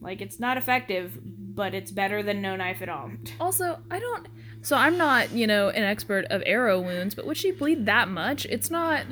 Like 0.00 0.20
it's 0.20 0.40
not 0.40 0.56
effective, 0.56 1.16
but 1.22 1.72
it's 1.72 1.92
better 1.92 2.20
than 2.24 2.42
no 2.42 2.56
knife 2.56 2.82
at 2.82 2.88
all. 2.88 3.12
also, 3.38 3.78
I 3.92 4.00
don't. 4.00 4.26
So 4.62 4.76
I'm 4.76 4.98
not, 4.98 5.30
you 5.30 5.46
know, 5.46 5.68
an 5.68 5.84
expert 5.84 6.24
of 6.30 6.42
arrow 6.46 6.80
wounds, 6.80 7.14
but 7.14 7.26
would 7.26 7.36
she 7.36 7.52
bleed 7.52 7.86
that 7.86 8.08
much? 8.08 8.44
It's 8.46 8.70
not. 8.72 9.04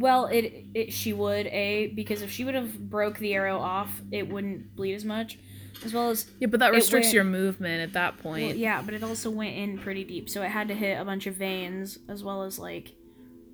Well, 0.00 0.26
it, 0.26 0.64
it 0.74 0.92
she 0.92 1.12
would 1.12 1.46
a 1.48 1.88
because 1.88 2.22
if 2.22 2.30
she 2.30 2.44
would 2.44 2.54
have 2.54 2.78
broke 2.90 3.18
the 3.18 3.34
arrow 3.34 3.58
off, 3.58 3.90
it 4.10 4.28
wouldn't 4.28 4.74
bleed 4.74 4.94
as 4.94 5.04
much, 5.04 5.38
as 5.84 5.92
well 5.92 6.08
as 6.10 6.26
Yeah, 6.40 6.46
but 6.48 6.60
that 6.60 6.72
restricts 6.72 7.08
went- 7.08 7.14
your 7.14 7.24
movement 7.24 7.82
at 7.82 7.92
that 7.92 8.16
point. 8.18 8.46
well, 8.48 8.56
yeah, 8.56 8.80
but 8.82 8.94
it 8.94 9.02
also 9.02 9.28
went 9.30 9.56
in 9.56 9.78
pretty 9.78 10.04
deep, 10.04 10.28
so 10.30 10.42
it 10.42 10.48
had 10.48 10.68
to 10.68 10.74
hit 10.74 10.98
a 11.00 11.04
bunch 11.04 11.26
of 11.26 11.34
veins 11.34 11.98
as 12.08 12.24
well 12.24 12.42
as 12.44 12.58
like 12.58 12.92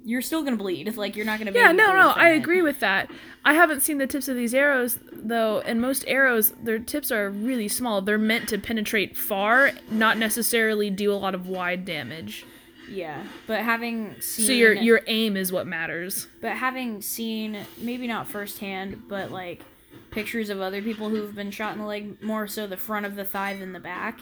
you're 0.05 0.23
still 0.23 0.45
gonna 0.45 0.57
bleed. 0.57 0.97
Like 0.97 1.17
you're 1.17 1.27
not 1.27 1.41
gonna. 1.41 1.51
Be 1.51 1.59
Yeah, 1.59 1.73
no, 1.73 1.93
no, 1.93 2.11
I 2.11 2.29
it. 2.31 2.37
agree 2.37 2.63
with 2.63 2.79
that. 2.79 3.11
I 3.45 3.55
haven't 3.55 3.81
seen 3.81 3.99
the 3.99 4.07
tips 4.07 4.29
of 4.29 4.37
these 4.37 4.55
arrows 4.55 5.01
though, 5.13 5.59
and 5.67 5.81
most 5.81 6.05
arrows, 6.07 6.53
their 6.63 6.79
tips 6.79 7.11
are 7.11 7.29
really 7.29 7.67
small. 7.67 8.01
They're 8.03 8.17
meant 8.19 8.49
to 8.51 8.59
penetrate 8.59 9.17
far, 9.17 9.73
not 9.91 10.17
necessarily 10.17 10.91
do 10.91 11.13
a 11.13 11.19
lot 11.19 11.35
of 11.35 11.49
wide 11.49 11.85
damage. 11.85 12.47
Yeah, 12.89 13.25
but 13.47 13.61
having 13.63 14.21
seen 14.21 14.47
So 14.47 14.53
your 14.53 14.73
your 14.73 15.01
aim 15.07 15.37
is 15.37 15.51
what 15.53 15.67
matters. 15.67 16.29
But 16.41 16.53
having 16.53 17.03
seen, 17.03 17.59
maybe 17.79 18.07
not 18.07 18.29
firsthand, 18.29 19.03
but 19.09 19.31
like 19.31 19.63
pictures 20.11 20.51
of 20.51 20.61
other 20.61 20.83
people 20.83 21.09
who've 21.09 21.35
been 21.35 21.51
shot 21.51 21.73
in 21.75 21.81
the 21.81 21.87
leg, 21.87 22.23
more 22.23 22.47
so 22.47 22.67
the 22.67 22.77
front 22.77 23.07
of 23.07 23.17
the 23.17 23.25
thigh 23.25 23.55
than 23.57 23.73
the 23.73 23.81
back, 23.81 24.21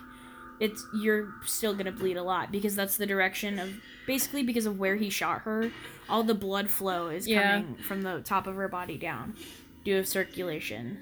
it's 0.60 0.84
you're 1.00 1.32
still 1.44 1.74
gonna 1.74 1.92
bleed 1.92 2.16
a 2.16 2.22
lot 2.22 2.50
because 2.52 2.74
that's 2.74 2.96
the 2.96 3.06
direction 3.06 3.58
of 3.58 3.70
basically 4.06 4.42
because 4.42 4.66
of 4.66 4.78
where 4.78 4.96
he 4.96 5.10
shot 5.10 5.42
her. 5.42 5.70
All 6.08 6.22
the 6.22 6.34
blood 6.34 6.70
flow 6.70 7.08
is 7.08 7.26
Yeah. 7.28 7.58
coming 7.60 7.76
from 7.76 8.02
the 8.02 8.20
top 8.20 8.46
of 8.46 8.56
her 8.56 8.68
body 8.68 8.96
down 8.98 9.36
due 9.84 10.00
to 10.00 10.06
circulation. 10.06 10.98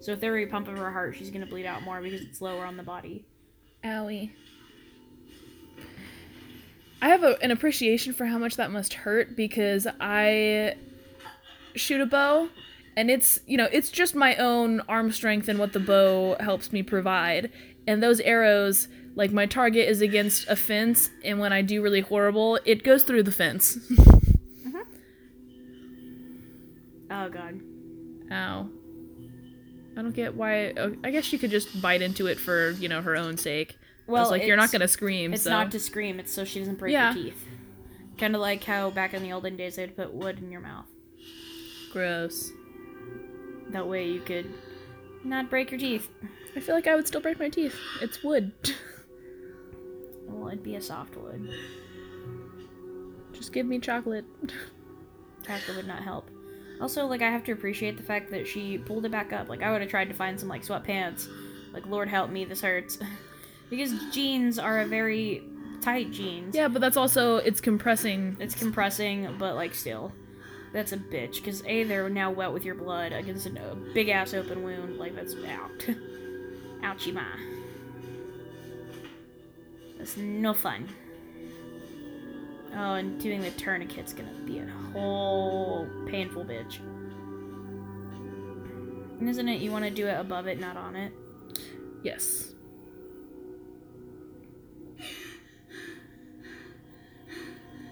So 0.00 0.12
if 0.12 0.50
pump 0.50 0.68
of 0.68 0.76
her 0.76 0.90
heart, 0.90 1.16
she's 1.16 1.30
gonna 1.30 1.46
bleed 1.46 1.64
out 1.66 1.82
more 1.82 2.00
because 2.00 2.20
it's 2.20 2.40
lower 2.40 2.64
on 2.66 2.76
the 2.76 2.82
body. 2.82 3.24
Owie. 3.82 4.30
I 7.04 7.08
have 7.08 7.22
a, 7.22 7.38
an 7.42 7.50
appreciation 7.50 8.14
for 8.14 8.24
how 8.24 8.38
much 8.38 8.56
that 8.56 8.70
must 8.70 8.94
hurt 8.94 9.36
because 9.36 9.86
I 10.00 10.74
shoot 11.74 12.00
a 12.00 12.06
bow 12.06 12.48
and 12.96 13.10
it's, 13.10 13.40
you 13.46 13.58
know, 13.58 13.68
it's 13.70 13.90
just 13.90 14.14
my 14.14 14.34
own 14.36 14.80
arm 14.88 15.12
strength 15.12 15.48
and 15.48 15.58
what 15.58 15.74
the 15.74 15.80
bow 15.80 16.34
helps 16.40 16.72
me 16.72 16.82
provide. 16.82 17.52
And 17.86 18.02
those 18.02 18.20
arrows, 18.20 18.88
like 19.16 19.32
my 19.32 19.44
target 19.44 19.86
is 19.86 20.00
against 20.00 20.48
a 20.48 20.56
fence 20.56 21.10
and 21.22 21.38
when 21.38 21.52
I 21.52 21.60
do 21.60 21.82
really 21.82 22.00
horrible, 22.00 22.58
it 22.64 22.82
goes 22.82 23.02
through 23.02 23.24
the 23.24 23.32
fence. 23.32 23.76
Mm-hmm. 23.76 24.78
Oh 27.10 27.28
god. 27.28 27.60
Ow. 28.32 28.68
I 29.94 30.02
don't 30.02 30.14
get 30.14 30.34
why. 30.34 30.72
oh, 30.78 30.96
I 31.04 31.10
guess 31.10 31.26
she 31.26 31.36
could 31.36 31.50
just 31.50 31.82
bite 31.82 32.00
into 32.00 32.28
it 32.28 32.40
for, 32.40 32.70
you 32.70 32.88
know, 32.88 33.02
her 33.02 33.14
own 33.14 33.36
sake. 33.36 33.76
Well, 34.06 34.28
like 34.30 34.44
you're 34.44 34.56
not 34.56 34.70
gonna 34.72 34.88
scream. 34.88 35.32
It's 35.34 35.44
so. 35.44 35.50
not 35.50 35.70
to 35.72 35.80
scream, 35.80 36.20
it's 36.20 36.32
so 36.32 36.44
she 36.44 36.58
doesn't 36.58 36.78
break 36.78 36.92
Yeah. 36.92 37.08
her 37.12 37.14
teeth. 37.14 37.44
Kind 38.18 38.34
of 38.34 38.40
like 38.40 38.62
how 38.64 38.90
back 38.90 39.14
in 39.14 39.22
the 39.22 39.32
olden 39.32 39.56
days 39.56 39.76
they'd 39.76 39.96
put 39.96 40.12
wood 40.12 40.38
in 40.38 40.50
your 40.50 40.60
mouth. 40.60 40.86
gross. 41.92 42.50
That 43.70 43.86
way 43.86 44.08
you 44.08 44.20
could 44.20 44.52
not 45.22 45.48
break 45.48 45.70
your 45.70 45.78
teeth. 45.78 46.08
I 46.56 46.60
feel 46.60 46.74
like 46.74 46.86
I 46.88 46.94
would 46.96 47.06
still 47.06 47.20
break 47.20 47.38
my 47.38 47.48
teeth. 47.48 47.76
It's 48.00 48.22
wood. 48.22 48.52
Well, 50.26 50.48
it'd 50.48 50.62
be 50.64 50.74
a 50.76 50.80
soft 50.80 51.16
wood. 51.16 51.48
Just 53.32 53.52
give 53.52 53.66
me 53.66 53.78
chocolate. 53.78 54.24
Chocolate 55.46 55.76
would 55.76 55.86
not 55.86 56.02
help. 56.02 56.30
Also, 56.80 57.06
like, 57.06 57.22
I 57.22 57.30
have 57.30 57.44
to 57.44 57.52
appreciate 57.52 57.96
the 57.96 58.02
fact 58.02 58.30
that 58.30 58.46
she 58.46 58.78
pulled 58.78 59.04
it 59.04 59.12
back 59.12 59.32
up. 59.32 59.48
Like, 59.48 59.62
I 59.62 59.70
would 59.70 59.80
have 59.82 59.90
tried 59.90 60.08
to 60.08 60.14
find 60.14 60.40
some, 60.40 60.48
like, 60.48 60.64
sweatpants. 60.64 61.28
Like, 61.72 61.86
Lord 61.86 62.08
help 62.08 62.30
me, 62.30 62.44
this 62.44 62.62
hurts. 62.62 62.98
because 63.70 63.92
jeans 64.12 64.58
are 64.58 64.80
a 64.80 64.86
very 64.86 65.42
tight 65.80 66.10
jeans. 66.10 66.54
Yeah, 66.54 66.68
but 66.68 66.80
that's 66.80 66.96
also 66.96 67.36
it's 67.36 67.60
compressing. 67.60 68.36
It's 68.40 68.54
compressing, 68.54 69.36
but, 69.38 69.54
like, 69.54 69.74
still. 69.74 70.12
That's 70.72 70.92
a 70.92 70.96
bitch. 70.96 71.36
Because, 71.36 71.62
A, 71.66 71.84
they're 71.84 72.08
now 72.08 72.30
wet 72.30 72.52
with 72.52 72.64
your 72.64 72.74
blood 72.74 73.12
against 73.12 73.46
a 73.46 73.76
big 73.92 74.08
ass 74.08 74.34
open 74.34 74.62
wound. 74.62 74.98
Like, 74.98 75.14
that's 75.14 75.34
out. 75.34 75.78
Ouchie 76.82 77.14
ma. 77.14 77.24
That's 79.98 80.16
no 80.16 80.52
fun. 80.52 80.88
Oh, 82.76 82.94
and 82.94 83.20
doing 83.20 83.40
the 83.40 83.52
tourniquet's 83.52 84.12
gonna 84.12 84.32
be 84.44 84.58
a 84.58 84.66
whole 84.92 85.88
painful 86.08 86.44
bitch. 86.44 86.80
And 89.20 89.28
isn't 89.28 89.48
it 89.48 89.60
you 89.60 89.70
want 89.70 89.84
to 89.84 89.90
do 89.90 90.06
it 90.08 90.18
above 90.18 90.48
it, 90.48 90.58
not 90.58 90.76
on 90.76 90.96
it? 90.96 91.12
Yes. 92.02 92.53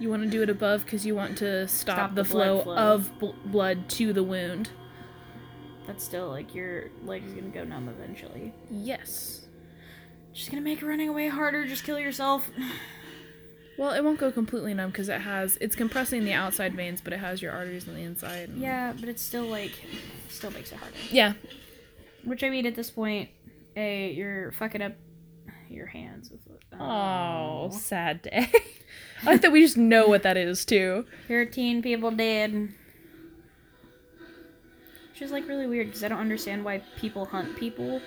You 0.03 0.11
want 0.11 0.22
to 0.24 0.28
do 0.28 0.42
it 0.42 0.50
above 0.50 0.84
because 0.84 1.07
you 1.07 1.14
want 1.14 1.38
to 1.38 1.68
stop, 1.68 1.96
Stop 1.96 2.11
the, 2.16 2.22
the 2.24 2.28
flow, 2.28 2.62
flow. 2.62 2.74
of 2.76 3.18
bl- 3.20 3.30
blood 3.44 3.88
to 3.90 4.12
the 4.12 4.22
wound. 4.24 4.70
That's 5.86 6.03
still 6.03 6.28
like 6.28 6.55
your 6.55 6.90
leg 7.05 7.24
is 7.24 7.32
gonna 7.34 7.48
go 7.50 7.62
numb 7.64 7.88
eventually. 7.88 8.53
Yes. 8.70 9.46
Just 10.32 10.50
gonna 10.50 10.62
make 10.62 10.82
running 10.82 11.09
away 11.09 11.28
harder. 11.28 11.66
Just 11.66 11.84
kill 11.84 11.98
yourself. 11.98 12.50
Well, 13.78 13.92
it 13.92 14.05
won't 14.05 14.18
go 14.20 14.30
completely 14.30 14.74
numb 14.74 14.90
because 14.90 15.09
it 15.09 15.22
has 15.22 15.57
it's 15.61 15.74
compressing 15.74 16.24
the 16.26 16.34
outside 16.34 16.74
veins, 16.74 17.00
but 17.00 17.14
it 17.14 17.20
has 17.20 17.40
your 17.40 17.53
arteries 17.53 17.88
on 17.88 17.94
the 17.94 18.03
inside. 18.03 18.50
and- 18.50 18.59
yeah, 18.61 18.92
but 18.92 19.09
it's 19.09 19.22
still 19.22 19.46
like, 19.46 19.72
still 20.28 20.50
makes 20.50 20.70
it 20.72 20.78
harder. 20.78 20.94
Yeah. 21.11 21.32
Which 22.22 22.44
I 22.44 22.50
mean, 22.50 22.66
at 22.66 22.74
this 22.74 22.90
point, 22.90 23.30
a 23.74 24.12
you're 24.12 24.53
fucking 24.53 24.82
up 24.82 24.92
your 25.70 25.86
hands 25.86 26.30
with 26.30 26.46
it. 26.48 26.61
Oh, 26.78 27.70
sad 27.72 28.20
day. 28.22 28.53
I 29.23 29.27
like 29.27 29.43
that 29.43 29.53
we 29.53 29.61
just 29.61 29.77
know 29.77 30.09
what 30.09 30.23
that 30.25 30.37
is 30.37 30.64
too. 30.64 31.07
13 31.29 31.83
people 31.83 32.11
dead. 32.11 32.73
Which 35.12 35.23
is 35.23 35.31
like 35.31 35.47
really 35.47 35.66
weird 35.66 35.87
because 35.87 36.03
I 36.03 36.09
don't 36.09 36.18
understand 36.18 36.64
why 36.64 36.83
people 36.97 37.25
hunt 37.27 37.57
people. 37.57 38.01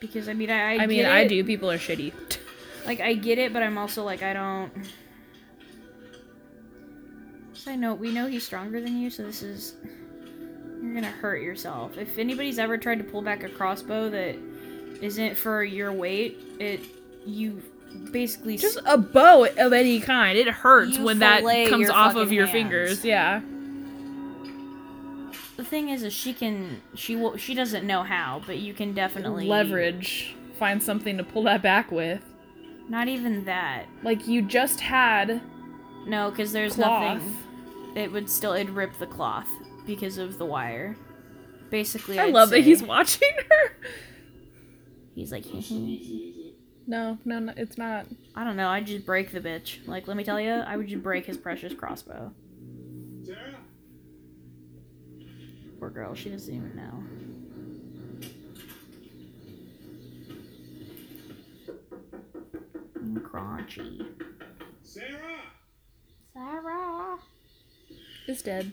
Because 0.00 0.28
I 0.28 0.32
mean, 0.32 0.50
I, 0.50 0.76
I, 0.76 0.82
I 0.82 0.86
mean, 0.86 1.04
I 1.04 1.26
do. 1.26 1.44
People 1.44 1.70
are 1.70 1.78
shitty. 1.78 2.12
Like, 2.86 3.00
I 3.00 3.14
get 3.14 3.38
it, 3.38 3.52
but 3.52 3.62
I'm 3.62 3.78
also 3.78 4.04
like, 4.04 4.22
I 4.22 4.32
don't. 4.32 4.72
Side 7.54 7.78
note, 7.78 7.98
we 7.98 8.12
know 8.12 8.26
he's 8.26 8.44
stronger 8.44 8.80
than 8.80 8.98
you, 8.98 9.10
so 9.10 9.22
this 9.24 9.42
is. 9.42 9.74
You're 10.82 10.94
gonna 10.94 11.06
hurt 11.06 11.40
yourself. 11.40 11.96
If 11.96 12.18
anybody's 12.18 12.58
ever 12.58 12.76
tried 12.76 12.98
to 12.98 13.04
pull 13.04 13.22
back 13.22 13.42
a 13.42 13.48
crossbow 13.48 14.10
that 14.10 14.36
isn't 15.00 15.36
for 15.36 15.64
your 15.64 15.92
weight, 15.92 16.38
it. 16.58 16.80
You 17.26 17.62
basically. 18.10 18.56
Just 18.56 18.78
a 18.86 18.96
bow 18.98 19.44
of 19.44 19.72
any 19.72 20.00
kind. 20.00 20.36
It 20.38 20.48
hurts 20.48 20.98
when 20.98 21.18
that 21.20 21.42
comes 21.68 21.90
off 21.90 22.16
of 22.16 22.32
your 22.32 22.46
hands. 22.46 22.52
fingers. 22.54 23.04
Yeah. 23.04 23.40
the 25.56 25.64
thing 25.64 25.88
is, 25.90 26.02
is 26.02 26.12
she 26.12 26.32
can. 26.32 26.82
She 26.94 27.16
will. 27.16 27.36
She 27.36 27.54
doesn't 27.54 27.86
know 27.86 28.02
how, 28.02 28.42
but 28.46 28.58
you 28.58 28.74
can 28.74 28.92
definitely. 28.94 29.46
Leverage. 29.46 30.34
Find 30.58 30.82
something 30.82 31.16
to 31.18 31.24
pull 31.24 31.42
that 31.44 31.62
back 31.62 31.90
with. 31.90 32.22
Not 32.88 33.08
even 33.08 33.44
that. 33.46 33.86
Like 34.02 34.26
you 34.28 34.42
just 34.42 34.80
had 34.80 35.40
No, 36.06 36.30
because 36.30 36.52
there's 36.52 36.74
cloth. 36.74 37.14
nothing. 37.22 37.36
It 37.96 38.12
would 38.12 38.28
still. 38.30 38.52
It'd 38.52 38.70
rip 38.70 38.98
the 38.98 39.06
cloth 39.06 39.48
because 39.86 40.18
of 40.18 40.38
the 40.38 40.44
wire. 40.46 40.96
Basically, 41.70 42.18
I 42.20 42.26
I'd 42.26 42.34
love 42.34 42.50
that 42.50 42.60
he's 42.60 42.82
watching 42.82 43.30
her. 43.50 43.72
He's 45.14 45.32
like, 45.32 45.44
It's 46.86 46.98
not 46.98 47.24
so 47.24 47.24
easy, 47.24 47.24
is 47.24 47.24
it? 47.24 47.24
No, 47.26 47.38
no, 47.38 47.38
no, 47.38 47.52
it's 47.56 47.78
not. 47.78 48.06
I 48.34 48.44
don't 48.44 48.56
know. 48.56 48.68
I'd 48.68 48.86
just 48.86 49.06
break 49.06 49.32
the 49.32 49.40
bitch. 49.40 49.86
Like, 49.86 50.08
let 50.08 50.16
me 50.16 50.24
tell 50.24 50.40
you, 50.40 50.50
I 50.50 50.76
would 50.76 50.88
just 50.88 51.02
break 51.02 51.26
his 51.26 51.36
precious 51.36 51.74
crossbow. 51.74 52.32
Sarah? 53.24 53.56
Poor 55.80 55.90
girl. 55.90 56.14
She 56.14 56.30
doesn't 56.30 56.54
even 56.54 56.76
know. 56.76 57.04
Mm, 62.98 63.22
Crunchy. 63.22 64.06
Sarah? 64.82 65.42
Sarah. 66.32 67.18
Is 68.26 68.42
dead. 68.42 68.72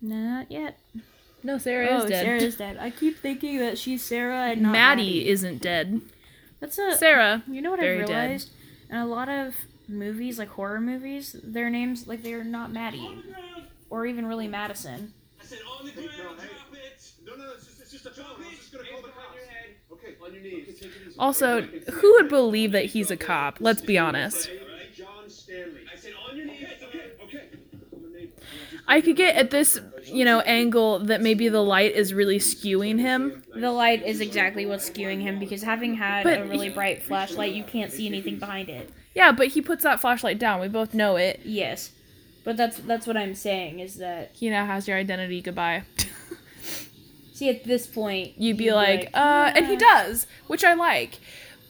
Not 0.00 0.50
yet. 0.50 0.78
No, 1.44 1.58
Sarah 1.58 1.88
oh, 1.90 1.98
is 1.98 2.10
dead. 2.10 2.24
Sarah 2.24 2.40
is 2.40 2.56
dead. 2.56 2.78
I 2.80 2.90
keep 2.90 3.18
thinking 3.18 3.58
that 3.58 3.78
she's 3.78 4.02
Sarah 4.04 4.50
and 4.50 4.62
not 4.62 4.72
Maddie, 4.72 5.02
Maddie. 5.02 5.28
isn't 5.28 5.62
dead. 5.62 6.00
That's 6.62 6.78
a 6.78 6.96
Sarah. 6.96 7.42
You 7.46 7.60
know 7.60 7.70
what 7.72 7.80
very 7.80 8.02
I 8.02 8.06
dead. 8.06 8.20
realized? 8.22 8.50
In 8.88 8.96
a 8.96 9.06
lot 9.06 9.28
of 9.28 9.54
movies, 9.88 10.38
like 10.38 10.48
horror 10.48 10.80
movies, 10.80 11.34
their 11.42 11.68
names 11.68 12.06
like 12.06 12.22
they're 12.22 12.44
not 12.44 12.72
Maddie 12.72 13.22
or 13.90 14.06
even 14.06 14.26
really 14.26 14.46
Madison. 14.48 15.12
I 15.40 15.44
said 15.44 15.58
on 15.78 15.84
the 15.84 15.90
ground, 15.92 16.08
no, 16.16 16.28
hey. 16.34 16.48
drop 16.48 16.72
it! 16.72 17.12
No, 17.26 17.34
no, 17.36 17.50
it's 17.56 17.66
just, 17.66 17.80
it's 17.82 17.90
just 17.90 18.06
a 18.06 18.10
Drop. 18.10 18.38
I 18.38 18.42
it! 18.42 18.48
was 18.50 18.58
just 18.58 18.72
gonna 18.72 18.84
call 18.88 19.02
the 19.02 19.08
cops. 19.08 19.36
Okay, 19.92 20.14
On 20.24 20.32
your 20.32 20.42
knees. 20.42 20.62
Okay, 20.68 20.72
take 20.72 20.84
it 20.96 21.08
easy. 21.08 21.16
Also, 21.18 21.58
Okay, 21.58 21.76
okay. 21.78 21.92
who 22.00 22.12
would 22.14 22.28
believe 22.28 22.72
that 22.72 22.86
he's 22.86 23.10
a 23.10 23.16
cop? 23.16 23.56
Let's 23.60 23.82
be 23.82 23.98
honest. 23.98 24.44
Say, 24.44 24.60
John 24.96 25.28
Stanley. 25.28 25.80
I 25.92 25.96
said 25.98 26.12
on 26.30 26.36
your 26.36 26.46
knees, 26.46 26.64
Okay, 26.82 27.12
okay, 27.24 27.24
okay. 27.24 27.48
I'm 27.92 28.00
your 28.02 28.10
neighbor. 28.12 28.32
I 28.88 29.00
could 29.00 29.16
get 29.16 29.36
at 29.36 29.50
this, 29.50 29.78
you 30.04 30.24
know, 30.24 30.40
angle 30.40 30.98
that 31.00 31.20
maybe 31.22 31.48
the 31.48 31.62
light 31.62 31.94
is 31.94 32.12
really 32.12 32.38
skewing 32.38 32.98
him. 32.98 33.42
The 33.54 33.70
light 33.70 34.04
is 34.04 34.20
exactly 34.20 34.66
what's 34.66 34.88
skewing 34.90 35.20
him 35.20 35.38
because 35.38 35.62
having 35.62 35.94
had 35.94 36.24
But 36.24 36.40
a 36.40 36.44
really 36.44 36.68
he- 36.68 36.74
bright 36.74 37.02
flashlight, 37.02 37.52
you 37.54 37.64
can't 37.64 37.92
see 37.92 38.06
anything 38.06 38.38
behind 38.38 38.68
it. 38.68 38.90
Yeah, 39.14 39.32
but 39.32 39.48
he 39.48 39.60
puts 39.62 39.82
that 39.84 40.00
flashlight 40.00 40.38
down. 40.38 40.60
We 40.60 40.68
both 40.68 40.94
know 40.94 41.16
it. 41.16 41.40
Yes, 41.44 41.90
but 42.44 42.56
that's 42.56 42.78
that's 42.78 43.06
what 43.06 43.16
I'm 43.16 43.34
saying 43.34 43.78
is 43.80 43.96
that 43.98 44.30
He 44.34 44.50
now 44.50 44.66
has 44.66 44.88
your 44.88 44.96
identity. 44.96 45.40
Goodbye. 45.42 45.84
see 47.32 47.48
at 47.48 47.64
this 47.64 47.86
point 47.86 48.32
You'd 48.38 48.56
be 48.56 48.72
like, 48.72 49.10
uh, 49.14 49.52
and 49.54 49.66
he 49.66 49.72
"Yeah." 49.74 49.78
does, 49.78 50.26
which 50.46 50.64
I 50.64 50.74
like. 50.74 51.18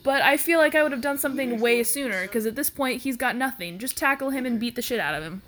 But 0.05 0.23
I 0.23 0.37
feel 0.37 0.59
like 0.59 0.75
I 0.75 0.83
would 0.83 0.91
have 0.93 1.01
done 1.01 1.19
something 1.19 1.61
way 1.61 1.83
sooner, 1.85 2.23
because 2.23 2.45
at 2.47 2.57
this 2.57 2.71
point, 2.71 3.03
he's 3.03 3.17
got 3.17 3.37
nothing. 3.37 3.79
Just 3.79 3.97
tackle 3.97 4.31
him 4.31 4.45
and 4.45 4.59
beat 4.59 4.75
the 4.75 4.83
shit 4.83 4.99
out 4.99 5.15
of 5.15 5.23
him. 5.23 5.43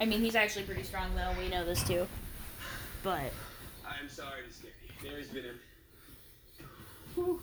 I 0.00 0.04
mean, 0.04 0.20
he's 0.20 0.34
actually 0.34 0.64
pretty 0.64 0.82
strong 0.82 1.14
though. 1.14 1.32
We 1.38 1.48
know 1.48 1.64
this 1.64 1.82
too. 1.82 2.06
But 3.02 3.32
I'm 3.86 4.08
sorry 4.08 4.42
to 4.48 4.52
scare 4.52 4.70
you. 5.02 5.10
There's 5.10 5.28
been 5.28 5.44
a. 5.44 6.64
Whew. 7.14 7.40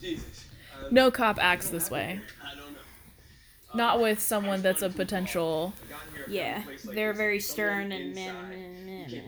Jesus. 0.00 0.44
Um, 0.78 0.94
No 0.94 1.10
cop 1.10 1.38
acts 1.40 1.70
this 1.70 1.90
way. 1.90 2.20
I 2.42 2.54
don't 2.54 2.72
know. 2.72 2.80
Not 3.74 4.00
with 4.00 4.20
someone 4.20 4.62
that's 4.62 4.82
a 4.82 4.90
potential. 4.90 5.74
I 5.76 5.90
got 5.90 6.00
here 6.14 6.24
from 6.24 6.32
yeah, 6.32 6.62
like 6.66 6.82
they're 6.82 7.12
this, 7.12 7.18
very 7.18 7.40
stern 7.40 7.92
and 7.92 8.14
meh, 8.14 8.32
meh, 8.32 9.06
meh. 9.08 9.20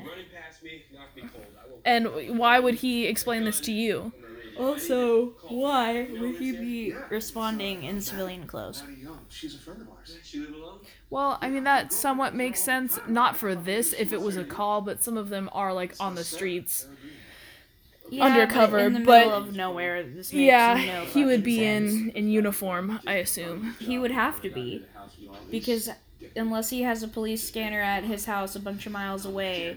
And 1.84 2.38
why 2.38 2.58
would 2.58 2.76
he 2.76 3.06
explain 3.06 3.44
this 3.44 3.60
to 3.60 3.72
you? 3.72 4.12
Also, 4.58 5.34
why 5.48 6.06
would 6.10 6.36
he 6.36 6.52
be 6.52 6.94
responding 7.10 7.84
in 7.84 8.00
civilian 8.00 8.46
clothes? 8.46 8.82
She's 9.28 9.54
a 9.54 9.58
friend 9.58 9.80
of 9.82 9.88
ours. 9.88 10.18
She 10.22 10.40
live 10.40 10.54
alone? 10.54 10.80
Well, 11.12 11.38
I 11.42 11.50
mean, 11.50 11.64
that 11.64 11.92
somewhat 11.92 12.34
makes 12.34 12.60
sense. 12.60 12.98
Not 13.06 13.36
for 13.36 13.54
this, 13.54 13.92
if 13.92 14.12
it 14.14 14.20
was 14.22 14.38
a 14.38 14.44
call, 14.44 14.80
but 14.80 15.04
some 15.04 15.18
of 15.18 15.28
them 15.28 15.50
are, 15.52 15.74
like, 15.74 15.94
on 16.00 16.14
the 16.14 16.24
streets. 16.24 16.86
Yeah, 18.10 18.24
Undercover, 18.24 18.78
but 18.78 18.86
in 18.86 18.92
the 18.94 19.00
but- 19.00 19.26
middle 19.26 19.34
of 19.34 19.54
nowhere. 19.54 20.02
This 20.02 20.32
makes 20.32 20.46
Yeah, 20.46 20.74
no 20.86 21.04
he 21.04 21.24
would 21.26 21.42
be 21.44 21.58
sense. 21.58 21.92
in, 21.92 22.10
in 22.10 22.28
uniform, 22.30 22.98
I 23.06 23.14
assume. 23.16 23.76
He 23.78 23.98
would 23.98 24.10
have 24.10 24.40
to 24.42 24.48
be 24.50 24.84
because 25.50 25.90
unless 26.34 26.70
he 26.70 26.82
has 26.82 27.02
a 27.02 27.08
police 27.08 27.46
scanner 27.46 27.80
at 27.80 28.04
his 28.04 28.24
house 28.24 28.56
a 28.56 28.60
bunch 28.60 28.86
of 28.86 28.92
miles 28.92 29.24
away, 29.26 29.76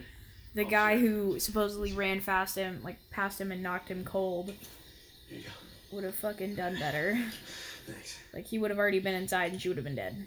the 0.54 0.64
guy 0.66 0.98
who 1.00 1.38
supposedly 1.40 1.92
ran 1.94 2.20
fast 2.22 2.56
him, 2.58 2.80
like 2.84 2.98
past 3.10 3.40
him 3.42 3.52
and 3.52 3.62
knocked 3.64 3.90
him 3.90 4.04
cold, 4.06 4.54
Here 5.30 5.40
you 5.40 5.44
go. 5.44 5.50
would 5.96 6.04
have 6.06 6.16
fucking 6.16 6.56
done 6.56 6.78
better. 6.80 7.18
Thanks. 7.86 8.18
Like 8.34 8.46
he 8.48 8.58
would 8.58 8.72
have 8.72 8.80
already 8.80 9.00
been 9.00 9.16
inside 9.16 9.52
and 9.54 9.62
she 9.62 9.68
would 9.70 9.78
have 9.78 9.86
been 9.86 9.96
dead. 9.96 10.26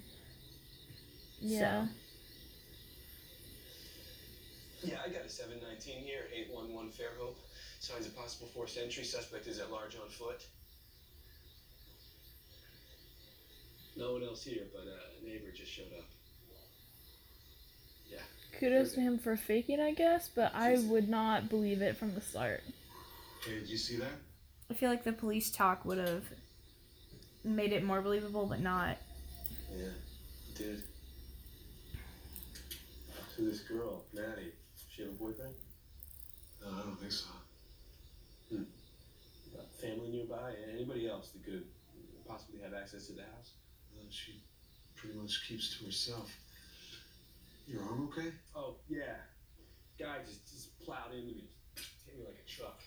Yeah. 1.41 1.87
Yeah, 4.83 4.99
I 5.05 5.09
got 5.09 5.25
a 5.25 5.29
719 5.29 6.05
here, 6.05 6.23
811 6.33 6.91
Fairhope. 6.91 7.35
Signs 7.81 8.07
of 8.07 8.17
possible 8.17 8.49
forced 8.55 8.79
entry. 8.79 9.05
Suspect 9.05 9.47
is 9.47 9.59
at 9.59 9.71
large 9.71 9.97
on 9.97 10.09
foot. 10.09 10.45
No 13.97 14.13
one 14.13 14.23
else 14.23 14.45
here, 14.45 14.63
but 14.73 14.83
uh, 14.83 15.21
a 15.21 15.27
neighbor 15.27 15.51
just 15.53 15.73
showed 15.73 15.93
up. 15.99 16.05
Yeah. 18.09 18.19
Kudos 18.59 18.93
to 18.95 19.01
him 19.01 19.19
for 19.19 19.37
faking, 19.37 19.81
I 19.81 19.93
guess, 19.93 20.29
but 20.29 20.53
I 20.55 20.77
would 20.79 21.09
not 21.09 21.49
believe 21.49 21.83
it 21.83 21.97
from 21.97 22.15
the 22.15 22.21
start. 22.21 22.63
Hey, 23.45 23.59
did 23.59 23.69
you 23.69 23.77
see 23.77 23.97
that? 23.97 24.13
I 24.71 24.75
feel 24.75 24.91
like 24.91 25.03
the 25.03 25.13
police 25.13 25.51
talk 25.51 25.85
would 25.85 25.99
have 25.99 26.25
made 27.43 27.73
it 27.73 27.83
more 27.83 28.01
believable, 28.01 28.47
but 28.47 28.61
not. 28.61 28.99
Yeah, 29.77 29.87
it 29.87 30.55
did. 30.55 30.83
So 33.39 33.45
this 33.45 33.61
girl, 33.61 34.03
Maddie, 34.13 34.51
she 34.91 35.03
have 35.03 35.13
a 35.13 35.15
boyfriend? 35.15 35.55
No, 36.61 36.73
I 36.77 36.83
don't 36.83 36.99
think 36.99 37.13
so. 37.13 37.29
Uh, 38.53 38.59
family 39.81 40.09
nearby? 40.11 40.55
Anybody 40.75 41.09
else 41.09 41.31
that 41.31 41.45
could 41.45 41.63
possibly 42.27 42.61
have 42.65 42.75
access 42.75 43.07
to 43.07 43.13
the 43.13 43.23
house? 43.23 43.53
No, 43.95 44.03
she 44.11 44.43
pretty 44.97 45.17
much 45.17 45.47
keeps 45.47 45.79
to 45.79 45.85
herself. 45.85 46.37
Your 47.69 47.83
arm 47.83 48.11
okay? 48.13 48.33
Oh, 48.57 48.75
yeah. 48.89 49.15
Guy 50.01 50.17
just, 50.27 50.51
just 50.51 50.77
plowed 50.81 51.15
into 51.15 51.27
me. 51.29 51.45
Hit 52.07 52.19
me 52.19 52.25
like 52.25 52.43
a 52.45 52.51
truck. 52.51 52.81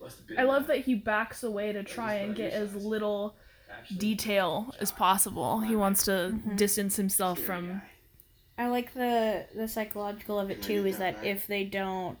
Must 0.00 0.16
have 0.16 0.26
been. 0.26 0.38
I 0.38 0.44
love 0.44 0.68
that 0.68 0.86
he 0.86 0.94
backs 0.94 1.42
away 1.42 1.72
to 1.72 1.82
try 1.82 2.14
and 2.14 2.34
get 2.34 2.54
as 2.54 2.74
little 2.74 3.36
detail 3.98 4.74
as 4.80 4.90
possible. 4.90 5.60
He 5.60 5.76
wants 5.76 6.06
to 6.06 6.32
distance 6.56 6.96
himself 6.96 7.36
scary 7.36 7.46
from. 7.46 7.82
Guy. 8.60 8.64
I 8.64 8.68
like 8.68 8.94
the 8.94 9.46
the 9.54 9.68
psychological 9.68 10.38
of 10.38 10.50
it 10.50 10.56
Can 10.62 10.62
too. 10.62 10.86
Is 10.86 10.98
that 10.98 11.22
that 11.22 11.26
if 11.26 11.46
they 11.46 11.64
don't 11.64 12.18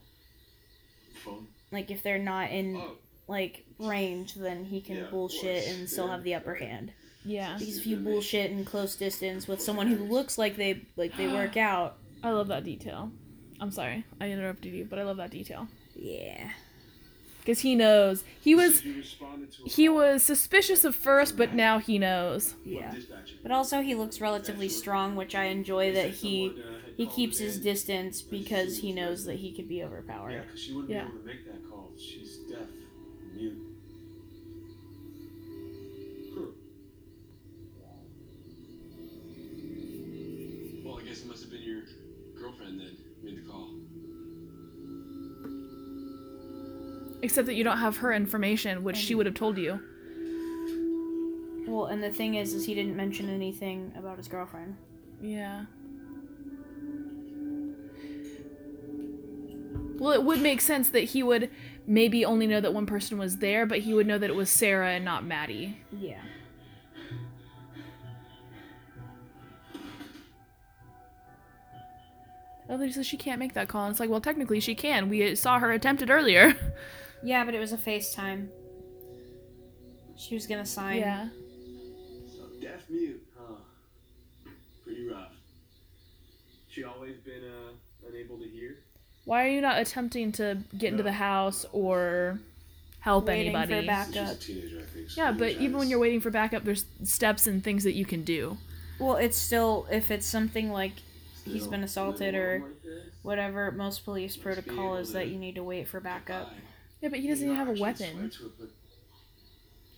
Phone? 1.24 1.46
like 1.70 1.90
if 1.90 2.02
they're 2.02 2.18
not 2.18 2.50
in 2.50 2.76
Oh, 2.76 2.96
like 3.28 3.64
range, 3.78 4.34
then 4.34 4.64
he 4.64 4.80
can 4.80 4.96
Yeah, 4.96 5.02
bullshit 5.10 5.68
and 5.68 5.88
still 5.88 6.06
Yeah. 6.06 6.12
have 6.12 6.24
the 6.24 6.34
upper 6.34 6.54
hand. 6.54 6.92
Yeah. 7.24 7.56
Because 7.58 7.78
if 7.78 7.86
you 7.86 7.96
bullshit 7.96 8.50
in 8.50 8.64
close 8.64 8.96
distance 8.96 9.46
with 9.46 9.60
someone 9.60 9.86
who 9.86 10.04
looks 10.04 10.38
like 10.38 10.56
they 10.56 10.82
like 10.96 11.16
they 11.16 11.26
work 11.28 11.56
out, 11.70 11.98
I 12.22 12.30
love 12.30 12.48
that 12.48 12.64
detail. 12.64 13.12
I'm 13.60 13.70
sorry, 13.70 14.04
I 14.20 14.30
interrupted 14.30 14.72
you, 14.72 14.86
but 14.88 14.98
I 14.98 15.02
love 15.04 15.18
that 15.18 15.30
detail. 15.30 15.68
yeah 15.94 16.50
because 17.40 17.60
he 17.60 17.74
knows 17.74 18.24
he 18.40 18.54
was 18.54 18.82
he 19.64 19.88
was 19.88 20.22
suspicious 20.22 20.84
at 20.84 20.94
first, 20.94 21.36
but 21.36 21.54
now 21.54 21.78
he 21.78 21.98
knows. 21.98 22.54
Yeah, 22.64 22.94
but 23.42 23.52
also 23.52 23.80
he 23.82 23.94
looks 23.94 24.20
relatively 24.20 24.68
strong, 24.68 25.16
which 25.16 25.34
I 25.34 25.44
enjoy 25.44 25.92
that 25.92 26.10
he 26.10 26.52
uh, 26.56 26.78
he 26.96 27.06
keeps 27.06 27.38
his 27.38 27.58
distance 27.60 28.22
because 28.22 28.78
he 28.78 28.92
knows 28.92 29.24
that 29.24 29.36
he 29.36 29.52
could 29.52 29.68
be 29.68 29.82
overpowered. 29.82 30.32
Yeah, 30.32 30.40
because 30.42 30.60
she 30.60 30.72
wouldn't 30.72 30.90
yeah. 30.92 31.04
be 31.04 31.08
able 31.10 31.18
to 31.20 31.26
make 31.26 31.46
that 31.46 31.70
call. 31.70 31.90
She's 31.98 32.38
deaf, 32.50 32.68
mute. 33.34 33.56
Well, 40.84 40.98
I 40.98 41.02
guess 41.02 41.20
it 41.20 41.26
must 41.28 41.42
have 41.42 41.50
been 41.50 41.62
your 41.62 41.82
girlfriend 42.40 42.80
then. 42.80 42.96
Except 47.22 47.46
that 47.46 47.54
you 47.54 47.64
don't 47.64 47.78
have 47.78 47.98
her 47.98 48.12
information, 48.12 48.82
which 48.82 48.96
she 48.96 49.14
would 49.14 49.26
have 49.26 49.34
told 49.34 49.58
you. 49.58 49.80
Well, 51.66 51.86
and 51.86 52.02
the 52.02 52.10
thing 52.10 52.34
is, 52.34 52.54
is 52.54 52.64
he 52.64 52.74
didn't 52.74 52.96
mention 52.96 53.28
anything 53.28 53.92
about 53.96 54.16
his 54.16 54.26
girlfriend. 54.26 54.76
Yeah. 55.22 55.66
Well, 59.98 60.12
it 60.12 60.24
would 60.24 60.40
make 60.40 60.62
sense 60.62 60.88
that 60.90 61.00
he 61.00 61.22
would 61.22 61.50
maybe 61.86 62.24
only 62.24 62.46
know 62.46 62.60
that 62.60 62.72
one 62.72 62.86
person 62.86 63.18
was 63.18 63.36
there, 63.36 63.66
but 63.66 63.80
he 63.80 63.92
would 63.92 64.06
know 64.06 64.16
that 64.16 64.30
it 64.30 64.36
was 64.36 64.48
Sarah 64.48 64.92
and 64.92 65.04
not 65.04 65.24
Maddie. 65.24 65.76
Yeah. 65.92 66.22
Oh, 72.70 72.78
they 72.78 72.90
says 72.90 73.06
she 73.06 73.16
can't 73.16 73.40
make 73.40 73.54
that 73.54 73.68
call. 73.68 73.84
And 73.84 73.90
it's 73.90 74.00
like, 74.00 74.08
well, 74.08 74.20
technically 74.20 74.60
she 74.60 74.74
can. 74.74 75.08
We 75.08 75.34
saw 75.34 75.58
her 75.58 75.72
attempt 75.72 76.02
it 76.02 76.08
earlier. 76.08 76.54
Yeah, 77.22 77.44
but 77.44 77.54
it 77.54 77.58
was 77.58 77.72
a 77.72 77.76
FaceTime. 77.76 78.48
She 80.16 80.34
was 80.34 80.46
gonna 80.46 80.66
sign. 80.66 80.98
yeah. 80.98 81.28
So 82.34 82.42
deaf 82.60 82.88
mute, 82.90 83.22
huh? 83.38 83.54
Pretty 84.84 85.08
rough. 85.08 85.32
She 86.68 86.84
always 86.84 87.16
been 87.18 87.42
uh 87.44 88.08
unable 88.08 88.38
to 88.38 88.44
hear. 88.48 88.76
Why 89.24 89.44
are 89.44 89.48
you 89.48 89.60
not 89.60 89.78
attempting 89.78 90.32
to 90.32 90.58
get 90.76 90.90
into 90.92 91.02
the 91.02 91.12
house 91.12 91.64
or 91.72 92.38
help 93.00 93.26
Waiting 93.26 93.52
for 93.52 93.58
anybody? 93.58 93.86
back- 93.86 94.08
She's 94.08 94.16
a 94.16 94.34
teenager, 94.36 94.78
I 94.80 94.82
think. 94.94 95.10
so 95.10 95.22
Yeah, 95.22 95.32
but 95.32 95.52
even 95.52 95.78
when 95.78 95.88
you're 95.88 95.98
waiting 95.98 96.20
for 96.20 96.30
backup, 96.30 96.64
there's 96.64 96.84
steps 97.04 97.46
and 97.46 97.62
things 97.62 97.84
that 97.84 97.92
you 97.92 98.04
can 98.04 98.24
do. 98.24 98.56
Well, 98.98 99.16
it's 99.16 99.36
still 99.36 99.86
if 99.90 100.10
it's 100.10 100.26
something 100.26 100.70
like 100.70 100.92
he's 101.44 101.66
been 101.66 101.82
assaulted 101.82 102.34
or 102.34 102.60
like 102.64 102.92
whatever. 103.22 103.70
Most 103.72 104.04
police 104.04 104.36
protocol 104.36 104.96
is 104.96 105.12
that 105.12 105.28
you 105.28 105.38
need 105.38 105.54
to 105.54 105.62
wait 105.62 105.88
for 105.88 106.00
backup. 106.00 106.52
Yeah, 107.00 107.08
but 107.08 107.18
he 107.20 107.28
doesn't 107.28 107.44
even 107.44 107.56
have 107.56 107.68
a 107.68 107.80
weapon. 107.80 108.12
swear 108.14 108.28
to 108.28 108.46
it, 108.46 108.52
but- 108.58 108.70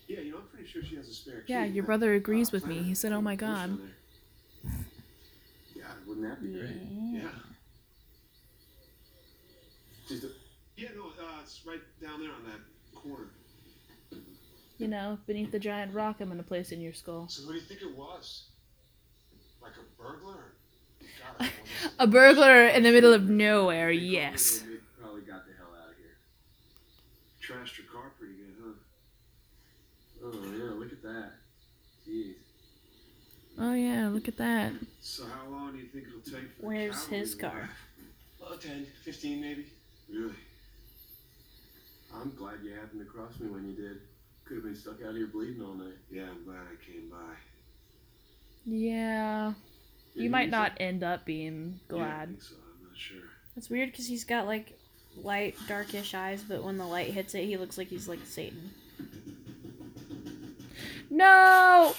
Yeah, 0.08 0.20
you 0.20 0.32
know, 0.32 0.38
I'm 0.38 0.48
pretty 0.48 0.66
sure 0.68 0.82
she 0.84 0.96
has 0.96 1.08
a 1.08 1.14
spare 1.14 1.40
key. 1.42 1.52
Yeah, 1.52 1.64
your 1.64 1.84
brother 1.84 2.14
agrees 2.14 2.48
Uh, 2.48 2.52
with 2.54 2.66
me. 2.66 2.82
He 2.82 2.94
said, 2.94 3.12
"Oh 3.12 3.20
my 3.22 3.34
god." 3.36 3.78
Yeah, 5.74 5.84
wouldn't 6.06 6.26
that 6.28 6.42
be 6.42 6.52
great? 6.52 6.76
Yeah. 7.22 7.28
Just 10.08 10.24
a, 10.24 10.28
yeah, 10.76 10.88
no, 10.96 11.06
uh, 11.06 11.40
it's 11.42 11.62
right 11.66 11.80
down 12.02 12.20
there 12.20 12.32
on 12.32 12.44
that 12.44 12.60
corner. 12.94 13.30
You 14.78 14.88
know, 14.88 15.18
beneath 15.26 15.52
the 15.52 15.58
giant 15.60 15.94
rock 15.94 16.16
I'm 16.20 16.28
gonna 16.28 16.42
place 16.42 16.72
in 16.72 16.80
your 16.80 16.92
skull. 16.92 17.28
So 17.28 17.42
who 17.42 17.52
do 17.52 17.58
you 17.58 17.64
think 17.64 17.82
it 17.82 17.96
was? 17.96 18.48
Like 19.62 19.72
a 19.76 20.02
burglar? 20.02 20.52
God, 21.38 21.50
A 21.98 22.06
burglar 22.06 22.66
in 22.66 22.82
the 22.82 22.90
middle 22.90 23.12
of 23.12 23.28
nowhere, 23.28 23.90
yes. 23.92 24.58
They 24.60 24.76
probably 25.00 25.22
got 25.22 25.46
the 25.46 25.52
hell 25.56 25.68
out 25.80 25.90
of 25.90 25.96
here. 25.96 26.16
Trashed 27.52 27.78
your 27.78 27.86
car 27.92 28.12
pretty 28.18 28.34
good, 28.34 28.54
huh? 28.62 28.72
Oh 30.24 30.42
yeah, 30.56 30.70
look 30.78 30.92
at 30.92 31.02
that. 31.02 31.32
Jeez. 32.08 32.34
Oh 33.58 33.74
yeah, 33.74 34.08
look 34.08 34.28
at 34.28 34.38
that. 34.38 34.72
So 35.00 35.24
how 35.26 35.50
long 35.50 35.72
do 35.72 35.78
you 35.78 35.86
think 35.88 36.06
it'll 36.08 36.20
take 36.20 36.50
for 36.58 36.66
Where's 36.66 37.00
cavalry 37.02 37.18
his 37.18 37.34
car? 37.34 37.50
arrive? 37.58 37.68
Oh, 38.44 38.56
10, 38.56 38.86
15 39.04 39.40
maybe. 39.40 39.66
Really? 40.10 40.32
I'm 42.14 42.32
glad 42.36 42.54
you 42.62 42.72
happened 42.74 43.00
to 43.00 43.06
cross 43.06 43.38
me 43.40 43.48
when 43.48 43.66
you 43.68 43.74
did. 43.74 43.98
Could 44.44 44.56
have 44.56 44.64
been 44.64 44.74
stuck 44.74 45.02
out 45.06 45.14
here 45.14 45.26
bleeding 45.26 45.62
all 45.62 45.74
night. 45.74 45.94
Yeah, 46.10 46.24
I'm 46.30 46.44
glad 46.44 46.60
I 46.60 46.90
came 46.90 47.08
by. 47.10 47.34
Yeah. 48.64 49.52
You 50.14 50.28
might 50.30 50.50
not 50.50 50.72
end 50.78 51.02
up 51.02 51.24
being 51.24 51.80
Yeah, 51.90 51.96
I 51.96 51.98
glad. 51.98 52.28
think 52.28 52.42
so. 52.42 52.54
I'm 52.56 52.88
not 52.88 52.96
sure. 52.96 53.22
It's 53.56 53.70
weird 53.70 53.90
because 53.90 54.06
he's 54.06 54.24
got 54.24 54.46
like 54.46 54.78
light, 55.22 55.56
darkish 55.68 56.14
eyes, 56.14 56.42
but 56.42 56.62
when 56.62 56.78
the 56.78 56.86
light 56.86 57.10
hits 57.12 57.34
it, 57.34 57.44
he 57.44 57.56
looks 57.56 57.76
like 57.78 57.88
he's 57.88 58.08
like 58.08 58.20
Satan. 58.24 58.70
No! 61.10 61.94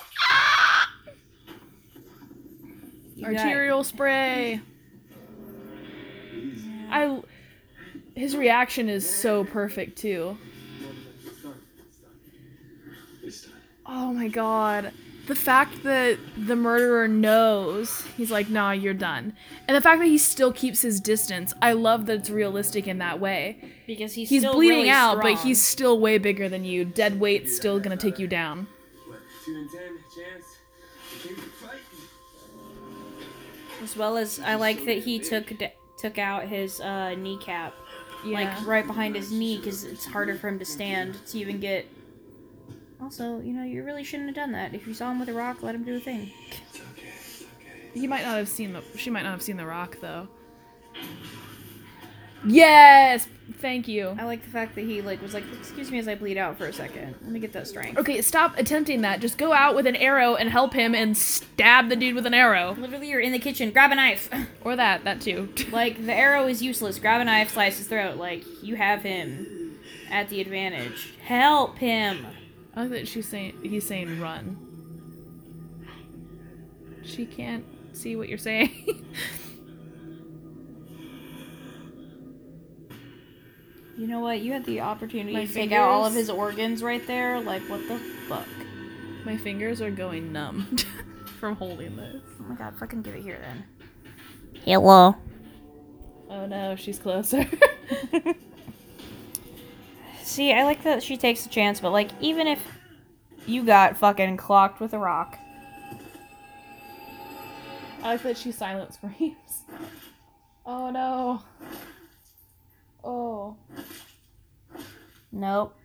You 3.16 3.24
got- 3.32 3.36
Arterial 3.46 3.84
spray. 3.84 4.60
Easy. 6.36 6.72
I. 6.90 7.22
His 8.16 8.36
reaction 8.36 8.90
is 8.90 9.10
so 9.10 9.44
perfect 9.46 9.98
too. 9.98 10.38
It's 11.26 11.42
done. 11.42 11.54
It's 11.88 11.98
done. 11.98 12.12
This 13.24 13.42
time. 13.44 13.54
Oh 13.86 14.14
my 14.14 14.28
god. 14.28 14.92
The 15.26 15.36
fact 15.36 15.84
that 15.84 16.18
the 16.38 16.56
murderer 16.56 17.08
knows, 17.08 18.02
he's 18.18 18.30
like, 18.30 18.50
nah, 18.50 18.72
you're 18.72 18.94
done. 18.94 19.34
And 19.70 19.78
the 19.78 19.80
fact 19.80 20.00
that 20.02 20.08
he 20.08 20.18
still 20.18 20.52
keeps 20.52 20.82
his 20.82 21.00
distance, 21.00 21.54
I 21.62 21.72
love 21.74 22.08
that 22.08 22.16
it's 22.20 22.30
realistic 22.30 22.88
in 22.90 22.98
that 22.98 23.22
way. 23.22 23.58
because 23.88 24.14
he's 24.14 24.30
He's 24.30 24.42
still 24.42 24.54
bleeding 24.56 24.78
really 24.80 24.90
out, 24.90 25.22
but 25.22 25.40
he's 25.40 25.62
still 25.62 25.98
way 26.00 26.18
bigger 26.18 26.50
than 26.50 26.66
you. 26.66 26.84
Dead 26.84 27.22
weight's 27.22 27.56
still 27.56 27.80
gonna 27.80 27.96
take 27.96 28.20
you 28.20 28.28
down. 28.28 28.68
What? 29.08 29.20
Two 29.46 29.56
and 29.56 29.70
ten 29.72 29.82
chance 30.14 30.46
keep 31.24 31.38
fighting. 31.38 31.80
as 33.82 33.96
well 33.96 34.18
as 34.18 34.42
I 34.42 34.56
like 34.56 34.84
that 34.86 35.00
he 35.00 35.20
took 35.20 35.58
d- 35.58 35.70
took 35.98 36.18
out 36.18 36.44
his 36.50 36.82
uh, 36.82 37.16
kneecap 37.16 37.74
Yeah. 38.26 38.40
like 38.42 38.68
right 38.68 38.86
behind 38.86 39.16
his 39.16 39.32
knee 39.32 39.56
because 39.58 39.86
it's 39.86 40.06
harder 40.06 40.36
for 40.36 40.50
him 40.50 40.60
to 40.60 40.66
stand 40.66 41.26
to 41.28 41.40
even 41.40 41.62
get. 41.62 41.88
Also, 43.04 43.42
you 43.42 43.52
know, 43.52 43.64
you 43.64 43.84
really 43.84 44.04
shouldn't 44.04 44.30
have 44.30 44.36
done 44.36 44.54
that. 44.54 44.74
If 44.74 44.88
you 44.88 44.94
saw 44.94 45.12
him 45.12 45.20
with 45.20 45.28
a 45.28 45.34
rock, 45.34 45.62
let 45.62 45.76
him 45.76 45.84
do 45.84 45.98
a 45.98 46.00
thing. 46.00 46.32
It's 46.48 46.80
okay. 46.80 47.08
It's 47.08 47.44
okay. 47.60 48.00
He 48.00 48.08
might 48.08 48.24
not 48.24 48.38
have 48.38 48.48
seen 48.48 48.72
the. 48.72 48.82
She 48.96 49.10
might 49.10 49.24
not 49.24 49.32
have 49.32 49.42
seen 49.42 49.58
the 49.58 49.66
rock 49.66 49.98
though. 50.00 50.30
Yes, 52.46 53.28
thank 53.60 53.88
you. 53.88 54.16
I 54.20 54.26
like 54.26 54.44
the 54.44 54.50
fact 54.50 54.76
that 54.76 54.82
he 54.82 55.02
like 55.02 55.22
was 55.22 55.34
like, 55.34 55.44
"Excuse 55.60 55.92
me 55.92 56.00
as 56.00 56.08
I 56.08 56.16
bleed 56.16 56.38
out 56.38 56.58
for 56.58 56.66
a 56.66 56.74
second. 56.74 57.16
Let 57.22 57.32
me 57.32 57.40
get 57.40 57.52
that 57.54 57.68
strength." 57.68 57.98
Okay, 58.00 58.22
stop 58.22 58.58
attempting 58.58 59.02
that. 59.02 59.20
Just 59.20 59.38
go 59.38 59.54
out 59.54 59.76
with 59.76 59.86
an 59.86 59.96
arrow 59.98 60.36
and 60.36 60.50
help 60.50 60.74
him 60.74 60.96
and 60.96 61.18
stab 61.18 61.90
the 61.90 61.96
dude 61.96 62.16
with 62.16 62.26
an 62.26 62.34
arrow. 62.34 62.76
Literally, 62.78 63.10
you're 63.10 63.20
in 63.20 63.34
the 63.34 63.40
kitchen. 63.40 63.72
Grab 63.72 63.92
a 63.92 63.96
knife. 63.96 64.30
Or 64.64 64.78
that, 64.78 65.04
that 65.04 65.20
too. 65.20 65.54
like 65.74 66.06
the 66.06 66.14
arrow 66.14 66.48
is 66.48 66.64
useless. 66.64 66.98
Grab 66.98 67.20
a 67.20 67.26
knife, 67.26 67.52
slice 67.52 67.80
his 67.80 67.88
throat. 67.88 68.16
Like 68.16 68.46
you 68.64 68.78
have 68.78 69.04
him 69.04 69.78
at 70.10 70.30
the 70.30 70.40
advantage. 70.40 71.14
Help 71.22 71.80
him. 71.80 72.26
I 72.76 72.82
like 72.82 72.92
that 72.92 73.08
she's 73.08 73.28
saying 73.28 73.60
he's 73.64 73.88
saying 73.88 74.20
run. 74.20 74.58
She 77.04 77.26
can't 77.26 77.66
see 77.94 78.16
what 78.16 78.30
you're 78.30 78.38
saying. 78.38 79.06
You 83.98 84.08
know 84.08 84.20
what? 84.22 84.42
You 84.42 84.54
had 84.54 84.66
the 84.66 84.82
opportunity 84.82 85.34
My 85.34 85.46
to 85.46 85.54
take 85.54 85.72
out 85.72 85.88
all 85.88 86.06
of 86.06 86.14
his 86.14 86.30
organs 86.30 86.82
right 86.82 87.06
there. 87.06 87.40
Like 87.40 87.62
what 87.70 87.88
the 87.88 87.98
fuck? 88.28 88.48
My 89.24 89.38
fingers 89.38 89.82
are 89.82 89.92
going 89.92 90.34
numb 90.34 90.78
from 91.40 91.56
holding 91.56 91.96
this. 91.96 92.22
Oh 92.40 92.44
my 92.44 92.56
god, 92.56 92.78
fucking 92.78 93.04
give 93.04 93.16
it 93.16 93.22
here 93.22 93.40
then. 93.40 93.64
Hello. 94.66 95.16
Oh 96.30 96.46
no, 96.48 96.76
she's 96.76 96.98
closer. 96.98 97.46
See, 100.34 100.52
I 100.52 100.64
like 100.64 100.82
that 100.82 101.04
she 101.04 101.16
takes 101.16 101.46
a 101.46 101.50
chance, 101.50 101.80
but 101.80 101.92
like, 101.92 102.10
even 102.20 102.48
if 102.48 102.60
you 103.46 103.64
got 103.64 103.98
fucking 103.98 104.38
clocked 104.38 104.80
with 104.80 104.92
a 104.96 104.98
rock, 104.98 105.38
I 108.02 108.14
like 108.14 108.24
that 108.24 108.40
she 108.40 108.52
silent 108.52 108.96
screams. 108.96 109.36
Oh 110.66 110.90
no. 110.90 111.44
Oh. 113.04 113.58
nope. 115.32 115.76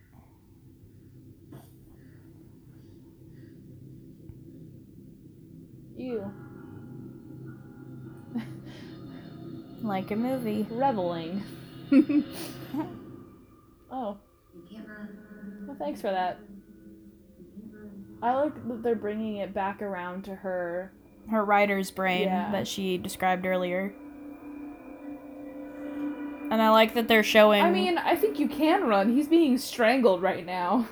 Ew. 5.97 6.33
Like 9.83 10.11
a 10.13 10.17
movie. 10.17 10.65
Reveling. 10.71 11.43
oh. 13.91 14.19
Thanks 15.79 16.01
for 16.01 16.11
that. 16.11 16.39
I 18.23 18.35
like 18.35 18.55
that 18.69 18.83
they're 18.83 18.95
bringing 18.95 19.37
it 19.37 19.55
back 19.55 19.81
around 19.81 20.25
to 20.25 20.35
her. 20.35 20.93
Her 21.31 21.45
writer's 21.45 21.91
brain 21.91 22.23
Yeah. 22.23 22.51
that 22.53 22.67
she 22.67 22.99
described 22.99 23.47
earlier. 23.47 23.95
And 26.51 26.63
I 26.63 26.71
like 26.71 26.95
that 26.95 27.09
they're 27.09 27.23
showing. 27.23 27.63
I 27.63 27.71
mean, 27.71 27.99
I 27.99 28.17
think 28.17 28.39
you 28.39 28.49
can 28.49 28.85
run. 28.87 29.13
He's 29.13 29.29
being 29.29 29.59
strangled 29.59 30.23
right 30.23 30.45
now. 30.45 30.89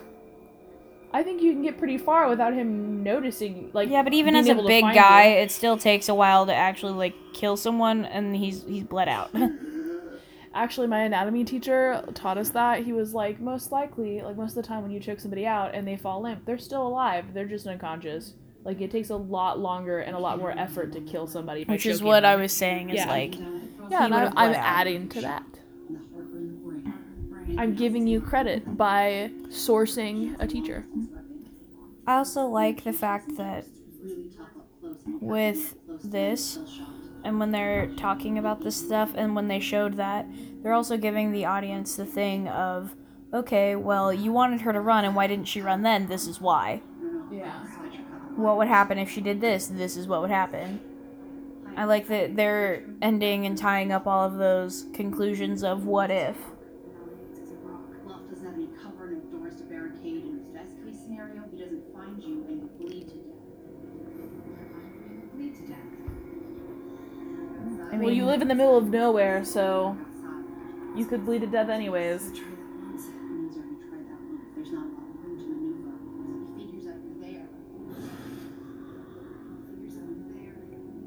I 1.13 1.23
think 1.23 1.41
you 1.41 1.53
can 1.53 1.63
get 1.63 1.79
pretty 1.79 1.97
far 1.97 2.29
without 2.29 2.53
him 2.53 3.03
noticing. 3.03 3.71
Like, 3.73 3.89
yeah, 3.89 4.03
but 4.03 4.13
even 4.13 4.37
as 4.37 4.49
a 4.49 4.55
big 4.55 4.85
guy, 4.85 5.29
you. 5.29 5.39
it 5.39 5.51
still 5.51 5.79
takes 5.79 6.11
a 6.11 6.15
while 6.15 6.45
to 6.45 6.55
actually 6.55 6.93
like 6.93 7.15
kill 7.33 7.57
someone, 7.57 8.05
and 8.05 8.37
he's 8.37 8.65
he's 8.65 8.85
bled 8.85 9.09
out. 9.09 9.31
Actually, 10.57 10.87
my 10.87 11.01
anatomy 11.01 11.45
teacher 11.45 12.03
taught 12.15 12.39
us 12.39 12.49
that. 12.51 12.83
He 12.83 12.93
was 12.95 13.13
like, 13.13 13.41
most 13.41 13.73
likely, 13.73 14.23
like 14.23 14.37
most 14.37 14.51
of 14.57 14.57
the 14.57 14.63
time 14.63 14.83
when 14.83 14.91
you 14.91 14.99
choke 14.99 15.21
somebody 15.21 15.47
out 15.47 15.75
and 15.75 15.87
they 15.87 15.97
fall 15.97 16.23
limp, 16.23 16.47
they're 16.47 16.57
still 16.57 16.87
alive. 16.87 17.35
They're 17.35 17.45
just 17.45 17.67
unconscious. 17.67 18.33
Like 18.65 18.81
it 18.81 18.91
takes 18.91 19.11
a 19.11 19.17
lot 19.17 19.59
longer 19.61 20.01
and 20.01 20.17
a 20.17 20.19
lot 20.19 20.39
more 20.39 20.51
effort 20.59 20.93
to 20.95 21.01
kill 21.03 21.27
somebody. 21.27 21.65
By 21.65 21.75
Which 21.75 21.85
is 21.87 21.99
choking 21.99 22.09
what 22.09 22.25
I 22.25 22.37
was 22.37 22.53
saying. 22.53 22.91
Is 22.91 22.97
Yeah. 22.97 23.09
like 23.09 23.35
Yeah, 23.35 23.45
he 23.89 23.95
and 24.07 24.15
I'm, 24.15 24.33
I'm 24.37 24.55
adding 24.55 25.09
to 25.11 25.21
that. 25.21 25.45
And 25.89 25.97
the 25.97 26.15
heart 26.15 26.31
in 26.33 26.49
the 26.49 26.55
brain. 26.65 26.95
brain 27.29 27.59
I'm 27.59 27.75
giving 27.75 28.07
you 28.07 28.21
credit 28.21 28.77
by 28.77 29.31
sourcing 29.49 30.37
a 30.41 30.47
teacher. 30.47 30.87
I 32.07 32.17
also 32.17 32.47
like 32.47 32.83
the 32.83 32.93
fact 32.93 33.37
that 33.37 33.67
really 34.03 34.31
tough 34.37 34.49
up 34.57 34.81
close. 34.81 34.97
with 35.21 35.75
this, 36.03 36.51
still 36.53 36.67
shocked. 36.67 36.91
And 37.27 37.41
when 37.41 37.51
they're 37.51 37.89
talking 37.97 38.39
about 38.39 38.63
this 38.63 38.77
stuff, 38.77 39.13
and 39.17 39.35
when 39.35 39.49
they 39.49 39.59
showed 39.59 39.97
that, 39.97 40.27
they're 40.63 40.73
also 40.73 40.97
giving 40.97 41.33
the 41.33 41.45
audience 41.45 41.97
the 41.97 42.07
thing 42.07 42.47
of, 42.47 42.95
okay, 43.35 43.75
well, 43.75 44.13
you 44.13 44.31
wanted 44.31 44.61
her 44.61 44.73
to 44.73 44.81
run, 44.81 45.05
and 45.05 45.17
why 45.17 45.27
didn't 45.27 45.49
she 45.49 45.61
run 45.61 45.83
then? 45.83 46.07
This 46.07 46.29
is 46.29 46.41
why. 46.41 46.83
Yeah. 47.31 47.53
What 48.37 48.57
would 48.59 48.69
happen 48.69 48.97
if 48.97 49.11
she 49.11 49.21
did 49.21 49.41
this? 49.41 49.67
This 49.67 49.97
is 49.97 50.07
what 50.07 50.21
would 50.21 50.31
happen. 50.31 50.81
I 51.77 51.85
like 51.85 52.07
that 52.09 52.37
they're 52.37 52.85
ending 53.03 53.45
and 53.45 53.59
tying 53.59 53.91
up 53.91 54.07
all 54.07 54.25
of 54.25 54.37
those 54.37 54.87
conclusions 54.95 55.65
of 55.65 55.85
what 55.85 56.13
if. 56.13 56.37
I 67.93 67.97
Well, 67.99 68.11
you 68.11 68.25
live 68.27 68.43
in 68.43 68.49
the 68.49 68.55
middle 68.55 68.77
of 68.77 68.89
nowhere, 68.89 69.45
so 69.45 69.97
you 70.97 71.05
could 71.07 71.25
bleed 71.25 71.41
to 71.43 71.47
death 71.47 71.69
anyways. 71.69 72.31
Try 72.33 72.41
that 72.41 72.83
once. 72.83 73.07
It 73.07 73.13
means 73.23 73.57
you're 73.57 73.65
gonna 73.65 73.79
try 73.89 73.99
that 73.99 74.21
one. 74.21 74.41
There's 74.57 74.73
not 74.73 74.87
a 74.87 74.91
lot 74.91 75.07
of 75.09 75.25
room 75.25 75.39
to 75.39 75.45
maneuver. 75.47 75.95
He 76.59 76.65
figures 76.67 76.87
out 76.89 76.95
you're 77.05 77.21
there. 77.21 77.47
He 79.71 79.77
figures 79.77 79.97
out 79.97 80.09
I'm 80.09 80.25
there. 80.35 80.55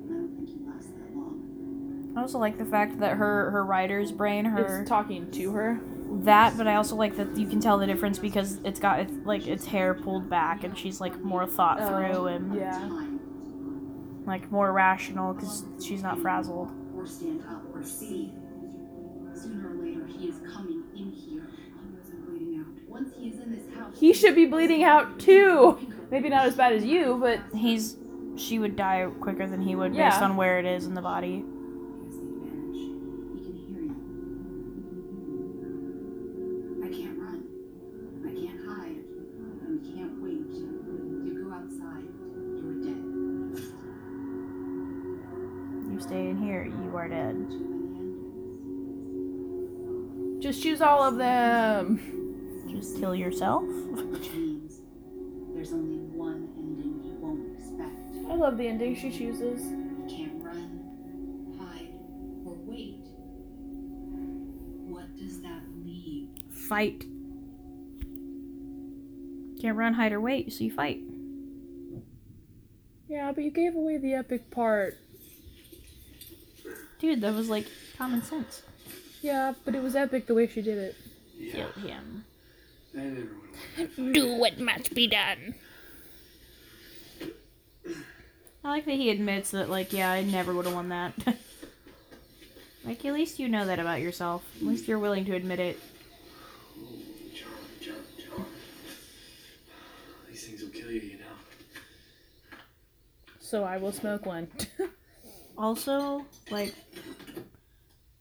I 0.05 0.13
don't 0.13 0.35
think 0.37 0.49
you 0.49 0.71
last 0.71 0.89
that 0.95 1.15
long. 1.15 2.13
I 2.15 2.21
also 2.21 2.37
like 2.39 2.57
the 2.57 2.65
fact 2.65 2.99
that 2.99 3.17
her 3.17 3.51
her 3.51 3.63
writer's 3.65 4.11
brain, 4.11 4.45
her 4.45 4.81
It's 4.81 4.89
talking 4.89 5.29
to 5.31 5.51
her. 5.53 5.79
that, 6.23 6.57
but 6.57 6.67
I 6.67 6.75
also 6.75 6.95
like 6.95 7.15
that 7.17 7.37
you 7.37 7.47
can 7.47 7.59
tell 7.59 7.77
the 7.77 7.85
difference 7.87 8.19
because 8.19 8.59
it's 8.63 8.79
got 8.79 8.99
it's 8.99 9.13
like 9.25 9.47
its 9.47 9.65
hair 9.65 9.93
pulled 9.93 10.29
back 10.29 10.63
and 10.63 10.77
she's 10.77 10.99
like 11.01 11.19
more 11.23 11.45
thought 11.45 11.79
Oh, 11.81 11.87
through 11.87 12.27
and 12.27 12.55
Yeah. 12.55 12.89
Time. 14.29 14.41
like 14.41 14.51
more 14.51 14.71
rational 14.71 15.33
because 15.33 15.65
she's 15.83 16.03
not 16.03 16.19
frazzled. 16.19 16.71
Or 16.95 17.05
stand 17.05 17.43
up 17.49 17.63
or 17.73 17.83
see. 17.83 18.33
Sooner 19.33 19.69
or 19.69 19.83
later, 19.83 20.05
he 20.05 20.27
is 20.27 20.35
coming 20.53 20.83
in 20.95 21.11
here. 21.11 21.47
He 21.47 21.97
wasn't 21.97 22.27
bleeding 22.27 22.59
out. 22.59 22.89
Once 22.89 23.13
he 23.17 23.29
is 23.29 23.39
in 23.39 23.51
this 23.51 23.77
house, 23.77 23.97
He 23.99 24.13
should 24.13 24.35
be 24.35 24.45
bleeding 24.45 24.83
out 24.83 25.19
too. 25.19 25.77
Maybe 26.11 26.29
not 26.29 26.45
as 26.45 26.55
bad 26.55 26.73
as 26.73 26.83
you, 26.83 27.17
but 27.21 27.39
He's 27.55 27.97
she 28.35 28.57
would 28.59 28.75
die 28.75 29.07
quicker 29.19 29.47
than 29.47 29.61
he 29.61 29.75
would 29.75 29.93
based 29.93 30.21
on 30.21 30.37
where 30.37 30.59
it 30.59 30.65
is 30.65 30.85
in 30.85 30.93
the 30.93 31.01
body. 31.01 31.43
Endings. 50.81 50.87
just 50.87 50.89
all 50.89 51.03
of 51.03 51.17
them. 51.17 52.65
Just 52.69 52.99
kill 52.99 53.15
yourself. 53.15 53.63
Which 53.63 54.31
means 54.31 54.81
there's 55.53 55.73
only 55.73 55.97
one 55.97 56.49
ending 56.57 57.01
you 57.03 57.17
won't 57.19 57.57
expect. 57.57 58.29
I 58.29 58.35
love 58.35 58.57
the 58.57 58.67
ending 58.67 58.95
she 58.95 59.11
chooses. 59.11 59.61
You 59.61 60.05
can't 60.09 60.43
run, 60.43 61.57
hide, 61.59 61.93
or 62.45 62.55
wait. 62.65 63.05
What 64.87 65.15
does 65.17 65.41
that 65.41 65.61
leave? 65.83 66.29
Fight. 66.51 67.03
Can't 69.61 69.75
run, 69.77 69.93
hide, 69.93 70.13
or 70.13 70.21
wait, 70.21 70.53
so 70.53 70.63
you 70.63 70.71
fight. 70.71 71.01
Yeah, 73.09 73.31
but 73.31 73.43
you 73.43 73.51
gave 73.51 73.75
away 73.75 73.97
the 73.97 74.13
epic 74.13 74.51
part. 74.51 74.97
Dude, 76.99 77.21
that 77.21 77.33
was 77.33 77.49
like 77.49 77.65
common 77.97 78.21
sense. 78.21 78.61
Yeah, 79.21 79.53
but 79.65 79.75
it 79.75 79.83
was 79.83 79.95
epic 79.95 80.27
the 80.27 80.33
way 80.33 80.47
she 80.47 80.61
did 80.61 80.77
it. 80.77 80.95
Yeah. 81.37 81.51
Kill 81.51 81.69
him. 81.87 82.25
I 82.95 83.01
never 83.01 83.15
would 83.15 83.23
have 83.25 83.37
won 83.39 83.49
that 83.77 83.89
fight. 83.95 84.13
Do 84.13 84.35
what 84.35 84.59
must 84.59 84.93
be 84.93 85.07
done. 85.07 85.55
I 88.63 88.69
like 88.69 88.85
that 88.85 88.95
he 88.95 89.09
admits 89.09 89.51
that, 89.51 89.69
like, 89.69 89.93
yeah, 89.93 90.11
I 90.11 90.21
never 90.21 90.53
would 90.53 90.65
have 90.65 90.73
won 90.73 90.89
that. 90.89 91.13
like, 92.85 93.05
at 93.05 93.13
least 93.13 93.39
you 93.39 93.47
know 93.47 93.65
that 93.65 93.79
about 93.79 94.01
yourself. 94.01 94.43
At 94.57 94.67
least 94.67 94.87
you're 94.87 94.99
willing 94.99 95.25
to 95.25 95.35
admit 95.35 95.59
it. 95.59 95.79
Ooh, 96.77 96.85
John, 97.33 97.51
John, 97.81 97.95
John. 98.17 98.45
These 100.29 100.45
things 100.45 100.61
will 100.61 100.69
kill 100.69 100.91
you, 100.91 101.01
you 101.01 101.17
know. 101.17 102.57
So 103.39 103.63
I 103.63 103.77
will 103.77 103.91
smoke 103.93 104.25
one. 104.25 104.47
Also, 105.57 106.23
like, 106.51 106.73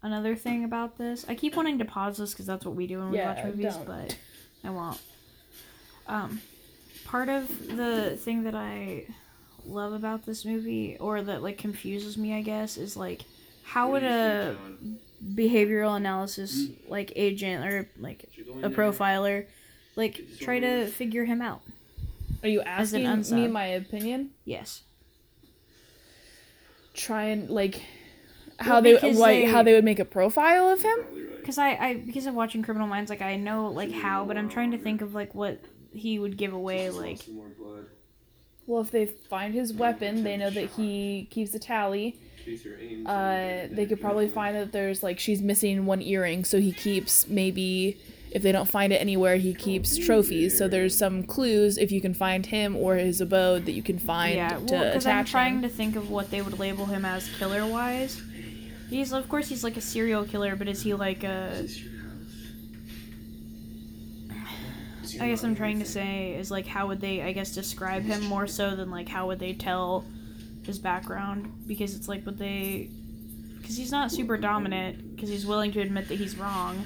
another 0.02 0.34
thing 0.36 0.64
about 0.64 0.98
this, 0.98 1.24
I 1.28 1.34
keep 1.34 1.56
wanting 1.56 1.78
to 1.78 1.84
pause 1.84 2.16
this 2.18 2.32
because 2.32 2.46
that's 2.46 2.64
what 2.64 2.74
we 2.74 2.86
do 2.86 2.98
when 2.98 3.10
we 3.10 3.16
Yeah, 3.18 3.34
watch 3.34 3.44
movies, 3.44 3.74
don't. 3.74 3.86
but 3.86 4.16
I 4.64 4.70
won't. 4.70 5.00
Um, 6.06 6.40
part 7.04 7.28
of 7.28 7.48
the 7.76 8.16
thing 8.16 8.44
that 8.44 8.54
I 8.54 9.06
love 9.66 9.92
about 9.92 10.24
this 10.24 10.44
movie, 10.44 10.96
or 10.98 11.22
that 11.22 11.42
like 11.42 11.58
confuses 11.58 12.16
me, 12.16 12.32
I 12.34 12.42
guess, 12.42 12.76
is 12.76 12.96
like 12.96 13.22
how 13.64 13.90
would 13.90 14.02
What 14.02 14.08
do 14.08 14.14
you 14.14 14.22
a 14.22 14.56
behavioral 15.34 15.96
analysis 15.96 16.68
like 16.88 17.12
agent 17.16 17.66
or 17.66 17.88
like 17.98 18.24
Should 18.32 18.46
we 18.46 18.52
go 18.52 18.58
in 18.60 18.64
a 18.64 18.70
profiler 18.70 19.46
like 19.96 20.20
try 20.40 20.60
to 20.60 20.86
figure 20.86 21.24
him 21.24 21.42
out? 21.42 21.60
Are 22.42 22.48
you 22.48 22.60
As 22.60 22.94
asking 22.94 23.34
me 23.34 23.48
my 23.48 23.66
opinion? 23.66 24.30
Yes. 24.44 24.82
Try 26.94 27.24
and 27.24 27.50
like 27.50 27.82
how 28.58 28.74
Well, 28.74 28.82
they 28.82 28.94
because 28.94 29.18
like 29.18 29.40
they- 29.44 29.50
how 29.50 29.62
they 29.62 29.72
would 29.74 29.84
make 29.84 29.98
a 29.98 30.04
profile 30.04 30.68
of 30.68 30.82
him? 30.82 30.98
Because 31.36 31.58
I, 31.58 31.70
I 31.76 31.94
because 31.94 32.26
of 32.26 32.34
watching 32.34 32.62
Criminal 32.62 32.86
Minds, 32.88 33.08
like 33.10 33.22
I 33.22 33.36
know 33.36 33.68
like 33.70 33.90
how, 33.92 34.24
but 34.24 34.36
I'm 34.36 34.48
trying 34.48 34.70
to 34.72 34.78
think 34.78 35.00
of 35.00 35.14
like 35.14 35.34
what 35.34 35.60
he 35.92 36.18
would 36.18 36.36
give 36.36 36.52
away. 36.52 36.90
Like 36.90 37.10
lost 37.16 37.24
some 37.26 37.34
more 37.36 37.48
blood. 37.48 37.86
Well, 38.66 38.82
if 38.82 38.90
they 38.90 39.06
find 39.06 39.54
his 39.54 39.72
weapon, 39.72 40.24
they 40.24 40.36
know 40.36 40.50
that 40.50 40.70
he 40.76 41.26
keeps 41.30 41.54
a 41.54 41.58
tally. 41.58 42.18
Chase 42.44 42.64
her 42.64 42.76
aim. 42.78 43.06
Uh, 43.06 43.66
they 43.74 43.86
could 43.88 43.98
probably 44.00 44.28
find 44.28 44.54
that 44.56 44.72
there's 44.72 45.02
like 45.02 45.18
she's 45.18 45.40
missing 45.40 45.86
one 45.86 46.02
earring, 46.02 46.44
so 46.44 46.60
he 46.60 46.72
keeps 46.72 47.26
maybe 47.28 47.96
if 48.30 48.42
they 48.42 48.52
don't 48.52 48.68
find 48.68 48.92
it 48.92 48.96
anywhere, 48.96 49.36
he 49.36 49.54
keeps 49.54 49.96
trophies. 49.96 50.58
So 50.58 50.68
there's 50.68 50.96
some 50.98 51.22
clues 51.22 51.78
if 51.78 51.90
you 51.90 52.02
can 52.02 52.12
find 52.12 52.44
him 52.44 52.76
or 52.76 52.96
his 52.96 53.22
abode 53.22 53.64
that 53.64 53.72
you 53.72 53.82
can 53.82 53.98
find 53.98 54.34
yeah, 54.34 54.48
to 54.50 54.74
well, 54.74 54.84
because 54.84 55.06
I'm 55.06 55.24
trying 55.24 55.54
him. 55.56 55.62
to 55.62 55.68
think 55.70 55.96
of 55.96 56.10
what 56.10 56.30
they 56.30 56.42
would 56.42 56.58
label 56.58 56.84
him 56.84 57.06
as 57.06 57.26
killer 57.38 57.64
wise. 57.66 58.20
He's 58.88 59.12
of 59.12 59.28
course 59.28 59.48
he's 59.48 59.62
like 59.64 59.76
a 59.76 59.80
serial 59.80 60.24
killer, 60.24 60.56
but 60.56 60.68
is 60.68 60.82
he 60.82 60.94
like 60.94 61.24
a? 61.24 61.50
Is 61.52 61.62
this 61.62 61.82
your 61.82 61.92
house? 61.92 62.12
Is 65.04 65.14
your 65.14 65.24
I 65.24 65.28
guess 65.28 65.42
I'm 65.42 65.50
mother 65.50 65.58
trying 65.58 65.78
to 65.80 65.84
say 65.84 66.34
is 66.34 66.50
like 66.50 66.66
how 66.66 66.86
would 66.88 67.00
they 67.00 67.22
I 67.22 67.32
guess 67.32 67.54
describe 67.54 68.02
him 68.02 68.24
more 68.24 68.46
so 68.46 68.74
than 68.74 68.90
like 68.90 69.08
how 69.08 69.26
would 69.26 69.38
they 69.38 69.52
tell 69.52 70.04
his 70.64 70.78
background 70.78 71.50
because 71.66 71.94
it's 71.94 72.08
like 72.08 72.26
would 72.26 72.38
they 72.38 72.90
because 73.58 73.76
he's 73.76 73.90
not 73.92 74.10
super 74.10 74.36
dominant 74.36 75.14
because 75.14 75.28
he's 75.28 75.44
willing 75.46 75.72
to 75.72 75.80
admit 75.80 76.08
that 76.08 76.14
he's 76.14 76.36
wrong. 76.36 76.76
you? 76.78 76.84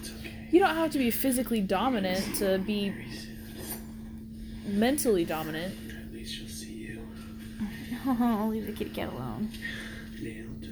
It's 0.00 0.10
okay. 0.20 0.48
You 0.50 0.60
don't 0.60 0.74
have 0.74 0.90
to 0.92 0.98
be 0.98 1.10
physically 1.10 1.60
dominant 1.60 2.36
to 2.36 2.58
be 2.58 2.92
mentally 4.66 5.24
dominant. 5.24 5.74
At 5.90 6.12
least 6.12 6.34
she'll 6.34 6.48
see 6.48 6.72
you. 6.72 7.06
I'll 8.06 8.48
leave 8.48 8.66
the 8.66 8.72
kitty 8.72 8.90
cat 8.90 9.10
alone. 9.12 9.50
Nailed 10.20 10.62
to 10.62 10.68
the 10.68 10.71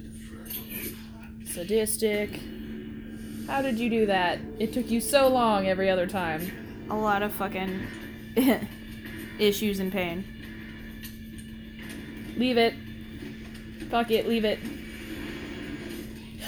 Sadistic. 1.53 2.39
How 3.47 3.61
did 3.61 3.77
you 3.77 3.89
do 3.89 4.05
that? 4.05 4.39
It 4.59 4.71
took 4.71 4.89
you 4.89 5.01
so 5.01 5.27
long 5.27 5.67
every 5.67 5.89
other 5.89 6.07
time. 6.07 6.87
A 6.89 6.95
lot 6.95 7.23
of 7.23 7.33
fucking 7.33 7.87
issues 9.39 9.79
and 9.79 9.91
pain. 9.91 10.23
Leave 12.37 12.57
it. 12.57 12.73
Fuck 13.89 14.11
it, 14.11 14.27
leave 14.27 14.45
it. 14.45 14.59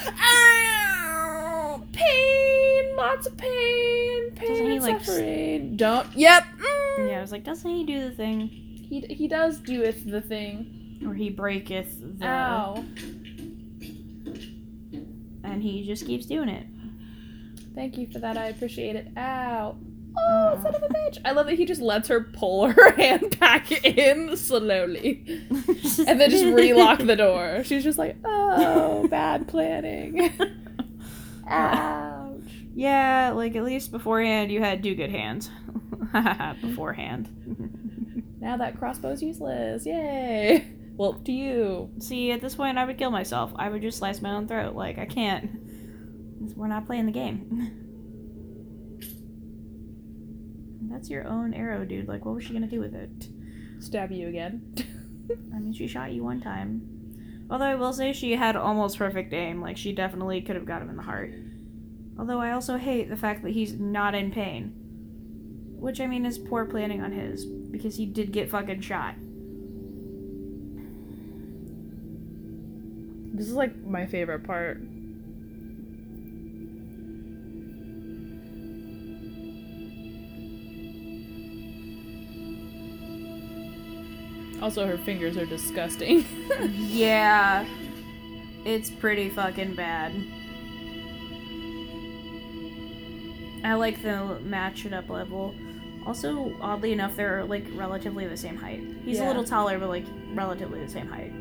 Ow! 0.06 1.82
Pain! 1.92 2.96
Lots 2.96 3.26
of 3.26 3.36
pain! 3.36 4.30
Pain 4.34 4.48
Doesn't 4.48 4.70
he, 4.70 4.80
like, 4.80 5.04
suffering. 5.04 5.76
Don't. 5.76 6.16
Yep! 6.16 6.44
Mm. 6.98 7.08
Yeah, 7.10 7.18
I 7.18 7.20
was 7.20 7.32
like, 7.32 7.44
doesn't 7.44 7.70
he 7.70 7.84
do 7.84 8.08
the 8.08 8.14
thing 8.14 8.48
He, 8.88 9.00
he 9.00 9.28
does 9.28 9.58
doeth 9.58 10.10
the 10.10 10.22
thing. 10.22 11.00
Or 11.06 11.12
he 11.12 11.28
breaketh 11.28 12.18
the 12.18 12.26
Ow. 12.26 12.84
And 15.54 15.62
he 15.62 15.84
just 15.86 16.06
keeps 16.06 16.26
doing 16.26 16.48
it. 16.48 16.66
Thank 17.74 17.96
you 17.96 18.06
for 18.06 18.18
that. 18.20 18.36
I 18.36 18.46
appreciate 18.48 18.96
it. 18.96 19.08
Ow. 19.16 19.76
Oh, 20.16 20.60
son 20.62 20.74
of 20.74 20.82
a 20.82 20.88
bitch. 20.88 21.18
I 21.24 21.32
love 21.32 21.46
that 21.46 21.56
he 21.56 21.64
just 21.64 21.80
lets 21.80 22.06
her 22.08 22.20
pull 22.20 22.68
her 22.70 22.92
hand 22.92 23.38
back 23.40 23.72
in 23.84 24.36
slowly. 24.36 25.24
And 26.06 26.20
then 26.20 26.30
just 26.30 26.44
relock 26.44 26.98
the 27.00 27.16
door. 27.16 27.62
She's 27.64 27.84
just 27.84 27.98
like, 27.98 28.16
oh, 28.24 29.06
bad 29.08 29.46
planning. 29.48 30.30
Ouch. 31.48 32.40
Yeah, 32.74 33.32
like 33.34 33.54
at 33.54 33.64
least 33.64 33.90
beforehand 33.92 34.50
you 34.50 34.60
had 34.60 34.82
do 34.82 34.94
good 34.94 35.10
hands. 35.10 35.50
beforehand. 36.60 37.28
Now 38.40 38.56
that 38.56 38.78
crossbow's 38.78 39.22
useless. 39.22 39.86
Yay. 39.86 40.66
Well, 40.96 41.14
to 41.14 41.32
you. 41.32 41.90
See, 41.98 42.30
at 42.30 42.40
this 42.40 42.54
point, 42.54 42.78
I 42.78 42.84
would 42.84 42.98
kill 42.98 43.10
myself. 43.10 43.52
I 43.56 43.68
would 43.68 43.82
just 43.82 43.98
slice 43.98 44.22
my 44.22 44.30
own 44.30 44.46
throat. 44.46 44.76
Like, 44.76 44.98
I 44.98 45.06
can't. 45.06 45.50
We're 46.56 46.68
not 46.68 46.86
playing 46.86 47.06
the 47.06 47.12
game. 47.12 47.80
That's 50.90 51.10
your 51.10 51.26
own 51.26 51.52
arrow, 51.52 51.84
dude. 51.84 52.06
Like, 52.06 52.24
what 52.24 52.36
was 52.36 52.44
she 52.44 52.52
gonna 52.52 52.68
do 52.68 52.78
with 52.78 52.94
it? 52.94 53.28
Stab 53.80 54.12
you 54.12 54.28
again. 54.28 54.72
I 55.54 55.58
mean, 55.58 55.72
she 55.72 55.88
shot 55.88 56.12
you 56.12 56.22
one 56.22 56.40
time. 56.40 57.46
Although 57.50 57.64
I 57.64 57.74
will 57.74 57.92
say 57.92 58.12
she 58.12 58.36
had 58.36 58.54
almost 58.54 58.98
perfect 58.98 59.32
aim. 59.32 59.60
Like, 59.60 59.76
she 59.76 59.92
definitely 59.92 60.40
could 60.42 60.54
have 60.54 60.64
got 60.64 60.80
him 60.80 60.90
in 60.90 60.96
the 60.96 61.02
heart. 61.02 61.34
Although 62.18 62.40
I 62.40 62.52
also 62.52 62.76
hate 62.76 63.10
the 63.10 63.16
fact 63.16 63.42
that 63.42 63.52
he's 63.52 63.72
not 63.74 64.14
in 64.14 64.30
pain. 64.30 64.72
Which, 65.76 66.00
I 66.00 66.06
mean, 66.06 66.24
is 66.24 66.38
poor 66.38 66.64
planning 66.64 67.02
on 67.02 67.10
his. 67.10 67.44
Because 67.44 67.96
he 67.96 68.06
did 68.06 68.30
get 68.30 68.50
fucking 68.50 68.80
shot. 68.82 69.16
This 73.34 73.48
is 73.48 73.54
like 73.54 73.76
my 73.84 74.06
favorite 74.06 74.44
part. 74.44 74.80
Also, 84.62 84.86
her 84.86 84.96
fingers 84.98 85.36
are 85.36 85.46
disgusting. 85.46 86.24
Yeah. 86.94 87.66
It's 88.64 88.88
pretty 88.88 89.28
fucking 89.28 89.74
bad. 89.74 90.12
I 93.64 93.74
like 93.74 94.00
the 94.02 94.38
match 94.40 94.86
it 94.86 94.92
up 94.92 95.08
level. 95.10 95.54
Also, 96.06 96.54
oddly 96.60 96.92
enough, 96.92 97.16
they're 97.16 97.44
like 97.44 97.66
relatively 97.74 98.26
the 98.26 98.36
same 98.36 98.56
height. 98.56 98.82
He's 99.04 99.18
a 99.18 99.24
little 99.26 99.42
taller, 99.44 99.78
but 99.78 99.88
like 99.88 100.04
relatively 100.32 100.84
the 100.84 100.90
same 100.90 101.08
height. 101.08 101.32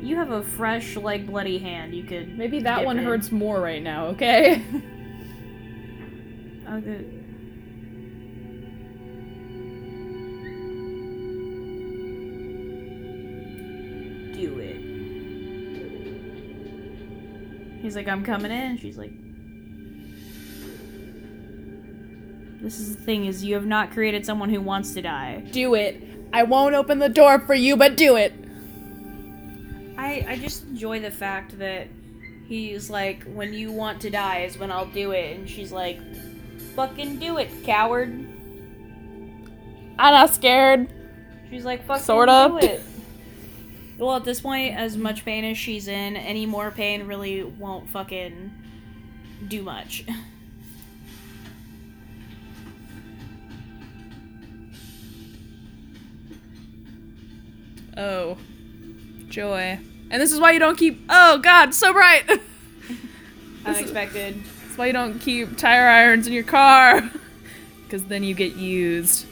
You 0.00 0.16
have 0.16 0.30
a 0.30 0.42
fresh, 0.42 0.96
like 0.96 1.26
bloody 1.26 1.58
hand. 1.58 1.94
You 1.94 2.04
could 2.04 2.36
Maybe 2.38 2.60
that 2.60 2.84
one 2.84 2.98
in. 2.98 3.04
hurts 3.04 3.30
more 3.32 3.60
right 3.60 3.82
now, 3.82 4.06
okay? 4.08 4.62
Oh, 6.70 6.82
good. 6.82 7.14
Do 14.34 14.58
it. 14.60 14.76
He's 17.82 17.96
like, 17.96 18.06
I'm 18.08 18.24
coming 18.24 18.50
in. 18.52 18.78
She's 18.78 18.96
like, 18.98 19.12
This 22.60 22.78
is 22.80 22.96
the 22.96 23.02
thing: 23.02 23.24
is 23.26 23.44
you 23.44 23.54
have 23.54 23.66
not 23.66 23.90
created 23.92 24.26
someone 24.26 24.50
who 24.50 24.60
wants 24.60 24.92
to 24.94 25.02
die. 25.02 25.42
do 25.52 25.74
it. 25.74 26.02
I 26.32 26.42
won't 26.42 26.74
open 26.74 26.98
the 26.98 27.08
door 27.08 27.38
for 27.38 27.54
you, 27.54 27.76
but 27.76 27.96
do 27.96 28.16
it. 28.16 28.32
I 30.28 30.36
just 30.36 30.64
enjoy 30.64 31.00
the 31.00 31.10
fact 31.10 31.58
that 31.58 31.88
he's 32.46 32.90
like, 32.90 33.24
when 33.24 33.54
you 33.54 33.72
want 33.72 34.02
to 34.02 34.10
die 34.10 34.42
is 34.42 34.58
when 34.58 34.70
I'll 34.70 34.84
do 34.84 35.12
it, 35.12 35.34
and 35.34 35.48
she's 35.48 35.72
like, 35.72 35.98
fucking 36.76 37.18
do 37.18 37.38
it, 37.38 37.48
coward. 37.64 38.10
I'm 39.98 40.12
not 40.12 40.34
scared. 40.34 40.92
She's 41.48 41.64
like, 41.64 41.86
fucking 41.86 42.04
Sort 42.04 42.28
of. 42.28 42.60
do 42.60 42.66
it. 42.66 42.82
Well, 43.96 44.16
at 44.16 44.24
this 44.24 44.42
point, 44.42 44.76
as 44.76 44.98
much 44.98 45.24
pain 45.24 45.46
as 45.46 45.56
she's 45.56 45.88
in, 45.88 46.14
any 46.14 46.44
more 46.44 46.70
pain 46.70 47.06
really 47.06 47.42
won't 47.42 47.88
fucking 47.88 48.52
do 49.48 49.62
much. 49.62 50.04
Oh, 57.96 58.36
joy. 59.28 59.80
And 60.10 60.22
this 60.22 60.32
is 60.32 60.40
why 60.40 60.52
you 60.52 60.58
don't 60.58 60.78
keep. 60.78 61.00
Oh 61.08 61.38
God, 61.38 61.74
so 61.74 61.92
bright. 61.92 62.24
Unexpected. 63.66 64.42
That's 64.62 64.78
why 64.78 64.86
you 64.86 64.92
don't 64.92 65.18
keep 65.18 65.56
tire 65.56 65.86
irons 65.86 66.26
in 66.26 66.32
your 66.32 66.44
car. 66.44 67.10
Because 67.84 68.04
then 68.04 68.22
you 68.22 68.34
get 68.34 68.54
used. 68.54 69.24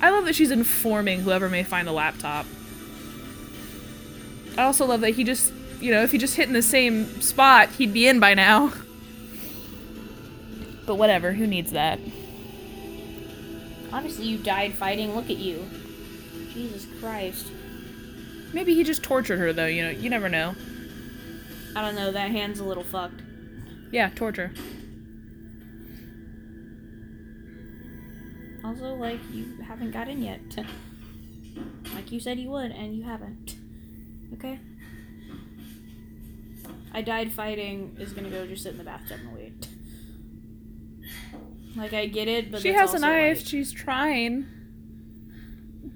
I 0.00 0.10
love 0.10 0.26
that 0.26 0.36
she's 0.36 0.52
informing 0.52 1.22
whoever 1.22 1.48
may 1.48 1.64
find 1.64 1.88
a 1.88 1.92
laptop. 1.92 2.46
I 4.56 4.62
also 4.62 4.86
love 4.86 5.00
that 5.00 5.10
he 5.10 5.24
just, 5.24 5.52
you 5.80 5.90
know, 5.90 6.04
if 6.04 6.12
he 6.12 6.18
just 6.18 6.36
hit 6.36 6.46
in 6.46 6.52
the 6.52 6.62
same 6.62 7.20
spot, 7.20 7.70
he'd 7.70 7.92
be 7.92 8.06
in 8.06 8.20
by 8.20 8.34
now. 8.34 8.72
But 10.86 10.94
whatever, 10.94 11.32
who 11.32 11.46
needs 11.46 11.72
that? 11.72 11.98
Honestly, 13.92 14.24
you 14.24 14.38
died 14.38 14.72
fighting. 14.72 15.14
Look 15.14 15.28
at 15.28 15.36
you. 15.36 15.68
Jesus 16.54 16.86
Christ. 16.98 17.48
Maybe 18.52 18.74
he 18.74 18.82
just 18.84 19.02
tortured 19.02 19.38
her, 19.38 19.52
though, 19.52 19.66
you 19.66 19.82
know, 19.82 19.90
you 19.90 20.08
never 20.10 20.28
know. 20.28 20.54
I 21.76 21.82
don't 21.82 21.94
know. 21.94 22.10
That 22.12 22.30
hand's 22.30 22.60
a 22.60 22.64
little 22.64 22.84
fucked. 22.84 23.20
Yeah, 23.92 24.10
torture. 24.14 24.52
Also, 28.64 28.94
like, 28.94 29.20
you 29.32 29.58
haven't 29.66 29.92
got 29.92 30.08
in 30.08 30.22
yet. 30.22 30.40
like 31.94 32.10
you 32.12 32.20
said 32.20 32.38
you 32.38 32.50
would, 32.50 32.70
and 32.70 32.94
you 32.94 33.02
haven't. 33.04 33.56
Okay? 34.34 34.58
I 36.92 37.02
died 37.02 37.32
fighting 37.32 37.96
is 37.98 38.12
gonna 38.12 38.30
go 38.30 38.46
just 38.46 38.62
sit 38.62 38.72
in 38.72 38.78
the 38.78 38.84
bathtub 38.84 39.20
and 39.20 39.34
wait. 39.34 39.68
Like, 41.76 41.92
I 41.92 42.06
get 42.06 42.28
it, 42.28 42.50
but 42.50 42.60
she 42.60 42.72
has 42.72 42.94
a 42.94 42.98
knife, 42.98 43.38
like- 43.38 43.46
she's 43.46 43.72
trying. 43.72 44.46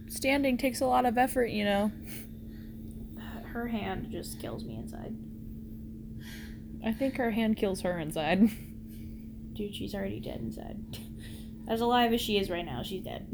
Standing 0.08 0.56
takes 0.56 0.80
a 0.80 0.86
lot 0.86 1.04
of 1.04 1.18
effort, 1.18 1.46
you 1.46 1.64
know. 1.64 1.90
Her 3.52 3.68
hand 3.68 4.08
just 4.10 4.40
kills 4.40 4.64
me 4.64 4.76
inside. 4.76 5.14
I 6.84 6.92
think 6.92 7.16
her 7.16 7.30
hand 7.30 7.56
kills 7.56 7.82
her 7.82 7.98
inside. 7.98 8.40
Dude, 9.52 9.74
she's 9.74 9.94
already 9.94 10.20
dead 10.20 10.40
inside. 10.40 10.98
As 11.68 11.80
alive 11.80 12.12
as 12.12 12.20
she 12.20 12.38
is 12.38 12.50
right 12.50 12.66
now, 12.66 12.82
she's 12.82 13.04
dead. 13.04 13.28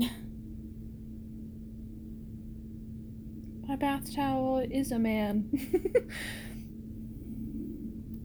My 3.66 3.76
bath 3.76 4.14
towel 4.14 4.58
is 4.58 4.92
a 4.92 4.98
man. 4.98 5.48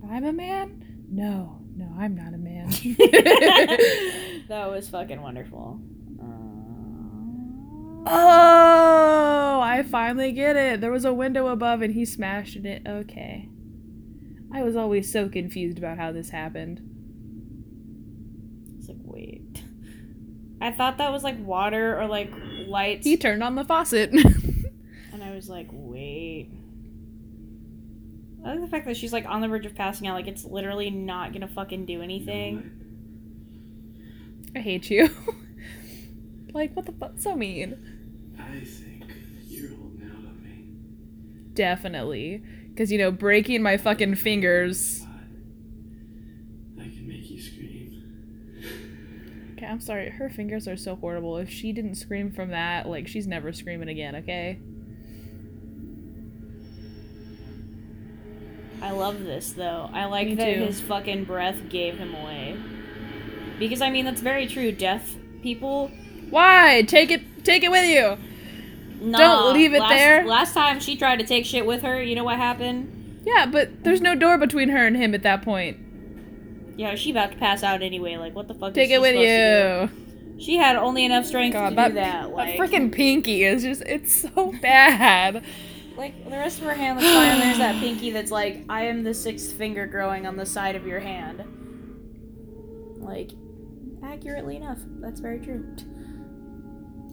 I'm 0.09 0.25
a 0.25 0.33
man? 0.33 1.05
No, 1.09 1.61
no, 1.77 1.89
I'm 1.97 2.15
not 2.15 2.33
a 2.33 2.37
man. 2.37 2.67
that 4.49 4.69
was 4.69 4.89
fucking 4.89 5.21
wonderful. 5.21 5.79
Oh, 8.05 9.59
I 9.61 9.83
finally 9.83 10.31
get 10.31 10.55
it. 10.55 10.81
There 10.81 10.91
was 10.91 11.05
a 11.05 11.13
window 11.13 11.47
above 11.47 11.81
and 11.81 11.93
he 11.93 12.05
smashed 12.05 12.57
it. 12.57 12.81
Okay. 12.87 13.49
I 14.53 14.61
was 14.61 14.75
always 14.75 15.11
so 15.11 15.29
confused 15.29 15.77
about 15.77 15.97
how 15.97 16.11
this 16.11 16.29
happened. 16.29 16.81
it's 18.77 18.87
like, 18.87 18.97
wait. 19.03 19.63
I 20.61 20.71
thought 20.71 20.97
that 20.99 21.11
was 21.11 21.23
like 21.23 21.43
water 21.43 21.99
or 21.99 22.07
like 22.07 22.31
lights. 22.67 23.05
He 23.05 23.17
turned 23.17 23.43
on 23.43 23.55
the 23.55 23.63
faucet. 23.63 24.13
And 25.13 25.23
I 25.23 25.35
was 25.35 25.47
like, 25.47 25.67
wait. 25.71 26.49
I 28.43 28.49
like 28.49 28.61
the 28.61 28.67
fact 28.67 28.87
that 28.87 28.97
she's 28.97 29.13
like 29.13 29.25
on 29.27 29.41
the 29.41 29.47
verge 29.47 29.65
of 29.67 29.75
passing 29.75 30.07
out, 30.07 30.15
like 30.15 30.27
it's 30.27 30.43
literally 30.43 30.89
not 30.89 31.33
gonna 31.33 31.47
fucking 31.47 31.85
do 31.85 32.01
anything. 32.01 32.71
I 34.55 34.59
hate 34.59 34.89
you. 34.89 35.09
like, 36.53 36.75
what 36.75 36.87
the 36.87 36.91
fuck? 36.93 37.13
So 37.17 37.35
mean. 37.35 37.92
I 38.53 38.65
think 38.65 39.03
you're 39.47 39.69
holding 39.69 40.03
out 40.09 40.17
on 40.17 40.41
me. 40.43 40.65
Definitely. 41.53 42.43
Because, 42.69 42.91
you 42.91 42.97
know, 42.97 43.11
breaking 43.11 43.61
my 43.61 43.77
fucking 43.77 44.15
fingers. 44.15 45.05
I 46.79 46.83
can 46.83 47.07
make 47.07 47.29
you 47.29 47.41
scream. 47.41 48.03
Okay, 49.53 49.65
I'm 49.65 49.79
sorry. 49.79 50.09
Her 50.09 50.29
fingers 50.29 50.67
are 50.67 50.77
so 50.77 50.95
horrible. 50.95 51.37
If 51.37 51.49
she 51.49 51.71
didn't 51.71 51.95
scream 51.95 52.31
from 52.31 52.49
that, 52.49 52.87
like, 52.87 53.07
she's 53.07 53.27
never 53.27 53.53
screaming 53.53 53.89
again, 53.89 54.15
okay? 54.17 54.59
I 58.81 58.91
love 58.91 59.23
this 59.23 59.53
though. 59.53 59.89
I 59.93 60.05
like 60.05 60.27
Me 60.27 60.35
that 60.35 60.53
too. 60.55 60.65
his 60.65 60.81
fucking 60.81 61.23
breath 61.23 61.69
gave 61.69 61.97
him 61.97 62.13
away. 62.13 62.57
Because 63.57 63.81
I 63.81 63.89
mean 63.89 64.03
that's 64.05 64.21
very 64.21 64.45
true. 64.47 64.71
Deaf 64.71 65.15
people 65.41 65.89
Why? 66.29 66.83
Take 66.87 67.11
it 67.11 67.21
take 67.45 67.63
it 67.63 67.71
with 67.71 67.85
you. 67.85 68.17
Nah, 69.03 69.51
leave 69.51 69.73
it 69.73 69.79
last, 69.79 69.89
there. 69.89 70.25
Last 70.25 70.53
time 70.53 70.79
she 70.79 70.95
tried 70.95 71.19
to 71.19 71.25
take 71.25 71.45
shit 71.45 71.65
with 71.65 71.81
her, 71.81 72.01
you 72.01 72.15
know 72.15 72.23
what 72.23 72.37
happened? 72.37 73.21
Yeah, 73.25 73.45
but 73.45 73.83
there's 73.83 74.01
no 74.01 74.15
door 74.15 74.37
between 74.37 74.69
her 74.69 74.85
and 74.85 74.95
him 74.97 75.13
at 75.13 75.23
that 75.23 75.41
point. 75.41 75.77
Yeah, 76.75 76.95
she 76.95 77.11
about 77.11 77.31
to 77.31 77.37
pass 77.37 77.63
out 77.63 77.81
anyway. 77.81 78.17
Like, 78.17 78.35
what 78.35 78.47
the 78.47 78.53
fuck? 78.53 78.73
Take 78.73 78.89
is 78.89 78.97
it 78.97 79.01
with 79.01 79.15
you. 79.15 80.39
She 80.39 80.57
had 80.57 80.75
only 80.75 81.05
enough 81.05 81.25
strength 81.25 81.53
God, 81.53 81.69
to 81.69 81.75
that, 81.75 81.87
do 81.89 81.93
that. 81.95 82.31
Like, 82.31 82.57
that 82.57 82.69
freaking 82.69 82.91
pinky 82.91 83.43
is 83.43 83.63
just, 83.63 83.83
it's 83.83 84.13
so 84.13 84.53
bad. 84.61 85.43
like 85.95 86.23
the 86.25 86.31
rest 86.31 86.59
of 86.59 86.65
her 86.65 86.73
hand 86.73 86.99
looks 86.99 87.11
fine. 87.11 87.29
And 87.29 87.41
there's 87.41 87.57
that 87.59 87.79
pinky 87.79 88.09
that's 88.11 88.31
like, 88.31 88.65
I 88.67 88.85
am 88.85 89.03
the 89.03 89.13
sixth 89.13 89.53
finger 89.53 89.85
growing 89.85 90.25
on 90.25 90.35
the 90.35 90.45
side 90.45 90.75
of 90.75 90.87
your 90.87 90.99
hand. 90.99 91.43
Like, 92.97 93.31
accurately 94.03 94.55
enough. 94.55 94.79
That's 94.99 95.19
very 95.19 95.39
true. 95.39 95.75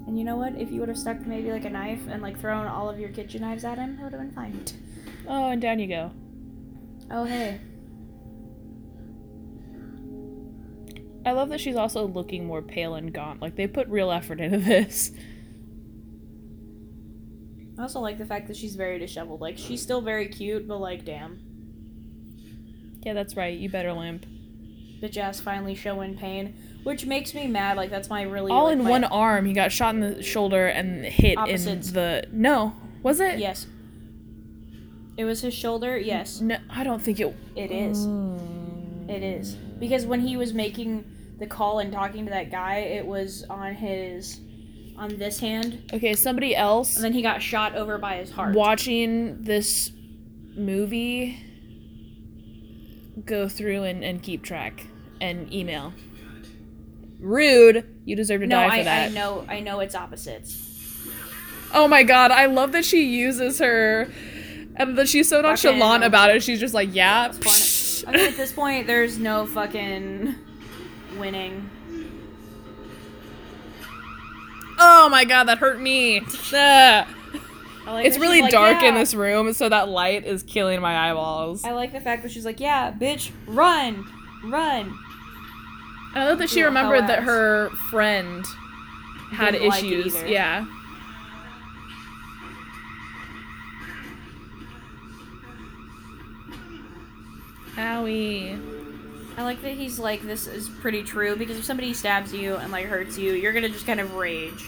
And 0.07 0.19
you 0.19 0.25
know 0.25 0.37
what? 0.37 0.55
If 0.57 0.71
you 0.73 0.81
would 0.81 0.89
have 0.89 0.99
stuck 0.99 1.21
maybe 1.27 1.53
like 1.53 1.65
a 1.65 1.71
knife 1.71 2.01
and 2.09 2.21
like 2.23 2.39
thrown 2.41 2.67
all 2.67 2.89
of 2.91 2.99
your 2.99 3.11
kitchen 3.11 3.43
knives 3.43 3.65
at 3.65 3.79
him, 3.79 3.99
it 4.01 4.03
would 4.03 4.13
have 4.13 4.21
been 4.21 4.33
fine. 4.33 4.65
Oh, 5.29 5.51
and 5.51 5.61
down 5.63 5.79
you 5.79 5.87
go. 5.87 6.11
Oh 7.11 7.25
hey. 7.25 7.61
I 11.25 11.33
love 11.33 11.51
that 11.51 11.61
she's 11.61 11.77
also 11.77 12.07
looking 12.07 12.47
more 12.47 12.63
pale 12.63 12.95
and 12.95 13.13
gaunt. 13.13 13.43
Like, 13.43 13.55
they 13.55 13.67
put 13.67 13.87
real 13.89 14.11
effort 14.11 14.41
into 14.41 14.57
this. 14.65 15.13
I 17.79 17.83
also 17.83 18.01
like 18.01 18.17
the 18.19 18.25
fact 18.27 18.47
that 18.49 18.57
she's 18.57 18.75
very 18.77 18.99
disheveled. 18.99 19.41
Like 19.41 19.57
she's 19.59 19.83
still 19.83 20.01
very 20.01 20.29
cute, 20.29 20.67
but 20.69 20.79
like, 20.79 21.05
damn, 21.05 21.41
Yeah, 23.05 23.13
that's 23.15 23.37
right. 23.37 23.57
You 23.57 23.69
better 23.71 23.93
limp. 23.93 24.27
bitch 25.03 25.17
ass 25.17 25.41
finally 25.41 25.75
showing 25.75 26.17
pain, 26.17 26.55
which 26.83 27.07
makes 27.07 27.35
me 27.35 27.47
mad. 27.47 27.77
Like 27.77 27.91
that's 27.91 28.09
my 28.11 28.23
really 28.23 28.51
All 28.53 28.65
like, 28.65 28.73
in 28.79 28.85
one 28.85 29.05
arm. 29.05 29.47
He 29.47 29.53
got 29.53 29.73
shot 29.73 29.95
in 29.95 30.01
the 30.01 30.23
shoulder 30.23 30.67
and 30.67 31.05
hit 31.05 31.39
Opposites. 31.39 31.89
in 31.89 31.95
the. 31.95 32.25
No. 32.33 32.75
Was 33.03 33.21
it? 33.21 33.39
Yes. 33.39 33.67
It 35.17 35.25
was 35.25 35.41
his 35.43 35.53
shoulder. 35.53 35.99
Yes, 35.99 36.41
No, 36.41 36.57
I 36.71 36.83
don't 36.85 37.01
think 37.03 37.21
it. 37.21 37.35
it 37.55 37.71
is. 37.71 38.07
Mm. 38.07 39.09
It 39.11 39.23
is 39.23 39.55
because 39.55 40.07
when 40.07 40.21
he 40.21 40.37
was 40.37 40.55
making 40.55 41.05
the 41.39 41.47
call 41.47 41.81
and 41.81 41.93
talking 41.93 42.25
to 42.27 42.31
that 42.31 42.51
guy, 42.51 42.77
it 42.77 43.05
was 43.05 43.45
on 43.51 43.75
his, 43.75 44.41
on 44.97 45.17
this 45.19 45.41
hand, 45.41 45.91
Okay, 45.93 46.15
somebody 46.15 46.55
else 46.57 46.95
and 46.97 47.05
then 47.05 47.13
he 47.13 47.21
got 47.23 47.43
shot 47.43 47.75
over 47.75 47.99
by 47.99 48.17
his 48.17 48.31
heart. 48.31 48.55
watching 48.55 49.43
this 49.43 49.91
movie 50.57 51.39
go 53.25 53.49
through 53.49 53.83
and, 53.85 54.03
and 54.05 54.23
keep 54.23 54.43
track 54.43 54.87
and 55.21 55.53
email. 55.53 55.93
Rude. 57.21 57.87
You 58.05 58.17
deserve 58.17 58.41
to 58.41 58.47
no, 58.47 58.57
die 58.57 58.69
for 58.69 58.75
I, 58.75 58.83
that. 58.85 59.11
I 59.11 59.15
know, 59.15 59.45
I 59.49 59.61
know 59.61 59.81
it's 59.81 59.95
opposites. 59.95 60.67
Oh 61.73 61.87
my 61.87 62.03
god, 62.03 62.31
I 62.31 62.47
love 62.47 62.73
that 62.73 62.85
she 62.85 63.05
uses 63.05 63.59
her 63.59 64.11
and 64.77 64.99
that 64.99 65.09
she's 65.09 65.29
so 65.29 65.41
nonchalant 65.41 66.05
about 66.05 66.31
it. 66.31 66.43
She's 66.43 66.59
just 66.59 66.75
like, 66.75 66.95
yeah. 66.95 67.29
Point- 67.29 67.43
psh." 67.43 68.05
I 68.09 68.13
mean, 68.13 68.27
at 68.27 68.37
this 68.37 68.53
point, 68.53 68.87
there's 68.87 69.19
no 69.19 69.47
fucking 69.47 70.35
winning. 71.19 71.71
oh 74.79 75.09
my 75.11 75.25
god, 75.25 75.45
that 75.45 75.59
hurt 75.59 75.81
me. 75.81 76.23
Like 77.87 78.07
It's 78.07 78.19
really 78.19 78.43
like, 78.43 78.53
dark 78.53 78.83
in 78.85 78.95
this 78.95 79.15
room, 79.15 79.53
so 79.53 79.69
that 79.69 79.89
light 79.89 80.25
is 80.25 80.45
killing 80.45 80.81
my 80.81 81.11
eyeballs. 81.11 81.65
I 81.65 81.73
like 81.73 81.93
the 81.93 82.01
fact 82.01 82.23
that 82.23 82.31
she's 82.31 82.45
like, 82.45 82.61
yeah, 82.61 82.93
bitch, 82.93 83.33
run, 83.47 84.07
run. 84.45 84.97
I 86.15 86.25
love 86.27 86.39
that 86.39 86.51
she 86.51 86.63
remembered 86.63 87.07
that 87.07 87.23
her 87.23 87.71
friend 87.91 88.45
had 89.33 89.53
Didn't 89.53 89.73
issues. 89.73 90.17
either. 90.17 90.27
yeah. 90.27 90.67
Owie. 97.77 98.61
I 99.37 99.43
like 99.43 99.63
that 99.63 99.73
he's 99.75 99.99
like, 99.99 100.23
this 100.23 100.47
is 100.47 100.69
pretty 100.69 101.03
true 101.03 101.37
because 101.37 101.57
if 101.57 101.65
somebody 101.65 101.95
stabs 101.95 102.33
you 102.35 102.57
and 102.57 102.71
like 102.73 102.87
hurts 102.87 103.17
you, 103.17 103.33
you're 103.33 103.53
gonna 103.53 103.69
just 103.69 103.87
kind 103.87 104.01
of 104.01 104.15
rage. 104.17 104.65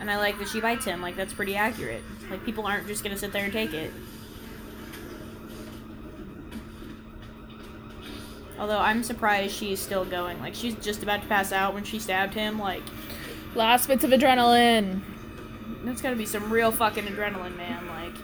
And 0.00 0.10
I 0.10 0.16
like 0.18 0.38
that 0.38 0.48
she 0.48 0.60
bites 0.60 0.84
him. 0.84 1.00
Like 1.02 1.16
that's 1.16 1.32
pretty 1.32 1.56
accurate. 1.56 2.02
Like 2.30 2.44
people 2.44 2.66
aren't 2.66 2.86
just 2.86 3.02
gonna 3.02 3.16
sit 3.16 3.32
there 3.32 3.44
and 3.44 3.52
take 3.52 3.72
it. 3.72 3.92
Although 8.58 8.78
I'm 8.78 9.02
surprised 9.02 9.54
she's 9.54 9.80
still 9.80 10.04
going. 10.04 10.40
Like 10.40 10.54
she's 10.54 10.74
just 10.76 11.02
about 11.02 11.22
to 11.22 11.28
pass 11.28 11.52
out 11.52 11.74
when 11.74 11.84
she 11.84 11.98
stabbed 11.98 12.34
him. 12.34 12.58
Like 12.58 12.82
Last 13.54 13.86
bits 13.86 14.04
of 14.04 14.10
adrenaline. 14.10 15.00
that's 15.84 16.02
gotta 16.02 16.16
be 16.16 16.26
some 16.26 16.50
real 16.52 16.70
fucking 16.72 17.04
adrenaline, 17.04 17.56
man. 17.56 17.86
Like 17.86 18.14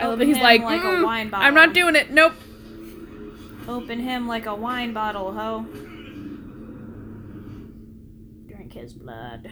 I 0.00 0.04
love 0.06 0.14
Open 0.14 0.18
that 0.20 0.26
he's 0.26 0.36
him 0.36 0.42
like, 0.42 0.62
like 0.62 0.82
a 0.82 0.86
"Mm, 0.86 1.04
wine 1.04 1.30
I'm 1.32 1.54
not 1.54 1.72
doing 1.74 1.96
it. 1.96 2.10
Nope. 2.10 2.32
Open 3.68 4.00
him 4.00 4.26
like 4.26 4.46
a 4.46 4.54
wine 4.54 4.92
bottle, 4.92 5.32
ho. 5.32 5.64
Drink 8.48 8.72
his 8.72 8.92
blood. 8.92 9.50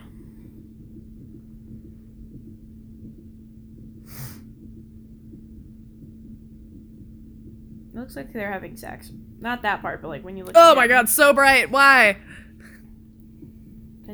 Looks 7.95 8.17
like 8.17 8.33
they're 8.33 8.53
having 8.53 8.77
sex. 8.77 9.11
Not 9.41 9.63
that 9.63 9.83
part, 9.83 10.01
but 10.03 10.09
like 10.09 10.25
when 10.25 10.37
you 10.37 10.45
look. 10.45 10.55
Oh 10.57 10.75
my 10.75 10.87
god, 10.87 11.09
so 11.09 11.33
bright. 11.33 11.71
Why? 11.71 12.17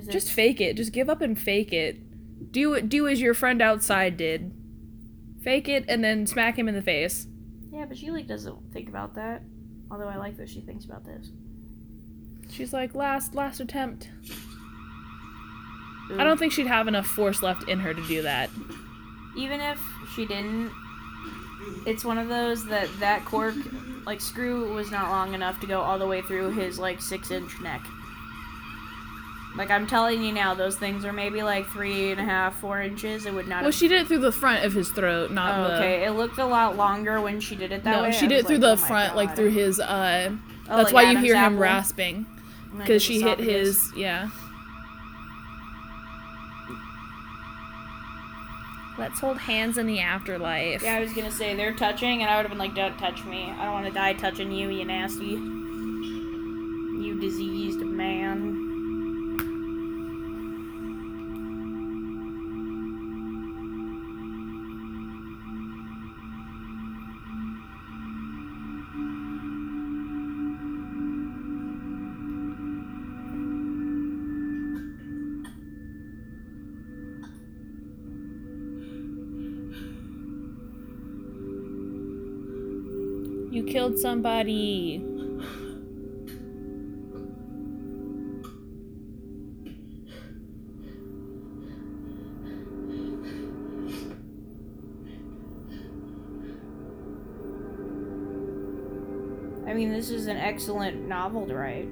Just 0.09 0.30
fake 0.30 0.60
it. 0.60 0.76
Just 0.76 0.92
give 0.92 1.09
up 1.09 1.20
and 1.20 1.38
fake 1.38 1.72
it. 1.72 2.52
Do 2.52 2.74
it. 2.74 2.88
Do 2.88 3.09
as 3.09 3.20
your 3.20 3.34
friend 3.34 3.60
outside 3.62 4.16
did. 4.16 4.52
Fake 5.42 5.68
it 5.68 5.84
and 5.88 6.02
then 6.02 6.26
smack 6.26 6.59
him 6.59 6.68
in 6.68 6.74
the 6.74 6.82
face. 6.82 7.26
Yeah, 7.72 7.84
but 7.84 7.96
she 7.96 8.10
like 8.10 8.26
doesn't 8.26 8.72
think 8.72 8.88
about 8.88 9.14
that. 9.14 9.42
Although 9.90 10.09
I 10.09 10.16
like 10.16 10.36
that 10.36 10.48
she 10.48 10.60
thinks 10.60 10.84
about 10.84 11.05
this. 11.05 11.30
She's 12.50 12.72
like, 12.72 12.94
last, 12.94 13.34
last 13.34 13.60
attempt. 13.60 14.09
I 16.16 16.24
don't 16.24 16.38
think 16.38 16.52
she'd 16.52 16.66
have 16.66 16.88
enough 16.88 17.06
force 17.06 17.42
left 17.42 17.68
in 17.68 17.80
her 17.80 17.92
to 17.92 18.06
do 18.06 18.22
that. 18.22 18.50
even 19.36 19.60
if 19.60 19.80
she 20.14 20.26
didn't 20.26 20.70
it's 21.86 22.05
one 22.05 22.18
of 22.18 22.28
those 22.28 22.64
that 22.66 22.89
that 23.01 23.24
cork 23.24 23.55
like 24.06 24.20
screw 24.20 24.72
was 24.74 24.90
not 24.90 25.10
long 25.10 25.35
enough 25.35 25.60
to 25.60 25.66
go 25.66 25.80
all 25.80 25.98
the 25.98 26.06
way 26.06 26.22
through 26.22 26.51
his 26.51 26.78
like 26.78 27.01
six 27.01 27.30
inch 27.30 27.60
neck 27.60 27.82
like 29.56 29.70
i'm 29.70 29.86
telling 29.86 30.22
you 30.22 30.32
now 30.32 30.55
those 30.55 30.76
things 30.76 31.05
are 31.05 31.12
maybe 31.12 31.43
like 31.43 31.66
three 31.68 32.10
and 32.12 32.20
a 32.20 32.24
half 32.24 32.59
four 32.60 32.80
inches 32.80 33.26
it 33.26 33.35
would 33.35 33.48
not 33.48 33.56
Well, 33.62 33.64
have 33.66 33.74
she 33.74 33.89
did 33.89 34.02
it 34.02 34.06
through 34.06 34.18
the 34.20 34.32
front 34.32 34.64
of 34.64 34.72
his 34.72 34.90
throat, 34.90 35.30
not 35.32 35.59
Oh, 35.59 35.68
the. 35.68 35.76
okay 35.78 36.05
it 36.05 36.12
looked 36.12 36.39
a 36.39 36.47
lot 36.47 36.76
longer 36.76 37.20
when 37.20 37.40
she 37.40 37.56
did 37.56 37.72
it 37.72 37.82
that 37.85 37.90
no, 37.97 38.02
way 38.02 38.10
No, 38.10 38.16
she 38.16 38.26
I 38.26 38.28
did 38.28 38.39
it 38.40 38.47
through 38.47 38.56
like, 38.59 38.78
the 38.78 38.85
oh 38.85 38.86
front, 38.86 39.16
like 39.16 39.35
through 39.36 39.51
his. 39.51 39.80
uh 39.80 40.30
Oh, 40.70 40.76
That's 40.76 40.93
like 40.93 40.94
why 40.94 41.02
you 41.05 41.09
Adam's 41.09 41.24
hear 41.24 41.35
him 41.36 41.59
rasping 41.59 42.26
because 42.76 43.02
she 43.02 43.22
hit 43.22 43.39
his. 43.39 43.90
Yeah. 43.97 44.28
Let's 48.98 49.20
hold 49.20 49.38
hands 49.38 49.78
in 49.78 49.86
the 49.86 50.00
afterlife. 50.00 50.82
yeah 50.82 50.96
i 50.96 51.00
was 51.00 51.12
gonna 51.12 51.30
say 51.30 51.54
they're 51.54 51.72
touching 51.74 52.20
and 52.22 52.30
i 52.30 52.36
would 52.36 52.42
have 52.42 52.50
been 52.50 52.58
like 52.58 52.74
don't 52.74 52.98
touch 52.98 53.24
me 53.24 53.44
i 53.44 53.64
don't 53.64 53.72
want 53.72 53.86
to 53.86 53.92
die 53.92 54.12
touching 54.12 54.50
you 54.50 54.68
you 54.70 54.84
nasty 54.84 55.26
you 57.04 57.16
diseased 57.20 57.78
man 57.80 58.68
killed 83.78 83.96
somebody. 83.96 84.96
I 99.64 99.72
mean, 99.72 99.92
this 99.92 100.10
is 100.10 100.26
an 100.26 100.36
excellent 100.36 101.06
novel 101.06 101.46
to 101.46 101.55
write. 101.55 101.86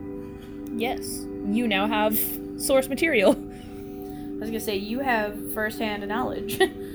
Yes. 0.75 1.25
You 1.45 1.69
now 1.69 1.87
have 1.87 2.19
source 2.61 2.89
material. 2.89 3.31
I 3.31 4.41
was 4.41 4.51
gonna 4.51 4.59
say 4.59 4.75
you 4.75 4.99
have 4.99 5.53
first-hand 5.55 6.05
knowledge. 6.09 6.61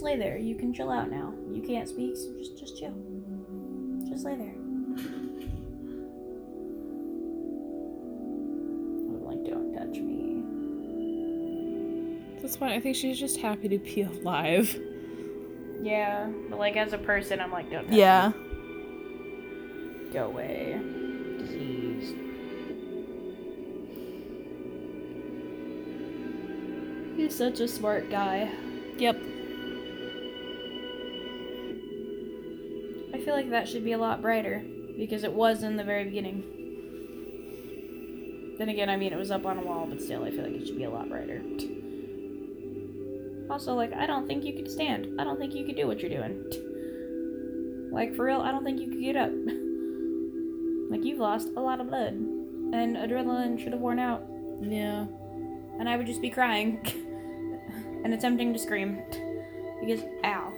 just 0.00 0.06
lay 0.06 0.16
there. 0.16 0.38
You 0.38 0.54
can 0.54 0.72
chill 0.72 0.90
out 0.90 1.10
now. 1.10 1.34
You 1.52 1.60
can't 1.60 1.86
speak, 1.86 2.16
so 2.16 2.32
just 2.38 2.58
just 2.58 2.78
chill. 2.78 2.94
Just 4.08 4.24
lay 4.24 4.34
there. 4.34 4.54
I'm 9.10 9.22
like, 9.22 9.44
don't 9.44 9.74
touch 9.74 9.98
me. 9.98 10.42
That's 12.40 12.56
fine. 12.56 12.72
I 12.72 12.80
think 12.80 12.96
she's 12.96 13.20
just 13.20 13.36
happy 13.36 13.68
to 13.68 13.76
be 13.76 14.00
alive. 14.00 14.74
Yeah, 15.82 16.30
but 16.48 16.58
like 16.58 16.78
as 16.78 16.94
a 16.94 16.98
person, 16.98 17.38
I'm 17.38 17.52
like, 17.52 17.70
don't. 17.70 17.84
Touch 17.84 17.92
yeah. 17.94 18.32
Me. 18.34 18.34
Go 20.14 20.28
away. 20.28 20.80
He's 27.16 27.36
such 27.36 27.60
a 27.60 27.68
smart 27.68 28.08
guy. 28.08 28.50
Yep. 28.96 29.29
Feel 33.30 33.36
like 33.36 33.50
that 33.50 33.68
should 33.68 33.84
be 33.84 33.92
a 33.92 33.98
lot 33.98 34.20
brighter 34.20 34.60
because 34.98 35.22
it 35.22 35.32
was 35.32 35.62
in 35.62 35.76
the 35.76 35.84
very 35.84 36.02
beginning. 36.02 36.42
Then 38.58 38.68
again, 38.68 38.90
I 38.90 38.96
mean, 38.96 39.12
it 39.12 39.16
was 39.16 39.30
up 39.30 39.46
on 39.46 39.56
a 39.56 39.62
wall, 39.62 39.86
but 39.88 40.02
still, 40.02 40.24
I 40.24 40.32
feel 40.32 40.42
like 40.42 40.54
it 40.54 40.66
should 40.66 40.76
be 40.76 40.82
a 40.82 40.90
lot 40.90 41.08
brighter. 41.08 41.40
Also, 43.48 43.74
like, 43.74 43.92
I 43.92 44.06
don't 44.06 44.26
think 44.26 44.44
you 44.44 44.52
could 44.52 44.68
stand. 44.68 45.20
I 45.20 45.22
don't 45.22 45.38
think 45.38 45.54
you 45.54 45.64
could 45.64 45.76
do 45.76 45.86
what 45.86 46.00
you're 46.00 46.10
doing. 46.10 46.42
Like, 47.92 48.16
for 48.16 48.24
real, 48.24 48.40
I 48.40 48.50
don't 48.50 48.64
think 48.64 48.80
you 48.80 48.88
could 48.88 49.00
get 49.00 49.14
up. 49.14 49.30
like, 50.90 51.04
you've 51.04 51.20
lost 51.20 51.50
a 51.56 51.60
lot 51.60 51.80
of 51.80 51.86
blood. 51.86 52.14
And 52.14 52.96
adrenaline 52.96 53.60
should 53.62 53.70
have 53.70 53.80
worn 53.80 54.00
out. 54.00 54.24
Yeah. 54.60 55.06
And 55.78 55.88
I 55.88 55.96
would 55.96 56.06
just 56.06 56.20
be 56.20 56.30
crying 56.30 56.80
and 58.04 58.12
attempting 58.12 58.52
to 58.52 58.58
scream. 58.58 59.00
Because, 59.80 60.04
ow. 60.24 60.49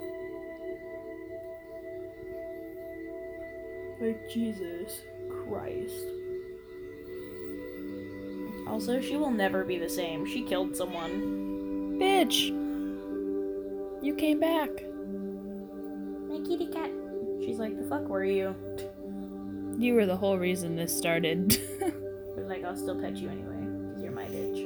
Like, 4.03 4.29
Jesus 4.29 5.03
Christ. 5.31 6.07
Also, 8.66 9.01
she 9.01 9.16
will 9.16 9.31
never 9.31 9.65
be 9.65 9.79
the 9.79 9.89
same. 9.89 10.27
She 10.27 10.43
killed 10.43 10.74
someone. 10.74 11.99
Bitch. 12.01 12.49
You 14.03 14.16
came 14.16 14.41
back. 14.41 14.70
My 16.29 16.39
kitty 16.45 16.66
cat. 16.66 16.91
She's 17.45 17.59
like, 17.59 17.77
the 17.77 17.87
fuck 17.89 18.09
were 18.09 18.24
you? 18.24 18.57
You 19.79 19.95
were 19.95 20.07
the 20.07 20.16
whole 20.16 20.37
reason 20.37 20.74
this 20.74 20.97
started. 20.97 21.57
I 21.81 22.41
was 22.41 22.49
like, 22.49 22.65
I'll 22.65 22.77
still 22.77 23.01
pet 23.01 23.16
you 23.16 23.29
anyway, 23.29 23.87
because 23.87 24.03
you're 24.03 24.11
my 24.11 24.24
bitch. 24.24 24.65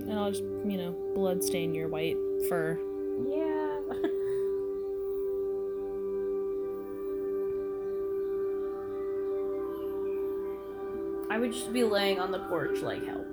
and 0.00 0.12
I'll 0.14 0.30
just, 0.32 0.42
you 0.42 0.78
know, 0.78 1.12
blood 1.14 1.44
stain 1.44 1.74
your 1.74 1.86
white 1.88 2.16
fur. 2.48 2.76
Would 11.48 11.56
just 11.56 11.72
be 11.72 11.82
laying 11.82 12.20
on 12.20 12.30
the 12.30 12.40
porch 12.40 12.80
like 12.80 13.04
help. 13.06 13.26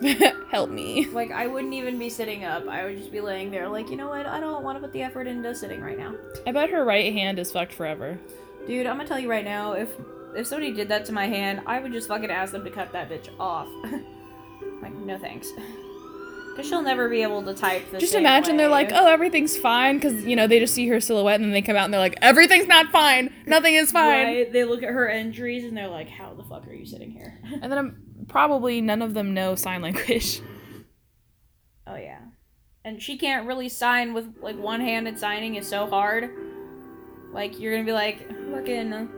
Help 0.50 0.70
me. 0.70 1.06
Like 1.06 1.30
I 1.30 1.46
wouldn't 1.46 1.74
even 1.74 1.98
be 1.98 2.08
sitting 2.08 2.44
up. 2.44 2.68
I 2.68 2.84
would 2.84 2.96
just 2.96 3.12
be 3.12 3.20
laying 3.20 3.50
there 3.50 3.68
like, 3.68 3.90
you 3.90 3.96
know 3.96 4.08
what? 4.08 4.26
I 4.26 4.40
don't 4.40 4.62
want 4.62 4.76
to 4.76 4.80
put 4.80 4.92
the 4.92 5.02
effort 5.02 5.26
into 5.26 5.54
sitting 5.54 5.80
right 5.80 5.98
now. 5.98 6.14
I 6.46 6.52
bet 6.52 6.70
her 6.70 6.84
right 6.84 7.12
hand 7.12 7.38
is 7.38 7.52
fucked 7.52 7.72
forever. 7.72 8.18
Dude, 8.66 8.86
I'm 8.86 8.96
gonna 8.96 9.08
tell 9.08 9.18
you 9.18 9.30
right 9.30 9.44
now, 9.44 9.72
if 9.72 9.90
if 10.34 10.46
somebody 10.46 10.72
did 10.72 10.88
that 10.88 11.04
to 11.06 11.12
my 11.12 11.26
hand, 11.26 11.62
I 11.66 11.78
would 11.78 11.92
just 11.92 12.08
fucking 12.08 12.30
ask 12.30 12.52
them 12.52 12.64
to 12.64 12.70
cut 12.70 12.92
that 12.92 13.10
bitch 13.10 13.28
off. 13.38 13.68
like, 14.82 14.94
no 14.94 15.18
thanks. 15.18 15.48
Cause 16.56 16.66
she'll 16.66 16.82
never 16.82 17.08
be 17.08 17.22
able 17.22 17.42
to 17.44 17.54
type 17.54 17.90
the 17.90 17.98
Just 17.98 18.14
imagine 18.14 18.58
they're 18.58 18.68
like, 18.68 18.90
oh, 18.92 19.06
everything's 19.06 19.56
fine, 19.56 19.96
because, 19.96 20.24
you 20.24 20.36
know, 20.36 20.46
they 20.46 20.60
just 20.60 20.74
see 20.74 20.86
her 20.88 21.00
silhouette 21.00 21.36
and 21.36 21.44
then 21.44 21.52
they 21.52 21.62
come 21.62 21.76
out 21.76 21.84
and 21.84 21.94
they're 21.94 22.00
like, 22.00 22.18
everything's 22.20 22.66
not 22.66 22.92
fine. 22.92 23.32
Nothing 23.46 23.74
is 23.74 23.90
fine. 23.90 24.26
Right? 24.26 24.52
They 24.52 24.64
look 24.64 24.82
at 24.82 24.90
her 24.90 25.08
injuries 25.08 25.64
and 25.64 25.74
they're 25.74 25.88
like, 25.88 26.10
how 26.10 26.34
the 26.34 26.44
fuck 26.44 26.68
are 26.68 26.74
you 26.74 26.84
sitting 26.84 27.10
here? 27.10 27.40
And 27.62 27.72
then 27.72 27.78
I'm, 27.78 28.02
probably 28.28 28.80
none 28.80 29.02
of 29.02 29.14
them 29.14 29.34
know 29.34 29.54
sign 29.54 29.82
language. 29.82 30.40
Oh 31.84 31.96
yeah. 31.96 32.20
And 32.84 33.02
she 33.02 33.18
can't 33.18 33.46
really 33.46 33.68
sign 33.68 34.14
with 34.14 34.36
like 34.40 34.56
one-handed 34.56 35.18
signing 35.18 35.56
is 35.56 35.66
so 35.66 35.88
hard. 35.88 36.30
Like 37.32 37.58
you're 37.58 37.72
gonna 37.72 37.84
be 37.84 37.92
like 37.92 38.28
fucking 38.52 39.08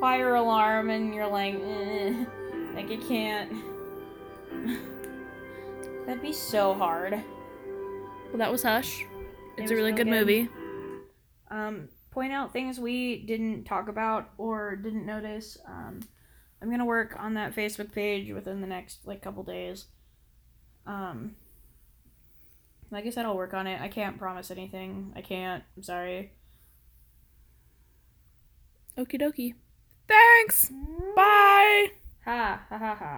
fire 0.00 0.36
alarm, 0.36 0.90
and 0.90 1.12
you're 1.12 1.26
like, 1.26 1.54
eh. 1.54 2.24
like 2.74 2.88
you 2.88 2.98
can't. 2.98 3.52
That'd 6.08 6.22
be 6.22 6.32
so 6.32 6.72
hard. 6.72 7.12
Well, 7.12 8.38
that 8.38 8.50
was 8.50 8.62
Hush. 8.62 9.02
It 9.58 9.64
It's 9.64 9.70
a 9.70 9.74
really 9.74 9.88
real 9.92 9.96
good 9.98 10.06
good. 10.06 10.20
movie. 10.20 10.48
Um, 11.50 11.90
point 12.10 12.32
out 12.32 12.50
things 12.50 12.80
we 12.80 13.26
didn't 13.26 13.64
talk 13.64 13.88
about 13.88 14.30
or 14.38 14.74
didn't 14.76 15.04
notice. 15.04 15.58
Um, 15.66 16.00
I'm 16.62 16.70
gonna 16.70 16.86
work 16.86 17.14
on 17.18 17.34
that 17.34 17.54
Facebook 17.54 17.92
page 17.92 18.32
within 18.32 18.62
the 18.62 18.66
next 18.66 19.06
like 19.06 19.20
couple 19.20 19.42
days. 19.42 19.84
Um, 20.86 21.36
like 22.90 23.04
I 23.04 23.10
said, 23.10 23.26
I'll 23.26 23.36
work 23.36 23.52
on 23.52 23.66
it. 23.66 23.78
I 23.78 23.88
can't 23.88 24.18
promise 24.18 24.50
anything. 24.50 25.12
I 25.14 25.20
can't. 25.20 25.62
I'm 25.76 25.82
sorry. 25.82 26.32
Okie 28.96 29.20
dokie. 29.20 29.54
Thanks. 30.08 30.72
Bye. 31.14 31.88
Ha 32.24 32.62
ha 32.70 32.78
ha 32.78 32.94
ha. 32.94 33.16